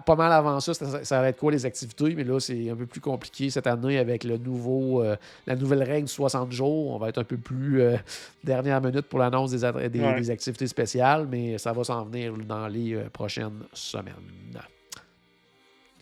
pas 0.04 0.16
mal 0.16 0.32
avant 0.32 0.60
ça, 0.60 0.74
ça, 0.74 1.20
va 1.22 1.28
être 1.28 1.38
quoi 1.38 1.50
les 1.50 1.64
activités, 1.64 2.14
mais 2.14 2.24
là, 2.24 2.38
c'est 2.38 2.68
un 2.68 2.76
peu 2.76 2.84
plus 2.84 3.00
compliqué 3.00 3.48
cette 3.48 3.66
année 3.66 3.96
avec 3.96 4.22
le 4.24 4.36
nouveau, 4.36 5.02
la 5.46 5.56
nouvelle 5.56 5.82
règle 5.82 6.08
60 6.08 6.52
jours. 6.52 6.94
On 6.94 6.98
va 6.98 7.08
être 7.08 7.18
un 7.18 7.24
peu 7.24 7.38
plus 7.38 7.82
dernière 8.66 8.90
minute 8.90 9.06
pour 9.06 9.18
l'annonce 9.18 9.52
des, 9.52 9.88
des, 9.88 10.30
activités 10.30 10.66
spéciales, 10.66 11.26
mais 11.30 11.58
ça 11.58 11.72
va 11.72 11.84
s'en 11.84 12.04
venir 12.04 12.34
dans 12.36 12.68
les 12.68 12.94
euh, 12.94 13.08
prochaines 13.10 13.64
semaines. 13.72 14.14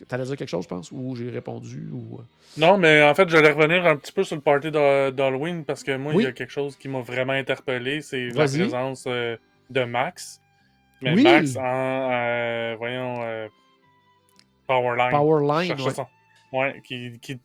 T'allais 0.07 0.25
dire 0.25 0.35
quelque 0.35 0.49
chose, 0.49 0.63
je 0.63 0.67
pense, 0.67 0.91
ou 0.91 1.15
j'ai 1.15 1.29
répondu 1.29 1.89
ou... 1.91 2.17
Euh? 2.17 2.23
Non, 2.57 2.77
mais 2.77 3.01
en 3.01 3.15
fait, 3.15 3.29
j'allais 3.29 3.51
revenir 3.51 3.85
un 3.85 3.95
petit 3.95 4.11
peu 4.11 4.23
sur 4.23 4.35
le 4.35 4.41
party 4.41 4.69
d'Halloween 4.69 5.63
parce 5.63 5.83
que 5.83 5.95
moi, 5.95 6.13
il 6.15 6.21
y 6.21 6.25
a 6.25 6.31
quelque 6.31 6.51
chose 6.51 6.75
qui 6.75 6.89
m'a 6.89 6.99
vraiment 6.99 7.33
interpellé, 7.33 8.01
c'est 8.01 8.27
la 8.27 8.45
présence 8.45 9.05
euh, 9.07 9.37
de 9.69 9.83
Max. 9.83 10.41
Mais 11.01 11.15
Max 11.15 11.55
en, 11.55 12.75
voyons, 12.77 13.49
Powerline. 14.67 15.11
Powerline, 15.11 15.75
ouais. 16.51 16.81
qui, 16.83 17.19
qui 17.19 17.39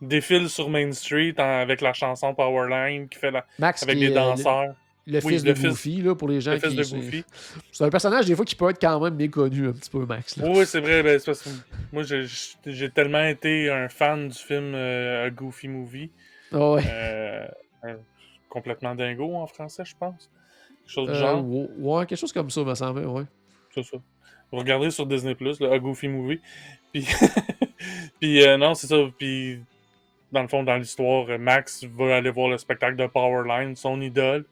défile 0.00 0.48
sur 0.48 0.68
Main 0.70 0.92
Street 0.92 1.34
avec 1.38 1.80
la 1.80 1.92
chanson 1.92 2.34
Powerline 2.34 3.08
qui 3.08 3.18
fait 3.18 3.30
la... 3.30 3.44
Max 3.58 3.82
avec 3.82 3.98
des 3.98 4.10
danseurs. 4.10 4.74
le 5.06 5.20
Oui, 5.24 5.32
fils 5.34 5.44
le 5.44 5.52
de 5.52 5.54
fils- 5.58 5.68
Goofy, 5.68 6.02
là, 6.02 6.14
pour 6.14 6.28
les 6.28 6.40
gens 6.40 6.52
Le 6.52 6.58
fils 6.58 6.70
qui. 6.70 6.76
de 6.76 6.82
Goofy. 7.00 7.24
C'est 7.72 7.84
un 7.84 7.90
personnage, 7.90 8.26
des 8.26 8.36
fois, 8.36 8.44
qui 8.44 8.54
peut 8.54 8.68
être 8.70 8.80
quand 8.80 9.00
même 9.00 9.14
méconnu 9.14 9.68
un 9.68 9.72
petit 9.72 9.90
peu, 9.90 10.04
Max. 10.06 10.36
Là. 10.36 10.48
Oui, 10.48 10.64
c'est 10.66 10.80
vrai. 10.80 11.02
Ben, 11.02 11.18
c'est 11.18 11.26
parce 11.26 11.42
que 11.42 11.48
moi, 11.92 12.02
j'ai- 12.04 12.90
tellement 12.90 13.24
été 13.24 13.70
un 13.70 13.88
fan 13.88 14.28
du 14.28 14.38
film 14.38 14.72
euh, 14.74 15.26
A 15.26 15.30
Goofy 15.30 15.68
Movie. 15.68 16.10
Ouais. 16.52 16.82
euh, 16.86 17.46
euh, 17.84 17.94
complètement 18.48 18.94
dingo 18.94 19.34
en 19.34 19.46
français, 19.46 19.84
je 19.84 19.94
pense. 19.98 20.30
Quelque 20.84 20.92
chose 20.92 21.08
du 21.08 21.14
Euh, 21.14 21.20
genre. 21.20 21.44
ouais, 21.46 22.06
quelque 22.06 22.18
chose 22.18 22.32
comme 22.32 22.50
ça, 22.50 22.62
me 22.64 22.74
semble, 22.74 23.04
ouais. 23.06 23.24
C'est 23.74 23.82
ça. 23.84 23.96
Vous 24.50 24.58
regardez 24.58 24.90
sur 24.90 25.04
Disney 25.06 25.34
Plus, 25.34 25.60
le 25.60 25.70
A 25.72 25.78
Goofy 25.78 26.08
Movie. 26.08 26.40
Puis, 26.92 27.06
puis 28.20 28.42
euh, 28.46 28.56
non, 28.56 28.74
c'est 28.74 28.86
ça. 28.86 28.96
Puis, 29.18 29.60
dans 30.32 30.42
le 30.42 30.48
fond, 30.48 30.62
dans 30.62 30.76
l'histoire, 30.76 31.28
euh, 31.30 31.38
Max 31.38 31.84
va 31.84 32.16
aller 32.16 32.30
voir 32.30 32.48
le 32.48 32.58
spectacle 32.58 32.96
de 32.96 33.06
Powerline, 33.06 33.76
son 33.76 34.00
idole. 34.00 34.44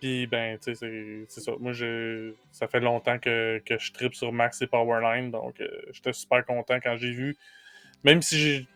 Puis, 0.00 0.26
ben, 0.26 0.58
tu 0.58 0.74
sais, 0.74 1.26
c'est- 1.28 1.40
ça. 1.40 1.52
Moi, 1.60 1.72
je, 1.72 2.32
ça 2.52 2.68
fait 2.68 2.80
longtemps 2.80 3.18
que, 3.18 3.60
je 3.66 3.92
tripe 3.92 4.14
sur 4.14 4.32
Max 4.32 4.62
et 4.62 4.66
Powerline. 4.66 5.30
Donc, 5.30 5.60
euh, 5.60 5.68
j'étais 5.92 6.12
super 6.12 6.44
content 6.46 6.78
quand 6.82 6.96
j'ai 6.96 7.12
vu. 7.12 7.36
Même 8.04 8.22
si 8.22 8.38
j'ai. 8.38 8.66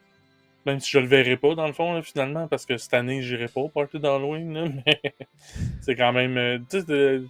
Même 0.66 0.80
si 0.80 0.90
je 0.92 0.98
le 0.98 1.06
verrai 1.06 1.36
pas, 1.36 1.54
dans 1.54 1.66
le 1.66 1.74
fond, 1.74 2.00
finalement, 2.02 2.48
parce 2.48 2.64
que 2.66 2.78
cette 2.78 2.94
année, 2.94 3.22
j'irai 3.22 3.48
pas 3.48 3.60
au 3.60 3.68
party 3.68 3.98
d'Halloween, 4.00 4.82
mais 4.86 5.00
c'est 5.82 5.96
quand 5.96 6.12
même. 6.12 6.36
euh, 6.38 6.58
tu 6.70 6.80
sais, 6.80 7.20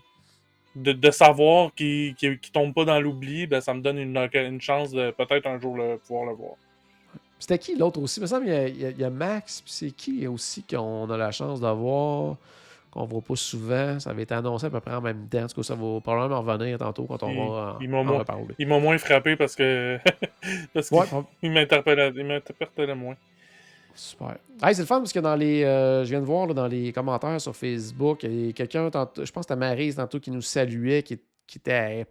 de, 0.77 1.11
savoir 1.11 1.73
qu'il 1.75 2.15
qu'il 2.17 2.39
tombe 2.53 2.75
pas 2.75 2.85
dans 2.85 3.01
l'oubli, 3.01 3.47
ben, 3.47 3.61
ça 3.61 3.75
me 3.75 3.81
donne 3.81 3.99
une, 3.99 4.61
chance 4.61 4.93
de 4.93 5.11
peut-être 5.13 5.47
un 5.47 5.59
jour 5.61 5.77
pouvoir 6.07 6.27
le 6.27 6.33
voir. 6.35 6.55
C'était 7.47 7.59
qui 7.59 7.77
l'autre 7.77 8.01
aussi? 8.01 8.21
Il 8.21 8.23
me 8.23 8.27
semble 8.27 8.45
qu'il 8.47 8.55
y 8.81 8.87
a- 8.87 8.91
y, 8.91 9.03
y 9.03 9.11
Max, 9.11 9.61
puis 9.61 9.71
c'est 9.71 9.91
qui 9.91 10.27
aussi 10.27 10.63
qu'on 10.63 11.11
a 11.11 11.17
la 11.19 11.31
chance 11.31 11.61
d'avoir, 11.61 12.37
qu'on 12.91 13.05
voit 13.05 13.21
pas 13.21 13.37
souvent? 13.37 14.01
Ça 14.01 14.09
avait 14.11 14.23
été 14.23 14.33
annoncé 14.35 14.65
à 14.65 14.71
peu 14.71 14.81
près 14.81 14.95
en 14.95 15.03
même 15.03 15.29
temps. 15.29 15.43
En 15.43 15.47
tout 15.49 15.57
cas, 15.57 15.63
ça 15.63 15.75
va 15.75 16.01
probablement 16.01 16.41
revenir 16.41 16.79
tantôt 16.79 17.05
quand 17.05 17.23
on 17.23 17.35
va 17.53 17.77
en, 17.79 17.85
en 17.85 18.05
moins- 18.05 18.19
reparler. 18.21 18.55
Il 18.59 18.67
m'a 18.67 18.79
moins 18.79 18.97
frappé 18.97 19.37
parce 19.37 19.55
que. 19.57 19.99
parce 20.73 20.89
qu'il 20.89 20.97
Ouais, 20.99 21.05
m'interpellait 21.51 22.95
moins. 22.95 23.17
super. 23.95 24.37
Hey, 24.63 24.75
c'est 24.75 24.81
le 24.83 24.87
fun 24.87 25.01
parce 25.01 25.13
que 25.13 25.21
dans 25.21 25.37
les. 25.37 25.65
euh, 25.65 26.03
je 26.05 26.09
viens 26.09 26.21
de 26.21 26.25
voir 26.25 26.47
là, 26.47 26.55
dans 26.55 26.67
les 26.67 26.93
commentaires 26.95 27.39
sur 27.43 27.55
Facebook, 27.55 28.23
il 28.23 28.47
y 28.47 28.49
a 28.49 28.53
quelqu'un, 28.55 28.85
je 28.87 28.91
pense 28.91 29.31
que 29.31 29.41
c'était 29.43 29.57
Maryse 29.57 29.97
tantôt 29.97 30.19
qui 30.19 30.31
nous 30.31 30.41
saluait, 30.41 31.03
qui, 31.03 31.19
qui 31.47 31.59
était 31.59 32.07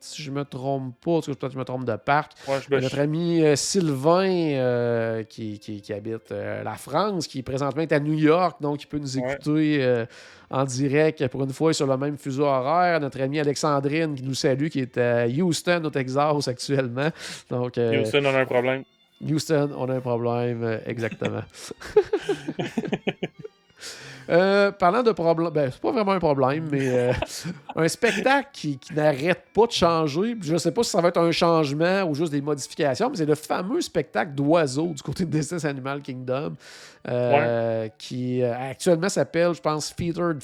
si 0.00 0.22
je 0.22 0.30
me 0.30 0.44
trompe 0.44 0.94
pas. 1.04 1.20
Peut-être 1.20 1.48
que 1.48 1.52
je 1.52 1.58
me 1.58 1.64
trompe 1.64 1.84
de 1.84 1.96
parc. 1.96 2.32
Ouais, 2.48 2.56
ben, 2.68 2.80
notre 2.80 2.96
je- 2.96 3.00
ami 3.02 3.44
euh, 3.44 3.56
Sylvain 3.56 4.28
euh, 4.28 5.22
qui, 5.24 5.58
qui- 5.58 5.80
qui 5.82 5.92
habite 5.92 6.32
euh, 6.32 6.62
la 6.62 6.74
France, 6.74 7.26
qui 7.26 7.42
présentement 7.42 7.82
est 7.82 7.92
à 7.92 8.00
New 8.00 8.14
York, 8.14 8.60
donc 8.60 8.82
il 8.82 8.86
peut 8.86 8.98
nous 8.98 9.18
écouter 9.18 10.04
en 10.50 10.64
direct 10.64 11.26
pour 11.28 11.44
une 11.44 11.52
fois 11.52 11.72
sur 11.72 11.86
le 11.86 11.96
même 11.96 12.16
fuseau 12.18 12.44
horaire. 12.44 13.00
Notre 13.00 13.20
amie 13.20 13.40
Alexandrine 13.40 14.14
qui 14.14 14.22
nous 14.22 14.34
salue, 14.34 14.68
qui 14.68 14.80
est 14.80 14.98
à 14.98 15.26
Houston, 15.26 15.82
au 15.84 15.90
Texas 15.90 16.48
actuellement. 16.48 17.08
Donc, 17.50 17.78
Houston, 17.78 18.22
on 18.24 18.34
a 18.34 18.40
un 18.40 18.46
problème. 18.46 18.82
Houston, 19.22 19.70
on 19.76 19.88
a 19.90 19.96
un 19.96 20.00
problème, 20.00 20.80
exactement. 20.86 21.42
Euh, 24.30 24.70
parlant 24.70 25.02
de 25.02 25.10
problème, 25.10 25.50
ben, 25.50 25.70
c'est 25.72 25.80
pas 25.80 25.90
vraiment 25.90 26.12
un 26.12 26.20
problème, 26.20 26.68
mais 26.70 26.88
euh, 26.88 27.12
un 27.76 27.88
spectacle 27.88 28.48
qui, 28.52 28.78
qui 28.78 28.94
n'arrête 28.94 29.44
pas 29.52 29.66
de 29.66 29.72
changer. 29.72 30.36
Je 30.40 30.56
sais 30.56 30.70
pas 30.70 30.84
si 30.84 30.90
ça 30.90 31.00
va 31.00 31.08
être 31.08 31.18
un 31.20 31.32
changement 31.32 32.04
ou 32.04 32.14
juste 32.14 32.30
des 32.30 32.40
modifications, 32.40 33.10
mais 33.10 33.16
c'est 33.16 33.26
le 33.26 33.34
fameux 33.34 33.80
spectacle 33.80 34.32
d'oiseaux 34.32 34.92
du 34.94 35.02
côté 35.02 35.24
de 35.24 35.30
Disney 35.30 35.64
Animal 35.66 36.00
Kingdom, 36.00 36.54
euh, 37.08 37.88
qui 37.98 38.42
actuellement 38.44 39.08
s'appelle, 39.08 39.52
je 39.54 39.60
pense, 39.60 39.90
Feathered, 39.90 40.42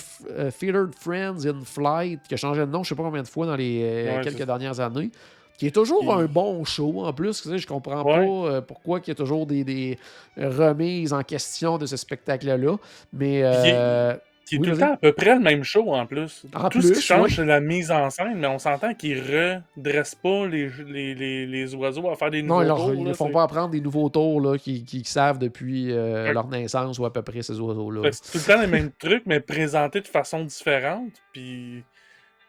Feathered 0.50 0.94
Friends 0.98 1.46
in 1.46 1.60
Flight, 1.64 2.20
qui 2.26 2.34
a 2.34 2.36
changé 2.36 2.62
de 2.62 2.70
nom, 2.70 2.82
je 2.82 2.88
sais 2.88 2.94
pas 2.94 3.04
combien 3.04 3.22
de 3.22 3.28
fois 3.28 3.46
dans 3.46 3.56
les 3.56 3.76
Ouais, 3.76 4.20
quelques 4.24 4.44
dernières 4.44 4.80
années. 4.80 5.10
Qui 5.58 5.66
est 5.68 5.74
toujours 5.74 6.14
un 6.14 6.26
bon 6.26 6.64
show 6.64 7.02
en 7.04 7.12
plus. 7.12 7.40
Tu 7.42 7.48
sais, 7.48 7.58
je 7.58 7.66
comprends 7.66 8.02
Ouais. 8.04 8.16
pas 8.26 8.50
euh, 8.52 8.60
pourquoi 8.60 9.00
il 9.04 9.08
y 9.08 9.10
a 9.10 9.14
toujours 9.14 9.46
des, 9.46 9.64
des 9.64 9.98
remises 10.36 11.12
en 11.12 11.22
question 11.22 11.78
de 11.78 11.86
ce 11.86 11.96
spectacle-là. 11.96 12.76
Mais 13.12 13.40
euh, 13.42 14.14
Qui 14.46 14.56
est 14.56 14.58
Oui, 14.58 14.66
tout 14.68 14.72
le 14.74 14.78
temps 14.78 14.92
à 14.92 14.96
peu 14.98 15.12
près 15.12 15.34
le 15.34 15.40
même 15.40 15.64
show 15.64 15.92
en 15.94 16.04
plus. 16.06 16.44
En 16.54 16.68
Tout 16.68 16.80
ce 16.82 16.88
plus, 16.88 16.96
qui 16.98 17.02
change, 17.02 17.34
c'est 17.36 17.44
la 17.44 17.60
mise 17.60 17.90
en 17.90 18.10
scène, 18.10 18.34
mais 18.36 18.46
on 18.46 18.58
s'entend 18.58 18.94
qu'ils 18.94 19.20
redressent 19.20 20.14
pas 20.14 20.46
les, 20.46 20.70
les, 20.86 21.14
les, 21.14 21.46
les 21.46 21.74
oiseaux 21.74 22.08
à 22.10 22.16
faire 22.16 22.30
des 22.30 22.42
non, 22.42 22.56
nouveaux 22.60 22.66
leur- 22.68 22.76
tours, 22.76 22.94
ils 22.94 23.02
ne 23.02 23.12
font 23.14 23.30
pas 23.30 23.42
apprendre 23.42 23.70
des 23.70 23.80
nouveaux 23.80 24.08
tours 24.08 24.40
là, 24.40 24.56
qui, 24.58 24.84
qui 24.84 25.02
savent 25.04 25.38
depuis 25.38 25.90
euh, 25.90 26.24
Ouais. 26.26 26.32
leur 26.34 26.46
naissance 26.48 26.98
ou 26.98 27.04
à 27.06 27.12
peu 27.12 27.22
près 27.22 27.42
ces 27.42 27.58
oiseaux-là. 27.58 28.10
C'est 28.12 28.32
tout 28.32 28.46
le 28.46 28.54
temps 28.54 28.60
les 28.60 28.66
mêmes 28.68 28.90
trucs, 28.98 29.24
mais 29.26 29.40
présentés 29.40 30.00
de 30.00 30.06
façon 30.08 30.44
différente. 30.44 31.10
Puis, 31.32 31.82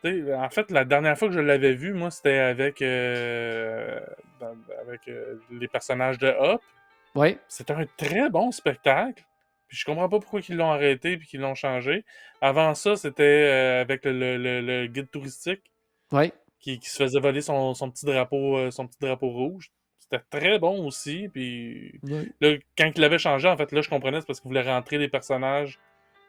en 0.05 0.49
fait, 0.49 0.71
la 0.71 0.85
dernière 0.85 1.17
fois 1.17 1.27
que 1.27 1.33
je 1.33 1.39
l'avais 1.39 1.73
vu, 1.73 1.93
moi, 1.93 2.11
c'était 2.11 2.37
avec, 2.37 2.81
euh, 2.81 3.99
dans- 4.39 4.55
avec 4.81 5.07
euh, 5.07 5.35
les 5.51 5.67
personnages 5.67 6.17
de 6.17 6.27
Hop. 6.39 6.61
Oui, 7.15 7.37
C'était 7.47 7.73
un 7.73 7.85
très 7.97 8.29
bon 8.29 8.51
spectacle. 8.51 9.23
Puis 9.67 9.77
je 9.77 9.85
comprends 9.85 10.07
pas 10.07 10.19
pourquoi 10.19 10.39
ils 10.47 10.55
l'ont 10.55 10.71
arrêté 10.71 11.17
puis 11.17 11.27
qu'ils 11.27 11.41
l'ont 11.41 11.55
changé. 11.55 12.05
Avant 12.41 12.73
ça, 12.73 12.95
c'était 12.95 13.23
euh, 13.23 13.81
avec 13.81 14.05
le, 14.05 14.11
le- 14.13 14.37
le- 14.37 14.61
le 14.61 14.87
guide 14.87 15.09
touristique 15.11 15.61
oui. 16.11 16.31
qui, 16.59 16.79
qui 16.79 16.89
se 16.89 16.95
faisait 17.03 17.19
voler 17.19 17.41
son, 17.41 17.73
son 17.73 17.89
petit 17.91 18.05
drapeau 18.05 18.69
son 18.71 18.87
petit 18.87 18.99
drapeau 19.01 19.29
rouge. 19.29 19.71
C'était 19.99 20.23
très 20.29 20.57
bon 20.59 20.85
aussi. 20.85 21.27
Puis 21.33 21.99
oui. 22.03 22.31
Là, 22.39 22.55
quand 22.77 22.91
il 22.95 23.01
l'avait 23.01 23.17
changé, 23.17 23.47
en 23.49 23.57
fait, 23.57 23.71
là, 23.73 23.81
je 23.81 23.89
comprenais, 23.89 24.21
c'est 24.21 24.27
parce 24.27 24.39
qu'il 24.39 24.47
voulait 24.47 24.61
rentrer 24.61 24.97
les 24.99 25.09
personnages 25.09 25.79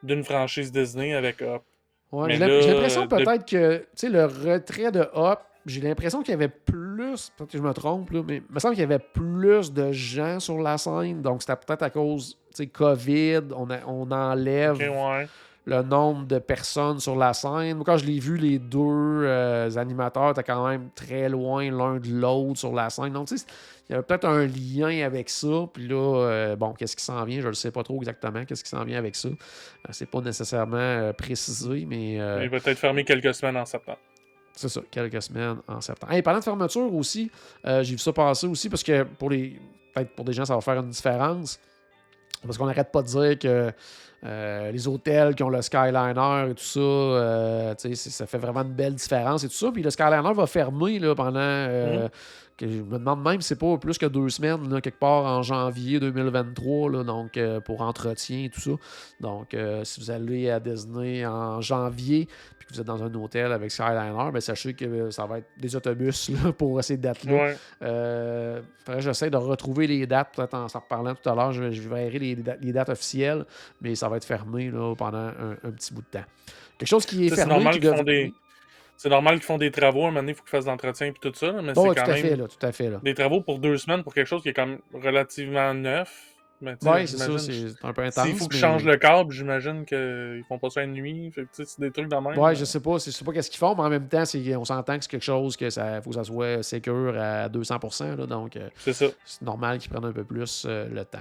d'une 0.03 0.25
franchise 0.25 0.73
Disney 0.73 1.13
avec 1.15 1.43
Hop. 1.43 1.63
Ouais, 2.11 2.29
j'ai 2.63 2.69
l'impression 2.73 3.07
peut-être 3.25 3.45
que 3.51 3.77
tu 3.79 3.85
sais, 3.95 4.09
le 4.09 4.25
retrait 4.25 4.91
de 4.93 5.05
Hop, 5.13 5.41
j'ai 5.67 5.81
l'impression 5.83 6.23
qu'il 6.23 6.31
y 6.31 6.35
avait 6.35 6.49
plus, 6.49 7.31
peut-être 7.37 7.51
que 7.53 7.59
je 7.59 7.63
me 7.63 7.73
trompe, 7.75 8.11
là, 8.11 8.23
mais 8.27 8.37
il 8.37 8.55
me 8.55 8.59
semble 8.59 8.75
qu'il 8.75 8.81
y 8.83 8.85
avait 8.87 8.99
plus 8.99 9.73
de 9.73 9.93
gens 9.93 10.41
sur 10.41 10.59
la 10.59 10.79
scène. 10.79 11.21
Donc 11.21 11.43
c'était 11.43 11.57
peut-être 11.57 11.83
à 11.83 11.91
cause 11.91 12.39
tu 12.51 12.63
sais, 12.65 12.67
COVID, 12.69 13.41
on, 13.55 13.69
a- 13.71 13.85
on 13.87 14.11
enlève 14.11 14.77
ouais. 14.89 15.29
Le 15.69 15.83
nombre 15.83 16.27
de 16.27 16.39
personnes 16.39 16.99
sur 16.99 17.15
la 17.15 17.35
scène. 17.35 17.83
Quand 17.85 17.99
je 17.99 18.07
l'ai 18.07 18.19
vu, 18.19 18.39
les 18.39 18.59
deux 18.59 18.79
euh, 18.81 19.71
animateurs 19.77 20.31
étaient 20.31 20.43
quand 20.43 20.67
même 20.67 20.89
très 20.95 21.29
loin 21.29 21.71
l'un 21.71 21.99
de 21.99 22.09
l'autre 22.09 22.59
sur 22.59 22.73
la 22.73 22.89
scène. 22.89 23.13
Donc, 23.13 23.29
tu 23.29 23.37
sais, 23.37 23.45
il 23.87 23.93
y 23.93 23.95
avait 23.95 24.03
peut-être 24.03 24.25
un 24.25 24.47
lien 24.47 25.05
avec 25.05 25.29
ça. 25.29 25.69
Puis 25.71 25.87
là, 25.87 26.23
euh, 26.23 26.57
bon, 26.57 26.73
qu'est-ce 26.73 26.97
qui 26.97 27.05
s'en 27.05 27.23
vient? 27.25 27.43
Je 27.43 27.49
ne 27.49 27.53
sais 27.53 27.71
pas 27.71 27.83
trop 27.83 27.99
exactement. 27.99 28.47
Qu'est-ce 28.47 28.65
qui 28.65 28.71
s'en 28.71 28.83
vient 28.83 28.97
avec 28.97 29.15
ça? 29.15 29.29
Euh, 29.29 29.33
c'est 29.91 30.11
pas 30.11 30.23
nécessairement 30.23 31.13
précisé, 31.13 31.85
mais 31.87 32.15
Il 32.15 32.49
va 32.49 32.57
être 32.57 32.75
fermé 32.75 33.05
quelques 33.05 33.35
semaines 33.35 33.59
en 33.59 33.67
septembre. 33.67 33.99
c'est 34.55 34.71
ça, 34.71 34.81
quelques 34.91 35.21
semaines 35.21 35.59
en 35.69 35.83
septembre. 35.83 36.15
Hey, 36.15 36.23
parlant 36.23 36.39
de 36.39 36.45
fermeture 36.45 36.95
aussi, 36.95 37.31
j'ai 37.63 37.93
vu 37.93 37.99
ça 37.99 38.15
passer 38.15 38.47
aussi 38.47 38.71
parce 38.71 38.83
que 38.83 39.03
pour 39.03 39.29
les. 39.29 39.61
Peut-être 39.95 40.15
pour 40.15 40.25
des 40.25 40.33
gens, 40.33 40.47
ça 40.47 40.55
va 40.55 40.63
faire 40.63 40.79
une 40.79 40.91
différence. 40.91 41.61
Parce 42.43 42.57
qu'on 42.57 42.67
n'arrête 42.67 42.93
pas 42.93 43.03
de 43.03 43.09
dire 43.09 43.39
que 43.39 43.73
euh, 44.25 44.71
les 44.73 44.89
hôtels 44.89 45.35
qui 45.35 45.43
ont 45.43 45.49
le 45.49 45.63
Skyliner 45.63 46.47
et 46.51 46.55
tout 46.55 46.65
ça, 46.65 46.81
euh, 46.81 47.75
tu 47.75 47.89
sais, 47.91 47.95
c'est- 47.95 48.11
ça 48.11 48.27
fait 48.27 48.39
vraiment 48.39 48.63
une 48.63 48.73
belle 48.75 48.95
différence 48.95 49.45
et 49.45 49.49
tout 49.49 49.55
ça. 49.55 49.71
Puis 49.73 49.83
le 49.83 49.91
Skyliner 49.91 50.33
va 50.35 50.47
fermer 50.47 50.99
là, 50.99 51.15
pendant. 51.15 51.39
euh, 51.41 52.09
que 52.57 52.67
je 52.69 52.79
me 52.83 52.99
demande 52.99 53.23
même 53.23 53.41
si 53.41 53.47
c'est 53.47 53.55
pas 53.61 53.79
plus 53.79 53.97
que 53.99 54.07
deux 54.07 54.29
semaines, 54.31 54.69
là, 54.69 54.81
quelque 54.81 54.99
part 54.99 55.25
en 55.27 55.43
janvier 55.45 56.01
2023, 56.01 56.91
là, 56.91 57.05
donc 57.05 57.39
pour 57.65 57.83
entretien 57.83 58.47
et 58.47 58.49
tout 58.49 58.61
ça. 58.61 58.71
Donc, 59.21 59.57
si 59.85 60.01
vous 60.01 60.11
allez 60.11 60.51
à 60.51 60.59
Disney 60.59 61.25
en 61.25 61.61
janvier, 61.61 62.27
que 62.69 62.75
vous 62.75 62.81
êtes 62.81 62.87
dans 62.87 63.03
un 63.03 63.13
hôtel 63.15 63.51
avec 63.53 63.71
Skyliner, 63.71 64.31
ben, 64.33 64.41
sachez 64.41 64.75
que 64.75 64.85
euh, 64.85 65.11
ça 65.11 65.27
va 65.27 65.39
être 65.39 65.49
des 65.57 65.75
autobus 65.75 66.29
là, 66.45 66.53
pour 66.53 66.83
ces 66.85 66.97
dates-là. 66.97 67.33
Ouais. 67.33 67.57
Euh, 67.83 68.61
j'essaie 68.99 69.31
de 69.31 69.37
retrouver 69.37 69.87
les 69.87 70.07
dates, 70.07 70.35
peut-être 70.37 70.55
en 70.55 70.69
s'en 70.69 70.81
reparlant 70.81 71.15
tout 71.15 71.29
à 71.29 71.35
l'heure. 71.35 71.53
Je, 71.53 71.71
je 71.71 71.89
verrai 71.89 72.19
les, 72.19 72.37
da- 72.37 72.57
les 72.61 72.73
dates 72.73 72.89
officielles, 72.91 73.45
mais 73.81 73.95
ça 73.95 74.09
va 74.09 74.17
être 74.19 74.25
fermé 74.25 74.71
là, 74.71 74.95
pendant 74.97 75.19
un, 75.19 75.53
un 75.65 75.71
petit 75.71 75.93
bout 75.95 76.03
de 76.03 76.19
temps. 76.19 76.25
Quelque 76.79 76.89
chose 76.89 77.07
qui 77.07 77.27
est 77.27 77.29
Ça, 77.31 77.37
c'est 77.37 77.41
fermé. 77.43 77.55
normal 77.55 77.75
qui 77.75 77.81
qu'ils 77.81 77.91
font 77.97 78.03
des- 78.05 78.33
C'est 78.97 79.09
normal 79.09 79.35
qu'ils 79.37 79.45
font 79.45 79.59
des 79.59 79.71
travaux, 79.71 80.05
à 80.05 80.09
un 80.09 80.11
moment 80.11 80.21
donné, 80.21 80.33
il 80.33 80.35
faut 80.35 80.43
qu'ils 80.43 80.51
fassent 80.51 80.65
de 80.65 80.71
l'entretien 80.71 81.07
et 81.09 81.13
tout 81.13 81.33
ça, 81.35 81.53
mais 81.63 81.73
Oh, 81.77 81.83
c'est 81.83 81.89
tout 81.89 81.95
quand 81.95 82.03
à 82.11 82.15
même 82.15 82.23
fait, 82.23 82.37
là, 82.37 82.47
tout 82.49 82.67
à 82.67 82.73
fait. 82.73 82.91
Là. 82.91 83.01
des 83.03 83.15
travaux 83.15 83.41
pour 83.41 83.59
deux 83.59 83.77
semaines 83.79 84.03
pour 84.03 84.13
quelque 84.15 84.27
chose 84.27 84.43
qui 84.43 84.49
est 84.51 84.53
quand 84.55 84.67
même 84.67 84.81
relativement 84.93 85.73
neuf. 85.75 86.35
Sais, 86.61 86.89
Ouais, 86.89 87.07
c'est 87.07 87.19
ça, 87.19 87.39
c'est 87.39 87.67
un 87.85 87.93
peu 87.93 88.03
intense. 88.03 88.25
S'il 88.27 88.35
faut 88.37 88.49
qu'ils 88.49 88.57
mais- 88.61 88.67
changent 88.67 88.85
le 88.85 88.97
câble, 88.97 89.33
j'imagine 89.33 89.85
qu'ils 89.85 90.43
font 90.49 90.59
pas 90.59 90.71
ça 90.71 90.83
une 90.83 90.93
nuit. 90.95 91.31
Fait 91.31 91.47
c'est 91.53 91.79
des 91.79 91.91
trucs 91.93 92.09
de 92.09 92.17
même. 92.17 92.37
Ouais, 92.37 92.55
je 92.57 92.65
sais 92.65 92.81
pas, 92.81 92.95
je 92.99 93.11
sais 93.11 93.25
pas 93.25 93.33
qu'est-ce 93.33 93.51
qu'ils 93.51 93.59
font, 93.61 93.75
mais 93.77 93.83
en 93.83 93.89
même 93.89 94.09
temps, 94.09 94.25
on 94.57 94.65
s'entend 94.65 94.97
que 94.99 95.05
c'est 95.05 95.11
quelque 95.11 95.23
chose 95.25 95.57
que 95.57 95.71
ça 95.71 96.03
faut 96.03 96.11
que 96.11 96.17
ça 96.17 96.25
soit 96.25 96.63
sécure 96.65 97.15
à 97.17 97.49
200%, 97.49 98.17
là, 98.17 98.27
donc 98.27 98.57
euh, 98.57 98.69
C'est 98.77 98.93
ça. 98.93 99.07
c'est 99.25 99.43
normal 99.43 99.79
qu'ils 99.79 99.91
prennent 99.91 100.05
un 100.05 100.13
peu 100.13 100.25
plus 100.25 100.65
euh, 100.69 100.89
le 100.93 101.05
temps. 101.05 101.19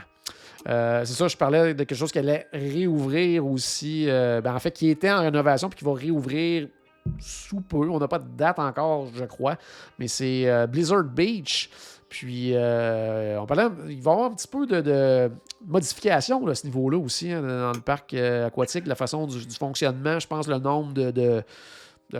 Euh, 0.67 1.05
c'est 1.05 1.13
ça, 1.13 1.27
je 1.27 1.38
parlais 1.38 1.73
de 1.73 1.83
quelque 1.83 1.95
chose 1.97 2.11
qui 2.11 2.19
allait 2.19 2.47
réouvrir 2.51 3.45
aussi, 3.45 4.09
euh, 4.09 4.41
ben, 4.41 4.55
en 4.55 4.59
fait, 4.59 4.71
qui 4.71 4.89
était 4.89 5.11
en 5.11 5.21
rénovation 5.21 5.69
puis 5.69 5.77
qui 5.79 5.85
va 5.85 5.93
réouvrir 5.93 6.67
sous 7.19 7.61
peu. 7.61 7.89
On 7.89 7.99
n'a 7.99 8.07
pas 8.07 8.19
de 8.19 8.27
date 8.35 8.59
encore, 8.59 9.07
je 9.15 9.23
crois, 9.25 9.55
mais 9.99 10.07
c'est 10.07 10.49
euh, 10.49 10.67
Blizzard 10.67 11.03
Beach. 11.05 11.69
Puis, 12.10 12.53
on 12.55 13.45
parlait, 13.45 13.68
il 13.89 14.01
va 14.01 14.12
y 14.12 14.14
avoir 14.14 14.32
un 14.32 14.36
petit 14.36 14.47
peu 14.47 14.66
de, 14.66 14.82
de 14.82 15.32
modification 15.66 16.45
à 16.47 16.55
ce 16.55 16.66
niveau-là 16.66 16.97
aussi, 16.97 17.32
hein, 17.32 17.41
dans 17.41 17.74
le 17.74 17.82
parc 17.82 18.14
aquatique, 18.14 18.88
la 18.88 18.95
façon 18.95 19.28
du, 19.28 19.39
fonctionnement, 19.58 20.20
je 20.20 20.28
pense, 20.28 20.47
le 20.47 20.58
nombre 20.58 20.93
de, 20.93 21.12
de, 21.12 21.43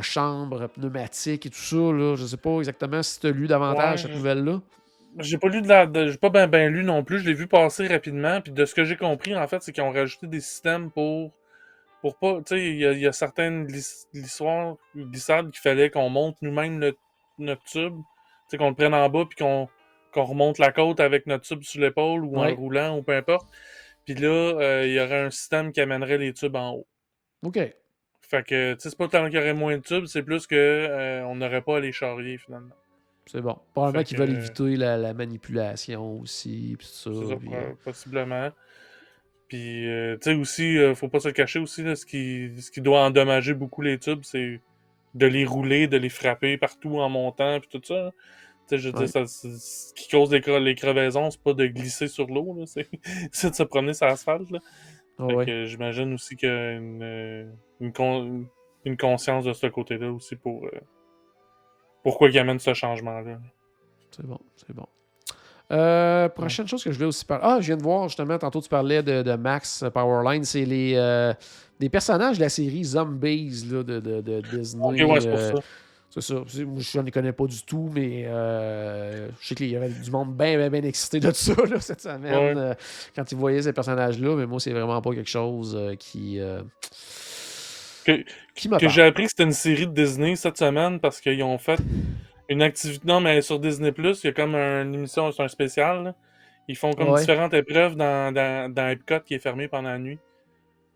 chambres 0.02 0.68
pneumatiques 0.68 1.46
et 1.46 1.50
tout 1.50 1.58
ça. 1.58 1.78
Là, 1.78 2.16
je 2.16 2.24
ne 2.24 2.28
sais 2.28 2.38
pas 2.38 2.58
exactement 2.60 3.02
si 3.02 3.20
tu 3.20 3.28
as 3.28 3.32
lu 3.32 3.48
davantage 3.48 4.02
cette 4.04 4.14
nouvelle-là. 4.14 4.62
J'ai 5.20 5.38
pas 5.38 5.48
lu 5.48 5.62
de 5.62 5.68
la. 5.68 5.90
j'ai 6.08 6.18
pas 6.18 6.30
bien 6.30 6.48
ben 6.48 6.72
lu 6.72 6.84
non 6.84 7.04
plus. 7.04 7.20
Je 7.20 7.26
l'ai 7.26 7.34
vu 7.34 7.48
passer 7.48 7.88
rapidement. 7.88 8.40
Puis 8.42 8.52
de 8.52 8.66
ce 8.66 8.76
que 8.76 8.84
j'ai 8.84 8.98
compris, 8.98 9.36
en 9.36 9.48
fait, 9.48 9.62
c'est 9.64 9.72
qu'ils 9.72 9.84
ont 9.84 9.92
rajouté 9.92 10.28
des 10.28 10.42
systèmes 10.42 10.92
pour. 10.92 11.32
Pour 12.02 12.18
pas. 12.18 12.38
Tu 12.38 12.56
sais, 12.56 12.70
il 12.70 13.00
y, 13.00 13.08
a 13.08 13.12
certaines 13.12 13.66
glissades 13.66 15.50
qu'il 15.52 15.62
fallait 15.62 15.90
qu'on 15.90 16.10
monte 16.10 16.38
nous-mêmes 16.42 16.78
notre, 17.40 17.64
tube. 17.64 17.96
Tu 17.96 18.02
sais, 18.50 18.58
qu'on 18.58 18.70
le 18.70 18.76
prenne 18.76 18.94
en 18.94 19.10
bas 19.10 19.26
puis 19.28 19.44
qu'on 19.44 19.68
remonte 20.26 20.59
la 20.59 20.72
côte 20.72 20.99
avec 20.99 21.28
notre 21.28 21.45
tube 21.45 21.63
sur 21.63 21.82
l'épaule 21.82 22.26
ou 22.26 22.38
en 22.38 22.53
roulant 22.55 22.97
ou 22.97 23.03
peu 23.03 23.15
importe. 23.15 23.47
Puis 24.05 24.15
là, 24.15 24.28
euh, 24.28 24.88
il 24.88 24.93
y 24.93 24.99
aurait 24.99 25.22
un 25.22 25.30
système 25.30 25.72
qui 25.72 25.82
amènerait 25.82 26.18
les 26.18 26.34
tubes 26.34 26.55
en 26.55 26.72
haut. 26.72 26.88
OK. 27.43 27.59
Fait 28.22 28.43
que, 28.43 28.74
tu 28.74 28.80
sais, 28.80 28.89
c'est 28.89 28.97
pas 28.97 29.07
tant 29.07 29.26
qu'il 29.26 29.36
y 29.36 29.38
aurait 29.38 29.53
moins 29.53 29.78
de 29.78 29.82
tubes, 29.82 30.05
c'est 30.05 30.24
plus 30.24 30.47
qu'on 30.47 30.55
euh, 30.55 31.34
n'aurait 31.34 31.61
pas 31.61 31.78
à 31.78 31.80
les 31.80 31.91
charrier 31.91 32.38
finalement. 32.38 32.76
C'est 33.28 33.41
bon. 33.41 33.57
Probablement 33.74 34.03
qu'ils 34.03 34.18
veulent 34.18 34.32
éviter 34.32 34.76
la, 34.76 35.13
manipulation 35.13 36.20
aussi. 36.22 36.76
Puis 36.78 36.88
ça, 36.88 37.13
ça 37.13 37.20
euh, 37.20 37.74
possiblement. 37.84 38.51
Puis, 39.47 39.88
euh, 39.88 40.18
tu 40.18 40.32
sais, 40.32 40.36
aussi, 40.36 40.78
euh, 40.78 40.95
faut 40.95 41.07
pas 41.07 41.20
se 41.20 41.30
cacher 41.30 41.59
aussi, 41.59 41.84
ce, 41.95 42.05
qui, 42.05 42.51
ce 42.61 42.70
qui 42.70 42.82
doit 42.82 43.01
endommager 43.01 43.53
beaucoup 43.53 43.82
les 43.82 43.97
tubes, 43.97 44.24
c'est 44.24 44.61
de 45.13 45.26
les 45.26 45.45
rouler, 45.45 45.88
de 45.88 45.97
les 45.97 46.09
frapper 46.09 46.57
partout 46.57 46.99
en 46.99 47.09
montant, 47.09 47.59
puis 47.59 47.70
tout 47.70 47.82
ça. 47.84 48.11
Sais, 48.68 48.78
je 48.78 48.89
veux 48.89 48.93
dire, 48.93 49.09
ça, 49.09 49.26
ce 49.26 49.93
qui 49.93 50.09
cause 50.09 50.32
les, 50.32 50.59
les 50.59 50.76
crevaisons, 50.76 51.32
c'est 51.32 51.41
pas 51.41 51.53
de 51.53 51.65
glisser 51.68 52.07
sur 52.07 52.28
l'eau, 52.28 52.63
c'est 53.32 53.49
de 53.49 53.55
se 53.55 53.63
promener 53.63 53.93
sur 53.93 54.07
l'asphalte. 54.07 54.49
Ah 55.20 55.26
j'imagine 55.65 56.13
aussi 56.13 56.36
qu'il 56.36 56.49
y 56.49 56.51
a 56.51 56.74
une, 56.74 57.49
une, 57.80 58.47
une, 58.86 58.97
conscience 58.97 59.45
de 59.45 59.53
ce 59.53 59.65
côté-là 59.65 60.11
aussi 60.11 60.36
pour 60.36 60.70
pourquoi 62.03 62.30
il 62.30 62.38
amène 62.38 62.59
ce 62.59 62.74
changement-là. 62.74 63.39
C'est 64.11 64.26
bon, 64.26 64.39
c'est 64.55 64.74
bon. 64.74 64.86
Euh, 65.70 66.30
prochaine 66.30 66.68
chose 66.68 66.82
que 66.84 66.91
je 66.91 66.95
voulais 66.95 67.09
aussi 67.09 67.26
parler. 67.26 67.43
Ah, 67.45 67.57
je 67.59 67.68
viens 67.68 67.78
de 67.78 67.84
voir 67.84 68.07
justement, 68.07 68.38
tantôt 68.38 68.61
tu 68.61 68.70
parlais 68.70 69.03
de, 69.03 69.36
Max 69.36 69.84
Powerline, 69.93 70.43
c'est 70.45 70.63
les 70.63 70.93
euh, 70.95 71.34
des 71.80 71.89
personnages 71.89 72.38
de 72.38 72.43
la 72.43 72.49
série 72.49 72.86
Zombies 72.86 73.65
là, 73.70 73.84
de, 73.84 73.99
de, 73.99 74.41
Disney. 74.41 75.03
Ouais, 75.03 75.20
c'est 75.20 75.30
pour 75.30 75.38
euh, 75.38 75.55
ça. 75.55 75.61
C'est 76.20 76.34
ça. 76.34 76.43
Je 76.47 76.99
ne 76.99 77.09
connais 77.09 77.32
pas 77.32 77.45
du 77.45 77.61
tout, 77.63 77.89
mais 77.93 78.24
je 78.24 79.28
sais 79.47 79.55
qu'il 79.55 79.70
y 79.70 79.76
avait 79.76 79.89
du 79.89 80.11
monde 80.11 80.36
bien, 80.36 80.57
bien, 80.57 80.70
bien 80.70 80.84
excité 80.84 81.20
de 81.20 81.32
ça 81.32 81.53
là, 81.70 81.80
cette 81.80 82.01
semaine 82.01 82.76
quand 83.15 83.32
ils 83.32 83.38
voyaient 83.38 83.61
ces 83.61 83.74
personnages-là. 83.74 84.36
Mais 84.36 84.45
moi, 84.45 84.59
c'est 84.59 84.72
vraiment 84.72 85.01
pas 85.01 85.13
quelque 85.13 85.30
chose 85.30 85.78
qui 85.99 86.39
que, 88.07 88.88
j'ai 88.88 89.01
appris 89.01 89.24
que 89.24 89.30
c'était 89.30 89.43
une 89.43 89.51
série 89.51 89.88
de 89.88 89.91
Disney 89.91 90.36
cette 90.36 90.57
semaine 90.57 90.99
parce 90.99 91.20
qu'ils 91.20 91.43
ont 91.43 91.57
fait 91.57 91.80
une 92.49 92.61
activité. 92.61 93.05
Non, 93.05 93.20
mais 93.20 93.41
sur 93.41 93.59
Disney, 93.59 93.93
il 93.97 94.15
y 94.24 94.28
a 94.28 94.32
comme 94.32 94.55
une 94.55 94.93
émission, 94.93 95.32
c'est 95.32 95.43
un 95.43 95.47
spécial. 95.47 96.15
Ils 96.68 96.76
font 96.76 96.91
comme 96.93 97.15
différentes 97.18 97.53
épreuves 97.53 97.95
dans, 97.95 98.34
dans, 98.34 98.74
dans, 98.74 98.89
Epcot 98.89 99.22
qui 99.26 99.36
est 99.36 99.39
fermé 99.39 99.68
pendant 99.68 99.89
la 99.89 99.99
nuit. 99.99 100.20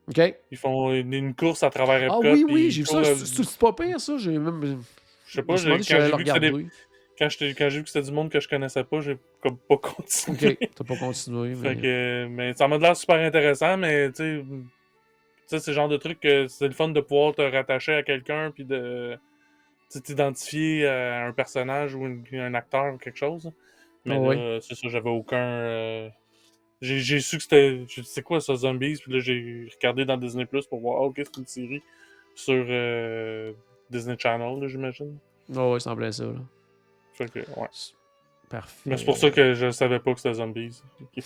OK. 0.07 0.35
Ils 0.51 0.57
font 0.57 0.93
une, 0.93 1.33
course 1.33 1.63
à 1.63 1.69
travers 1.69 2.01
ah 2.01 2.05
Epcot. 2.05 2.21
Ah 2.23 2.33
oui, 2.33 2.45
oui, 2.47 2.71
j'ai 2.71 2.81
vu 2.81 2.87
ça. 2.87 3.03
C'est 3.03 3.57
pas 3.57 3.73
pire, 3.73 3.99
ça. 3.99 4.17
J'ai 4.17 4.37
même. 4.37 4.81
Je 5.31 5.37
sais 5.37 5.43
pas, 5.43 5.53
quand 5.53 5.57
j'ai 5.57 5.71
vu 5.71 6.23
que 6.25 7.29
c'était 7.29 7.55
quand 7.55 7.69
j'ai 7.69 7.77
vu 7.77 7.83
que 7.83 7.89
c'était 7.89 8.05
du 8.05 8.11
monde 8.11 8.29
que 8.29 8.41
je 8.41 8.49
connaissais 8.49 8.83
pas, 8.83 8.99
j'ai 8.99 9.17
comme 9.41 9.57
pas 9.57 9.77
continué. 9.81 10.57
Ok, 10.61 10.69
t'as 10.75 10.83
pas 10.83 10.97
continué. 10.97 11.55
Mais... 11.55 11.69
Fait 11.69 11.75
que, 11.81 12.27
mais 12.27 12.53
ça 12.53 12.67
m'a 12.67 12.77
l'air 12.77 12.97
super 12.97 13.15
intéressant, 13.15 13.77
mais 13.77 14.11
tu 14.11 14.43
sais, 15.45 15.59
c'est 15.59 15.67
le 15.67 15.73
genre 15.73 15.87
de 15.87 15.95
truc 15.95 16.19
que 16.19 16.47
c'est 16.47 16.67
le 16.67 16.73
fun 16.73 16.89
de 16.89 16.99
pouvoir 16.99 17.33
te 17.33 17.41
rattacher 17.41 17.93
à 17.93 18.03
quelqu'un 18.03 18.51
puis 18.51 18.65
de 18.65 19.17
t'identifier 20.03 20.85
à 20.85 21.27
un 21.27 21.31
personnage 21.31 21.95
ou 21.95 22.05
un 22.05 22.53
acteur 22.53 22.93
ou 22.93 22.97
quelque 22.97 23.17
chose. 23.17 23.49
Mais 24.03 24.19
là, 24.19 24.59
c'est 24.59 24.75
ça, 24.75 24.89
j'avais 24.89 25.09
aucun. 25.09 25.37
Euh, 25.37 26.09
j'ai 26.81 27.21
su 27.21 27.37
que 27.37 27.43
c'était. 27.43 27.85
C'est 28.03 28.23
quoi 28.23 28.41
ça, 28.41 28.53
Zombies? 28.55 28.99
Puis 29.01 29.13
là, 29.13 29.19
j'ai 29.19 29.69
regardé 29.75 30.03
dans 30.03 30.17
Disney 30.17 30.45
Plus 30.45 30.65
pour 30.65 30.81
voir, 30.81 31.01
ah, 31.01 31.05
ok, 31.05 31.15
c'est 31.17 31.37
une 31.37 31.45
série 31.45 31.83
sur 32.35 32.65
euh, 32.67 33.53
Disney 33.91 34.15
Channel, 34.17 34.67
j'imagine. 34.67 35.17
Oh, 35.53 35.71
ouais, 35.71 35.77
il 35.77 35.81
semblait 35.81 36.11
ça. 36.11 36.25
Là. 36.25 36.39
Fait 37.13 37.29
que, 37.29 37.39
ouais. 37.39 37.67
Parfait. 38.49 38.89
Mais 38.89 38.97
c'est 38.97 39.05
pour 39.05 39.17
ça 39.17 39.29
que 39.29 39.53
je 39.53 39.69
savais 39.71 39.99
pas 39.99 40.13
que 40.13 40.19
c'était 40.19 40.33
Zombies. 40.35 40.81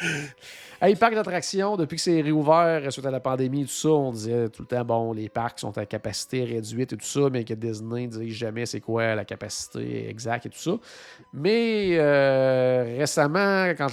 hey, 0.80 0.94
parc 0.96 1.14
d'attractions, 1.14 1.76
depuis 1.76 1.96
que 1.96 2.02
c'est 2.02 2.20
réouvert 2.20 2.92
suite 2.92 3.06
à 3.06 3.10
la 3.10 3.20
pandémie 3.20 3.62
et 3.62 3.64
tout 3.64 3.70
ça, 3.70 3.88
on 3.88 4.12
disait 4.12 4.48
tout 4.48 4.62
le 4.62 4.68
temps, 4.68 4.84
bon, 4.84 5.12
les 5.12 5.28
parcs 5.28 5.58
sont 5.58 5.76
à 5.76 5.86
capacité 5.86 6.44
réduite 6.44 6.92
et 6.92 6.96
tout 6.96 7.04
ça, 7.04 7.28
mais 7.30 7.44
que 7.44 7.54
Disney 7.54 8.06
ne 8.06 8.18
dit 8.18 8.30
jamais 8.30 8.66
c'est 8.66 8.80
quoi 8.80 9.14
la 9.14 9.24
capacité 9.24 10.08
exacte 10.08 10.46
et 10.46 10.50
tout 10.50 10.58
ça. 10.58 10.78
Mais 11.32 11.96
euh, 11.98 12.96
récemment, 12.98 13.70
quand 13.76 13.88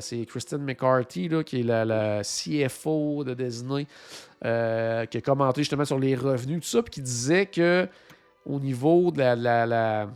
c'est 0.00 0.26
Kristen 0.26 0.62
McCarthy, 0.62 1.28
là, 1.28 1.42
qui 1.42 1.60
est 1.60 1.62
la, 1.62 2.22
CFO 2.22 3.24
de 3.24 3.34
Disney, 3.34 3.86
euh, 4.44 5.06
qui 5.06 5.18
a 5.18 5.20
commenté 5.20 5.62
justement 5.62 5.84
sur 5.84 5.98
les 5.98 6.14
revenus, 6.14 6.60
tout 6.60 6.68
ça, 6.68 6.82
puis 6.82 6.90
qui 6.90 7.02
disait 7.02 7.46
que 7.46 7.88
au 8.46 8.60
niveau 8.60 9.10
de 9.10 9.22
la 9.22 10.08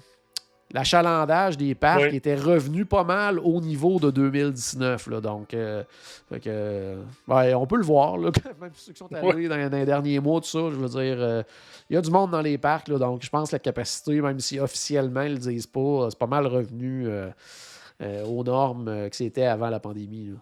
l'achalandage 0.73 1.57
des 1.57 1.75
parcs 1.75 2.13
était 2.13 2.35
revenu 2.35 2.85
pas 2.85 3.05
mal 3.05 3.39
au 3.39 3.61
niveau 3.61 3.99
de 3.99 4.11
2019. 4.11 5.07
Là, 5.09 5.21
donc, 5.21 5.55
euh, 5.55 5.83
on 6.31 7.67
peut 7.67 7.77
le 7.77 7.85
voir, 7.85 8.19
là, 8.19 8.31
même 8.61 8.71
ceux 8.75 8.93
qui 8.93 8.99
sont 8.99 9.13
allés 9.13 9.49
dans, 9.49 9.57
les 9.57 9.87
derniers 9.87 10.21
mois, 10.21 10.41
tout 10.41 10.49
ça, 10.49 10.71
je 10.71 10.77
veux 10.77 10.89
dire, 10.89 11.17
euh, 11.21 11.43
il 11.89 11.95
y 11.95 11.97
a 11.97 12.01
du 12.01 12.11
monde 12.11 12.31
dans 12.31 12.43
les 12.43 12.59
parcs, 12.59 12.89
là, 12.89 12.99
donc 12.99 13.23
je 13.23 13.31
pense 13.31 13.51
que 13.51 13.57
la 13.57 13.61
capacité, 13.61 14.21
même 14.21 14.41
si 14.41 14.61
officiellement 14.61 15.23
ils 15.23 15.33
ne 15.33 15.35
le 15.35 15.41
disent 15.41 15.67
pas, 15.67 16.09
c'est 16.11 16.19
pas 16.19 16.27
mal 16.27 16.47
revenu 16.47 17.07
euh, 17.09 18.25
aux 18.27 18.45
normes 18.45 19.09
que 19.09 19.17
c'était 19.17 19.47
avant 19.47 19.71
la 19.71 19.81
pandémie. 19.81 20.33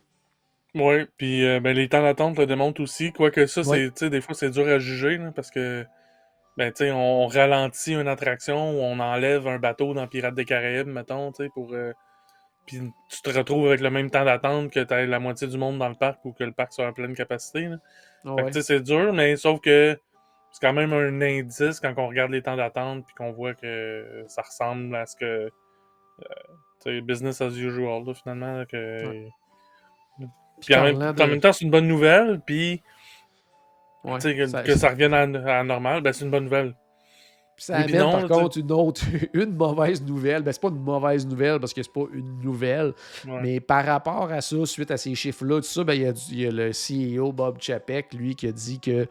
Oui, 0.74 1.06
puis 1.16 1.42
ben, 1.60 1.74
les 1.74 1.88
temps 1.88 2.02
d'attente 2.02 2.36
le 2.36 2.46
démontrent 2.46 2.82
aussi, 2.82 3.12
quoique 3.12 3.46
ça, 3.46 3.62
c'est, 3.64 4.10
des 4.10 4.20
fois, 4.20 4.34
c'est 4.34 4.50
dur 4.50 4.66
à 4.66 4.78
juger, 4.78 5.18
parce 5.34 5.50
que 5.50 5.86
ben, 6.56 6.72
tu 6.72 6.84
sais, 6.84 6.90
on 6.90 7.26
ralentit 7.26 7.94
une 7.94 8.08
attraction 8.08 8.70
ou 8.70 8.82
on 8.82 8.98
enlève 8.98 9.46
un 9.46 9.58
bateau 9.58 9.92
dans 9.92 10.06
Pirates 10.06 10.34
des 10.34 10.44
Caraïbes, 10.44 10.86
mettons, 10.86 11.32
tu 11.32 11.44
sais, 11.44 11.50
pour. 11.50 11.72
Euh, 11.72 11.92
puis 12.66 12.80
tu 13.08 13.22
te 13.22 13.30
retrouves 13.30 13.68
avec 13.68 13.80
le 13.80 13.90
même 13.90 14.10
temps 14.10 14.24
d'attente 14.24 14.72
que 14.72 14.80
tu 14.80 15.06
la 15.06 15.18
moitié 15.20 15.46
du 15.46 15.56
monde 15.56 15.78
dans 15.78 15.88
le 15.88 15.94
parc 15.94 16.24
ou 16.24 16.32
que 16.32 16.42
le 16.42 16.52
parc 16.52 16.72
soit 16.72 16.86
en 16.86 16.92
pleine 16.92 17.14
capacité. 17.14 17.68
Là. 17.68 17.78
Tu 18.46 18.52
sais, 18.54 18.62
c'est 18.62 18.80
dur, 18.80 19.12
mais 19.12 19.36
sauf 19.36 19.60
que 19.60 19.96
c'est 20.50 20.66
quand 20.66 20.72
même 20.72 20.92
un 20.92 21.20
indice 21.20 21.78
quand 21.78 21.94
on 21.96 22.08
regarde 22.08 22.32
les 22.32 22.42
temps 22.42 22.56
d'attente 22.56 23.04
puis 23.04 23.14
qu'on 23.14 23.30
voit 23.30 23.54
que 23.54 24.24
ça 24.26 24.42
ressemble 24.42 24.96
à 24.96 25.06
ce 25.06 25.14
que. 25.16 25.50
Euh, 26.86 27.00
business 27.02 27.40
as 27.40 27.48
usual, 27.48 28.04
là, 28.04 28.14
finalement. 28.14 28.64
que... 28.64 29.28
Puis 30.60 30.74
en 30.74 30.82
même, 30.84 31.40
temps, 31.40 31.52
c'est 31.52 31.64
une 31.64 31.70
bonne 31.70 31.86
nouvelle, 31.86 32.40
puis 32.46 32.82
que, 34.14 34.46
ça, 34.46 34.62
que, 34.62 34.76
ça, 34.76 34.90
revienne 34.90 35.14
à, 35.14 35.58
à 35.58 35.64
normal, 35.64 36.00
ben, 36.02 36.12
c'est 36.12 36.24
une 36.24 36.30
bonne 36.30 36.44
nouvelle. 36.44 36.74
ça 37.56 37.76
amène 37.76 37.98
par 37.98 38.28
contre 38.28 38.58
une 38.58 38.72
autre, 38.72 39.02
une 39.34 39.56
mauvaise 39.56 40.02
nouvelle. 40.02 40.42
Ben, 40.42 40.52
c'est 40.52 40.60
pas 40.60 40.68
une 40.68 40.82
mauvaise 40.82 41.26
nouvelle 41.26 41.58
parce 41.60 41.74
que 41.74 41.82
c'est 41.82 41.92
pas 41.92 42.06
une 42.12 42.40
nouvelle. 42.40 42.92
Mais 43.42 43.60
par 43.60 43.84
rapport 43.84 44.30
à 44.30 44.40
ça, 44.40 44.64
suite 44.64 44.90
à 44.90 44.96
ces 44.96 45.14
chiffres-là, 45.14 45.56
tout 45.56 45.66
ça, 45.66 45.84
ben, 45.84 45.94
il, 45.94 46.02
y 46.02 46.06
a, 46.06 46.12
il 46.30 46.40
y 46.40 46.46
a 46.46 46.50
le 46.50 46.70
CEO 46.70 47.32
Bob 47.32 47.58
Chapek, 47.60 48.14
lui, 48.14 48.36
qui 48.36 48.46
a 48.46 48.52
dit 48.52 48.80
que 48.80 49.06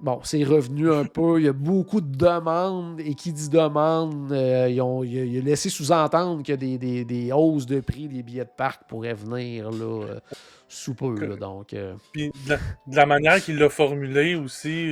bon, 0.00 0.20
c'est 0.24 0.44
revenu 0.44 0.92
un 0.92 1.04
peu. 1.12 1.40
Il 1.40 1.46
y 1.46 1.48
a 1.48 1.52
beaucoup 1.52 2.00
de 2.00 2.16
demandes. 2.16 3.00
Et 3.00 3.14
qui 3.14 3.32
dit 3.32 3.48
demande, 3.48 4.32
euh, 4.32 4.68
ils 4.68 4.80
ont, 4.80 5.02
il, 5.02 5.38
a, 5.38 5.40
laissé 5.42 5.68
sous-entendre 5.68 6.42
a 6.50 6.56
des, 6.56 6.78
des, 6.78 7.04
des, 7.04 7.32
hausses 7.32 7.66
de 7.66 7.80
prix 7.80 8.08
des 8.08 8.22
billets 8.22 8.44
de 8.44 8.50
parc 8.56 8.88
pourraient 8.88 9.14
venir 9.14 9.70
là, 9.70 10.04
euh, 10.04 10.20
sous 10.68 10.94
peu. 10.94 11.36
donc, 11.36 11.72
euh. 11.74 11.94
Puis 12.12 12.30
de 12.46 12.56
la, 12.96 13.06
manière 13.06 13.42
qu'il 13.42 13.58
l'a 13.58 13.68
formulé 13.68 14.34
aussi, 14.34 14.90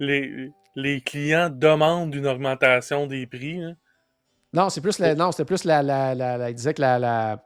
les, 0.00 0.52
les 0.74 1.00
clients 1.00 1.50
demandent 1.50 2.14
une 2.14 2.26
augmentation 2.26 3.06
des 3.06 3.26
prix. 3.26 3.62
Hein. 3.62 3.76
Non, 4.52 4.68
c'est 4.68 4.80
plus 4.80 4.98
la, 4.98 5.14
non, 5.14 5.32
c'était 5.32 5.46
plus 5.46 5.64
la, 5.64 5.82
la, 5.82 6.14
la, 6.14 6.50
Il 6.50 6.54
disait 6.54 6.74
que 6.74 6.82
la, 6.82 7.44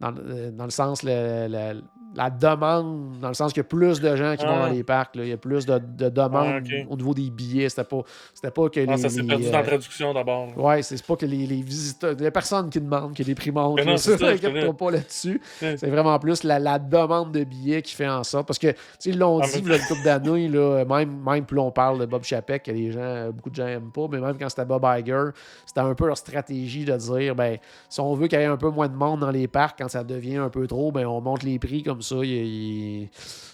dans, 0.00 0.10
le- 0.10 0.50
dans 0.50 0.64
le 0.64 0.70
sens, 0.70 1.02
le- 1.02 1.46
le- 1.48 1.82
la 2.16 2.28
demande, 2.28 3.20
dans 3.20 3.28
le 3.28 3.34
sens 3.34 3.52
qu'il 3.52 3.60
y 3.60 3.64
a 3.64 3.68
plus 3.68 4.00
de 4.00 4.16
gens 4.16 4.34
qui 4.36 4.44
vont 4.44 4.50
Ah. 4.56 4.66
dans 4.66 4.72
les 4.74 4.82
parcs. 4.82 5.14
là. 5.14 5.22
Il 5.22 5.28
y 5.28 5.32
a 5.32 5.36
plus 5.36 5.64
de, 5.64 5.78
de 5.78 6.08
demandes 6.08 6.64
Ah, 6.68 6.74
au 6.88 6.96
niveau 6.96 7.14
des 7.14 7.30
billets. 7.30 7.68
C'était 7.68 7.84
pas, 7.84 8.02
c'était 8.34 8.50
pas 8.50 8.68
que 8.68 8.80
les. 8.80 8.86
Ah, 8.90 8.96
ça 8.96 9.08
s'est 9.08 9.20
les, 9.22 9.28
perdu 9.28 9.46
euh, 9.46 9.50
dans 9.52 9.58
la 9.58 9.64
traduction 9.64 10.12
d'abord. 10.12 10.46
là. 10.48 10.52
Ouais, 10.60 10.82
c'est 10.82 11.00
pas 11.06 11.14
que 11.14 11.24
les, 11.24 11.46
les 11.46 11.62
visiteurs. 11.62 12.14
Il 12.18 12.24
y 12.24 12.26
a 12.26 12.32
personne 12.32 12.68
qui 12.68 12.80
demande 12.80 13.14
que 13.14 13.22
les 13.22 13.34
prix 13.36 13.52
montent. 13.52 13.76
Mais 13.76 13.84
non, 13.84 13.96
ça, 13.96 14.14
inquiète-toi 14.14 14.50
connais. 14.50 14.72
pas 14.72 14.90
là-dessus. 14.90 15.40
C'est 15.60 15.86
vraiment 15.86 16.18
plus 16.18 16.42
la, 16.42 16.58
la 16.58 16.80
demande 16.80 17.30
de 17.30 17.44
billets 17.44 17.80
qui 17.82 17.94
fait 17.94 18.08
en 18.08 18.24
sorte. 18.24 18.44
Parce 18.48 18.58
que, 18.58 18.72
tu 18.72 18.76
sais, 18.98 19.10
ils 19.10 19.18
l'ont 19.18 19.38
dit, 19.38 19.62
là, 19.62 19.76
une 19.76 19.82
couple 19.86 20.02
d'années, 20.02 20.48
même, 20.48 21.22
même 21.24 21.44
plus 21.44 21.60
on 21.60 21.70
parle 21.70 22.00
de 22.00 22.06
Bob 22.06 22.24
Chapek, 22.24 22.64
que 22.64 22.72
les 22.72 22.90
gens, 22.90 23.30
beaucoup 23.30 23.50
de 23.50 23.54
gens 23.54 23.66
n'aiment 23.66 23.92
pas, 23.92 24.08
mais 24.10 24.18
même 24.18 24.36
quand 24.36 24.48
c'était 24.48 24.64
Bob 24.64 24.84
Iger, 24.98 25.26
c'était 25.64 25.78
un 25.78 25.94
peu 25.94 26.08
leur 26.08 26.16
stratégie 26.16 26.84
de 26.84 26.96
dire, 26.96 27.36
ben, 27.36 27.56
si 27.88 28.00
on 28.00 28.14
veut 28.14 28.26
qu'il 28.26 28.40
y 28.40 28.42
ait 28.42 28.46
un 28.46 28.56
peu 28.56 28.70
moins 28.70 28.88
de 28.88 28.96
monde 28.96 29.20
dans 29.20 29.30
les 29.30 29.46
parcs, 29.46 29.78
quand 29.78 29.88
ça 29.90 30.04
devient 30.04 30.36
un 30.36 30.48
peu 30.50 30.66
trop, 30.66 30.92
ben, 30.92 31.06
on 31.06 31.20
monte 31.20 31.42
les 31.42 31.58
prix 31.58 31.82
comme 31.82 32.02
ça. 32.02 32.16
il- 32.22 32.30
il- 32.30 33.08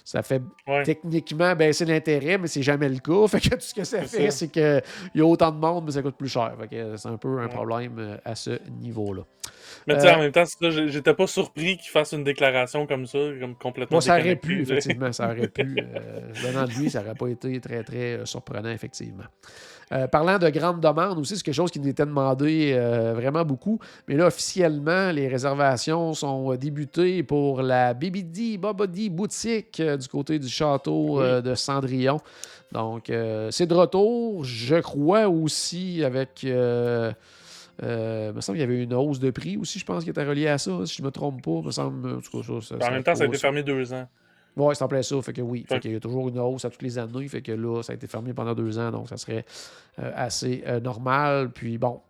ça 0.05 0.23
fait 0.23 0.41
Ouais. 0.69 0.85
techniquement 0.85 1.55
baisser 1.57 1.85
l'intérêt, 1.85 2.39
mais 2.39 2.47
c'est 2.47 2.63
jamais 2.63 2.89
le 2.89 2.99
cas. 2.99 3.27
Fait 3.29 3.41
que 3.41 3.49
tout 3.57 3.61
ce 3.61 3.75
que 3.75 3.83
ça 3.85 4.03
fait, 4.03 4.31
c'est 4.31 4.49
qu'il 4.49 4.83
y 5.17 5.21
a 5.21 5.25
autant 5.27 5.51
de 5.51 5.59
monde, 5.59 5.85
mais 5.87 5.91
ça 5.93 6.03
coûte 6.03 6.17
plus 6.17 6.29
cher. 6.29 6.55
Fait 6.61 6.69
que 6.69 6.97
c'est 6.97 7.09
un 7.09 7.17
peu 7.17 7.41
un 7.41 7.49
problème 7.49 7.97
euh, 7.99 8.17
à 8.25 8.35
ce 8.37 8.51
niveau-là. 8.81 9.23
Mais 9.89 9.95
tu 9.95 10.01
sais, 10.03 10.09
Euh, 10.09 10.15
en 10.15 10.19
même 10.21 10.33
temps, 10.33 10.45
j'étais 10.87 11.15
pas 11.15 11.27
surpris 11.27 11.77
qu'il 11.77 11.91
fasse 11.91 12.13
une 12.13 12.23
déclaration 12.25 12.87
comme 12.87 13.07
ça, 13.07 13.19
comme 13.41 13.57
complètement. 13.57 13.97
Moi, 13.97 14.01
ça 14.01 14.19
aurait 14.19 14.37
pu, 14.37 14.63
effectivement, 14.63 15.13
ça 15.13 15.31
aurait 15.31 15.49
pu. 15.49 15.77
Euh, 15.97 16.21
venant 16.35 16.65
de 16.65 16.71
lui, 16.73 16.89
ça 16.91 17.01
n'aurait 17.03 17.15
pas 17.15 17.29
été 17.29 17.61
très, 17.61 17.83
très 17.83 18.15
euh, 18.19 18.25
surprenant, 18.27 18.71
effectivement. 18.71 19.25
Euh, 19.93 20.09
parlant 20.09 20.39
de 20.39 20.49
grandes 20.51 20.81
demandes 20.81 21.17
aussi, 21.19 21.37
c'est 21.37 21.45
quelque 21.45 21.55
chose 21.55 21.71
qui 21.71 21.79
nous 21.79 21.87
était 21.89 22.05
demandé 22.05 22.73
euh, 22.75 23.13
vraiment 23.15 23.45
beaucoup. 23.45 23.79
Mais 24.09 24.17
là, 24.17 24.27
officiellement, 24.27 25.13
les 25.13 25.29
réservations 25.29 26.13
sont 26.13 26.53
euh, 26.53 26.57
débutées 26.57 27.23
pour 27.23 27.63
la 27.63 27.95
BBD 27.95 28.59
Bobody 28.59 29.11
boutique 29.11 29.79
euh, 29.79 29.97
du 29.97 30.09
côté 30.09 30.41
du 30.41 30.49
château 30.49 31.23
de 31.23 31.55
Cendrillon. 31.55 32.19
Donc, 32.73 33.05
c'est 33.51 33.67
de 33.67 33.75
retour. 33.75 34.45
Je 34.45 34.77
crois 34.77 35.29
aussi 35.29 36.03
avec. 36.05 36.43
Euh, 36.45 37.13
il 37.83 38.35
me 38.35 38.41
semble 38.41 38.59
qu'il 38.59 38.69
y 38.69 38.73
avait 38.73 38.83
une 38.83 38.95
hausse 38.95 39.21
de 39.21 39.31
prix 39.31 39.57
aussi, 39.57 39.79
je 39.79 39.85
pense, 39.85 40.03
qui 40.03 40.11
était 40.11 40.25
reliée 40.25 40.49
à 40.49 40.59
ça, 40.59 40.73
si 40.87 40.97
je 40.97 41.03
ne 41.03 41.07
me 41.07 41.11
trompe 41.13 41.43
pas. 41.43 41.61
Me 41.65 41.71
semble, 41.71 42.11
en 42.17 42.21
tout 42.21 42.43
cas, 42.43 42.47
ça, 42.61 42.67
ça- 42.69 42.75
En 42.77 42.81
ça 42.81 42.91
même 42.91 43.03
temps, 43.05 43.15
ça 43.15 43.25
a 43.25 43.27
été 43.27 43.39
fermé 43.39 43.63
deux 43.63 43.93
ans. 43.93 44.09
Oui, 44.57 44.75
c'est 44.75 44.85
en 44.85 44.89
plein 44.89 45.03
ça. 45.03 45.21
Fait 45.21 45.33
que 45.33 45.43
oui. 45.43 45.67
Fait 45.69 45.81
qu'il 45.81 45.93
y 45.93 45.97
a 45.97 46.01
toujours 46.01 46.29
une 46.29 46.39
hausse 46.39 46.65
à 46.65 46.71
toutes 46.71 46.83
les 46.83 46.99
années. 46.99 47.29
Fait 47.29 47.43
que 47.43 47.53
là, 47.53 47.83
ça 47.83 47.93
a 47.93 47.97
été 47.97 48.07
fermé 48.07 48.33
pendant 48.33 48.55
deux 48.55 48.79
ans. 48.79 48.91
Donc, 48.91 49.09
ça 49.09 49.17
serait 49.17 49.45
euh, 49.99 50.11
assez 50.15 50.65
euh, 50.67 50.81
normal. 50.81 51.51
Puis 51.53 51.77
bon, 51.77 52.01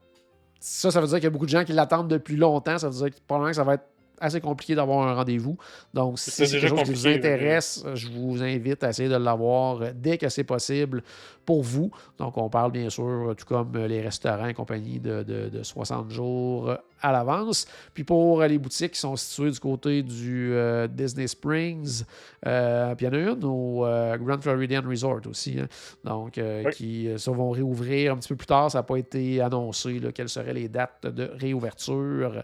ça, 0.61 0.91
ça 0.91 1.01
veut 1.01 1.09
dire 1.09 1.17
qu'il 1.17 1.25
y 1.25 1.29
a 1.29 1.31
beaucoup 1.31 1.47
de 1.47 1.51
gens 1.51 1.65
qui 1.65 1.73
l'attendent 1.73 2.09
depuis 2.09 2.37
longtemps. 2.37 2.79
Ça 2.79 2.89
veut 2.89 2.95
dire 2.95 3.11
que 3.11 3.21
probablement 3.27 3.51
que 3.51 3.57
ça 3.57 3.65
va 3.65 3.75
être 3.75 3.89
assez 4.21 4.41
compliqué 4.41 4.75
d'avoir 4.75 5.07
un 5.09 5.15
rendez-vous. 5.15 5.57
Donc, 5.95 6.19
si 6.19 6.31
C'est 6.31 6.47
quelque 6.47 6.69
chose 6.69 6.83
qui 6.83 6.91
vous 6.93 7.07
intéresse, 7.07 7.85
je 7.95 8.09
vous 8.09 8.43
invite 8.43 8.83
à 8.85 8.91
essayer 8.91 9.09
de 9.09 9.17
l'avoir 9.17 9.83
euh, 9.83 9.91
dès 9.95 10.19
que 10.19 10.29
c'est 10.29 10.45
possible 10.45 11.03
pour 11.45 11.63
vous. 11.63 11.91
Donc, 12.19 12.37
on 12.39 12.49
parle 12.49 12.73
bien 12.73 12.91
sûr, 12.91 13.05
euh, 13.31 13.35
tout 13.35 13.45
comme 13.47 13.73
euh, 13.77 13.87
les 13.87 14.01
restaurants 14.01 14.47
et 14.47 14.55
compagnie, 14.55 14.99
de, 15.01 15.23
de- 15.23 15.49
de 15.49 15.63
60 15.63 16.11
jours 16.11 16.71
euh, 16.71 16.77
à 17.03 17.13
l'avance. 17.13 17.67
Puis 17.95 18.03
pour 18.05 18.41
euh, 18.43 18.49
les 18.49 18.59
boutiques 18.59 18.93
qui 18.93 19.01
sont 19.01 19.15
situées 19.17 19.51
du 19.51 19.61
côté 19.61 20.03
du 20.03 20.53
euh, 20.55 20.89
Disney 20.89 21.27
Springs, 21.29 22.03
euh, 22.47 22.95
puis 22.95 23.07
il 23.07 23.09
y 23.09 23.17
en 23.17 23.27
a 23.29 23.31
une 23.33 23.45
au 23.45 23.85
euh, 23.87 24.17
Grand 24.17 24.41
Floridian 24.43 24.83
Resort 24.89 25.21
aussi. 25.29 25.59
hein. 25.61 25.67
Donc, 26.05 26.39
euh, 26.39 26.63
Oui. 26.67 26.73
qui 26.73 27.09
euh, 27.09 27.19
ça 27.19 27.31
vont 27.31 27.51
réouvrir 27.51 28.13
un 28.13 28.17
petit 28.17 28.29
peu 28.31 28.37
plus 28.37 28.47
tard. 28.47 28.71
Ça 28.71 28.79
n'a 28.79 28.83
pas 28.83 28.97
été 28.97 29.41
annoncé 29.41 29.99
là, 30.01 30.11
quelles 30.13 30.29
seraient 30.29 30.55
les 30.55 30.69
dates 30.69 31.07
de 31.07 31.31
réouverture 31.39 32.43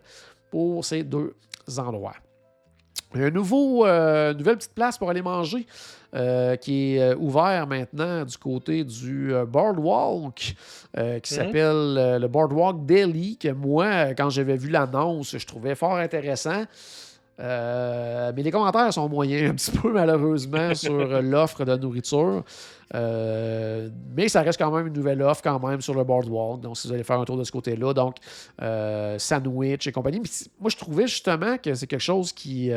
pour 0.53 0.85
ces 0.85 1.03
deux 1.03 1.35
endroits. 1.79 2.15
Un 3.15 3.31
nouveau, 3.31 3.85
euh, 3.85 4.33
nouvelle 4.33 4.57
petite 4.57 4.75
place 4.75 4.97
pour 4.97 5.11
aller 5.11 5.21
manger 5.21 5.67
euh, 6.15 6.57
qui 6.57 6.95
est 6.97 7.01
euh, 7.03 7.17
ouvert 7.19 7.67
maintenant 7.67 8.25
du 8.25 8.37
côté 8.39 8.85
du 8.85 9.33
Boardwalk 9.49 10.55
euh, 10.97 11.19
qui 11.21 11.35
Mhm. 11.35 11.39
s'appelle 11.41 12.19
le 12.21 12.27
Boardwalk 12.29 12.87
Daily 12.87 13.37
que 13.37 13.49
moi, 13.49 14.15
quand 14.15 14.31
j'avais 14.31 14.57
vu 14.57 14.69
l'annonce, 14.71 15.37
je 15.37 15.47
trouvais 15.47 15.75
fort 15.75 15.97
intéressant. 15.97 16.65
Euh, 17.41 18.33
mais 18.37 18.43
les 18.43 18.51
commentaires 18.51 18.93
sont 18.93 19.09
moyens 19.09 19.51
un 19.51 19.55
petit 19.55 19.71
peu 19.71 19.93
malheureusement 19.93 20.75
sur 20.75 20.93
euh, 20.93 21.21
l'offre 21.23 21.65
de 21.65 21.77
nourriture. 21.77 22.45
Euh, 22.95 23.89
mais 24.15 24.29
ça 24.29 24.43
reste 24.43 24.59
quand 24.59 24.71
même 24.71 24.89
une 24.89 24.93
nouvelle 24.93 25.23
offre 25.23 25.43
quand 25.43 25.59
même 25.67 25.81
sur 25.81 25.95
le 25.95 26.05
boardwalk. 26.05 26.61
Donc, 26.61 26.77
si 26.77 26.87
vous 26.87 26.95
allez 26.95 27.05
faire 27.05 27.19
un 27.19 27.25
tour 27.25 27.39
de 27.39 27.45
ce 27.45 27.53
côté-là, 27.53 27.95
donc 27.95 28.17
euh, 28.61 29.19
sandwich 29.19 29.87
et 29.87 29.93
compagnie. 29.93 30.21
Moi, 30.61 30.71
je 30.71 30.77
trouvais 30.77 31.07
justement 31.07 31.57
que 31.57 31.75
c'est 31.75 31.87
quelque 31.87 32.01
chose 32.01 32.33
qui, 32.33 32.71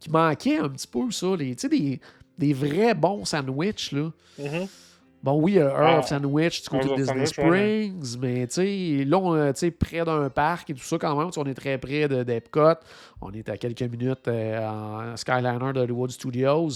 qui 0.00 0.10
manquait 0.10 0.58
un 0.58 0.68
petit 0.70 0.86
peu, 0.86 1.10
ça. 1.10 1.26
Tu 1.38 1.54
sais, 1.58 1.68
des, 1.68 2.00
des 2.38 2.52
vrais 2.54 2.94
bons 2.94 3.24
sandwichs, 3.24 3.92
là. 3.92 4.10
Mhm. 4.38 4.66
Bon, 5.22 5.34
oui, 5.40 5.56
euh, 5.58 5.68
Earl 5.68 5.86
Ah, 5.86 5.98
of 6.00 6.08
Sandwich 6.08 6.62
du 6.62 6.68
côté 6.68 6.86
Earl 6.88 6.96
de 6.98 7.02
Disney 7.04 7.26
Springs, 7.26 8.18
mais 8.20 8.46
tu 8.48 8.54
sais, 8.54 9.04
là, 9.04 9.18
on, 9.18 9.34
euh, 9.34 9.52
tu 9.52 9.60
sais, 9.60 9.70
près 9.70 10.04
d'un 10.04 10.28
parc 10.30 10.70
et 10.70 10.74
tout 10.74 10.82
ça, 10.82 10.98
quand 10.98 11.14
même, 11.16 11.30
on 11.36 11.44
est 11.44 11.54
très 11.54 11.78
près 11.78 12.08
de- 12.08 12.24
d'Epcot. 12.24 12.74
On 13.20 13.30
est 13.32 13.48
à 13.48 13.56
quelques 13.56 13.82
minutes 13.82 14.26
euh, 14.26 14.58
en 14.68 15.16
Skyliner 15.16 15.72
de 15.74 15.80
Hollywood 15.80 16.10
Studios. 16.10 16.70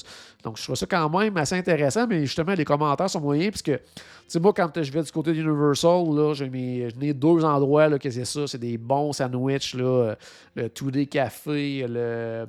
Donc, 0.44 0.58
je 0.58 0.62
trouve 0.62 0.76
ça 0.76 0.86
quand 0.86 1.08
même 1.18 1.36
assez 1.36 1.56
intéressant, 1.56 2.06
mais 2.06 2.20
justement, 2.20 2.54
les 2.54 2.64
commentaires 2.64 3.10
sont 3.10 3.20
moyens, 3.20 3.50
puisque, 3.50 3.82
tu 3.82 3.92
sais, 4.28 4.38
moi, 4.38 4.52
quand 4.52 4.70
je 4.80 4.92
vais 4.92 5.02
du 5.02 5.10
côté 5.10 5.32
d'Universal, 5.32 6.04
là, 6.14 6.32
j'ai 6.34 7.12
deux 7.14 7.44
endroits, 7.44 7.88
là, 7.88 7.98
que 7.98 8.08
c'est 8.10 8.24
ça, 8.24 8.46
c'est 8.46 8.58
des 8.58 8.78
bons 8.78 9.12
sandwichs, 9.12 9.74
là, 9.74 9.84
euh, 9.84 10.14
le 10.54 10.68
2D 10.68 11.08
Café, 11.08 11.84
le... 11.88 12.46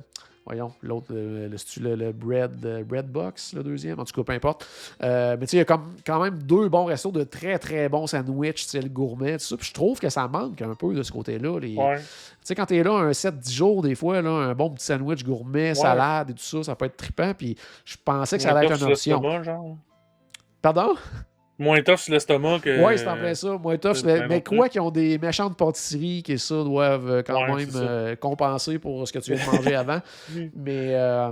Voyons, 0.48 0.72
l'autre, 0.82 1.06
le, 1.12 1.46
le, 1.48 1.56
le, 1.80 1.94
le 1.94 2.12
bread, 2.12 2.84
bread 2.86 3.06
Box, 3.06 3.52
le 3.52 3.62
deuxième. 3.62 4.00
En 4.00 4.04
tout 4.04 4.14
cas, 4.14 4.24
peu 4.24 4.32
importe. 4.32 4.66
Euh, 5.02 5.36
mais 5.38 5.46
tu 5.46 5.50
sais, 5.50 5.56
il 5.56 5.60
y 5.60 5.62
a 5.62 5.66
comme, 5.66 5.92
quand 6.06 6.22
même 6.22 6.42
deux 6.42 6.68
bons 6.70 6.86
restos 6.86 7.12
de 7.12 7.22
très, 7.22 7.58
très 7.58 7.88
bons 7.90 8.06
sandwichs, 8.06 8.62
style 8.62 8.90
gourmet, 8.92 9.32
tout 9.38 9.44
ça. 9.44 9.56
Puis 9.58 9.68
je 9.68 9.74
trouve 9.74 10.00
que 10.00 10.08
ça 10.08 10.26
manque 10.26 10.62
un 10.62 10.74
peu 10.74 10.94
de 10.94 11.02
ce 11.02 11.12
côté-là. 11.12 11.58
Les- 11.60 11.76
Ouais. 11.76 11.98
Tu 11.98 12.04
sais, 12.42 12.54
quand 12.54 12.64
t'es 12.66 12.82
là 12.82 12.92
un 12.94 13.10
7-10 13.12 13.52
jours, 13.52 13.82
des 13.82 13.94
fois, 13.94 14.22
là, 14.22 14.30
un 14.30 14.54
bon 14.54 14.70
petit 14.70 14.86
sandwich 14.86 15.22
gourmet, 15.22 15.74
salade 15.74 16.30
et 16.30 16.32
tout 16.34 16.42
ça, 16.42 16.62
ça 16.62 16.74
peut 16.76 16.86
être 16.86 16.96
trippant. 16.96 17.34
Puis 17.34 17.54
je 17.84 17.96
pensais 18.02 18.36
que 18.38 18.42
ça 18.42 18.50
allait 18.56 18.66
être 18.74 18.82
une 18.82 18.92
option. 18.92 19.42
genre. 19.44 19.76
Pardon? 20.62 20.94
Moins 21.58 21.82
tough 21.82 21.96
sur 21.98 22.12
l'estomac 22.12 22.60
que. 22.60 22.84
Oui, 22.84 22.96
c'est 22.96 23.08
en 23.08 23.16
plein 23.16 23.34
ça. 23.34 23.58
Moins 23.58 23.76
tough. 23.76 23.94
c'est 23.96 24.06
Mais, 24.06 24.18
bien 24.20 24.28
mais 24.28 24.42
quoi 24.42 24.68
qu'ils 24.68 24.80
ont 24.80 24.90
des 24.90 25.18
méchantes 25.18 25.56
pâtisseries 25.56 26.22
qui, 26.22 26.38
ça, 26.38 26.62
doivent 26.62 27.10
euh, 27.10 27.22
quand 27.22 27.34
Ouais, 27.52 27.64
même 27.66 27.70
euh, 27.74 28.14
compenser 28.16 28.78
pour 28.78 29.06
ce 29.08 29.12
que 29.12 29.18
tu 29.18 29.34
viens 29.34 29.44
de 29.44 29.56
manger 29.56 29.74
avant. 29.74 30.00
Mais 30.54 30.94
euh, 30.94 31.30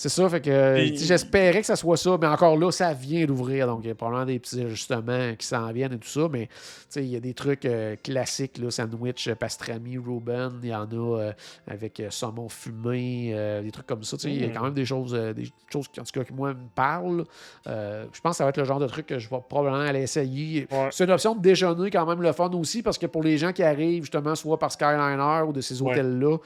c'est 0.00 0.08
ça, 0.08 0.28
fait 0.28 0.40
que 0.40 0.96
sais, 0.96 1.06
j'espérais 1.06 1.60
que 1.60 1.66
ça 1.66 1.74
soit 1.74 1.96
ça, 1.96 2.16
mais 2.20 2.28
encore 2.28 2.56
là, 2.56 2.70
ça 2.70 2.92
vient 2.92 3.26
d'ouvrir, 3.26 3.66
donc 3.66 3.80
il 3.82 3.88
y 3.88 3.90
a 3.90 3.96
probablement 3.96 4.26
des 4.26 4.38
petits 4.38 4.62
ajustements 4.62 5.34
qui 5.36 5.44
s'en 5.44 5.72
viennent 5.72 5.92
et 5.92 5.98
tout 5.98 6.08
ça, 6.08 6.28
mais 6.30 6.48
il 6.94 7.06
y 7.06 7.16
a 7.16 7.20
des 7.20 7.34
trucs 7.34 7.64
euh, 7.64 7.96
classiques, 8.00 8.58
là, 8.58 8.70
sandwich, 8.70 9.26
euh, 9.26 9.34
pastrami, 9.34 9.98
Reuben, 9.98 10.60
il 10.62 10.68
y 10.68 10.74
en 10.74 10.86
a 10.86 10.94
euh, 10.94 11.32
avec 11.66 11.98
euh, 11.98 12.10
saumon 12.10 12.48
fumé, 12.48 13.32
euh, 13.34 13.60
des 13.60 13.72
trucs 13.72 13.86
comme 13.86 14.04
ça, 14.04 14.16
il 14.24 14.40
y 14.40 14.44
a 14.44 14.48
Mm. 14.48 14.52
quand 14.52 14.62
même 14.62 14.74
des 14.74 14.84
choses, 14.84 15.14
euh, 15.14 15.32
des 15.32 15.50
choses 15.72 15.88
qui, 15.88 16.00
en 16.00 16.04
tout 16.04 16.12
cas, 16.12 16.24
qui 16.24 16.32
moi, 16.32 16.54
me 16.54 16.68
parlent. 16.74 17.24
Euh, 17.66 18.04
je 18.12 18.20
pense 18.20 18.34
que 18.34 18.36
ça 18.36 18.44
va 18.44 18.50
être 18.50 18.58
le 18.58 18.64
genre 18.64 18.78
de 18.78 18.86
truc 18.86 19.06
que 19.06 19.18
je 19.18 19.28
vais 19.28 19.36
probablement 19.48 19.84
aller 19.84 20.02
essayer. 20.02 20.68
Ouais. 20.70 20.88
C'est 20.92 21.04
une 21.04 21.10
option 21.10 21.34
de 21.34 21.42
déjeuner 21.42 21.90
quand 21.90 22.06
même 22.06 22.22
le 22.22 22.30
fun 22.30 22.50
aussi, 22.50 22.82
parce 22.82 22.98
que 22.98 23.06
pour 23.06 23.24
les 23.24 23.36
gens 23.36 23.52
qui 23.52 23.64
arrivent 23.64 24.04
justement 24.04 24.36
soit 24.36 24.60
par 24.60 24.70
Skyliner 24.70 25.42
ou 25.46 25.52
de 25.52 25.60
ces 25.60 25.82
hôtels-là, 25.82 26.36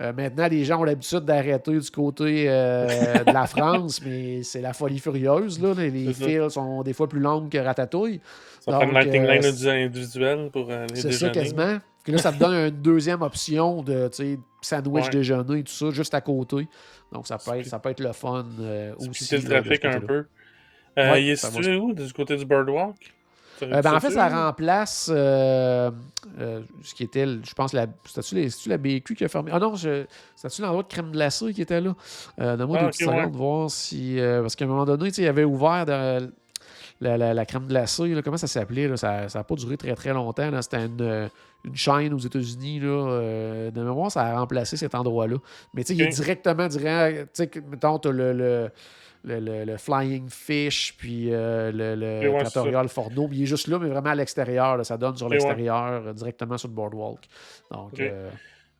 euh, 0.00 0.12
maintenant, 0.12 0.46
les 0.48 0.64
gens 0.64 0.80
ont 0.80 0.84
l'habitude 0.84 1.24
d'arrêter 1.24 1.76
du 1.76 1.90
côté 1.90 2.46
euh, 3.00 3.24
de 3.24 3.32
la 3.32 3.46
France, 3.46 4.00
mais 4.04 4.42
c'est 4.42 4.60
la 4.60 4.72
folie 4.72 4.98
furieuse. 4.98 5.60
Là. 5.62 5.74
Les, 5.74 5.90
les 5.90 6.12
C'est 6.12 6.24
files 6.24 6.50
sont 6.50 6.82
des 6.82 6.92
fois 6.92 7.08
plus 7.08 7.20
longues 7.20 7.48
que 7.50 7.58
Ratatouille. 7.58 8.20
Ça 8.60 8.72
prend 8.72 8.80
une 8.82 8.86
Donc, 8.88 8.94
lighting 9.04 9.22
euh, 9.24 9.32
line 9.34 9.42
c'est- 9.42 9.84
individuelle 9.84 10.50
pour 10.52 10.70
euh, 10.70 10.86
les 10.94 10.96
C'est 11.00 11.12
ça 11.12 11.30
quasiment. 11.30 11.78
Puis 12.04 12.12
là, 12.12 12.18
ça 12.18 12.32
te 12.32 12.38
donne 12.38 12.54
une 12.54 12.70
deuxième 12.82 13.20
option 13.22 13.82
de 13.82 14.10
sandwich 14.62 15.04
Ouais. 15.04 15.10
déjeuner, 15.10 15.62
tout 15.64 15.72
ça, 15.72 15.90
juste 15.90 16.14
à 16.14 16.20
côté. 16.20 16.66
Donc, 17.12 17.26
ça 17.26 17.36
peut 17.38 17.58
être, 17.58 17.66
ça 17.66 17.78
peut 17.78 17.90
être 17.90 18.00
le 18.00 18.12
fun 18.12 18.46
euh, 18.60 18.94
aussi. 18.96 19.24
Splitter 19.24 19.48
le 19.48 19.54
là, 19.54 19.60
trafic 19.62 19.84
un 19.84 20.00
peu. 20.00 20.24
Euh, 20.98 21.12
Ouais, 21.12 21.22
il 21.22 21.30
est 21.30 21.36
situé 21.36 21.76
où 21.76 21.92
Du 21.92 22.12
côté 22.12 22.36
du 22.36 22.44
Birdwalk 22.44 22.96
Euh, 23.62 23.82
ben, 23.82 23.94
en 23.94 24.00
fait, 24.00 24.10
ça 24.10 24.28
remplace 24.28 25.10
euh, 25.12 25.90
euh, 26.38 26.60
ce 26.82 26.94
qui 26.94 27.04
était, 27.04 27.26
je 27.26 27.54
pense, 27.54 27.72
la, 27.72 27.86
c'était-tu, 28.06 28.68
la 28.68 28.78
BQ 28.78 29.14
qui 29.14 29.24
a 29.24 29.28
fermé? 29.28 29.50
Ah 29.54 29.58
non, 29.58 29.74
je, 29.74 30.04
c'était-tu 30.36 30.62
l'endroit 30.62 30.82
de 30.82 30.88
crème 30.88 31.10
glacée 31.10 31.52
qui 31.52 31.62
était 31.62 31.80
là? 31.80 31.94
Donne-moi 32.38 32.78
Ah, 32.80 32.84
deux 32.84 32.90
petites 32.90 33.06
secondes, 33.06 33.36
voir 33.36 33.70
si... 33.70 34.18
parce 34.42 34.56
qu'à 34.56 34.64
un 34.64 34.68
moment 34.68 34.84
donné, 34.84 35.10
tu 35.12 35.20
il 35.22 35.26
avait 35.28 35.44
ouvert 35.44 35.86
de- 35.86 36.32
la, 37.02 37.16
la- 37.16 37.32
la 37.32 37.46
crème 37.46 37.66
glacée, 37.66 38.08
là, 38.14 38.20
comment 38.22 38.36
ça 38.36 38.46
s'appelait? 38.46 38.86
là? 38.86 38.96
Ça 38.96 39.26
n'a 39.34 39.44
pas 39.44 39.54
duré 39.54 39.76
très, 39.78 39.94
très 39.94 40.12
longtemps. 40.12 40.50
là. 40.50 40.60
C'était 40.60 40.84
une, 40.84 41.30
une 41.64 41.76
chaîne 41.76 42.12
aux 42.12 42.18
États-Unis. 42.18 42.80
là, 42.80 42.88
euh, 42.88 43.70
de 43.70 43.82
mémoire, 43.82 44.10
ça 44.12 44.22
a 44.26 44.38
remplacé 44.38 44.76
cet 44.76 44.94
endroit-là. 44.94 45.36
Mais 45.72 45.82
tu 45.82 45.88
sais, 45.88 45.94
il 45.94 46.02
est 46.02 46.08
directement, 46.08 46.66
direct, 46.68 47.40
tu 47.52 47.62
mettons, 47.70 47.98
t'as 47.98 48.10
le... 48.10 48.32
le 48.34 48.70
le, 49.24 49.38
le- 49.40 49.64
le 49.64 49.76
Flying 49.76 50.28
Fish, 50.28 50.94
puis 50.96 51.32
euh, 51.32 51.70
le, 51.72 51.94
le 51.94 52.30
ouais, 52.30 52.88
Forno. 52.88 53.28
Il 53.32 53.42
est 53.42 53.46
juste 53.46 53.68
là, 53.68 53.78
mais 53.78 53.88
vraiment 53.88 54.10
à 54.10 54.14
l'extérieur. 54.14 54.84
Ça 54.84 54.96
donne 54.96 55.16
sur 55.16 55.26
ouais. 55.26 55.34
l'extérieur, 55.34 56.06
euh, 56.06 56.12
directement 56.12 56.56
sur 56.58 56.68
le 56.68 56.74
boardwalk. 56.74 57.20
Donc, 57.70 57.98
euh, 58.00 58.30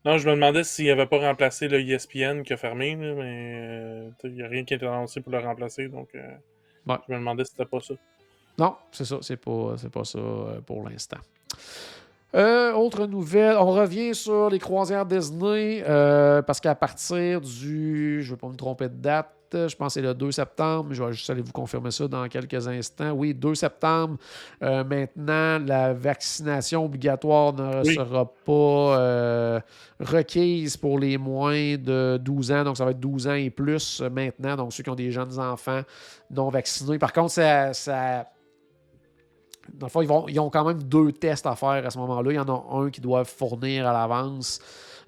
Non, 0.04 0.16
je 0.18 0.28
me 0.28 0.34
demandais 0.34 0.64
s'il 0.64 0.86
n'avait 0.86 1.06
pas 1.06 1.18
remplacé 1.18 1.68
le 1.68 1.80
ESPN 1.80 2.42
qui 2.42 2.52
a 2.52 2.56
fermé, 2.56 2.96
mais 2.96 4.10
il 4.24 4.30
n'y 4.32 4.42
a 4.42 4.48
rien 4.48 4.64
qui 4.64 4.74
a 4.74 4.76
été 4.76 4.86
annoncé 4.86 5.20
pour 5.20 5.32
le 5.32 5.38
remplacer, 5.38 5.88
donc 5.88 6.08
je 6.14 7.12
me 7.12 7.18
demandais 7.18 7.44
si 7.44 7.50
c'était 7.52 7.68
pas 7.68 7.80
ça. 7.80 7.94
Non, 8.58 8.76
c'est 8.92 9.04
ça, 9.04 9.18
c'est 9.20 9.36
pas, 9.36 9.74
pas 9.92 10.04
ça 10.04 10.18
pour 10.66 10.88
l'instant. 10.88 11.18
Euh, 12.34 12.72
autre 12.74 13.06
nouvelle, 13.06 13.56
on 13.58 13.72
revient 13.72 14.14
sur 14.14 14.50
les 14.50 14.60
croisières 14.60 15.04
Disney 15.04 15.82
euh, 15.86 16.42
parce 16.42 16.60
qu'à 16.60 16.74
partir 16.76 17.40
du, 17.40 18.22
je 18.22 18.26
ne 18.30 18.34
vais 18.34 18.38
pas 18.40 18.46
me 18.48 18.54
tromper 18.54 18.88
de 18.88 18.94
date, 18.94 19.30
je 19.52 19.76
pense 19.76 19.94
que 19.94 20.00
c'est 20.00 20.06
le 20.06 20.14
2 20.14 20.32
septembre, 20.32 20.88
je 20.92 21.02
vais 21.02 21.12
juste 21.12 21.28
aller 21.30 21.42
vous 21.42 21.52
confirmer 21.52 21.90
ça 21.90 22.08
dans 22.08 22.28
quelques 22.28 22.66
instants. 22.68 23.10
Oui, 23.10 23.34
2 23.34 23.54
septembre, 23.54 24.16
euh, 24.62 24.84
maintenant, 24.84 25.58
la 25.58 25.92
vaccination 25.92 26.84
obligatoire 26.84 27.52
ne 27.52 27.84
sera 27.84 28.26
pas 28.26 29.62
requise 30.00 30.76
pour 30.76 30.98
les 30.98 31.18
moins 31.18 31.76
de 31.76 32.18
12 32.22 32.52
ans, 32.52 32.64
donc 32.64 32.76
ça 32.76 32.84
va 32.84 32.92
être 32.92 33.00
12 33.00 33.28
ans 33.28 33.34
et 33.34 33.50
plus 33.50 34.00
maintenant, 34.00 34.56
donc 34.56 34.72
ceux 34.72 34.82
qui 34.82 34.90
ont 34.90 34.94
des 34.94 35.10
jeunes 35.10 35.38
enfants 35.38 35.82
non 36.30 36.48
vaccinés. 36.48 36.98
Par 36.98 37.12
contre, 37.12 37.32
ça 37.32 38.26
dans 39.74 39.86
le 39.86 39.90
fond, 39.90 40.02
ils, 40.02 40.08
vont, 40.08 40.26
ils 40.28 40.40
ont 40.40 40.50
quand 40.50 40.64
même 40.64 40.82
deux 40.82 41.12
tests 41.12 41.46
à 41.46 41.54
faire 41.54 41.84
à 41.86 41.90
ce 41.90 41.98
moment-là. 41.98 42.32
Il 42.32 42.36
y 42.36 42.38
en 42.38 42.48
a 42.48 42.76
un 42.76 42.90
qui 42.90 43.00
doit 43.00 43.24
fournir 43.24 43.86
à 43.86 43.92
l'avance, 43.92 44.60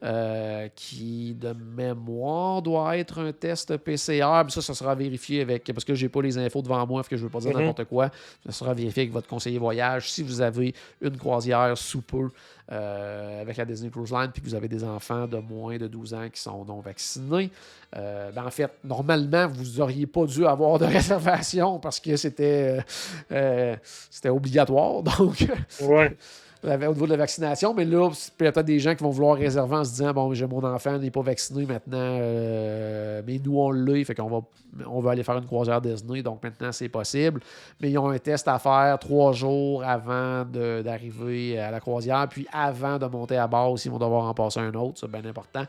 euh, 0.04 0.68
qui, 0.74 1.34
de 1.34 1.52
mémoire, 1.52 2.60
doit 2.60 2.96
être 2.98 3.20
un 3.20 3.32
test 3.32 3.76
PCR. 3.76 4.42
Mais 4.44 4.50
ça, 4.50 4.60
ça 4.60 4.74
sera 4.74 4.94
vérifié 4.94 5.42
avec. 5.42 5.64
Parce 5.72 5.84
que 5.84 5.94
je 5.94 6.04
n'ai 6.04 6.08
pas 6.08 6.22
les 6.22 6.38
infos 6.38 6.60
devant 6.60 6.84
moi, 6.86 7.02
que 7.04 7.16
je 7.16 7.22
ne 7.22 7.26
veux 7.26 7.32
pas 7.32 7.38
dire 7.38 7.52
mhm. 7.52 7.60
n'importe 7.60 7.84
quoi. 7.84 8.10
Ça 8.46 8.52
sera 8.52 8.74
vérifié 8.74 9.02
avec 9.02 9.12
votre 9.12 9.28
conseiller 9.28 9.58
voyage. 9.58 10.10
Si 10.10 10.22
vous 10.22 10.40
avez 10.40 10.74
une 11.00 11.16
croisière 11.16 11.76
sous 11.78 12.02
peu 12.02 12.30
euh, 12.72 13.42
avec 13.42 13.56
la 13.56 13.64
Disney 13.64 13.90
Cruise 13.90 14.10
Line, 14.10 14.30
puis 14.32 14.42
que 14.42 14.48
vous 14.48 14.54
avez 14.54 14.68
des 14.68 14.82
enfants 14.82 15.26
de 15.26 15.36
moins 15.36 15.76
de 15.76 15.86
12 15.86 16.14
ans 16.14 16.28
qui 16.32 16.40
sont 16.40 16.64
non 16.64 16.80
vaccinés, 16.80 17.50
euh, 17.96 18.32
ben 18.32 18.44
en 18.46 18.50
fait, 18.50 18.70
normalement, 18.82 19.46
vous 19.46 19.78
n'auriez 19.78 20.06
pas 20.06 20.24
dû 20.24 20.46
avoir 20.46 20.78
de 20.78 20.84
réservation 20.98 21.78
parce 21.78 22.00
que 22.00 22.16
c'était 22.16 22.82
euh, 23.30 23.76
c'était 24.10 24.30
obligatoire. 24.30 25.02
Donc, 25.02 25.46
ouais 25.82 26.16
au 26.64 26.92
niveau 26.92 27.06
de 27.06 27.10
la 27.10 27.16
vaccination. 27.16 27.74
Mais 27.74 27.84
là, 27.84 28.10
il 28.40 28.44
y 28.44 28.48
a 28.48 28.52
peut-être 28.52 28.66
des 28.66 28.78
gens 28.78 28.94
qui 28.94 29.02
vont 29.02 29.10
vouloir 29.10 29.36
réserver 29.36 29.76
en 29.76 29.84
se 29.84 29.90
disant 29.90 30.12
Bon, 30.12 30.32
j'ai 30.34 30.46
mon 30.46 30.62
enfant, 30.64 30.98
n'est 30.98 31.10
pas 31.10 31.22
vacciné 31.22 31.66
maintenant, 31.66 31.98
euh, 31.98 33.22
mais 33.26 33.40
nous, 33.44 33.58
on 33.58 33.70
l'a, 33.70 34.04
fait 34.04 34.14
qu'on 34.14 34.28
va, 34.28 34.40
on 34.86 35.00
va 35.00 35.12
aller 35.12 35.22
faire 35.22 35.36
une 35.38 35.46
croisière 35.46 35.80
Disney. 35.80 36.22
Donc 36.22 36.42
maintenant, 36.42 36.72
c'est 36.72 36.88
possible. 36.88 37.40
Mais 37.80 37.90
ils 37.90 37.98
ont 37.98 38.08
un 38.08 38.18
test 38.18 38.46
à 38.48 38.58
faire 38.58 38.98
trois 38.98 39.32
jours 39.32 39.84
avant 39.84 40.44
d'arriver 40.44 41.58
à 41.58 41.70
la 41.70 41.80
croisière, 41.80 42.26
puis 42.28 42.46
avant 42.52 42.98
de 42.98 43.06
monter 43.06 43.36
à 43.36 43.46
bord 43.46 43.72
aussi, 43.72 43.88
ils 43.88 43.92
vont 43.92 43.98
devoir 43.98 44.24
en 44.24 44.34
passer 44.34 44.60
un 44.60 44.74
autre. 44.74 44.98
C'est 45.00 45.10
bien 45.10 45.24
important. 45.24 45.64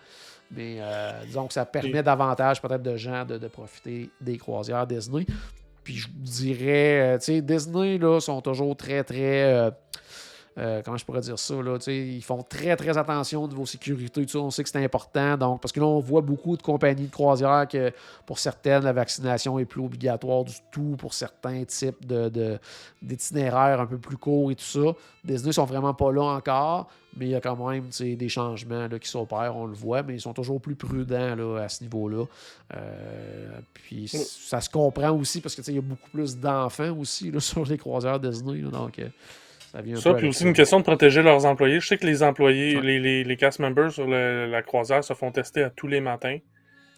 Mais 0.56 0.78
euh, 0.80 1.24
disons 1.26 1.48
que 1.48 1.54
ça 1.54 1.66
permet 1.66 2.04
davantage 2.04 2.62
peut-être 2.62 2.84
de 2.84 2.96
gens 2.96 3.26
de, 3.26 3.48
profiter 3.48 4.10
des 4.22 4.38
croisières 4.38 4.86
Disney. 4.86 5.26
Puis 5.84 5.96
je 5.96 6.08
dirais, 6.10 7.16
euh, 7.16 7.18
tu 7.18 7.26
sais, 7.26 7.42
Disney, 7.42 7.98
là, 7.98 8.20
sont 8.20 8.42
toujours 8.42 8.76
très, 8.76 9.04
très. 9.04 9.44
Euh, 9.44 9.72
comment 10.56 10.98
je 10.98 11.06
pourrais 11.06 11.22
dire 11.22 11.40
ça? 11.40 11.56
Là, 11.56 11.78
ils 11.88 12.24
font 12.24 12.44
très, 12.44 12.76
très 12.76 12.98
attention 12.98 13.48
de 13.48 13.56
vos 13.56 13.66
sécurités. 13.66 14.26
On 14.36 14.52
sait 14.52 14.64
que 14.64 14.70
c'est 14.70 14.84
important. 14.84 15.38
Donc, 15.38 15.62
parce 15.62 15.72
que 15.72 15.80
là, 15.80 15.86
on 15.86 16.00
voit 16.00 16.22
beaucoup 16.22 16.58
de 16.58 16.62
compagnies 16.62 17.08
de 17.08 17.12
croisière 17.12 17.68
que 17.68 17.92
pour 18.26 18.40
certaines, 18.40 18.84
la 18.84 18.94
vaccination 18.94 19.60
est 19.60 19.66
plus 19.66 19.82
obligatoire 19.82 20.44
du 20.44 20.56
tout 20.72 20.96
pour 20.98 21.14
certains 21.14 21.64
types 21.66 22.06
d'itinéraires 23.02 23.78
de, 23.78 23.84
un 23.84 23.88
peu 23.88 23.98
plus 23.98 24.18
courts 24.18 24.52
et 24.52 24.56
tout 24.56 24.64
ça. 24.64 24.94
Disney 25.24 25.48
ne 25.48 25.54
sont 25.54 25.66
vraiment 25.66 25.94
pas 25.94 26.12
là 26.12 26.24
encore, 26.24 26.90
mais 27.16 27.28
il 27.28 27.32
y 27.32 27.36
a 27.36 27.42
quand 27.42 27.56
même 27.56 27.90
des 28.00 28.30
changements 28.30 28.88
là, 28.88 29.00
qui 29.00 29.08
s'opèrent, 29.08 29.56
on 29.56 29.66
le 29.66 29.74
voit, 29.74 30.04
mais 30.04 30.16
ils 30.16 30.22
sont 30.22 30.34
toujours 30.34 30.60
plus 30.60 30.76
prudents 30.76 31.36
là, 31.36 31.64
à 31.64 31.70
ce 31.70 31.84
niveau-là. 31.84 32.26
Euh, 32.76 33.60
puis 33.74 34.08
ça 34.08 34.62
se 34.62 34.70
comprend 34.70 35.12
aussi 35.12 35.42
parce 35.42 35.56
qu'il 35.56 35.74
y 35.74 35.78
a 35.78 35.82
beaucoup 35.82 36.10
plus 36.10 36.38
d'enfants 36.38 36.98
aussi 36.98 37.32
sur 37.40 37.66
les 37.66 37.78
croisières 37.78 38.20
Disney. 38.20 38.62
donc, 38.62 39.00
euh, 39.00 39.08
ça, 39.96 40.14
puis 40.14 40.28
aussi 40.28 40.44
une 40.44 40.54
question 40.54 40.80
de 40.80 40.84
protéger 40.84 41.24
leurs 41.24 41.46
employés. 41.46 41.80
Je 41.80 41.88
sais 41.88 41.98
que 41.98 42.06
les 42.06 42.22
employés, 42.22 42.80
les, 42.80 43.00
les, 43.00 43.24
les, 43.24 43.38
cast 43.38 43.60
members 43.60 43.92
sur 43.92 44.08
la 44.08 44.62
croisière 44.62 45.04
se 45.04 45.14
font 45.14 45.32
tester 45.32 45.64
à 45.64 45.70
tous 45.70 45.88
les 45.88 46.00
matins. 46.00 46.38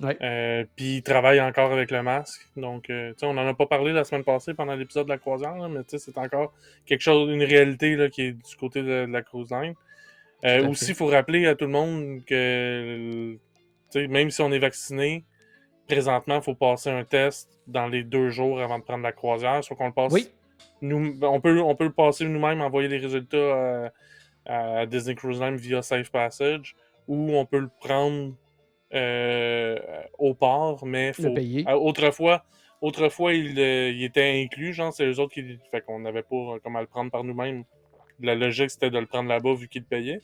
Euh, 0.04 0.66
puis 0.76 0.98
ils 0.98 1.04
travaillent 1.04 1.42
encore 1.42 1.72
avec 1.72 1.92
le 1.92 2.04
masque. 2.04 2.50
Donc, 2.58 2.90
euh, 2.90 3.14
on 3.22 3.34
n'en 3.34 3.48
a 3.48 3.54
pas 3.54 3.66
parlé 3.66 3.94
la 3.94 4.04
semaine 4.04 4.24
passée 4.24 4.54
pendant 4.54 4.76
l'épisode 4.76 5.06
de 5.06 5.12
la 5.12 5.18
croisière, 5.18 5.56
mais 5.70 5.82
c'est 5.88 6.18
encore 6.18 6.54
quelque 6.86 7.02
chose, 7.02 7.32
une 7.32 7.44
réalité 7.44 7.96
là, 7.96 8.10
qui 8.10 8.24
est 8.24 8.32
du 8.34 8.56
côté 8.60 8.82
de, 8.84 9.06
la 9.10 9.22
cruise 9.22 9.52
line. 9.52 9.74
Euh, 10.44 10.68
aussi, 10.68 10.90
il 10.90 10.96
faut 10.96 11.08
rappeler 11.08 11.48
à 11.48 11.56
tout 11.56 11.66
le 11.66 11.72
monde 11.72 12.26
que 12.26 13.38
même 13.96 14.30
si 14.30 14.42
on 14.42 14.52
est 14.52 14.60
vacciné, 14.60 15.24
présentement, 15.88 16.36
il 16.36 16.44
faut 16.44 16.56
passer 16.56 16.90
un 16.90 17.06
test 17.06 17.50
dans 17.68 17.88
les 17.88 18.04
deux 18.04 18.30
jours 18.30 18.60
avant 18.62 18.80
de 18.80 18.84
prendre 18.84 19.04
la 19.04 19.14
croisière. 19.14 19.64
Soit 19.64 19.78
qu'on 19.78 19.88
le 19.88 19.94
passe 19.94 20.12
oui 20.12 20.30
on, 20.82 21.42
peut, 21.42 21.62
on 21.62 21.76
peut 21.76 21.86
le 21.86 21.94
passer 21.94 22.26
nous-mêmes, 22.26 22.62
envoyer 22.62 22.88
les 22.88 22.98
résultats 22.98 23.92
à, 24.46 24.86
Disney 24.86 25.16
Cruise 25.16 25.40
Line 25.40 25.56
via 25.56 25.82
Safe 25.82 26.12
Passage, 26.12 26.76
ou 27.08 27.32
on 27.36 27.46
peut 27.46 27.60
le 27.60 27.70
prendre 27.80 28.34
euh, 28.94 29.78
au 30.18 30.34
port, 30.34 30.86
mais 30.86 31.12
faut, 31.14 31.34
payer. 31.34 31.66
autrefois, 31.74 32.46
autrefois 32.82 33.34
il, 33.34 33.60
euh, 33.60 33.90
il, 33.90 34.04
était 34.04 34.44
inclus, 34.44 34.74
genre 34.74 34.94
c'est 34.94 35.06
eux 35.06 35.20
autres 35.20 35.34
qui. 35.34 35.60
Fait 35.72 35.82
qu'on 35.82 36.00
n'avait 36.00 36.24
pas 36.24 36.58
comment 36.64 36.80
le 36.80 36.86
prendre 36.86 37.12
par 37.12 37.24
nous-mêmes. 37.24 37.64
La 38.22 38.36
logique 38.36 38.70
c'était 38.70 38.92
de 38.92 39.00
le 39.00 39.08
prendre 39.08 39.28
là-bas 39.28 39.56
vu 39.56 39.68
qu'ils 39.68 39.82
le 39.82 39.88
payaient. 39.88 40.22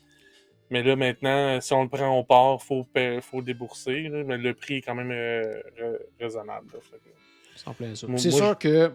Mais 0.70 0.84
là 0.84 0.96
maintenant, 0.96 1.60
si 1.60 1.74
on 1.74 1.84
le 1.84 1.90
prend 1.90 2.18
au 2.18 2.24
port, 2.24 2.62
il 2.64 2.66
faut, 2.66 2.88
faut 3.22 3.42
débourser. 3.42 4.10
mais 4.10 4.38
le 4.38 4.54
prix 4.54 4.76
est 4.76 4.82
quand 4.82 4.96
même 4.96 5.12
euh, 5.12 5.98
raisonnable. 6.20 6.68
C'est 8.16 8.32
sûr 8.32 8.58
que 8.58 8.92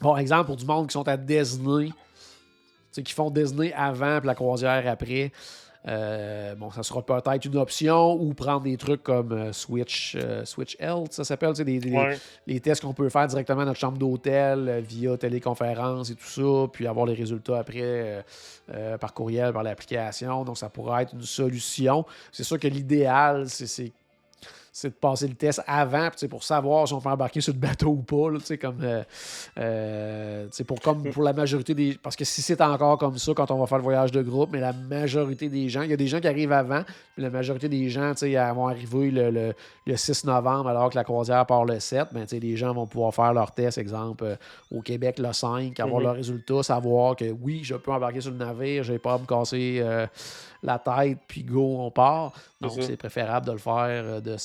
Bon, 0.00 0.16
exemple, 0.16 0.46
pour 0.46 0.56
du 0.56 0.64
monde 0.64 0.86
qui 0.86 0.92
sont 0.92 1.06
à 1.06 1.16
Disney, 1.16 1.90
qui 2.92 3.12
font 3.12 3.30
Disney 3.30 3.72
avant 3.74 4.18
puis 4.18 4.26
la 4.26 4.34
croisière 4.34 4.86
après. 4.88 5.32
Euh, 5.88 6.54
bon, 6.56 6.70
ça 6.70 6.82
sera 6.82 7.00
peut-être 7.00 7.44
une 7.46 7.56
option 7.56 8.12
ou 8.12 8.34
prendre 8.34 8.62
des 8.62 8.76
trucs 8.76 9.02
comme 9.02 9.32
euh, 9.32 9.52
Switch, 9.52 10.14
euh, 10.14 10.44
Switch 10.44 10.76
Health, 10.78 11.14
ça 11.14 11.24
s'appelle, 11.24 11.54
des, 11.54 11.78
des, 11.78 12.18
les 12.46 12.60
tests 12.60 12.82
qu'on 12.82 12.92
peut 12.92 13.08
faire 13.08 13.26
directement 13.26 13.60
dans 13.60 13.68
notre 13.68 13.80
chambre 13.80 13.96
d'hôtel 13.96 14.84
via 14.86 15.16
téléconférence 15.16 16.10
et 16.10 16.14
tout 16.16 16.26
ça, 16.26 16.68
puis 16.70 16.86
avoir 16.86 17.06
les 17.06 17.14
résultats 17.14 17.58
après 17.58 18.24
par 19.00 19.14
courriel, 19.14 19.52
par 19.52 19.62
l'application. 19.62 20.44
Donc, 20.44 20.58
ça 20.58 20.68
pourrait 20.68 21.04
être 21.04 21.14
une 21.14 21.22
solution. 21.22 22.04
C'est 22.30 22.44
sûr 22.44 22.58
que 22.58 22.68
l'idéal, 22.68 23.48
c'est 23.48 23.92
de 24.88 24.94
passer 24.94 25.28
le 25.28 25.34
test 25.34 25.62
avant 25.66 26.08
pour 26.28 26.42
savoir 26.42 26.88
si 26.88 26.94
on 26.94 27.00
peut 27.00 27.08
embarquer 27.08 27.40
sur 27.40 27.52
le 27.52 27.58
bateau 27.58 27.88
ou 27.88 28.02
pas. 28.02 28.30
Là, 28.30 28.38
comme, 28.60 28.78
euh, 28.82 29.02
euh, 29.58 30.48
pour, 30.66 30.80
comme 30.80 31.10
pour 31.10 31.22
la 31.22 31.32
majorité 31.32 31.74
des. 31.74 31.98
Parce 32.02 32.16
que 32.16 32.24
si 32.24 32.42
c'est 32.42 32.60
encore 32.60 32.98
comme 32.98 33.18
ça 33.18 33.32
quand 33.34 33.50
on 33.50 33.58
va 33.58 33.66
faire 33.66 33.78
le 33.78 33.84
voyage 33.84 34.12
de 34.12 34.22
groupe, 34.22 34.50
mais 34.52 34.60
la 34.60 34.72
majorité 34.72 35.48
des 35.48 35.68
gens, 35.68 35.82
il 35.82 35.90
y 35.90 35.92
a 35.92 35.96
des 35.96 36.06
gens 36.06 36.20
qui 36.20 36.28
arrivent 36.28 36.52
avant, 36.52 36.82
mais 37.16 37.24
la 37.24 37.30
majorité 37.30 37.68
des 37.68 37.88
gens 37.88 38.12
vont 38.54 38.68
arriver 38.68 39.10
le, 39.10 39.54
le, 39.86 39.96
6 39.96 40.24
novembre 40.24 40.68
alors 40.68 40.90
que 40.90 40.96
la 40.96 41.04
croisière 41.04 41.44
part 41.46 41.64
le 41.64 41.80
7. 41.80 42.08
Mais 42.12 42.26
les 42.30 42.56
gens 42.56 42.72
vont 42.72 42.86
pouvoir 42.86 43.14
faire 43.14 43.32
leur 43.32 43.52
test, 43.52 43.78
exemple, 43.78 44.24
euh, 44.24 44.36
au 44.70 44.80
Québec 44.80 45.18
le 45.18 45.32
5, 45.32 45.78
avoir 45.78 46.00
mm-hmm. 46.00 46.04
le 46.04 46.10
résultat, 46.10 46.62
savoir 46.62 47.16
que 47.16 47.30
oui, 47.42 47.60
je 47.64 47.74
peux 47.74 47.92
embarquer 47.92 48.20
sur 48.20 48.30
le 48.30 48.38
navire, 48.38 48.84
je 48.84 48.92
n'ai 48.92 48.98
pas 48.98 49.14
à 49.14 49.18
me 49.18 49.26
casser 49.26 49.84
la 50.62 50.78
tête, 50.78 51.18
puis 51.26 51.42
go, 51.42 51.76
on 51.80 51.90
part. 51.90 52.32
Donc, 52.60 52.72
c'est 52.80 52.96
préférable 52.96 53.46
de 53.46 53.52
le 53.52 53.58
faire 53.58 54.20
de 54.20 54.36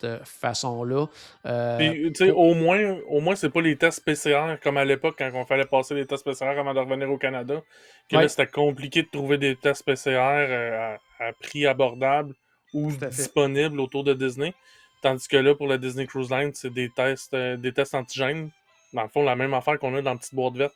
cette 0.00 0.04
euh, 0.04 0.24
façon-là. 0.24 1.06
Euh, 1.46 2.10
au 2.34 2.54
moins, 2.54 2.98
au 3.08 3.20
moins 3.20 3.34
c'est 3.36 3.50
pas 3.50 3.60
les 3.60 3.76
tests 3.76 4.04
PCR 4.04 4.56
comme 4.62 4.76
à 4.76 4.84
l'époque 4.84 5.16
quand 5.18 5.30
on 5.34 5.44
fallait 5.44 5.66
passer 5.66 5.94
les 5.94 6.06
tests 6.06 6.24
PCR 6.24 6.58
avant 6.58 6.74
de 6.74 6.80
revenir 6.80 7.10
au 7.10 7.18
Canada. 7.18 7.62
Que 8.08 8.16
là, 8.16 8.28
c'était 8.28 8.46
compliqué 8.46 9.02
de 9.02 9.08
trouver 9.10 9.38
des 9.38 9.56
tests 9.56 9.84
PCR 9.84 10.98
à, 11.20 11.32
prix 11.40 11.66
abordable 11.66 12.34
ou 12.72 12.90
disponibles 12.92 13.80
autour 13.80 14.04
de 14.04 14.14
Disney. 14.14 14.52
Tandis 15.00 15.28
que 15.28 15.36
là, 15.36 15.54
pour 15.54 15.66
la 15.66 15.78
Disney 15.78 16.06
Cruise 16.06 16.30
Line, 16.30 16.52
c'est 16.54 16.72
des 16.72 16.90
tests, 16.90 17.34
des 17.34 17.72
tests 17.72 17.94
antigènes. 17.94 18.50
Dans 18.92 19.02
le 19.02 19.08
fond, 19.08 19.22
la 19.22 19.36
même 19.36 19.54
affaire 19.54 19.78
qu'on 19.78 19.94
a 19.94 20.02
dans 20.02 20.12
la 20.12 20.16
petite 20.16 20.34
boîte 20.34 20.54
verte 20.54 20.74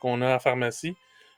qu'on 0.00 0.22
a 0.22 0.26
à 0.26 0.30
la 0.30 0.38
pharmacie. 0.38 0.94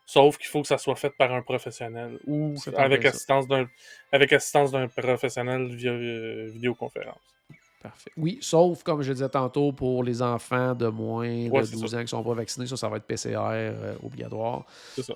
Sauf 0.09 0.39
qu'il 0.39 0.47
faut 0.47 0.63
que 0.63 0.69
ça 0.69 0.79
soit 0.79 0.97
fait 0.97 1.11
par 1.11 1.35
un 1.35 1.43
professionnel 1.43 2.19
ou 2.27 2.55
avec 2.79 3.05
assistance 3.05 3.47
d'un 3.47 3.69
avec 4.11 4.33
assistance 4.33 4.73
d'un 4.73 4.89
professionnel 4.89 5.67
via 5.77 5.91
euh, 5.91 6.49
vidéoconférence. 6.51 7.21
Parfait. 7.83 8.11
Oui, 8.17 8.39
sauf, 8.41 8.83
comme 8.83 9.03
je 9.03 9.13
disais 9.13 9.29
tantôt, 9.29 9.71
pour 9.71 10.03
les 10.03 10.23
enfants 10.23 10.75
de 10.75 10.87
moins 10.87 11.29
de 11.29 11.71
12 11.71 11.95
ans 11.95 11.99
qui 11.99 12.05
ne 12.05 12.07
sont 12.07 12.25
pas 12.25 12.33
vaccinés, 12.33 12.67
ça, 12.67 12.79
ça 12.79 12.89
va 12.89 12.97
être 12.97 13.05
PCR 13.05 13.37
euh, 13.37 13.97
obligatoire. 14.03 14.65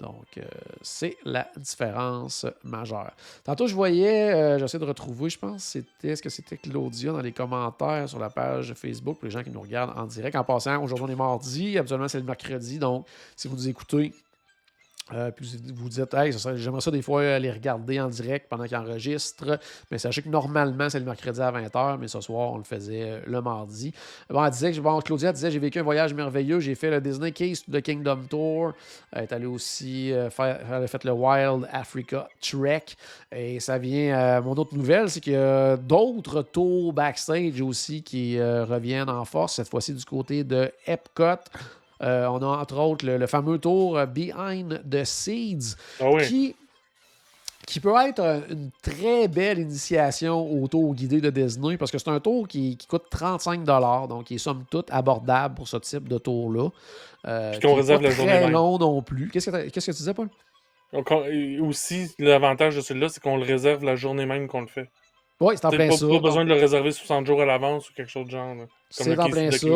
Donc, 0.03 0.27
euh, 0.37 0.43
c'est 0.83 1.17
la 1.25 1.49
différence 1.57 2.45
majeure. 2.63 3.13
Tantôt, 3.45 3.67
je 3.67 3.75
voyais, 3.75 4.59
j'essaie 4.59 4.79
de 4.79 4.85
retrouver, 4.85 5.31
je 5.31 5.39
pense, 5.39 5.65
c'était, 5.65 6.09
est-ce 6.09 6.23
que 6.23 6.29
c'était 6.29 6.59
Claudia 6.59 7.13
dans 7.13 7.23
les 7.23 7.33
commentaires 7.33 8.11
sur 8.11 8.19
la 8.19 8.29
page 8.29 8.75
Facebook 8.75 9.17
pour 9.17 9.25
les 9.25 9.31
gens 9.31 9.43
qui 9.43 9.51
nous 9.51 9.63
regardent 9.63 9.99
en 9.99 10.05
direct. 10.05 10.37
En 10.37 10.45
passant, 10.45 10.85
aujourd'hui, 10.85 11.07
on 11.09 11.13
est 11.13 11.17
mardi, 11.17 11.79
absolument, 11.79 12.09
c'est 12.09 12.21
le 12.21 12.27
mercredi. 12.27 12.79
Donc, 12.79 13.07
si 13.35 13.49
vous 13.49 13.57
nous 13.57 13.69
écoutez 13.69 14.13
Euh, 15.13 15.31
puis 15.31 15.59
vous 15.75 15.89
dites, 15.89 16.15
hey, 16.15 16.33
j'aimerais 16.57 16.81
ça 16.81 16.91
des 16.91 17.03
fois 17.03 17.23
aller 17.23 17.51
regarder 17.51 18.01
en 18.01 18.09
direct 18.09 18.47
pendant 18.49 18.65
qu'il 18.65 18.77
enregistre. 18.77 19.59
Mais 19.91 19.99
sachez 19.99 20.23
que 20.23 20.29
normalement, 20.29 20.89
c'est 20.89 21.01
le 21.01 21.05
mercredi 21.05 21.41
à 21.41 21.51
20h, 21.51 21.99
mais 21.99 22.09
ce 22.09 22.21
soir, 22.21 22.53
on 22.53 22.59
le 22.59 22.65
faisait 22.65 23.03
euh, 23.03 23.21
le 23.27 23.43
mardi. 23.43 23.93
Bon, 24.31 24.45
elle 24.45 24.51
disait 24.51 24.73
bon, 24.81 25.01
Claudia 25.01 25.33
disait, 25.33 25.51
j'ai 25.51 25.59
vécu 25.59 25.81
un 25.81 25.83
voyage 25.83 26.15
merveilleux. 26.15 26.61
J'ai 26.61 26.75
fait 26.75 26.91
le 26.91 27.01
Disney 27.01 27.33
Case 27.33 27.65
de 27.69 27.81
Kingdom 27.81 28.25
Tour. 28.29 28.73
Elle 29.13 29.25
est 29.25 29.33
allée 29.33 29.47
aussi 29.47 30.13
euh, 30.13 30.31
faire, 30.31 30.61
a 30.73 30.87
fait 30.87 31.05
le 31.05 31.13
Wild 31.13 31.69
Africa 31.73 32.29
Trek. 32.41 32.85
Et 33.35 33.61
ça 33.61 33.79
vient, 33.79 34.41
mon 34.41 34.53
autre 34.53 34.75
nouvelle, 34.77 35.11
c'est 35.11 35.21
qu'il 35.21 35.33
y 35.35 35.37
a 35.37 35.77
d'autres 35.77 36.43
tours 36.43 36.93
backstage 36.93 37.61
aussi 37.61 38.03
qui 38.03 38.41
reviennent 38.41 39.11
en 39.11 39.25
force, 39.25 39.55
cette 39.55 39.69
fois-ci 39.69 39.95
du 39.95 40.05
côté 40.05 40.45
de 40.45 40.71
Epcot. 40.87 41.39
Euh, 42.03 42.27
on 42.27 42.43
a 42.43 42.47
entre 42.47 42.79
autres 42.79 43.07
le, 43.07 43.27
fameux 43.27 43.59
tour 43.59 43.97
euh, 43.97 44.07
Behind 44.07 44.83
the 44.91 45.05
Seeds 45.05 45.77
ah 46.01 46.11
qui, 46.23 46.57
qui 47.67 47.79
peut 47.79 47.95
être 48.05 48.43
une 48.51 48.71
très 48.83 49.29
belle 49.29 49.61
initiation 49.61 50.51
au 50.53 50.67
tour 50.67 50.95
guidé 50.95 51.21
de 51.21 51.31
Disney 51.31 51.77
parce 51.77 51.93
que 51.93 51.99
c'est 51.99 52.11
un 52.11 52.19
tour 52.19 52.49
qui, 52.49 52.77
coûte 52.89 53.05
35 53.11 53.65
donc 54.09 54.25
qui 54.25 54.35
est 54.35 54.39
somme 54.39 54.65
toute 54.69 54.91
abordable 54.91 55.55
pour 55.55 55.69
ce 55.69 55.77
type 55.77 56.09
de 56.09 56.19
tour-là. 56.19 56.71
Euh, 57.29 57.59
qu'on 57.61 57.75
réserve 57.75 58.03
la 58.03 58.11
journée 58.11 58.33
très 58.33 58.51
long 58.51 58.79
non 58.79 59.01
plus. 59.01 59.29
Qu'est-ce 59.29 59.51
que, 59.51 59.69
que, 59.69 59.81
tu 59.81 59.91
disais, 59.91 60.15
Paul? 60.15 60.29
aussi, 61.63 62.11
l'avantage 62.19 62.77
de 62.77 62.81
celui-là, 62.81 63.09
c'est 63.09 63.23
qu'on 63.23 63.37
le 63.37 63.45
réserve 63.45 63.85
la 63.85 63.95
journée 63.95 64.27
même 64.27 64.49
qu'on 64.49 64.61
le 64.61 64.67
fait. 64.67 64.91
Oui, 65.41 65.55
c'est 65.57 65.65
en 65.65 65.71
plein 65.71 65.91
ça. 65.91 66.07
Pas 66.07 66.19
besoin 66.19 66.45
de 66.45 66.51
le 66.51 66.61
réserver 66.61 66.91
60 66.91 67.27
jours 67.27 67.41
à 67.41 67.47
l'avance 67.47 67.89
ou 67.89 67.95
quelque 67.95 68.11
chose 68.11 68.27
de 68.27 68.33
genre. 68.33 68.55
C'est 68.91 69.19
en 69.19 69.29
plein 69.29 69.51
ça. 69.51 69.67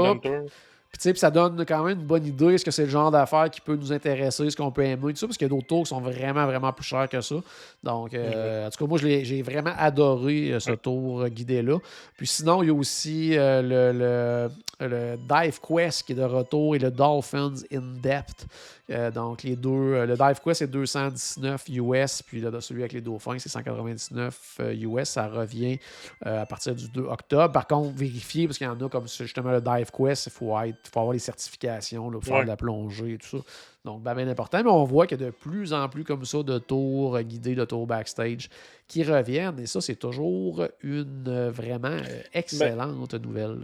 Puis 0.99 1.19
ça 1.19 1.31
donne 1.31 1.65
quand 1.67 1.85
même 1.85 2.01
une 2.01 2.07
bonne 2.07 2.27
idée. 2.27 2.55
Est-ce 2.55 2.65
que 2.65 2.71
c'est 2.71 2.85
le 2.85 2.91
genre 2.91 3.11
d'affaires 3.11 3.51
qui 3.51 3.61
peut 3.61 3.77
nous 3.77 3.93
intéresser, 3.93 4.51
ce 4.51 4.57
qu'on 4.57 4.71
peut 4.71 4.85
aimer, 4.85 5.13
tout 5.13 5.17
ça, 5.17 5.27
parce 5.27 5.37
qu'il 5.37 5.47
y 5.47 5.51
a 5.51 5.55
d'autres 5.55 5.67
tours 5.67 5.83
qui 5.85 5.91
sont 5.91 6.01
vraiment, 6.01 6.47
vraiment 6.47 6.73
plus 6.73 6.85
chers 6.85 7.09
que 7.09 7.21
ça. 7.21 7.37
Donc, 7.83 8.15
euh, 8.15 8.67
en 8.67 8.71
tout 8.71 8.85
cas, 8.85 8.89
moi, 8.89 8.99
j'ai 8.99 9.43
vraiment 9.43 9.73
adoré 9.77 10.53
euh, 10.53 10.61
ce 10.61 10.73
tour 10.73 11.23
euh, 11.23 11.29
guidé-là. 11.29 11.79
Puis 12.17 12.27
sinon, 12.27 12.63
il 12.63 12.67
y 12.67 12.71
a 12.71 12.75
aussi 12.75 13.35
le, 13.35 14.51
le, 14.81 15.17
Dive 15.17 15.61
Quest 15.61 16.03
qui 16.03 16.13
est 16.13 16.17
de 16.17 16.23
retour 16.23 16.77
et 16.77 16.79
le 16.79 16.91
Dolphins 16.91 17.55
In 17.73 17.95
Depth. 18.03 18.47
Donc, 18.89 19.43
les 19.43 19.57
deux, 19.57 20.05
le 20.07 20.17
Dive 20.17 20.41
Quest, 20.45 20.61
c'est 20.61 20.71
219 20.71 21.65
US, 21.71 22.23
puis 22.23 22.43
celui 22.61 22.83
avec 22.83 22.93
les 22.93 23.01
dauphins, 23.01 23.39
c'est 23.39 23.49
199 23.49 24.61
US. 24.81 25.09
Ça 25.09 25.27
revient 25.29 25.79
à 26.25 26.47
partir 26.47 26.75
du 26.75 26.89
2 26.89 27.03
octobre. 27.03 27.53
Par 27.53 27.67
contre, 27.67 27.97
vérifiez, 27.97 28.47
parce 28.47 28.59
qu'il 28.59 28.67
y 28.67 28.71
en 28.71 28.81
a 28.81 28.89
comme 28.89 29.09
justement 29.09 29.51
le 29.51 29.61
Dive 29.61 29.91
Quest, 29.91 30.27
il 30.27 30.33
faut 30.33 30.59
être 30.61 30.77
il 30.85 30.91
faut 30.91 31.01
avoir 31.01 31.13
les 31.13 31.19
certifications 31.19 32.11
pour 32.11 32.25
faire 32.25 32.43
de 32.43 32.49
la 32.49 32.57
plongée 32.57 33.15
et 33.15 33.19
tout 33.19 33.39
ça. 33.39 33.45
Donc, 33.85 34.03
ben, 34.03 34.15
bien 34.15 34.29
important. 34.29 34.63
Mais 34.63 34.71
on 34.71 34.85
voit 34.85 35.07
qu'il 35.07 35.21
y 35.21 35.23
a 35.23 35.27
de 35.27 35.31
plus 35.31 35.73
en 35.73 35.89
plus 35.89 36.05
comme 36.05 36.25
ça 36.25 36.43
de 36.43 36.59
tours 36.59 37.21
guidés, 37.21 37.55
de 37.55 37.65
tours 37.65 37.87
backstage 37.87 38.51
qui 38.89 39.05
reviennent. 39.05 39.61
Et 39.61 39.67
ça, 39.67 39.81
c'est 39.81 39.97
toujours 39.97 40.67
une 40.83 41.25
euh, 41.29 41.51
vraiment 41.51 41.89
euh, 41.89 42.03
ben 42.03 42.23
excellente 42.35 43.15
nouvelle. 43.15 43.59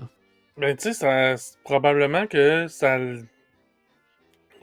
Ben, 0.57 0.77
tu 0.77 0.93
sais, 0.93 1.35
probablement 1.65 2.27
que 2.27 2.69
ça. 2.69 2.99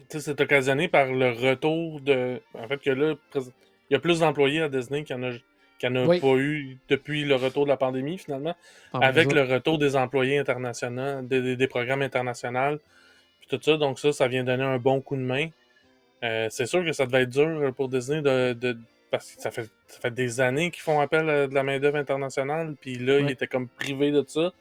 C'est 0.10 0.42
occasionné 0.42 0.88
par 0.88 1.08
le 1.08 1.32
retour 1.32 2.02
de. 2.02 2.42
En 2.54 2.68
fait, 2.68 2.78
que 2.80 2.90
là, 2.90 3.16
il 3.36 3.44
y 3.92 3.96
a 3.96 4.00
plus 4.00 4.20
d'employés 4.20 4.62
à 4.62 4.70
Disney 4.70 5.04
qu'il 5.04 5.16
y 5.16 5.20
en 5.20 5.24
a 5.24 5.32
qu'il 5.80 5.92
n'y 5.92 5.98
en 5.98 6.10
a 6.10 6.20
pas 6.20 6.36
eu 6.36 6.78
depuis 6.90 7.24
le 7.24 7.36
retour 7.36 7.64
de 7.64 7.70
la 7.70 7.78
pandémie, 7.78 8.18
finalement, 8.18 8.56
ah, 8.94 9.00
avec 9.02 9.32
le 9.32 9.44
retour 9.44 9.78
des 9.78 9.96
employés 9.96 10.38
internationaux, 10.38 11.22
des, 11.22 11.68
programmes 11.68 12.02
internationaux, 12.02 12.78
puis 13.40 13.48
tout 13.50 13.60
ça. 13.62 13.78
Donc, 13.78 13.98
ça, 13.98 14.12
ça 14.12 14.28
vient 14.28 14.44
donner 14.44 14.64
un 14.64 14.78
bon 14.78 15.00
coup 15.00 15.16
de 15.16 15.22
main. 15.22 15.48
Euh, 16.24 16.48
c'est 16.50 16.66
sûr 16.66 16.84
que 16.84 16.92
ça 16.92 17.06
devait 17.06 17.22
être 17.22 17.30
dur 17.30 17.74
pour 17.76 17.88
Disney 17.88 18.22
de, 18.22 18.78
parce 19.10 19.32
que 19.32 19.42
ça 19.42 19.52
fait, 19.52 19.70
ça 19.88 20.02
fait 20.02 20.14
des 20.14 20.42
années 20.42 20.70
qu'ils 20.70 20.84
font 20.84 21.00
appel 21.00 21.30
à 21.30 21.48
de 21.48 21.56
la 21.56 21.64
main-d'œuvre 21.64 21.98
internationale, 21.98 22.76
puis 22.80 22.96
là, 22.96 23.20
ils 23.20 23.32
étaient 23.32 23.48
comme 23.48 23.70
privés 23.70 24.12
de 24.12 24.24
ça. 24.28 24.52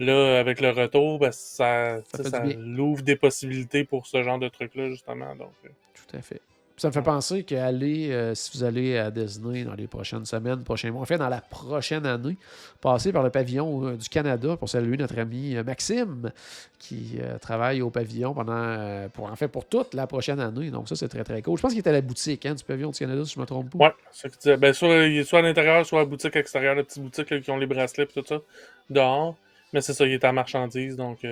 Là, 0.00 0.40
avec 0.40 0.60
le 0.60 0.70
retour, 0.70 1.20
ben, 1.20 1.30
ça, 1.30 1.98
ça, 2.12 2.24
ça 2.24 2.44
l'ouvre 2.44 3.02
des 3.02 3.14
possibilités 3.14 3.84
pour 3.84 4.06
ce 4.06 4.22
genre 4.24 4.40
de 4.40 4.48
trucs-là, 4.48 4.90
justement. 4.90 5.36
Donc, 5.36 5.52
euh. 5.64 5.68
Tout 5.94 6.16
à 6.16 6.20
fait. 6.20 6.40
Ça 6.76 6.88
me 6.88 6.92
fait 6.92 7.02
penser 7.02 7.44
qu'aller, 7.44 8.10
euh, 8.10 8.34
si 8.34 8.50
vous 8.58 8.64
allez 8.64 8.98
à 8.98 9.12
Disney 9.12 9.62
dans 9.62 9.74
les 9.74 9.86
prochaines 9.86 10.24
semaines, 10.24 10.64
prochains 10.64 10.90
mois, 10.90 11.02
en 11.02 11.04
fait, 11.04 11.18
dans 11.18 11.28
la 11.28 11.40
prochaine 11.40 12.04
année, 12.04 12.36
passer 12.80 13.12
par 13.12 13.22
le 13.22 13.30
pavillon 13.30 13.86
euh, 13.86 13.96
du 13.96 14.08
Canada 14.08 14.56
pour 14.56 14.68
saluer 14.68 14.96
notre 14.96 15.16
ami 15.16 15.54
Maxime, 15.64 16.32
qui 16.80 17.20
travaille 17.40 17.80
au 17.80 17.90
pavillon 17.90 18.34
pendant, 18.34 19.08
pour, 19.10 19.30
en 19.30 19.36
fait, 19.36 19.46
pour 19.46 19.64
toute 19.64 19.94
la 19.94 20.08
prochaine 20.08 20.40
année. 20.40 20.70
Donc, 20.70 20.88
ça, 20.88 20.96
c'est 20.96 21.06
très, 21.06 21.22
très 21.22 21.40
cool. 21.42 21.56
Je 21.56 21.62
pense 21.62 21.70
qu'il 21.70 21.78
était 21.78 21.90
à 21.90 21.92
la 21.92 22.00
boutique 22.00 22.44
hein, 22.44 22.54
du 22.56 22.64
pavillon 22.64 22.90
du 22.90 22.98
Canada, 22.98 23.24
si 23.24 23.34
je 23.34 23.38
ne 23.38 23.42
me 23.42 23.46
trompe 23.46 23.70
pas. 23.70 23.78
Oui, 23.78 23.90
c'est 24.10 24.32
ce 24.32 24.36
que 24.36 24.42
tu 24.42 24.56
Ben, 24.56 24.72
soit, 24.72 25.24
soit 25.24 25.38
à 25.38 25.42
l'intérieur, 25.42 25.86
soit 25.86 26.00
à 26.00 26.02
la 26.02 26.08
boutique 26.08 26.34
extérieure, 26.34 26.74
la 26.74 26.82
petite 26.82 27.00
boutique 27.00 27.40
qui 27.40 27.50
ont 27.52 27.56
les 27.56 27.66
bracelets 27.66 28.02
et 28.02 28.06
tout 28.08 28.24
ça, 28.26 28.40
dehors. 28.90 29.36
Mais 29.74 29.82
c'est 29.82 29.92
ça, 29.92 30.06
il 30.06 30.12
est 30.12 30.24
à 30.24 30.32
marchandise, 30.32 30.96
donc 30.96 31.24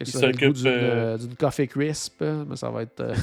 il 0.00 0.06
s'occupe 0.06 0.56
euh, 0.64 1.18
d'une 1.18 1.34
coffee 1.34 1.68
crisp, 1.68 2.22
mais 2.22 2.56
ça 2.56 2.70
va 2.70 2.82
être. 2.82 3.00
Euh... 3.00 3.14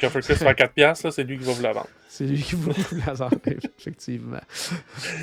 coffee 0.00 0.20
crisp 0.20 0.46
à 0.46 0.52
4$, 0.52 1.10
c'est 1.10 1.24
lui 1.24 1.38
qui 1.38 1.44
va 1.44 1.52
vous 1.52 1.62
la 1.62 1.72
vendre. 1.72 1.88
C'est 2.08 2.26
lui 2.26 2.40
qui 2.40 2.54
va 2.54 2.70
vous 2.70 2.96
la 3.04 3.12
vendre, 3.12 3.36
effectivement. 3.78 4.38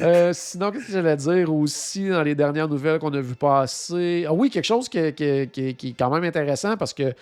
Euh, 0.02 0.34
sinon, 0.34 0.72
qu'est-ce 0.72 0.88
que 0.88 0.91
j'allais 0.91 1.16
dire 1.16 1.54
aussi 1.54 2.10
dans 2.10 2.22
les 2.22 2.36
dernières 2.36 2.68
nouvelles 2.68 2.99
qu'on 2.99 3.14
a 3.14 3.22
vu 3.22 3.36
passer? 3.36 4.26
Ah 4.28 4.34
oui, 4.34 4.49
quelque 4.49 4.66
chose 4.66 4.89
qui, 4.89 5.14
qui, 5.14 5.47
qui 5.47 5.88
est 5.88 5.95
quand 5.97 6.10
même 6.10 6.26
intéressant 6.26 6.76
parce 6.76 6.93
que 6.93 7.14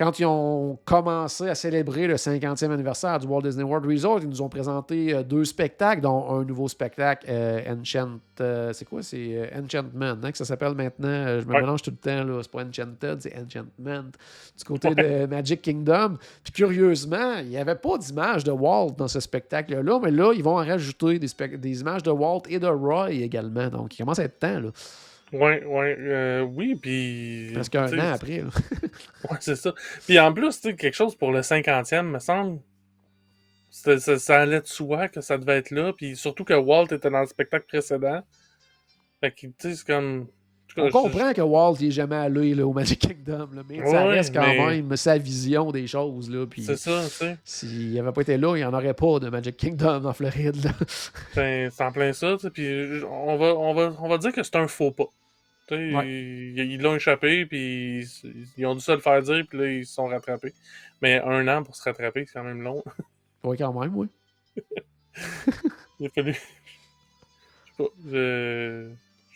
quand 0.00 0.18
ils 0.18 0.24
ont 0.24 0.78
commencé 0.86 1.46
à 1.46 1.54
célébrer 1.54 2.06
le 2.06 2.14
50e 2.14 2.70
anniversaire 2.70 3.18
du 3.18 3.26
Walt 3.26 3.42
Disney 3.42 3.64
World 3.64 3.84
Resort, 3.84 4.20
ils 4.22 4.30
nous 4.30 4.40
ont 4.40 4.48
présenté 4.48 5.12
euh, 5.12 5.22
deux 5.22 5.44
spectacles, 5.44 6.00
dont 6.00 6.26
un 6.30 6.42
nouveau 6.42 6.68
spectacle, 6.68 7.26
euh, 7.28 7.60
Enchant. 7.70 8.18
Euh, 8.40 8.72
c'est 8.72 8.86
quoi? 8.86 9.02
C'est 9.02 9.52
Enchantment, 9.54 10.16
hein, 10.22 10.32
que 10.32 10.38
ça 10.38 10.46
s'appelle 10.46 10.74
maintenant. 10.74 11.38
je 11.38 11.46
me 11.46 11.52
mélange 11.52 11.82
tout 11.82 11.90
le 11.90 11.98
temps. 11.98 12.24
Là. 12.24 12.40
C'est 12.40 12.50
pas 12.50 12.64
Enchanted, 12.64 13.20
c'est 13.20 13.34
Enchantment. 13.36 14.10
Du 14.56 14.64
côté 14.64 14.94
de 14.94 15.26
Magic 15.26 15.60
Kingdom. 15.60 16.16
Puis 16.44 16.54
curieusement, 16.54 17.34
il 17.40 17.50
n'y 17.50 17.58
avait 17.58 17.74
pas 17.74 17.98
d'image 17.98 18.42
de 18.42 18.52
Walt 18.52 18.94
dans 18.96 19.08
ce 19.08 19.20
spectacle-là, 19.20 20.00
mais 20.02 20.12
là, 20.12 20.32
ils 20.34 20.42
vont 20.42 20.58
en 20.58 20.64
rajouter 20.64 21.18
des, 21.18 21.28
des 21.58 21.80
images 21.82 22.02
de 22.02 22.10
Walt 22.10 22.44
et 22.48 22.58
de 22.58 22.68
Roy 22.68 23.10
également. 23.10 23.68
Donc, 23.68 23.94
il 23.94 23.98
commence 23.98 24.18
à 24.18 24.24
être 24.24 24.38
temps. 24.38 24.60
Là. 24.60 24.70
Ouais, 25.32 25.64
ouais, 25.64 25.96
euh, 25.98 26.40
oui, 26.42 26.74
puis. 26.74 27.52
Parce 27.54 27.68
qu'un 27.68 27.86
an 27.86 28.12
après. 28.12 28.42
ouais, 29.30 29.36
c'est 29.40 29.56
ça. 29.56 29.74
Puis 30.06 30.18
en 30.18 30.32
plus, 30.32 30.60
tu 30.60 30.74
quelque 30.74 30.94
chose 30.94 31.14
pour 31.14 31.30
le 31.30 31.40
50e, 31.40 32.02
me 32.02 32.18
semble. 32.18 32.60
Ça, 33.70 34.40
allait 34.40 34.60
de 34.60 34.66
soi 34.66 35.08
que 35.08 35.20
ça 35.20 35.38
devait 35.38 35.58
être 35.58 35.70
là, 35.70 35.92
puis 35.92 36.16
surtout 36.16 36.44
que 36.44 36.54
Walt 36.54 36.86
était 36.86 37.10
dans 37.10 37.20
le 37.20 37.26
spectacle 37.26 37.66
précédent. 37.66 38.22
Fait 39.20 39.30
que, 39.30 39.46
tu 39.46 39.52
sais, 39.58 39.74
c'est 39.76 39.86
comme. 39.86 40.26
On 40.76 40.90
comprend 40.90 41.32
que 41.32 41.40
Walt 41.40 41.76
n'est 41.80 41.90
jamais 41.90 42.16
allé 42.16 42.54
là, 42.54 42.66
au 42.66 42.72
Magic 42.72 42.98
Kingdom, 42.98 43.48
là, 43.54 43.62
mais 43.68 43.84
ça 43.84 44.04
reste 44.06 44.34
quand 44.34 44.46
même 44.46 44.96
sa 44.96 45.18
vision 45.18 45.70
des 45.70 45.86
choses. 45.86 46.30
C'est 46.58 46.76
ça, 46.76 47.02
tu 47.04 47.10
sais. 47.10 47.38
S'il 47.44 47.94
n'avait 47.94 48.12
pas 48.12 48.22
été 48.22 48.36
là, 48.36 48.56
il 48.56 48.60
n'y 48.60 48.64
en 48.64 48.72
aurait 48.72 48.94
pas 48.94 49.18
de 49.18 49.28
Magic 49.28 49.56
Kingdom 49.56 50.04
en 50.04 50.12
Floride. 50.12 50.70
Ben, 51.34 51.70
c'est 51.70 51.84
en 51.84 51.92
plein 51.92 52.12
ça, 52.12 52.36
puis 52.52 53.02
on 53.08 53.36
va, 53.36 53.54
on, 53.54 53.74
va, 53.74 53.92
on 54.00 54.08
va 54.08 54.18
dire 54.18 54.32
que 54.32 54.42
c'est 54.42 54.56
un 54.56 54.68
faux 54.68 54.90
pas. 54.90 55.06
Ils 55.70 56.78
l'ont 56.80 56.96
échappé, 56.96 57.46
puis 57.46 58.06
ils, 58.56 58.66
ont 58.66 58.74
dû 58.74 58.80
se 58.80 58.92
le 58.92 58.98
faire 58.98 59.22
dire, 59.22 59.44
puis 59.48 59.58
là, 59.58 59.66
ils 59.66 59.86
se 59.86 59.94
sont 59.94 60.06
rattrapés. 60.06 60.52
Mais 61.00 61.20
un 61.20 61.46
an 61.48 61.62
pour 61.62 61.76
se 61.76 61.84
rattraper, 61.84 62.26
c'est 62.26 62.34
quand 62.34 62.44
même 62.44 62.62
long. 62.62 62.82
oui, 63.44 63.56
quand 63.56 63.72
même, 63.72 63.96
oui. 63.96 64.08
Il 66.00 66.06
a 66.06 66.10
fallu. 66.10 66.32
Je 67.78 67.84
sais 67.84 67.88
pas, 67.88 67.94
je, 68.10 68.90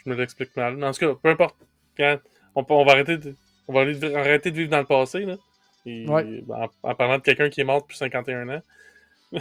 je 0.05 0.11
me 0.11 0.17
l'explique 0.17 0.55
mal. 0.57 0.77
Mais 0.77 0.87
en 0.87 0.93
tout 0.93 1.01
cas, 1.01 1.15
peu 1.23 1.29
importe. 1.31 1.57
On, 2.57 2.65
on, 2.69 2.85
va 2.85 2.93
arrêter 2.93 3.17
de, 3.19 3.35
on 3.69 3.73
va 3.73 3.81
arrêter 3.81 4.51
de 4.51 4.57
vivre 4.57 4.71
dans 4.71 4.79
le 4.79 4.85
passé, 4.85 5.21
là. 5.25 5.37
En, 6.83 6.95
parlant 6.95 7.19
de 7.19 7.23
quelqu'un 7.23 7.51
qui 7.51 7.61
est 7.61 7.65
mort 7.65 7.83
depuis 7.83 7.97
51 7.97 8.49
ans. 8.49 8.63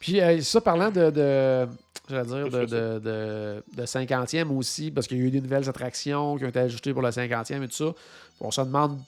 Puis 0.00 0.20
euh, 0.20 0.40
ça, 0.40 0.60
parlant 0.60 0.90
de, 0.90 1.10
de 1.10 1.68
dire, 2.08 2.48
de, 2.48 2.98
de, 2.98 3.62
de, 3.76 3.82
50e 3.82 4.48
aussi, 4.48 4.90
parce 4.90 5.06
qu'il 5.06 5.18
y 5.18 5.20
a 5.20 5.24
eu 5.24 5.30
des 5.30 5.40
nouvelles 5.40 5.68
attractions 5.68 6.36
qui 6.36 6.44
ont 6.44 6.48
été 6.48 6.58
ajoutées 6.58 6.92
pour 6.92 7.02
le 7.02 7.10
50e 7.10 7.62
et 7.62 7.68
tout 7.68 7.72
ça. 7.72 7.94
On 8.40 8.50
se 8.50 8.60
demande, 8.60 8.98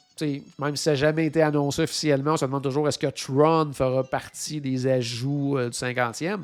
même 0.59 0.75
si 0.75 0.83
ça 0.83 0.91
n'a 0.91 0.95
jamais 0.95 1.25
été 1.25 1.41
annoncé 1.41 1.81
officiellement, 1.81 2.33
on 2.33 2.37
se 2.37 2.45
demande 2.45 2.63
toujours 2.63 2.87
est-ce 2.87 2.99
que 2.99 3.07
Tron 3.07 3.73
fera 3.73 4.03
partie 4.03 4.61
des 4.61 4.87
ajouts 4.87 5.57
euh, 5.57 5.69
du 5.69 5.77
50e. 5.77 6.43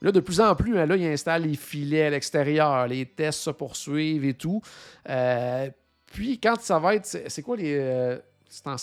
Là, 0.00 0.12
de 0.12 0.20
plus 0.20 0.40
en 0.40 0.54
plus, 0.54 0.78
hein, 0.78 0.86
là, 0.86 0.96
il 0.96 1.06
installe 1.06 1.42
les 1.42 1.56
filets 1.56 2.04
à 2.04 2.10
l'extérieur, 2.10 2.86
les 2.86 3.04
tests 3.04 3.40
se 3.40 3.50
poursuivent 3.50 4.24
et 4.24 4.34
tout. 4.34 4.62
Euh, 5.08 5.68
puis 6.06 6.38
quand 6.38 6.60
ça 6.60 6.78
va 6.78 6.94
être. 6.94 7.06
C'est 7.06 7.42
quoi 7.42 7.56
les. 7.56 8.18
C'est 8.48 8.66
en 8.66 8.76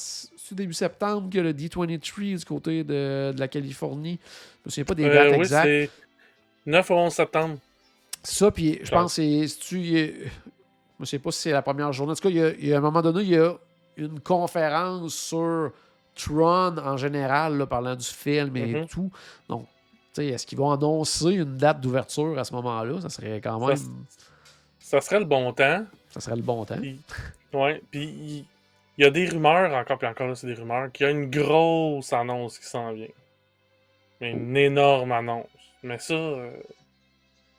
début 0.52 0.74
septembre 0.74 1.30
que 1.32 1.40
le 1.40 1.52
D23 1.52 2.38
du 2.38 2.46
côté 2.46 2.84
de, 2.84 3.34
la 3.36 3.48
Californie? 3.48 4.20
Je 4.64 4.68
me 4.68 4.70
souviens 4.70 4.86
pas 4.86 4.94
des 4.94 5.06
euh, 5.06 5.14
dates 5.14 5.40
oui, 5.40 5.48
C'est 5.48 5.90
9 6.68 6.90
ou 6.90 6.94
11 6.94 7.14
septembre. 7.14 7.58
Ça, 8.24 8.52
puis 8.52 8.80
je 8.84 8.92
pense 8.92 9.16
que 9.16 9.48
c'est. 9.48 9.70
Je 9.70 11.02
ne 11.02 11.06
sais 11.06 11.20
pas 11.20 11.32
si 11.32 11.42
c'est 11.42 11.52
la 11.52 11.62
première 11.62 11.92
journée. 11.94 12.14
En 12.14 12.16
tout 12.16 12.22
cas, 12.22 12.30
il 12.30 12.68
y, 12.68 12.74
a, 12.74 12.78
un 12.78 12.82
moment 12.82 13.02
donné, 13.02 13.22
il 13.22 13.30
y 13.30 13.38
a 13.38 13.54
une 13.98 14.20
conférence 14.20 15.14
sur 15.14 15.72
Tron 16.16 16.78
en 16.78 16.98
général, 16.98 17.58
là, 17.58 17.66
parlant 17.66 17.96
du 17.96 18.06
film 18.06 18.56
et 18.56 18.66
Mhm. 18.66 18.88
tout. 18.88 19.12
Donc, 19.50 19.68
tu 19.68 19.75
est-ce 20.24 20.46
qu'ils 20.48 20.58
vont 20.58 20.72
annoncer 20.72 21.32
une 21.34 21.58
date 21.58 21.82
d'ouverture 21.82 22.38
à 22.40 22.44
ce 22.44 22.54
moment-là? 22.54 23.02
Ça 23.02 23.10
serait 23.10 23.42
quand 23.42 23.66
même. 23.66 23.78
ça 24.80 25.02
serait 25.02 25.20
le 25.20 25.26
bon 25.26 25.52
temps. 25.54 25.86
Ça 26.10 26.20
serait 26.22 26.36
le 26.36 26.42
bon 26.42 26.64
temps. 26.66 26.78
Puis, 26.80 27.00
ouais, 27.54 27.82
puis 27.92 28.46
il 28.98 29.04
y 29.04 29.06
a 29.06 29.10
des 29.10 29.28
rumeurs, 29.28 29.74
encore 29.74 29.98
puis 29.98 30.08
encore 30.08 30.28
là, 30.28 30.36
c'est 30.36 30.48
des 30.48 30.54
rumeurs, 30.54 30.92
qu'il 30.92 31.06
y 31.06 31.10
a 31.10 31.12
une 31.12 31.30
grosse 31.30 32.14
annonce 32.14 32.58
qui 32.60 32.66
s'en 32.66 32.94
vient. 32.94 33.08
Mais 34.22 34.32
une 34.32 34.56
énorme 34.56 35.12
annonce. 35.12 35.48
Mais 35.84 36.00
ça, 36.00 36.14
euh, 36.14 36.52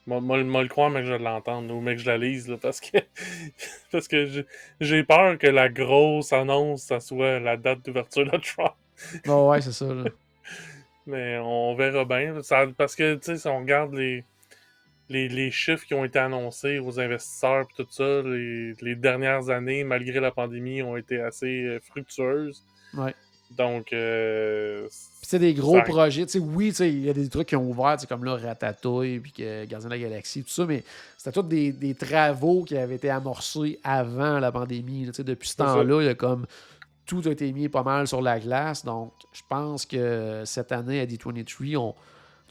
moi, 0.07 0.21
moi, 0.21 0.43
moi 0.43 0.63
le 0.63 0.69
croire, 0.69 0.89
mais 0.89 1.01
que 1.03 1.07
je 1.09 1.13
l'entende, 1.13 1.71
ou 1.71 1.81
mais 1.81 1.97
que 1.97 2.01
je 2.01 2.07
la 2.07 2.17
lise, 2.17 2.49
là, 2.49 2.57
parce 2.57 2.81
que, 2.81 2.97
parce 3.93 4.09
que 4.09 4.27
j'ai- 4.27 4.47
j'ai 4.81 5.05
peur 5.05 5.37
que 5.39 5.47
la 5.47 5.69
grosse 5.69 6.33
annonce, 6.33 6.83
ça 6.85 7.01
soit 7.01 7.39
la 7.41 7.57
date 7.57 7.85
d'ouverture 7.85 8.25
de 8.25 8.39
Trump. 8.39 8.73
Oh, 9.29 9.49
ouais, 9.51 9.61
c'est 9.61 9.73
ça. 9.73 9.85
là. 9.93 10.05
Mais 11.07 11.39
on 11.39 11.75
verra 11.77 12.05
bien. 12.05 12.43
Ça- 12.43 12.67
parce 12.77 12.95
que, 12.97 13.15
tu 13.15 13.21
sais, 13.23 13.37
si 13.39 13.47
on 13.49 13.59
regarde 13.61 13.95
les, 13.95 14.25
les, 15.09 15.29
les 15.29 15.51
chiffres 15.51 15.85
qui 15.87 15.95
ont 15.95 16.05
été 16.05 16.19
annoncés 16.19 16.79
aux 16.81 16.99
investisseurs 16.99 17.63
et 17.63 17.83
tout 17.83 17.87
ça, 17.91 18.23
les, 18.25 18.73
les 18.83 18.97
dernières 18.97 19.49
années, 19.51 19.85
malgré 19.85 20.19
la 20.21 20.31
pandémie, 20.33 20.83
ont 20.83 20.97
été 20.97 21.21
assez 21.21 21.63
euh, 21.65 21.81
fructueuses. 21.81 22.65
Ouais. 22.95 23.15
Donc, 23.57 23.93
euh, 23.93 24.89
c'est 25.23 25.39
des 25.39 25.55
gros 25.55 25.77
Ça- 25.77 25.83
projets. 25.83 26.27
Tu 26.27 26.33
sais, 26.33 26.39
oui, 26.41 26.75
il 26.81 27.05
y 27.05 27.11
a 27.11 27.13
des 27.13 27.29
trucs 27.29 27.47
qui 27.47 27.55
ont 27.55 27.71
ouvert, 27.71 27.97
comme 28.09 28.25
là, 28.25 28.35
Ratatouille, 28.37 29.21
puis 29.21 29.31
que 29.31 29.65
Gardien 29.67 29.89
de 29.89 29.95
la 29.95 30.01
Galaxie, 30.01 30.43
tout 30.43 30.51
ça, 30.51 30.67
mais 30.67 30.83
c'était 31.17 31.31
tous 31.31 31.43
des, 31.47 31.71
des 31.71 31.95
travaux 31.95 32.65
qui 32.65 32.77
avaient 32.77 32.97
été 32.97 33.09
amorcés 33.09 33.79
avant 33.85 34.41
la 34.41 34.51
pandémie. 34.51 35.05
là. 35.05 35.13
Depuis 35.17 35.49
ce 35.49 35.57
temps-là, 35.59 36.01
il 36.03 36.07
y 36.07 36.09
a 36.09 36.15
comme 36.17 36.47
tout 37.07 37.23
a 37.27 37.31
été 37.31 37.53
mis 37.53 37.69
pas 37.69 37.83
mal 37.83 38.07
sur 38.07 38.21
la 38.23 38.39
glace. 38.41 38.85
Donc, 38.85 39.13
je 39.33 39.43
pense 39.49 39.87
que 39.87 40.43
cette 40.45 40.73
année, 40.73 41.01
à 41.01 41.07
D23, 41.07 41.77
on, 41.77 41.81
en 41.89 41.95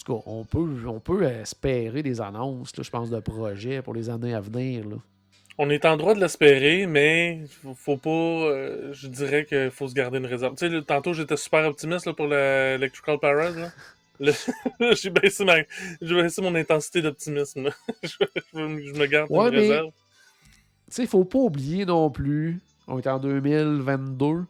tout 0.03 0.13
cas, 0.13 0.23
on 0.25 0.43
peut, 0.45 0.87
on 0.87 0.99
peut 0.99 1.23
espérer 1.23 2.03
des 2.03 2.21
annonces, 2.21 2.75
là, 2.77 2.83
je 2.83 2.89
pense, 2.89 3.09
de 3.09 3.19
projets 3.19 3.81
pour 3.81 3.93
les 3.93 4.09
années 4.09 4.33
à 4.33 4.41
venir. 4.41 4.87
là. 4.87 4.95
on 5.57 5.69
est 5.69 5.85
en 5.85 5.95
droit 5.97 6.13
de 6.15 6.19
l'espérer, 6.19 6.85
mais 6.87 7.41
faut, 7.61 7.73
faut 7.75 7.97
pas. 7.97 8.09
euh, 8.09 8.91
je 8.93 9.07
dirais 9.07 9.45
qu'il 9.45 9.71
faut 9.71 9.87
se 9.87 9.93
garder 9.93 10.17
une 10.17 10.25
réserve. 10.25 10.55
Tu 10.55 10.69
sais, 10.69 10.81
tantôt, 10.83 11.13
j'étais 11.13 11.37
super 11.37 11.65
optimiste 11.65 12.05
là, 12.05 12.13
pour 12.13 12.27
le 12.27 12.35
Electrical 12.75 13.19
Parade. 13.19 13.55
Là. 13.57 13.71
Le- 14.19 14.31
J'ai 14.95 15.09
baissé, 15.09 15.43
ma- 15.43 15.55
j'ai 16.01 16.15
baissé 16.15 16.41
mon 16.41 16.55
intensité 16.55 17.01
d'optimisme. 17.01 17.69
je, 18.03 18.09
je 18.53 18.57
me- 18.59 18.81
je 18.81 18.93
me 18.93 19.05
garde 19.07 19.29
Ouais, 19.29 19.45
une 19.47 19.51
mais- 19.51 19.59
réserve. 19.59 19.87
Tu 20.87 20.95
sais, 20.95 21.05
faut 21.07 21.25
pas 21.25 21.39
oublier 21.39 21.85
non 21.85 22.09
plus, 22.11 22.61
on 22.87 22.99
est 22.99 23.07
en 23.07 23.19
2022, 23.19 24.45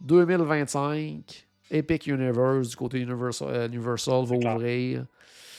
2025, 0.00 1.46
Epic 1.70 2.06
Universe 2.06 2.68
du 2.70 2.76
côté 2.76 2.98
Universal, 3.00 3.48
euh, 3.50 3.66
Universal 3.68 4.24
va 4.24 4.36
ouvrir. 4.54 5.04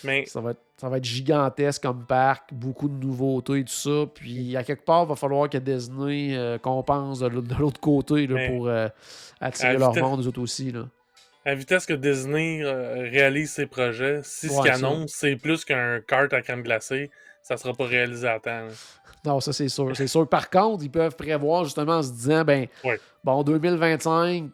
Mais 0.03 0.25
Ça 0.25 0.39
va, 0.41 0.51
être, 0.51 0.61
ça 0.77 0.89
va 0.89 0.97
être 0.97 1.03
gigantesque 1.05 1.81
comme 1.81 2.05
parc, 2.05 2.53
beaucoup 2.53 2.87
de 2.87 2.93
nouveautés 3.03 3.59
et 3.59 3.63
tout 3.63 3.73
ça. 3.73 4.05
Puis 4.13 4.55
à 4.55 4.63
quelque 4.63 4.85
part, 4.85 5.03
il 5.03 5.09
va 5.09 5.15
falloir 5.15 5.49
que 5.49 5.57
Disney 5.57 6.35
euh, 6.37 6.57
compense 6.59 7.19
de 7.19 7.27
l'autre 7.59 7.79
côté 7.79 8.27
là, 8.27 8.35
Mais- 8.35 8.49
pour 8.49 8.67
euh, 8.67 8.87
attirer 9.41 9.77
leur 9.77 9.89
vitesse- 9.91 10.03
monde, 10.03 10.23
eux 10.23 10.27
autres 10.27 10.41
aussi. 10.41 10.71
Là. 10.71 10.87
à 11.45 11.55
vitesse 11.55 11.85
que 11.85 11.93
Disney 11.93 12.61
euh, 12.63 13.07
réalise 13.09 13.51
ses 13.51 13.65
projets, 13.65 14.19
si 14.23 14.49
ce 14.49 14.53
Ouais, 14.53 14.69
qu'il 14.69 14.79
ça. 14.79 14.87
annonce, 14.87 15.11
c'est 15.13 15.35
plus 15.37 15.65
qu'un 15.65 15.99
kart 16.01 16.31
à 16.33 16.41
crème 16.41 16.61
glacée, 16.61 17.09
ça 17.47 17.55
sera 17.55 17.73
pas 17.73 17.85
réalisé 17.85 18.27
à 18.27 18.39
temps. 18.39 18.49
là. 18.49 18.73
Non, 19.25 19.39
ça 19.39 19.53
c'est 19.53 19.69
sûr. 19.69 19.95
C'est 19.95 20.07
sûr. 20.07 20.27
Par 20.27 20.49
contre, 20.49 20.83
ils 20.83 20.91
peuvent 20.91 21.15
prévoir 21.15 21.63
justement 21.63 21.93
en 21.97 22.03
se 22.03 22.11
disant, 22.11 22.43
ben, 22.43 22.67
bon, 23.23 23.41
2025, 23.43 24.51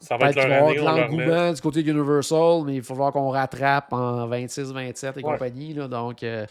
Ça 0.00 0.16
va 0.16 0.30
être 0.30 0.36
leur 0.36 0.46
année, 0.46 0.78
avoir 0.78 0.96
l'engouement 0.96 1.52
du 1.52 1.60
côté 1.60 1.82
d'Universal, 1.84 2.62
mais 2.66 2.74
il 2.76 2.82
faut 2.82 2.94
voir 2.94 3.12
qu'on 3.12 3.30
rattrape 3.30 3.92
en 3.92 4.26
26-27 4.28 5.18
et 5.18 5.24
Ouais. 5.24 5.32
compagnie. 5.32 5.72
Là, 5.72 5.86
donc, 5.88 6.22
euh, 6.24 6.44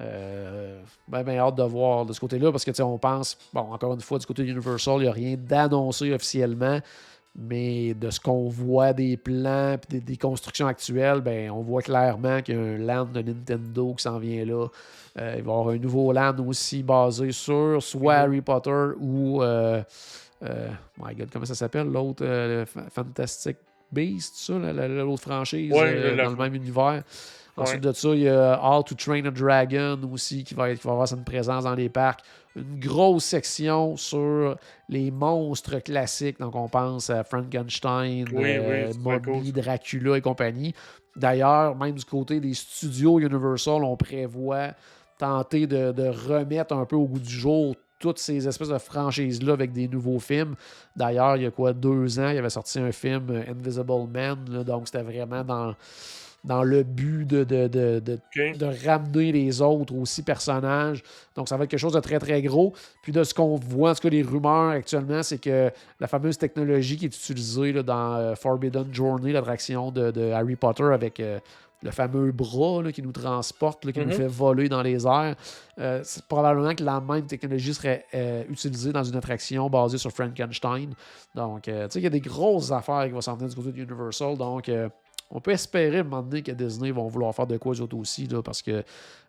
euh, 0.00 0.80
ben, 1.08 1.22
ben 1.22 1.38
hâte 1.38 1.54
de 1.56 1.62
voir 1.62 2.06
de 2.06 2.12
ce 2.12 2.20
côté-là 2.20 2.50
parce 2.50 2.64
que 2.64 2.70
tu 2.70 2.76
sais, 2.76 2.82
on 2.82 2.98
pense, 2.98 3.36
bon, 3.52 3.72
encore 3.72 3.92
une 3.94 4.00
fois, 4.00 4.18
du 4.18 4.26
côté 4.26 4.42
d'Universal, 4.44 4.96
il 4.96 5.02
n'y 5.02 5.08
a 5.08 5.12
rien 5.12 5.36
d'annoncé 5.38 6.12
officiellement, 6.12 6.80
mais 7.38 7.94
de 7.94 8.10
ce 8.10 8.18
qu'on 8.20 8.48
voit 8.48 8.92
des 8.92 9.16
plans 9.16 9.74
et 9.74 9.78
des, 9.88 10.00
des 10.00 10.16
constructions 10.16 10.66
actuelles, 10.66 11.20
ben, 11.20 11.50
on 11.50 11.60
voit 11.62 11.82
clairement 11.82 12.40
qu'il 12.42 12.54
y 12.54 12.58
a 12.58 12.60
un 12.62 12.78
land 12.78 13.04
de 13.06 13.20
Nintendo 13.22 13.94
qui 13.94 14.02
s'en 14.02 14.18
vient 14.18 14.44
là. 14.44 14.66
Euh, 15.18 15.34
il 15.38 15.42
va 15.44 15.50
y 15.52 15.54
avoir 15.54 15.68
un 15.68 15.78
nouveau 15.78 16.12
land 16.12 16.36
aussi 16.46 16.82
basé 16.82 17.32
sur 17.32 17.82
soit 17.82 18.14
Mhm. 18.16 18.22
Harry 18.22 18.40
Potter 18.40 18.86
ou. 19.00 19.42
euh, 19.42 19.82
euh, 20.44 20.68
my 21.02 21.14
God, 21.14 21.28
comment 21.32 21.44
ça 21.46 21.54
s'appelle? 21.54 21.86
L'autre 21.90 22.24
Fantastic 22.90 23.56
Beast, 23.92 24.34
ça, 24.36 24.58
la- 24.58 24.72
la- 24.72 24.88
l'autre 24.88 25.22
franchise 25.22 25.72
Ouais, 25.72 26.16
dans 26.16 26.30
le 26.30 26.36
même 26.36 26.54
univers. 26.54 27.02
Ensuite 27.58 27.80
de 27.82 27.92
ça, 27.92 28.08
il 28.10 28.20
y 28.22 28.28
a 28.28 28.60
How 28.62 28.82
to 28.82 28.94
Train 28.94 29.24
a 29.24 29.30
Dragon 29.30 29.98
aussi 30.12 30.44
qui 30.44 30.52
va, 30.54 30.70
être, 30.70 30.80
qui 30.80 30.86
va 30.86 30.92
avoir 30.92 31.10
une 31.12 31.24
présence 31.24 31.64
dans 31.64 31.74
les 31.74 31.88
parcs. 31.88 32.20
Une 32.56 32.80
grosse 32.80 33.24
section 33.24 33.96
sur 33.96 34.56
les 34.88 35.10
monstres 35.10 35.78
classiques. 35.78 36.40
Donc, 36.40 36.54
on 36.56 36.68
pense 36.68 37.10
à 37.10 37.22
Frankenstein, 37.22 38.26
Oui, 38.32 38.56
euh, 38.56 38.92
oui, 39.04 39.22
cool, 39.22 39.52
Dracula 39.52 40.16
et 40.16 40.20
compagnie. 40.22 40.74
D'ailleurs, 41.14 41.76
même 41.76 41.94
du 41.94 42.04
côté 42.04 42.40
des 42.40 42.54
studios 42.54 43.20
Universal, 43.20 43.84
on 43.84 43.96
prévoit 43.96 44.70
tenter 45.18 45.66
de, 45.66 45.92
de 45.92 46.08
remettre 46.08 46.74
un 46.74 46.84
peu 46.84 46.96
au 46.96 47.06
goût 47.06 47.18
du 47.18 47.32
jour 47.32 47.74
toutes 47.98 48.18
ces 48.18 48.46
espèces 48.46 48.68
de 48.68 48.78
franchises-là 48.78 49.52
avec 49.52 49.72
des 49.72 49.88
nouveaux 49.88 50.18
films. 50.18 50.54
D'ailleurs, 50.94 51.36
il 51.36 51.44
y 51.44 51.46
a 51.46 51.50
quoi, 51.50 51.72
deux 51.72 52.18
ans, 52.18 52.28
il 52.28 52.36
y 52.36 52.38
avait 52.38 52.50
sorti 52.50 52.78
un 52.78 52.92
film 52.92 53.30
euh, 53.30 53.50
Invisible 53.50 54.06
Man, 54.12 54.38
là, 54.50 54.64
donc 54.64 54.86
c'était 54.86 55.02
vraiment 55.02 55.42
dans, 55.42 55.74
dans 56.46 56.62
le 56.62 56.82
but 56.84 57.26
de, 57.26 57.44
de, 57.44 57.66
de, 57.68 58.00
de- 58.00 58.86
ramener 58.86 59.32
les 59.32 59.60
autres 59.60 59.94
aussi 59.94 60.22
personnages. 60.22 61.02
Donc, 61.34 61.48
ça 61.48 61.56
va 61.56 61.64
être 61.64 61.70
quelque 61.70 61.80
chose 61.80 61.92
de 61.94 62.00
très, 62.00 62.18
très 62.18 62.40
gros. 62.40 62.72
Puis 63.02 63.12
de 63.12 63.22
ce 63.24 63.34
qu'on 63.34 63.56
voit, 63.56 63.90
en 63.90 63.94
tout 63.94 64.02
cas, 64.02 64.08
les 64.08 64.22
rumeurs 64.22 64.70
actuellement, 64.70 65.22
c'est 65.22 65.38
que 65.38 65.70
la 66.00 66.06
fameuse 66.06 66.38
technologie 66.38 66.96
qui 66.96 67.06
est 67.06 67.08
utilisée 67.08 67.72
là, 67.72 67.82
dans 67.82 68.14
euh, 68.14 68.34
Forbidden 68.36 68.86
Journey, 68.92 69.32
l'attraction 69.32 69.90
de, 69.90 70.10
de 70.10 70.30
Harry 70.30 70.56
Potter 70.56 70.84
avec 70.84 71.18
euh, 71.20 71.40
le 71.82 71.90
fameux 71.90 72.32
bras 72.32 72.82
là, 72.82 72.90
qui 72.90 73.02
nous 73.02 73.12
transporte, 73.12 73.84
là, 73.84 73.92
qui 73.92 73.98
nous 74.00 74.06
Mhm. 74.06 74.12
fait 74.12 74.26
voler 74.26 74.68
dans 74.68 74.82
les 74.82 75.06
airs, 75.06 75.34
euh, 75.78 76.00
c'est 76.04 76.24
probablement 76.26 76.74
que 76.74 76.82
la 76.82 77.00
même 77.00 77.26
technologie 77.26 77.74
serait 77.74 78.06
euh, 78.14 78.44
utilisée 78.48 78.92
dans 78.92 79.04
une 79.04 79.16
attraction 79.16 79.68
basée 79.68 79.98
sur 79.98 80.10
Frankenstein. 80.10 80.94
Donc, 81.34 81.68
euh, 81.68 81.86
tu 81.88 81.92
sais, 81.94 81.98
il 82.00 82.04
y 82.04 82.06
a 82.06 82.10
des 82.10 82.20
grosses 82.20 82.70
affaires 82.72 83.04
qui 83.04 83.10
vont 83.10 83.20
s'en 83.20 83.34
venir 83.34 83.50
du 83.50 83.56
côté 83.56 83.72
de 83.72 83.82
Universal. 83.82 84.36
Donc, 84.38 84.68
on 85.30 85.40
peut 85.40 85.50
espérer 85.50 85.98
à 85.98 86.00
un 86.00 86.04
moment 86.04 86.22
donné 86.22 86.42
que 86.42 86.52
Disney 86.52 86.90
vont 86.90 87.08
vouloir 87.08 87.34
faire 87.34 87.46
de 87.46 87.56
quoi 87.56 87.74
eux 87.74 87.80
autres 87.80 87.96
aussi, 87.96 88.26
là, 88.26 88.42
parce 88.42 88.62
que 88.62 88.84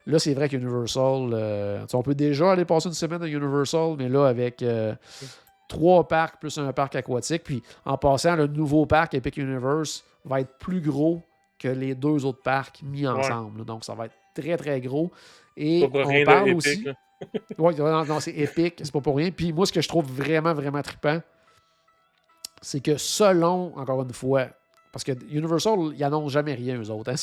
là, 0.06 0.20
c'est 0.20 0.34
vrai 0.34 0.48
qu'Universal, 0.48 1.30
euh, 1.34 1.86
on 1.94 2.04
peut 2.04 2.16
déjà 2.16 2.52
aller 2.52 2.66
passer 2.66 2.88
une 2.88 2.94
semaine 2.94 3.22
à 3.24 3.28
Universal, 3.28 3.96
mais 3.98 4.10
là, 4.10 4.26
avec 4.28 4.62
euh, 4.62 4.94
trois 5.68 6.08
parcs 6.08 6.40
plus 6.40 6.58
un 6.58 6.72
parc 6.72 6.96
aquatique, 6.96 7.44
puis 7.44 7.64
en 7.86 7.98
passant, 7.98 8.36
le 8.36 8.48
nouveau 8.48 8.86
parc 8.86 9.16
Epic 9.16 9.38
Universe 9.38 10.04
va 10.24 10.42
être 10.42 10.58
plus 10.60 10.82
gros 10.82 11.24
que 11.60 11.68
les 11.68 11.96
deux 11.96 12.26
autres 12.26 12.42
parcs 12.44 12.82
mis 12.84 13.08
ensemble. 13.08 13.66
Donc, 13.66 13.84
ça 13.84 13.96
va 13.96 14.06
être 14.06 14.16
très, 14.36 14.56
très 14.58 14.80
gros. 14.80 15.12
Et 15.56 15.90
on 15.92 16.06
rien 16.06 16.24
parle 16.24 16.50
épique, 16.50 16.58
aussi... 16.58 16.86
non, 17.58 18.06
non, 18.06 18.20
c'est 18.20 18.36
épique, 18.36 18.76
c'est 18.84 18.92
pas 18.92 19.02
pour 19.02 19.18
rien. 19.18 19.32
Puis 19.32 19.52
moi, 19.52 19.66
ce 19.66 19.74
que 19.74 19.82
je 19.82 19.88
trouve 19.88 20.06
vraiment, 20.06 20.54
vraiment 20.54 20.84
trippant, 20.84 21.20
c'est 22.62 22.80
que 22.80 22.98
selon, 22.98 23.76
encore 23.78 24.04
une 24.04 24.14
fois, 24.14 24.48
parce 24.98 25.04
que 25.04 25.12
Universal, 25.32 25.78
ils 25.96 26.04
annoncent 26.04 26.30
jamais 26.30 26.56
rien, 26.56 26.82
eux 26.82 26.90
autres. 26.90 27.12
hein. 27.12 27.16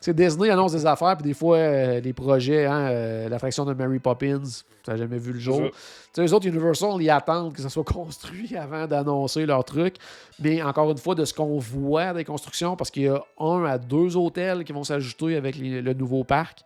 C'est 0.00 0.14
Disney 0.14 0.48
annonce 0.48 0.72
des 0.72 0.86
affaires, 0.86 1.16
puis 1.16 1.26
des 1.26 1.34
fois, 1.34 1.56
euh, 1.56 2.00
les 2.00 2.12
projets, 2.12 2.66
hein, 2.66 2.88
euh, 2.88 3.28
l'attraction 3.28 3.64
de 3.64 3.74
Mary 3.74 3.98
Poppins, 3.98 4.44
ça 4.84 4.92
n'a 4.92 4.96
jamais 4.96 5.18
vu 5.18 5.32
le 5.32 5.40
jour. 5.40 5.56
ça. 5.56 5.64
Tu 5.66 5.72
sais, 6.12 6.24
eux 6.24 6.34
autres, 6.34 6.46
Universal, 6.46 6.90
ils 7.00 7.10
attendent 7.10 7.52
que 7.52 7.60
ça 7.60 7.68
soit 7.68 7.82
construit 8.00 8.56
avant 8.56 8.86
d'annoncer 8.86 9.44
leur 9.44 9.64
truc. 9.64 9.96
Mais 10.38 10.62
encore 10.62 10.88
une 10.92 10.98
fois, 10.98 11.16
de 11.16 11.24
ce 11.24 11.34
qu'on 11.34 11.58
voit 11.58 12.12
des 12.12 12.24
constructions, 12.24 12.76
parce 12.76 12.92
qu'il 12.92 13.02
y 13.02 13.08
a 13.08 13.20
un 13.40 13.64
à 13.64 13.76
deux 13.76 14.16
hôtels 14.16 14.62
qui 14.62 14.72
vont 14.72 14.84
s'ajouter 14.84 15.36
avec 15.36 15.56
les- 15.56 15.82
le 15.82 15.94
nouveau 15.94 16.22
parc. 16.22 16.60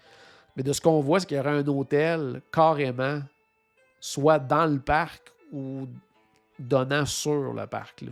Mais 0.57 0.63
de 0.63 0.73
ce 0.75 0.81
qu'on 0.83 1.01
voit, 1.01 1.21
c'est 1.21 1.27
qu'il 1.27 1.39
y 1.39 1.41
aura 1.41 1.53
un 1.53 1.67
hôtel 1.69 2.43
carrément, 2.53 3.21
soit 4.01 4.39
dans 4.39 4.67
le 4.67 4.79
parc 4.79 5.23
ou 5.53 5.87
donnant 6.61 7.07
sur 7.07 7.53
le 7.53 7.67
parc. 7.67 8.03
là. 8.03 8.09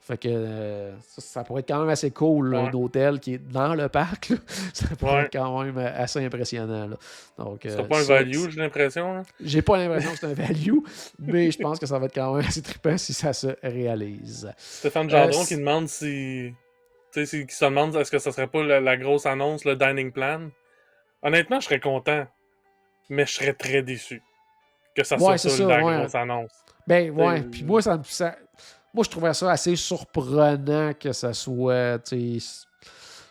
Fait 0.00 0.16
que 0.18 0.28
euh, 0.28 0.96
ça, 1.00 1.20
ça 1.20 1.44
pourrait 1.44 1.60
être 1.60 1.68
quand 1.68 1.80
même 1.80 1.88
assez 1.88 2.10
cool, 2.10 2.50
là, 2.52 2.62
Ouais. 2.62 2.68
un 2.68 2.72
hôtel 2.74 3.20
qui 3.20 3.34
est 3.34 3.38
dans 3.38 3.74
le 3.74 3.88
parc. 3.88 4.30
là. 4.30 4.36
Ça 4.72 4.86
pourrait 4.96 5.12
Ouais. 5.14 5.22
être 5.24 5.32
quand 5.32 5.62
même 5.62 5.76
euh, 5.78 5.90
assez 6.02 6.24
impressionnant. 6.24 6.88
là. 6.88 6.96
Donc, 7.38 7.66
euh, 7.66 7.82
pas 7.84 8.00
un 8.00 8.02
value, 8.04 8.48
j'ai 8.50 8.60
l'impression. 8.60 9.22
j'ai 9.40 9.62
pas 9.62 9.76
l'impression 9.78 10.10
que 10.12 10.18
c'est 10.18 10.26
un 10.26 10.34
value, 10.34 10.78
mais 11.18 11.50
je 11.50 11.58
pense 11.58 11.78
que 11.78 11.86
ça 11.86 11.98
va 11.98 12.06
être 12.06 12.14
quand 12.14 12.34
même 12.34 12.46
assez 12.46 12.62
trippant 12.62 12.96
si 12.96 13.12
ça 13.12 13.32
se 13.32 13.48
réalise. 13.62 14.52
Stéphane 14.56 15.10
Gendron 15.10 15.42
Euh, 15.42 15.44
qui 15.44 15.56
demande 15.56 15.88
si. 15.88 16.52
Tu 17.12 17.26
sais, 17.26 17.44
qui 17.44 17.54
se 17.54 17.64
demande 17.64 17.96
est-ce 17.96 18.10
que 18.10 18.18
ça 18.20 18.30
serait 18.30 18.46
pas 18.46 18.62
la, 18.62 18.80
la 18.80 18.96
grosse 18.96 19.26
annonce, 19.26 19.64
le 19.64 19.74
dining 19.76 20.12
plan. 20.12 20.48
Honnêtement, 21.22 21.58
je 21.60 21.64
serais 21.66 21.80
content, 21.80 22.26
mais 23.08 23.26
je 23.26 23.32
serais 23.32 23.52
très 23.52 23.82
déçu 23.82 24.22
que 24.96 25.02
ça 25.04 25.16
Ouais, 25.16 25.36
soit 25.36 25.38
ça, 25.38 25.48
ça, 25.50 25.64
la 25.66 25.84
ouais. 25.84 25.98
grosse 25.98 26.14
annonce. 26.14 26.52
Ben 26.86 27.10
ouais, 27.10 27.42
puis 27.42 27.64
moi, 27.64 27.82
ça 27.82 27.96
me. 27.96 28.04
ça- 28.04 28.36
moi, 28.92 29.04
je 29.04 29.10
trouvais 29.10 29.32
ça 29.34 29.50
assez 29.50 29.76
surprenant 29.76 30.92
que 30.98 31.12
ça 31.12 31.32
soit. 31.32 31.98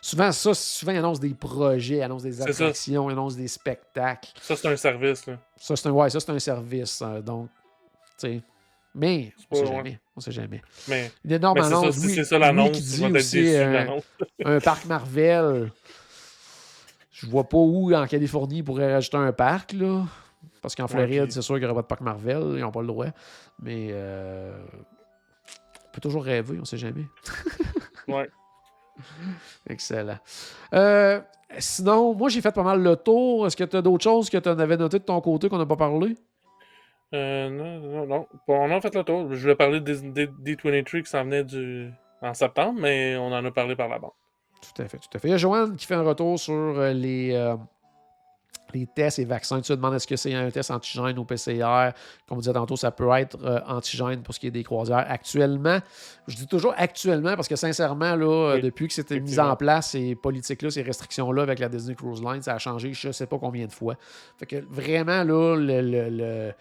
Souvent, 0.02 0.32
ça, 0.32 0.54
souvent, 0.54 0.92
ils 0.92 0.98
annoncent 0.98 1.20
des 1.20 1.34
projets, 1.34 1.96
ils 1.96 2.02
annoncent 2.02 2.24
des 2.24 2.40
attractions, 2.40 3.10
ils 3.10 3.12
annoncent 3.12 3.36
des 3.36 3.48
spectacles. 3.48 4.30
Ça, 4.40 4.56
c'est 4.56 4.68
un 4.68 4.76
service. 4.76 5.26
Là. 5.26 5.36
Ça, 5.56 5.76
c'est 5.76 5.88
un, 5.88 5.92
ouais, 5.92 6.08
ça, 6.08 6.20
c'est 6.20 6.30
un 6.30 6.38
service. 6.38 7.02
Euh, 7.02 7.20
donc, 7.20 7.48
tu 8.18 8.28
sais. 8.28 8.42
Mais, 8.94 9.32
on 9.50 9.56
sait 9.56 9.66
jamais. 9.66 10.00
On 10.16 10.20
sait 10.20 10.32
jamais. 10.32 10.62
Mais, 10.88 11.12
Une 11.24 11.32
énorme 11.32 11.60
mais 11.60 11.66
annonce. 11.66 11.96
Ça, 11.96 12.08
c'est 12.08 12.24
ça 12.24 12.38
l'annonce. 12.38 12.70
qui 12.72 12.82
dit 12.82 13.04
aussi 13.04 13.54
euh, 13.56 14.00
un 14.44 14.58
parc 14.58 14.86
Marvel. 14.86 15.70
Je 17.12 17.26
vois 17.26 17.48
pas 17.48 17.58
où 17.58 17.94
en 17.94 18.06
Californie 18.06 18.58
ils 18.58 18.64
pourraient 18.64 18.94
rajouter 18.94 19.18
un 19.18 19.32
parc, 19.32 19.74
là. 19.74 20.06
Parce 20.62 20.74
qu'en 20.74 20.88
Floride, 20.88 21.30
c'est 21.30 21.42
sûr 21.42 21.56
qu'il 21.56 21.64
n'y 21.64 21.70
aura 21.70 21.82
pas 21.82 21.82
de 21.82 21.86
parc 21.86 22.00
Marvel. 22.02 22.54
Ils 22.56 22.60
n'ont 22.60 22.70
pas 22.70 22.80
le 22.80 22.86
droit. 22.86 23.06
Mais 23.62 23.88
euh, 23.90 24.58
on 25.86 25.92
peut 25.92 26.00
toujours 26.00 26.24
rêver, 26.24 26.58
on 26.60 26.64
sait 26.64 26.76
jamais. 26.76 27.06
ouais. 28.08 28.28
Excellent. 29.68 30.18
Euh, 30.74 31.20
sinon, 31.58 32.14
moi, 32.14 32.28
j'ai 32.28 32.40
fait 32.40 32.52
pas 32.52 32.62
mal 32.62 32.82
le 32.82 32.96
tour. 32.96 33.46
Est-ce 33.46 33.56
que 33.56 33.64
tu 33.64 33.76
as 33.76 33.82
d'autres 33.82 34.04
choses 34.04 34.28
que 34.28 34.36
tu 34.36 34.48
en 34.48 34.58
avais 34.58 34.76
noté 34.76 34.98
de 34.98 35.04
ton 35.04 35.20
côté 35.20 35.48
qu'on 35.48 35.58
n'a 35.58 35.66
pas 35.66 35.76
parlé? 35.76 36.16
Euh, 37.14 37.48
non, 37.48 37.80
non, 37.80 38.06
non. 38.06 38.26
Bon, 38.46 38.68
on 38.68 38.76
a 38.76 38.80
fait 38.80 38.94
le 38.94 39.02
tour. 39.02 39.32
Je 39.32 39.40
voulais 39.40 39.56
parler 39.56 39.80
des 39.80 39.96
D23 39.96 41.02
qui 41.02 41.10
s'en 41.10 41.24
venait 41.24 41.44
du... 41.44 41.90
en 42.20 42.34
septembre, 42.34 42.78
mais 42.80 43.16
on 43.16 43.32
en 43.32 43.44
a 43.44 43.50
parlé 43.50 43.74
par 43.74 43.88
la 43.88 43.98
bande. 43.98 44.12
Tout 44.60 44.82
à 44.82 44.86
fait, 44.86 44.98
tout 44.98 45.08
à 45.14 45.18
fait. 45.18 45.28
Il 45.28 45.30
y 45.30 45.34
a 45.34 45.38
Joanne 45.38 45.74
qui 45.76 45.86
fait 45.86 45.94
un 45.94 46.02
retour 46.02 46.38
sur 46.38 46.78
les, 46.92 47.32
euh, 47.32 47.56
les 48.74 48.86
tests 48.86 49.18
et 49.18 49.24
vaccins. 49.24 49.60
Tu 49.60 49.68
te 49.68 49.72
demandes 49.72 49.94
est-ce 49.94 50.06
que 50.06 50.16
c'est 50.16 50.34
un 50.34 50.50
test 50.50 50.70
antigène 50.70 51.18
ou 51.18 51.24
PCR. 51.24 51.92
Comme 52.28 52.38
on 52.38 52.40
disait 52.40 52.52
tantôt, 52.52 52.76
ça 52.76 52.90
peut 52.90 53.10
être 53.12 53.38
euh, 53.42 53.60
antigène 53.66 54.22
pour 54.22 54.34
ce 54.34 54.40
qui 54.40 54.46
est 54.46 54.50
des 54.50 54.64
croisières. 54.64 55.04
Actuellement, 55.08 55.78
je 56.26 56.36
dis 56.36 56.46
toujours 56.46 56.74
actuellement 56.76 57.34
parce 57.36 57.48
que 57.48 57.56
sincèrement, 57.56 58.16
là, 58.16 58.58
depuis 58.60 58.88
que 58.88 58.94
c'était 58.94 59.20
mis 59.20 59.38
en 59.38 59.56
place 59.56 59.90
ces 59.90 60.14
politiques-là, 60.14 60.70
ces 60.70 60.82
restrictions-là 60.82 61.42
avec 61.42 61.58
la 61.58 61.68
Disney 61.68 61.94
Cruise 61.94 62.22
Line, 62.22 62.42
ça 62.42 62.54
a 62.54 62.58
changé 62.58 62.92
je 62.92 63.08
ne 63.08 63.12
sais 63.12 63.26
pas 63.26 63.38
combien 63.38 63.66
de 63.66 63.72
fois. 63.72 63.96
Fait 64.38 64.46
que 64.46 64.64
vraiment, 64.70 65.24
là, 65.24 66.52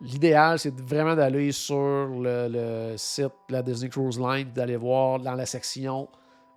L'idéal, 0.00 0.60
c'est 0.60 0.80
vraiment 0.80 1.16
d'aller 1.16 1.50
sur 1.50 1.76
le, 1.76 2.48
le, 2.48 2.96
site 2.96 3.32
de 3.48 3.52
la 3.52 3.62
Disney 3.62 3.90
Cruise 3.90 4.18
Line, 4.18 4.48
d'aller 4.54 4.76
voir 4.76 5.18
dans 5.18 5.34
la 5.34 5.44
section 5.44 6.08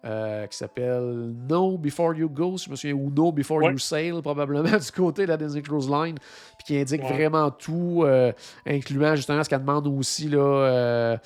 euh, 0.03 0.47
qui 0.47 0.57
s'appelle 0.57 1.31
No 1.47 1.77
Before 1.77 2.15
You 2.15 2.27
Go, 2.27 2.57
je 2.57 2.71
me 2.71 2.75
souviens, 2.75 2.95
ou 2.95 3.11
No 3.15 3.31
Before 3.31 3.61
You 3.63 3.77
Sail, 3.77 4.19
probablement, 4.23 4.63
du 4.77 4.91
côté 4.91 5.23
de 5.23 5.27
la 5.27 5.37
Disney 5.37 5.61
Cruise 5.61 5.87
Line, 5.87 6.15
puis 6.57 6.65
qui 6.65 6.77
indique 6.79 7.03
vraiment 7.03 7.51
tout, 7.51 8.01
euh, 8.03 8.31
incluant 8.65 9.15
justement 9.15 9.43
ce 9.43 9.49
qu'elle 9.49 9.59
demande 9.59 9.85
aussi, 9.87 10.27
là, 10.27 10.39
euh, 10.39 11.17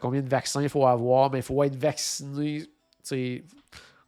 combien 0.00 0.22
de 0.22 0.28
vaccins 0.28 0.62
il 0.62 0.68
faut 0.68 0.86
avoir, 0.86 1.32
mais 1.32 1.38
il 1.38 1.42
faut 1.42 1.60
être 1.64 1.74
vacciné, 1.74 2.62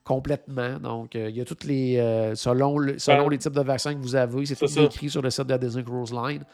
complètement. 0.04 0.78
Donc, 0.78 1.14
il 1.14 1.36
y 1.36 1.40
a 1.40 1.44
toutes 1.44 1.64
les. 1.64 1.96
selon 2.36 2.76
selon 2.98 3.28
les 3.28 3.38
types 3.38 3.52
de 3.52 3.62
vaccins 3.62 3.92
que 3.92 4.00
vous 4.00 4.14
avez, 4.14 4.46
c'est 4.46 4.54
tout 4.54 4.78
écrit 4.78 5.10
sur 5.10 5.22
le 5.22 5.30
site 5.30 5.46
de 5.46 5.50
la 5.50 5.58
Disney 5.58 5.82
Cruise 5.82 6.12
Line. 6.12 6.44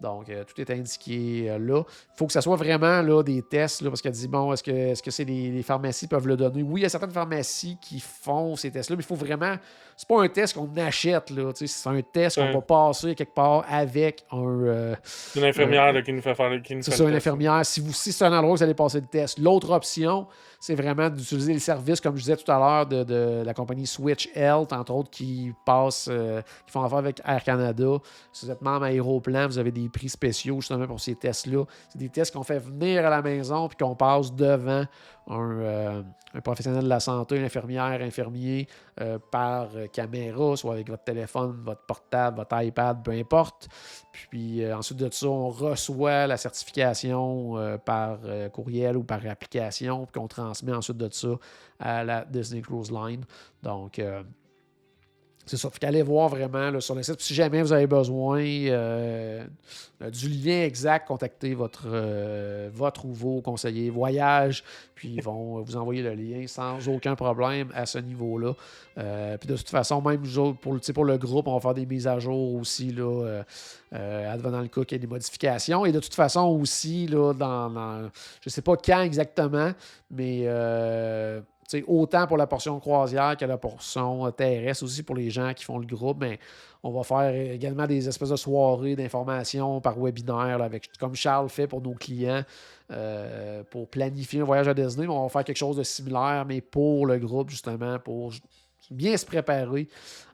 Donc, 0.00 0.28
euh, 0.28 0.42
tout 0.44 0.60
est 0.60 0.70
indiqué 0.70 1.48
euh, 1.48 1.58
là. 1.58 1.82
Il 1.86 2.16
faut 2.16 2.26
que 2.26 2.32
ça 2.32 2.40
soit 2.40 2.56
vraiment 2.56 3.02
là, 3.02 3.22
des 3.22 3.40
tests, 3.42 3.82
là, 3.82 3.88
parce 3.88 4.02
qu'elle 4.02 4.12
dit, 4.12 4.26
bon, 4.26 4.52
est-ce 4.52 4.62
que 4.62 4.70
est-ce 4.70 5.02
que 5.02 5.12
c'est 5.12 5.24
les, 5.24 5.62
pharmacies 5.62 6.08
peuvent 6.08 6.26
le 6.26 6.36
donner? 6.36 6.62
Oui, 6.62 6.80
il 6.80 6.82
y 6.82 6.86
a 6.86 6.88
certaines 6.88 7.12
pharmacies 7.12 7.78
qui 7.80 8.00
font 8.00 8.56
ces 8.56 8.70
tests-là, 8.70 8.96
mais 8.96 9.02
il 9.02 9.06
faut 9.06 9.14
vraiment. 9.14 9.56
C'est 9.96 10.08
pas 10.08 10.22
un 10.22 10.28
test 10.28 10.54
qu'on 10.54 10.68
achète, 10.76 11.30
là. 11.30 11.52
C'est 11.54 11.88
un 11.88 12.02
test 12.02 12.36
qu'on 12.36 12.52
va 12.52 12.60
passer 12.60 13.14
quelque 13.14 13.34
part 13.34 13.64
avec 13.68 14.24
un. 14.32 14.42
Euh, 14.42 14.96
c'est 15.04 15.38
une 15.38 15.46
infirmière 15.46 16.02
qui 16.02 16.12
nous 16.12 16.22
fait 16.22 16.34
faire 16.34 16.50
le 16.50 16.60
C'est 16.64 16.90
ça, 16.90 17.04
une 17.04 17.14
infirmière. 17.14 17.64
Si, 17.64 17.80
vous, 17.80 17.92
si 17.92 18.12
c'est 18.12 18.24
un 18.24 18.32
endroit 18.32 18.52
où 18.52 18.56
vous 18.56 18.62
allez 18.62 18.74
passer 18.74 19.00
le 19.00 19.06
test. 19.06 19.38
L'autre 19.38 19.70
option, 19.70 20.26
c'est 20.62 20.76
vraiment 20.76 21.10
d'utiliser 21.10 21.54
les 21.54 21.58
services, 21.58 22.00
comme 22.00 22.16
je 22.16 22.20
disais 22.20 22.36
tout 22.36 22.48
à 22.52 22.56
l'heure, 22.56 22.86
de, 22.86 23.42
la 23.44 23.52
compagnie 23.52 23.84
Switch 23.84 24.28
Health, 24.32 24.72
entre 24.72 24.94
autres, 24.94 25.10
qui 25.10 25.52
passent, 25.64 26.08
qui 26.08 26.72
font 26.72 26.84
affaire 26.84 26.98
avec 26.98 27.20
Air 27.24 27.42
Canada. 27.42 27.96
Si 28.32 28.46
vous 28.46 28.52
êtes 28.52 28.62
membre 28.62 28.84
Aéroplan, 28.84 29.48
vous 29.48 29.58
avez 29.58 29.72
des 29.72 29.88
prix 29.88 30.08
spéciaux 30.08 30.60
justement 30.60 30.86
pour 30.86 31.00
ces 31.00 31.16
tests-là. 31.16 31.64
C'est 31.88 31.98
des 31.98 32.10
tests 32.10 32.32
qu'on 32.32 32.44
fait 32.44 32.60
venir 32.60 33.04
à 33.04 33.10
la 33.10 33.22
maison 33.22 33.66
puis 33.66 33.76
qu'on 33.76 33.96
passe 33.96 34.32
devant 34.32 34.84
euh, 35.30 36.02
un, 36.34 36.40
professionnel 36.40 36.84
de 36.84 36.88
la 36.88 37.00
santé, 37.00 37.36
une 37.36 37.44
infirmière, 37.44 38.00
infirmier, 38.00 38.66
euh, 39.00 39.18
par 39.30 39.68
caméra, 39.92 40.56
soit 40.56 40.74
avec 40.74 40.88
votre 40.88 41.04
téléphone, 41.04 41.60
votre 41.64 41.82
portable, 41.82 42.38
votre 42.38 42.62
iPad, 42.62 43.02
peu 43.04 43.12
importe. 43.12 43.68
Puis 44.12 44.64
euh, 44.64 44.76
ensuite 44.76 44.98
de 44.98 45.10
ça, 45.10 45.28
on 45.28 45.48
reçoit 45.48 46.26
la 46.26 46.36
certification 46.36 47.78
par 47.84 48.18
courriel 48.52 48.96
ou 48.96 49.04
par 49.04 49.24
application, 49.26 50.06
puis 50.06 50.20
qu'on 50.20 50.28
transmet 50.28 50.72
ensuite 50.72 50.96
de 50.96 51.08
ça 51.12 51.28
à 51.78 52.04
la 52.04 52.24
Disney 52.24 52.62
Cruise 52.62 52.90
Line. 52.90 53.24
Donc, 53.62 54.00
c'est 55.46 55.56
ça. 55.56 55.68
Faut 55.70 55.86
aller 55.86 56.02
voir 56.02 56.28
vraiment 56.28 56.80
sur 56.80 56.94
le 56.94 57.02
site. 57.02 57.20
si 57.20 57.34
jamais 57.34 57.62
vous 57.62 57.72
avez 57.72 57.86
besoin 57.86 58.42
euh, 58.42 59.44
du 60.12 60.28
lien 60.28 60.62
exact, 60.62 61.08
contactez 61.08 61.54
votre, 61.54 61.86
euh, 61.86 62.70
votre 62.72 63.04
ou 63.06 63.12
vos 63.12 63.40
conseillers 63.40 63.90
voyage. 63.90 64.62
Puis 64.94 65.14
ils 65.16 65.22
vont 65.22 65.60
vous 65.62 65.76
envoyer 65.76 66.02
le 66.02 66.14
lien 66.14 66.46
sans 66.46 66.88
aucun 66.88 67.16
problème 67.16 67.70
à 67.74 67.86
ce 67.86 67.98
niveau-là. 67.98 68.54
Euh, 68.98 69.36
puis 69.36 69.48
de 69.48 69.56
toute 69.56 69.68
façon, 69.68 70.00
même 70.00 70.22
pour, 70.60 70.78
pour 70.80 71.04
le 71.04 71.18
groupe, 71.18 71.48
on 71.48 71.54
va 71.54 71.60
faire 71.60 71.74
des 71.74 71.86
mises 71.86 72.06
à 72.06 72.18
jour 72.20 72.54
aussi, 72.54 72.92
là, 72.92 73.42
advenant 73.90 74.60
le 74.60 74.68
cas 74.68 74.84
qu'il 74.84 74.96
y 74.96 74.96
ait 74.96 75.00
des 75.00 75.06
modifications. 75.06 75.84
Et 75.84 75.92
de 75.92 76.00
toute 76.00 76.14
façon 76.14 76.46
aussi, 76.60 77.08
là, 77.08 77.32
dans, 77.32 77.68
dans 77.68 78.02
je 78.40 78.46
ne 78.46 78.50
sais 78.50 78.62
pas 78.62 78.76
quand 78.76 79.02
exactement, 79.02 79.72
mais 80.10 80.46
autant 81.86 82.26
pour 82.26 82.36
la 82.36 82.46
portion 82.46 82.78
croisière 82.80 83.36
que 83.36 83.44
la 83.44 83.58
portion 83.58 84.30
terrestre, 84.32 84.84
aussi 84.84 85.02
pour 85.02 85.16
les 85.16 85.30
gens 85.30 85.52
qui 85.54 85.64
font 85.64 85.78
le 85.78 85.86
groupe, 85.86 86.18
mais 86.20 86.38
on 86.82 86.90
va 86.90 87.02
faire 87.04 87.34
également 87.34 87.86
des 87.86 88.08
espèces 88.08 88.30
de 88.30 88.36
soirées 88.36 88.96
d'information 88.96 89.80
par 89.80 89.98
webinaire, 89.98 90.60
avec, 90.60 90.90
comme 90.98 91.14
Charles 91.14 91.48
fait 91.48 91.66
pour 91.66 91.80
nos 91.80 91.94
clients, 91.94 92.42
euh, 92.90 93.62
pour 93.70 93.88
planifier 93.88 94.40
un 94.40 94.44
voyage 94.44 94.68
à 94.68 94.74
Disney. 94.74 95.06
On 95.06 95.22
va 95.22 95.28
faire 95.28 95.44
quelque 95.44 95.56
chose 95.56 95.76
de 95.76 95.82
similaire, 95.82 96.44
mais 96.46 96.60
pour 96.60 97.06
le 97.06 97.18
groupe, 97.18 97.50
justement, 97.50 97.98
pour 97.98 98.32
bien 98.92 99.16
se 99.16 99.26
préparer 99.26 99.88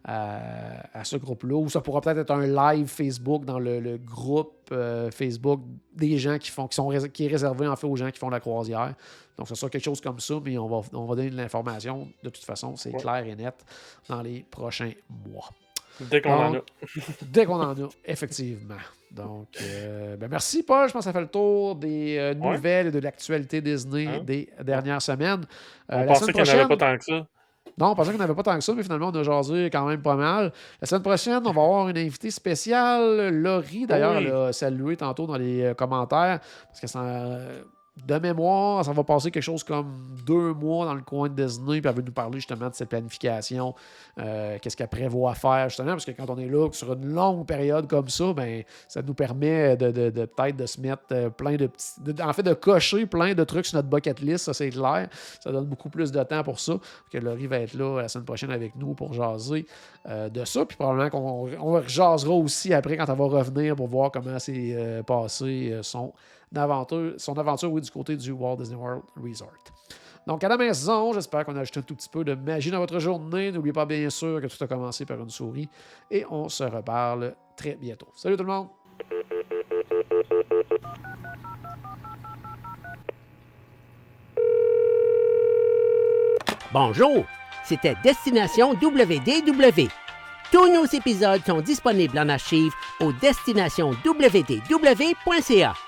à, 0.05 1.05
ce 1.05 1.17
groupe-là. 1.17 1.57
Ou 1.57 1.69
ça 1.69 1.81
pourra 1.81 2.01
peut-être 2.01 2.19
être 2.19 2.31
un 2.31 2.47
live 2.47 2.87
Facebook 2.87 3.45
dans 3.45 3.59
le, 3.59 3.99
groupe 3.99 4.71
euh, 4.73 5.11
Facebook 5.11 5.61
des 5.95 6.19
gens 6.19 6.39
qui 6.39 6.51
font 6.51 6.67
qui 6.67 6.77
sont 6.77 6.91
qui 7.13 7.25
est 7.25 7.29
réservé 7.29 7.67
en 7.67 7.77
fait 7.77 7.87
aux 7.87 7.97
gens 7.97 8.11
qui 8.11 8.19
font 8.19 8.31
la 8.31 8.41
croisière. 8.41 8.95
Donc, 9.37 9.49
ce 9.49 9.55
sera 9.55 9.71
quelque 9.71 9.85
chose 9.85 10.01
comme 10.01 10.19
ça, 10.19 10.35
mais 10.45 10.59
on 10.59 10.67
va, 10.67 10.81
on 10.93 11.07
va 11.07 11.15
donner 11.15 11.31
de 11.31 11.37
l'information. 11.37 12.09
De 12.25 12.29
toute 12.29 12.45
façon, 12.45 12.75
c'est 12.77 12.93
clair 12.93 13.25
et 13.25 13.37
net 13.37 13.55
dans 14.09 14.21
les 14.21 14.45
prochains 14.51 14.93
mois. 15.29 15.51
Dès 16.01 16.21
qu'on 16.21 16.33
en 16.33 16.55
a. 16.55 16.61
dès 17.23 17.45
qu'on 17.45 17.61
en 17.61 17.73
a, 17.73 17.89
effectivement. 18.05 18.77
Donc, 19.11 19.49
euh, 19.63 20.17
ben 20.17 20.29
merci, 20.29 20.63
Paul. 20.63 20.89
Je 20.89 20.93
pense 20.93 21.01
que 21.01 21.05
ça 21.05 21.13
fait 21.13 21.21
le 21.21 21.29
tour 21.29 21.77
des 21.77 22.17
euh, 22.19 22.35
nouvelles 22.35 22.89
et 22.89 22.91
de 22.91 22.99
l'actualité 22.99 23.61
Disney 23.61 24.07
hein? 24.07 24.21
des 24.23 24.49
dernières 24.63 25.03
semaines. 25.03 25.45
Euh, 25.91 26.03
on 26.03 26.07
pensait 26.07 26.33
qu'il 26.33 26.43
n'y 26.43 26.51
en 26.51 26.53
avait 26.53 26.69
pas 26.69 26.77
tant 26.77 26.99
que 26.99 27.05
ça. 27.05 27.27
Non, 27.79 27.91
on 27.91 27.95
pensait 27.95 28.13
qu'on 28.13 28.19
n'avait 28.19 28.35
pas 28.35 28.43
tant 28.43 28.57
que 28.57 28.65
ça, 28.65 28.75
mais 28.75 28.83
finalement, 28.83 29.11
on 29.15 29.19
a 29.19 29.23
jasé 29.23 29.71
quand 29.71 29.87
même 29.87 30.03
pas 30.03 30.17
mal. 30.17 30.53
La 30.81 30.87
semaine 30.87 31.03
prochaine, 31.03 31.41
on 31.45 31.53
va 31.53 31.63
avoir 31.63 31.89
une 31.89 31.99
invitée 31.99 32.31
spéciale. 32.31 33.31
Laurie, 33.31 33.87
d'ailleurs, 33.87 34.17
elle 34.17 34.33
a 34.33 34.53
salué 34.53 34.97
tantôt 34.97 35.27
dans 35.27 35.37
les 35.37 35.73
commentaires, 35.77 36.41
parce 36.69 36.81
que 36.81 36.87
ça 36.87 37.01
de 38.07 38.19
mémoire, 38.19 38.85
ça 38.85 38.93
va 38.93 39.05
passer 39.05 39.31
quelque 39.31 39.43
chose 39.43 39.65
comme 39.65 39.93
deux 40.27 40.53
mois 40.55 40.87
dans 40.87 40.95
le 40.95 41.03
coin 41.03 41.29
de 41.29 41.35
Disney, 41.35 41.81
puis 41.81 41.89
elle 41.89 41.97
veut 41.97 42.03
nous 42.03 42.13
parler 42.13 42.39
justement 42.39 42.69
de 42.69 42.75
cette 42.75 42.89
planification, 42.89 43.75
euh, 44.19 44.59
qu'est-ce 44.61 44.77
qu'elle 44.77 44.89
prévoit 44.89 45.35
faire 45.35 45.69
justement, 45.69 45.93
parce 45.93 46.05
que 46.05 46.13
quand 46.13 46.29
on 46.31 46.39
est 46.39 46.49
là 46.49 46.69
sur 46.73 46.93
une 46.93 47.13
longue 47.13 47.47
période 47.47 47.89
comme 47.89 48.09
ça, 48.09 48.33
ben, 48.33 48.63
ça 48.89 49.03
nous 49.03 49.15
permet 49.15 49.77
de, 49.77 50.11
peut-être 50.27 50.57
de 50.57 50.67
se 50.67 50.81
mettre 50.81 51.03
euh, 51.13 51.31
plein 51.31 51.57
de 51.57 51.67
petits. 51.67 52.23
en 52.23 52.33
fait, 52.33 52.43
de 52.43 52.55
cocher 52.55 53.07
plein 53.07 53.35
de 53.35 53.45
trucs 53.45 53.67
sur 53.67 53.77
notre 53.77 53.89
bucket 53.89 54.21
list, 54.21 54.47
ça 54.47 54.55
c'est 54.55 54.71
clair. 54.71 55.09
Ça 55.41 55.53
donne 55.53 55.67
beaucoup 55.67 55.91
plus 55.91 56.13
de 56.13 56.23
temps 56.23 56.43
pour 56.43 56.61
ça. 56.61 56.75
Que 57.11 57.19
Laurie 57.19 57.47
va 57.47 57.61
être 57.61 57.75
là 57.75 58.03
la 58.03 58.09
semaine 58.09 58.25
prochaine 58.25 58.51
avec 58.51 58.77
nous 58.77 58.95
pour 58.95 59.13
jaser 59.13 59.67
euh, 60.09 60.29
de 60.29 60.45
ça. 60.45 60.65
Puis 60.65 60.77
probablement 60.77 61.11
qu'on 61.11 61.49
on 61.61 61.83
jasera 61.87 62.33
aussi 62.33 62.73
après 62.73 62.97
quand 62.97 63.07
elle 63.07 63.19
va 63.19 63.25
revenir 63.25 63.77
pour 63.77 63.89
voir 63.89 64.11
comment 64.11 64.39
s'est 64.39 65.03
passé 65.07 65.79
son 65.83 66.13
son 67.19 67.39
aventure 67.39 67.73
oui, 67.73 67.81
du 67.81 67.91
côté 67.91 68.17
du 68.17 68.33
Walt 68.33 68.57
Disney 68.57 68.77
World 68.77 69.03
Resort. 69.23 69.53
Donc, 70.27 70.45
à 70.45 70.49
la 70.49 70.59
maison, 70.59 71.13
j'espère 71.15 71.47
qu'on 71.47 71.57
a 71.57 71.61
ajouté 71.61 71.81
un 71.81 71.83
tout 71.83 71.95
petit 71.95 72.09
peu 72.09 72.23
de 72.23 72.35
magie 72.35 72.71
dans 72.71 72.81
votre 72.81 72.99
journée. 72.99 73.51
N'oubliez 73.51 73.73
pas, 73.73 73.87
bien 73.87 74.11
sûr, 74.11 74.43
que 74.43 74.47
tout 74.47 74.63
a 74.63 74.67
commencé 74.67 75.07
par 75.07 75.19
une 75.19 75.31
souris. 75.31 75.69
Et 76.11 76.27
on 76.29 76.51
se 76.51 76.65
reparle 76.65 77.35
très 77.57 77.77
bientôt. 77.77 78.09
Salut 78.15 78.37
tout 78.37 78.45
le 78.45 78.51
monde! 78.51 78.69
Bonjour, 86.71 87.25
c'était 87.65 87.95
Destination 88.05 88.73
WDW. 88.73 89.89
Tous 90.53 90.71
nos 90.71 90.85
épisodes 90.85 91.41
sont 91.47 91.63
disponibles 91.63 92.19
en 92.19 92.29
archive 92.29 92.75
au 93.01 93.11
destinationwdw.ca. 93.13 95.88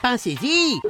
Pensez-y. 0.00 0.80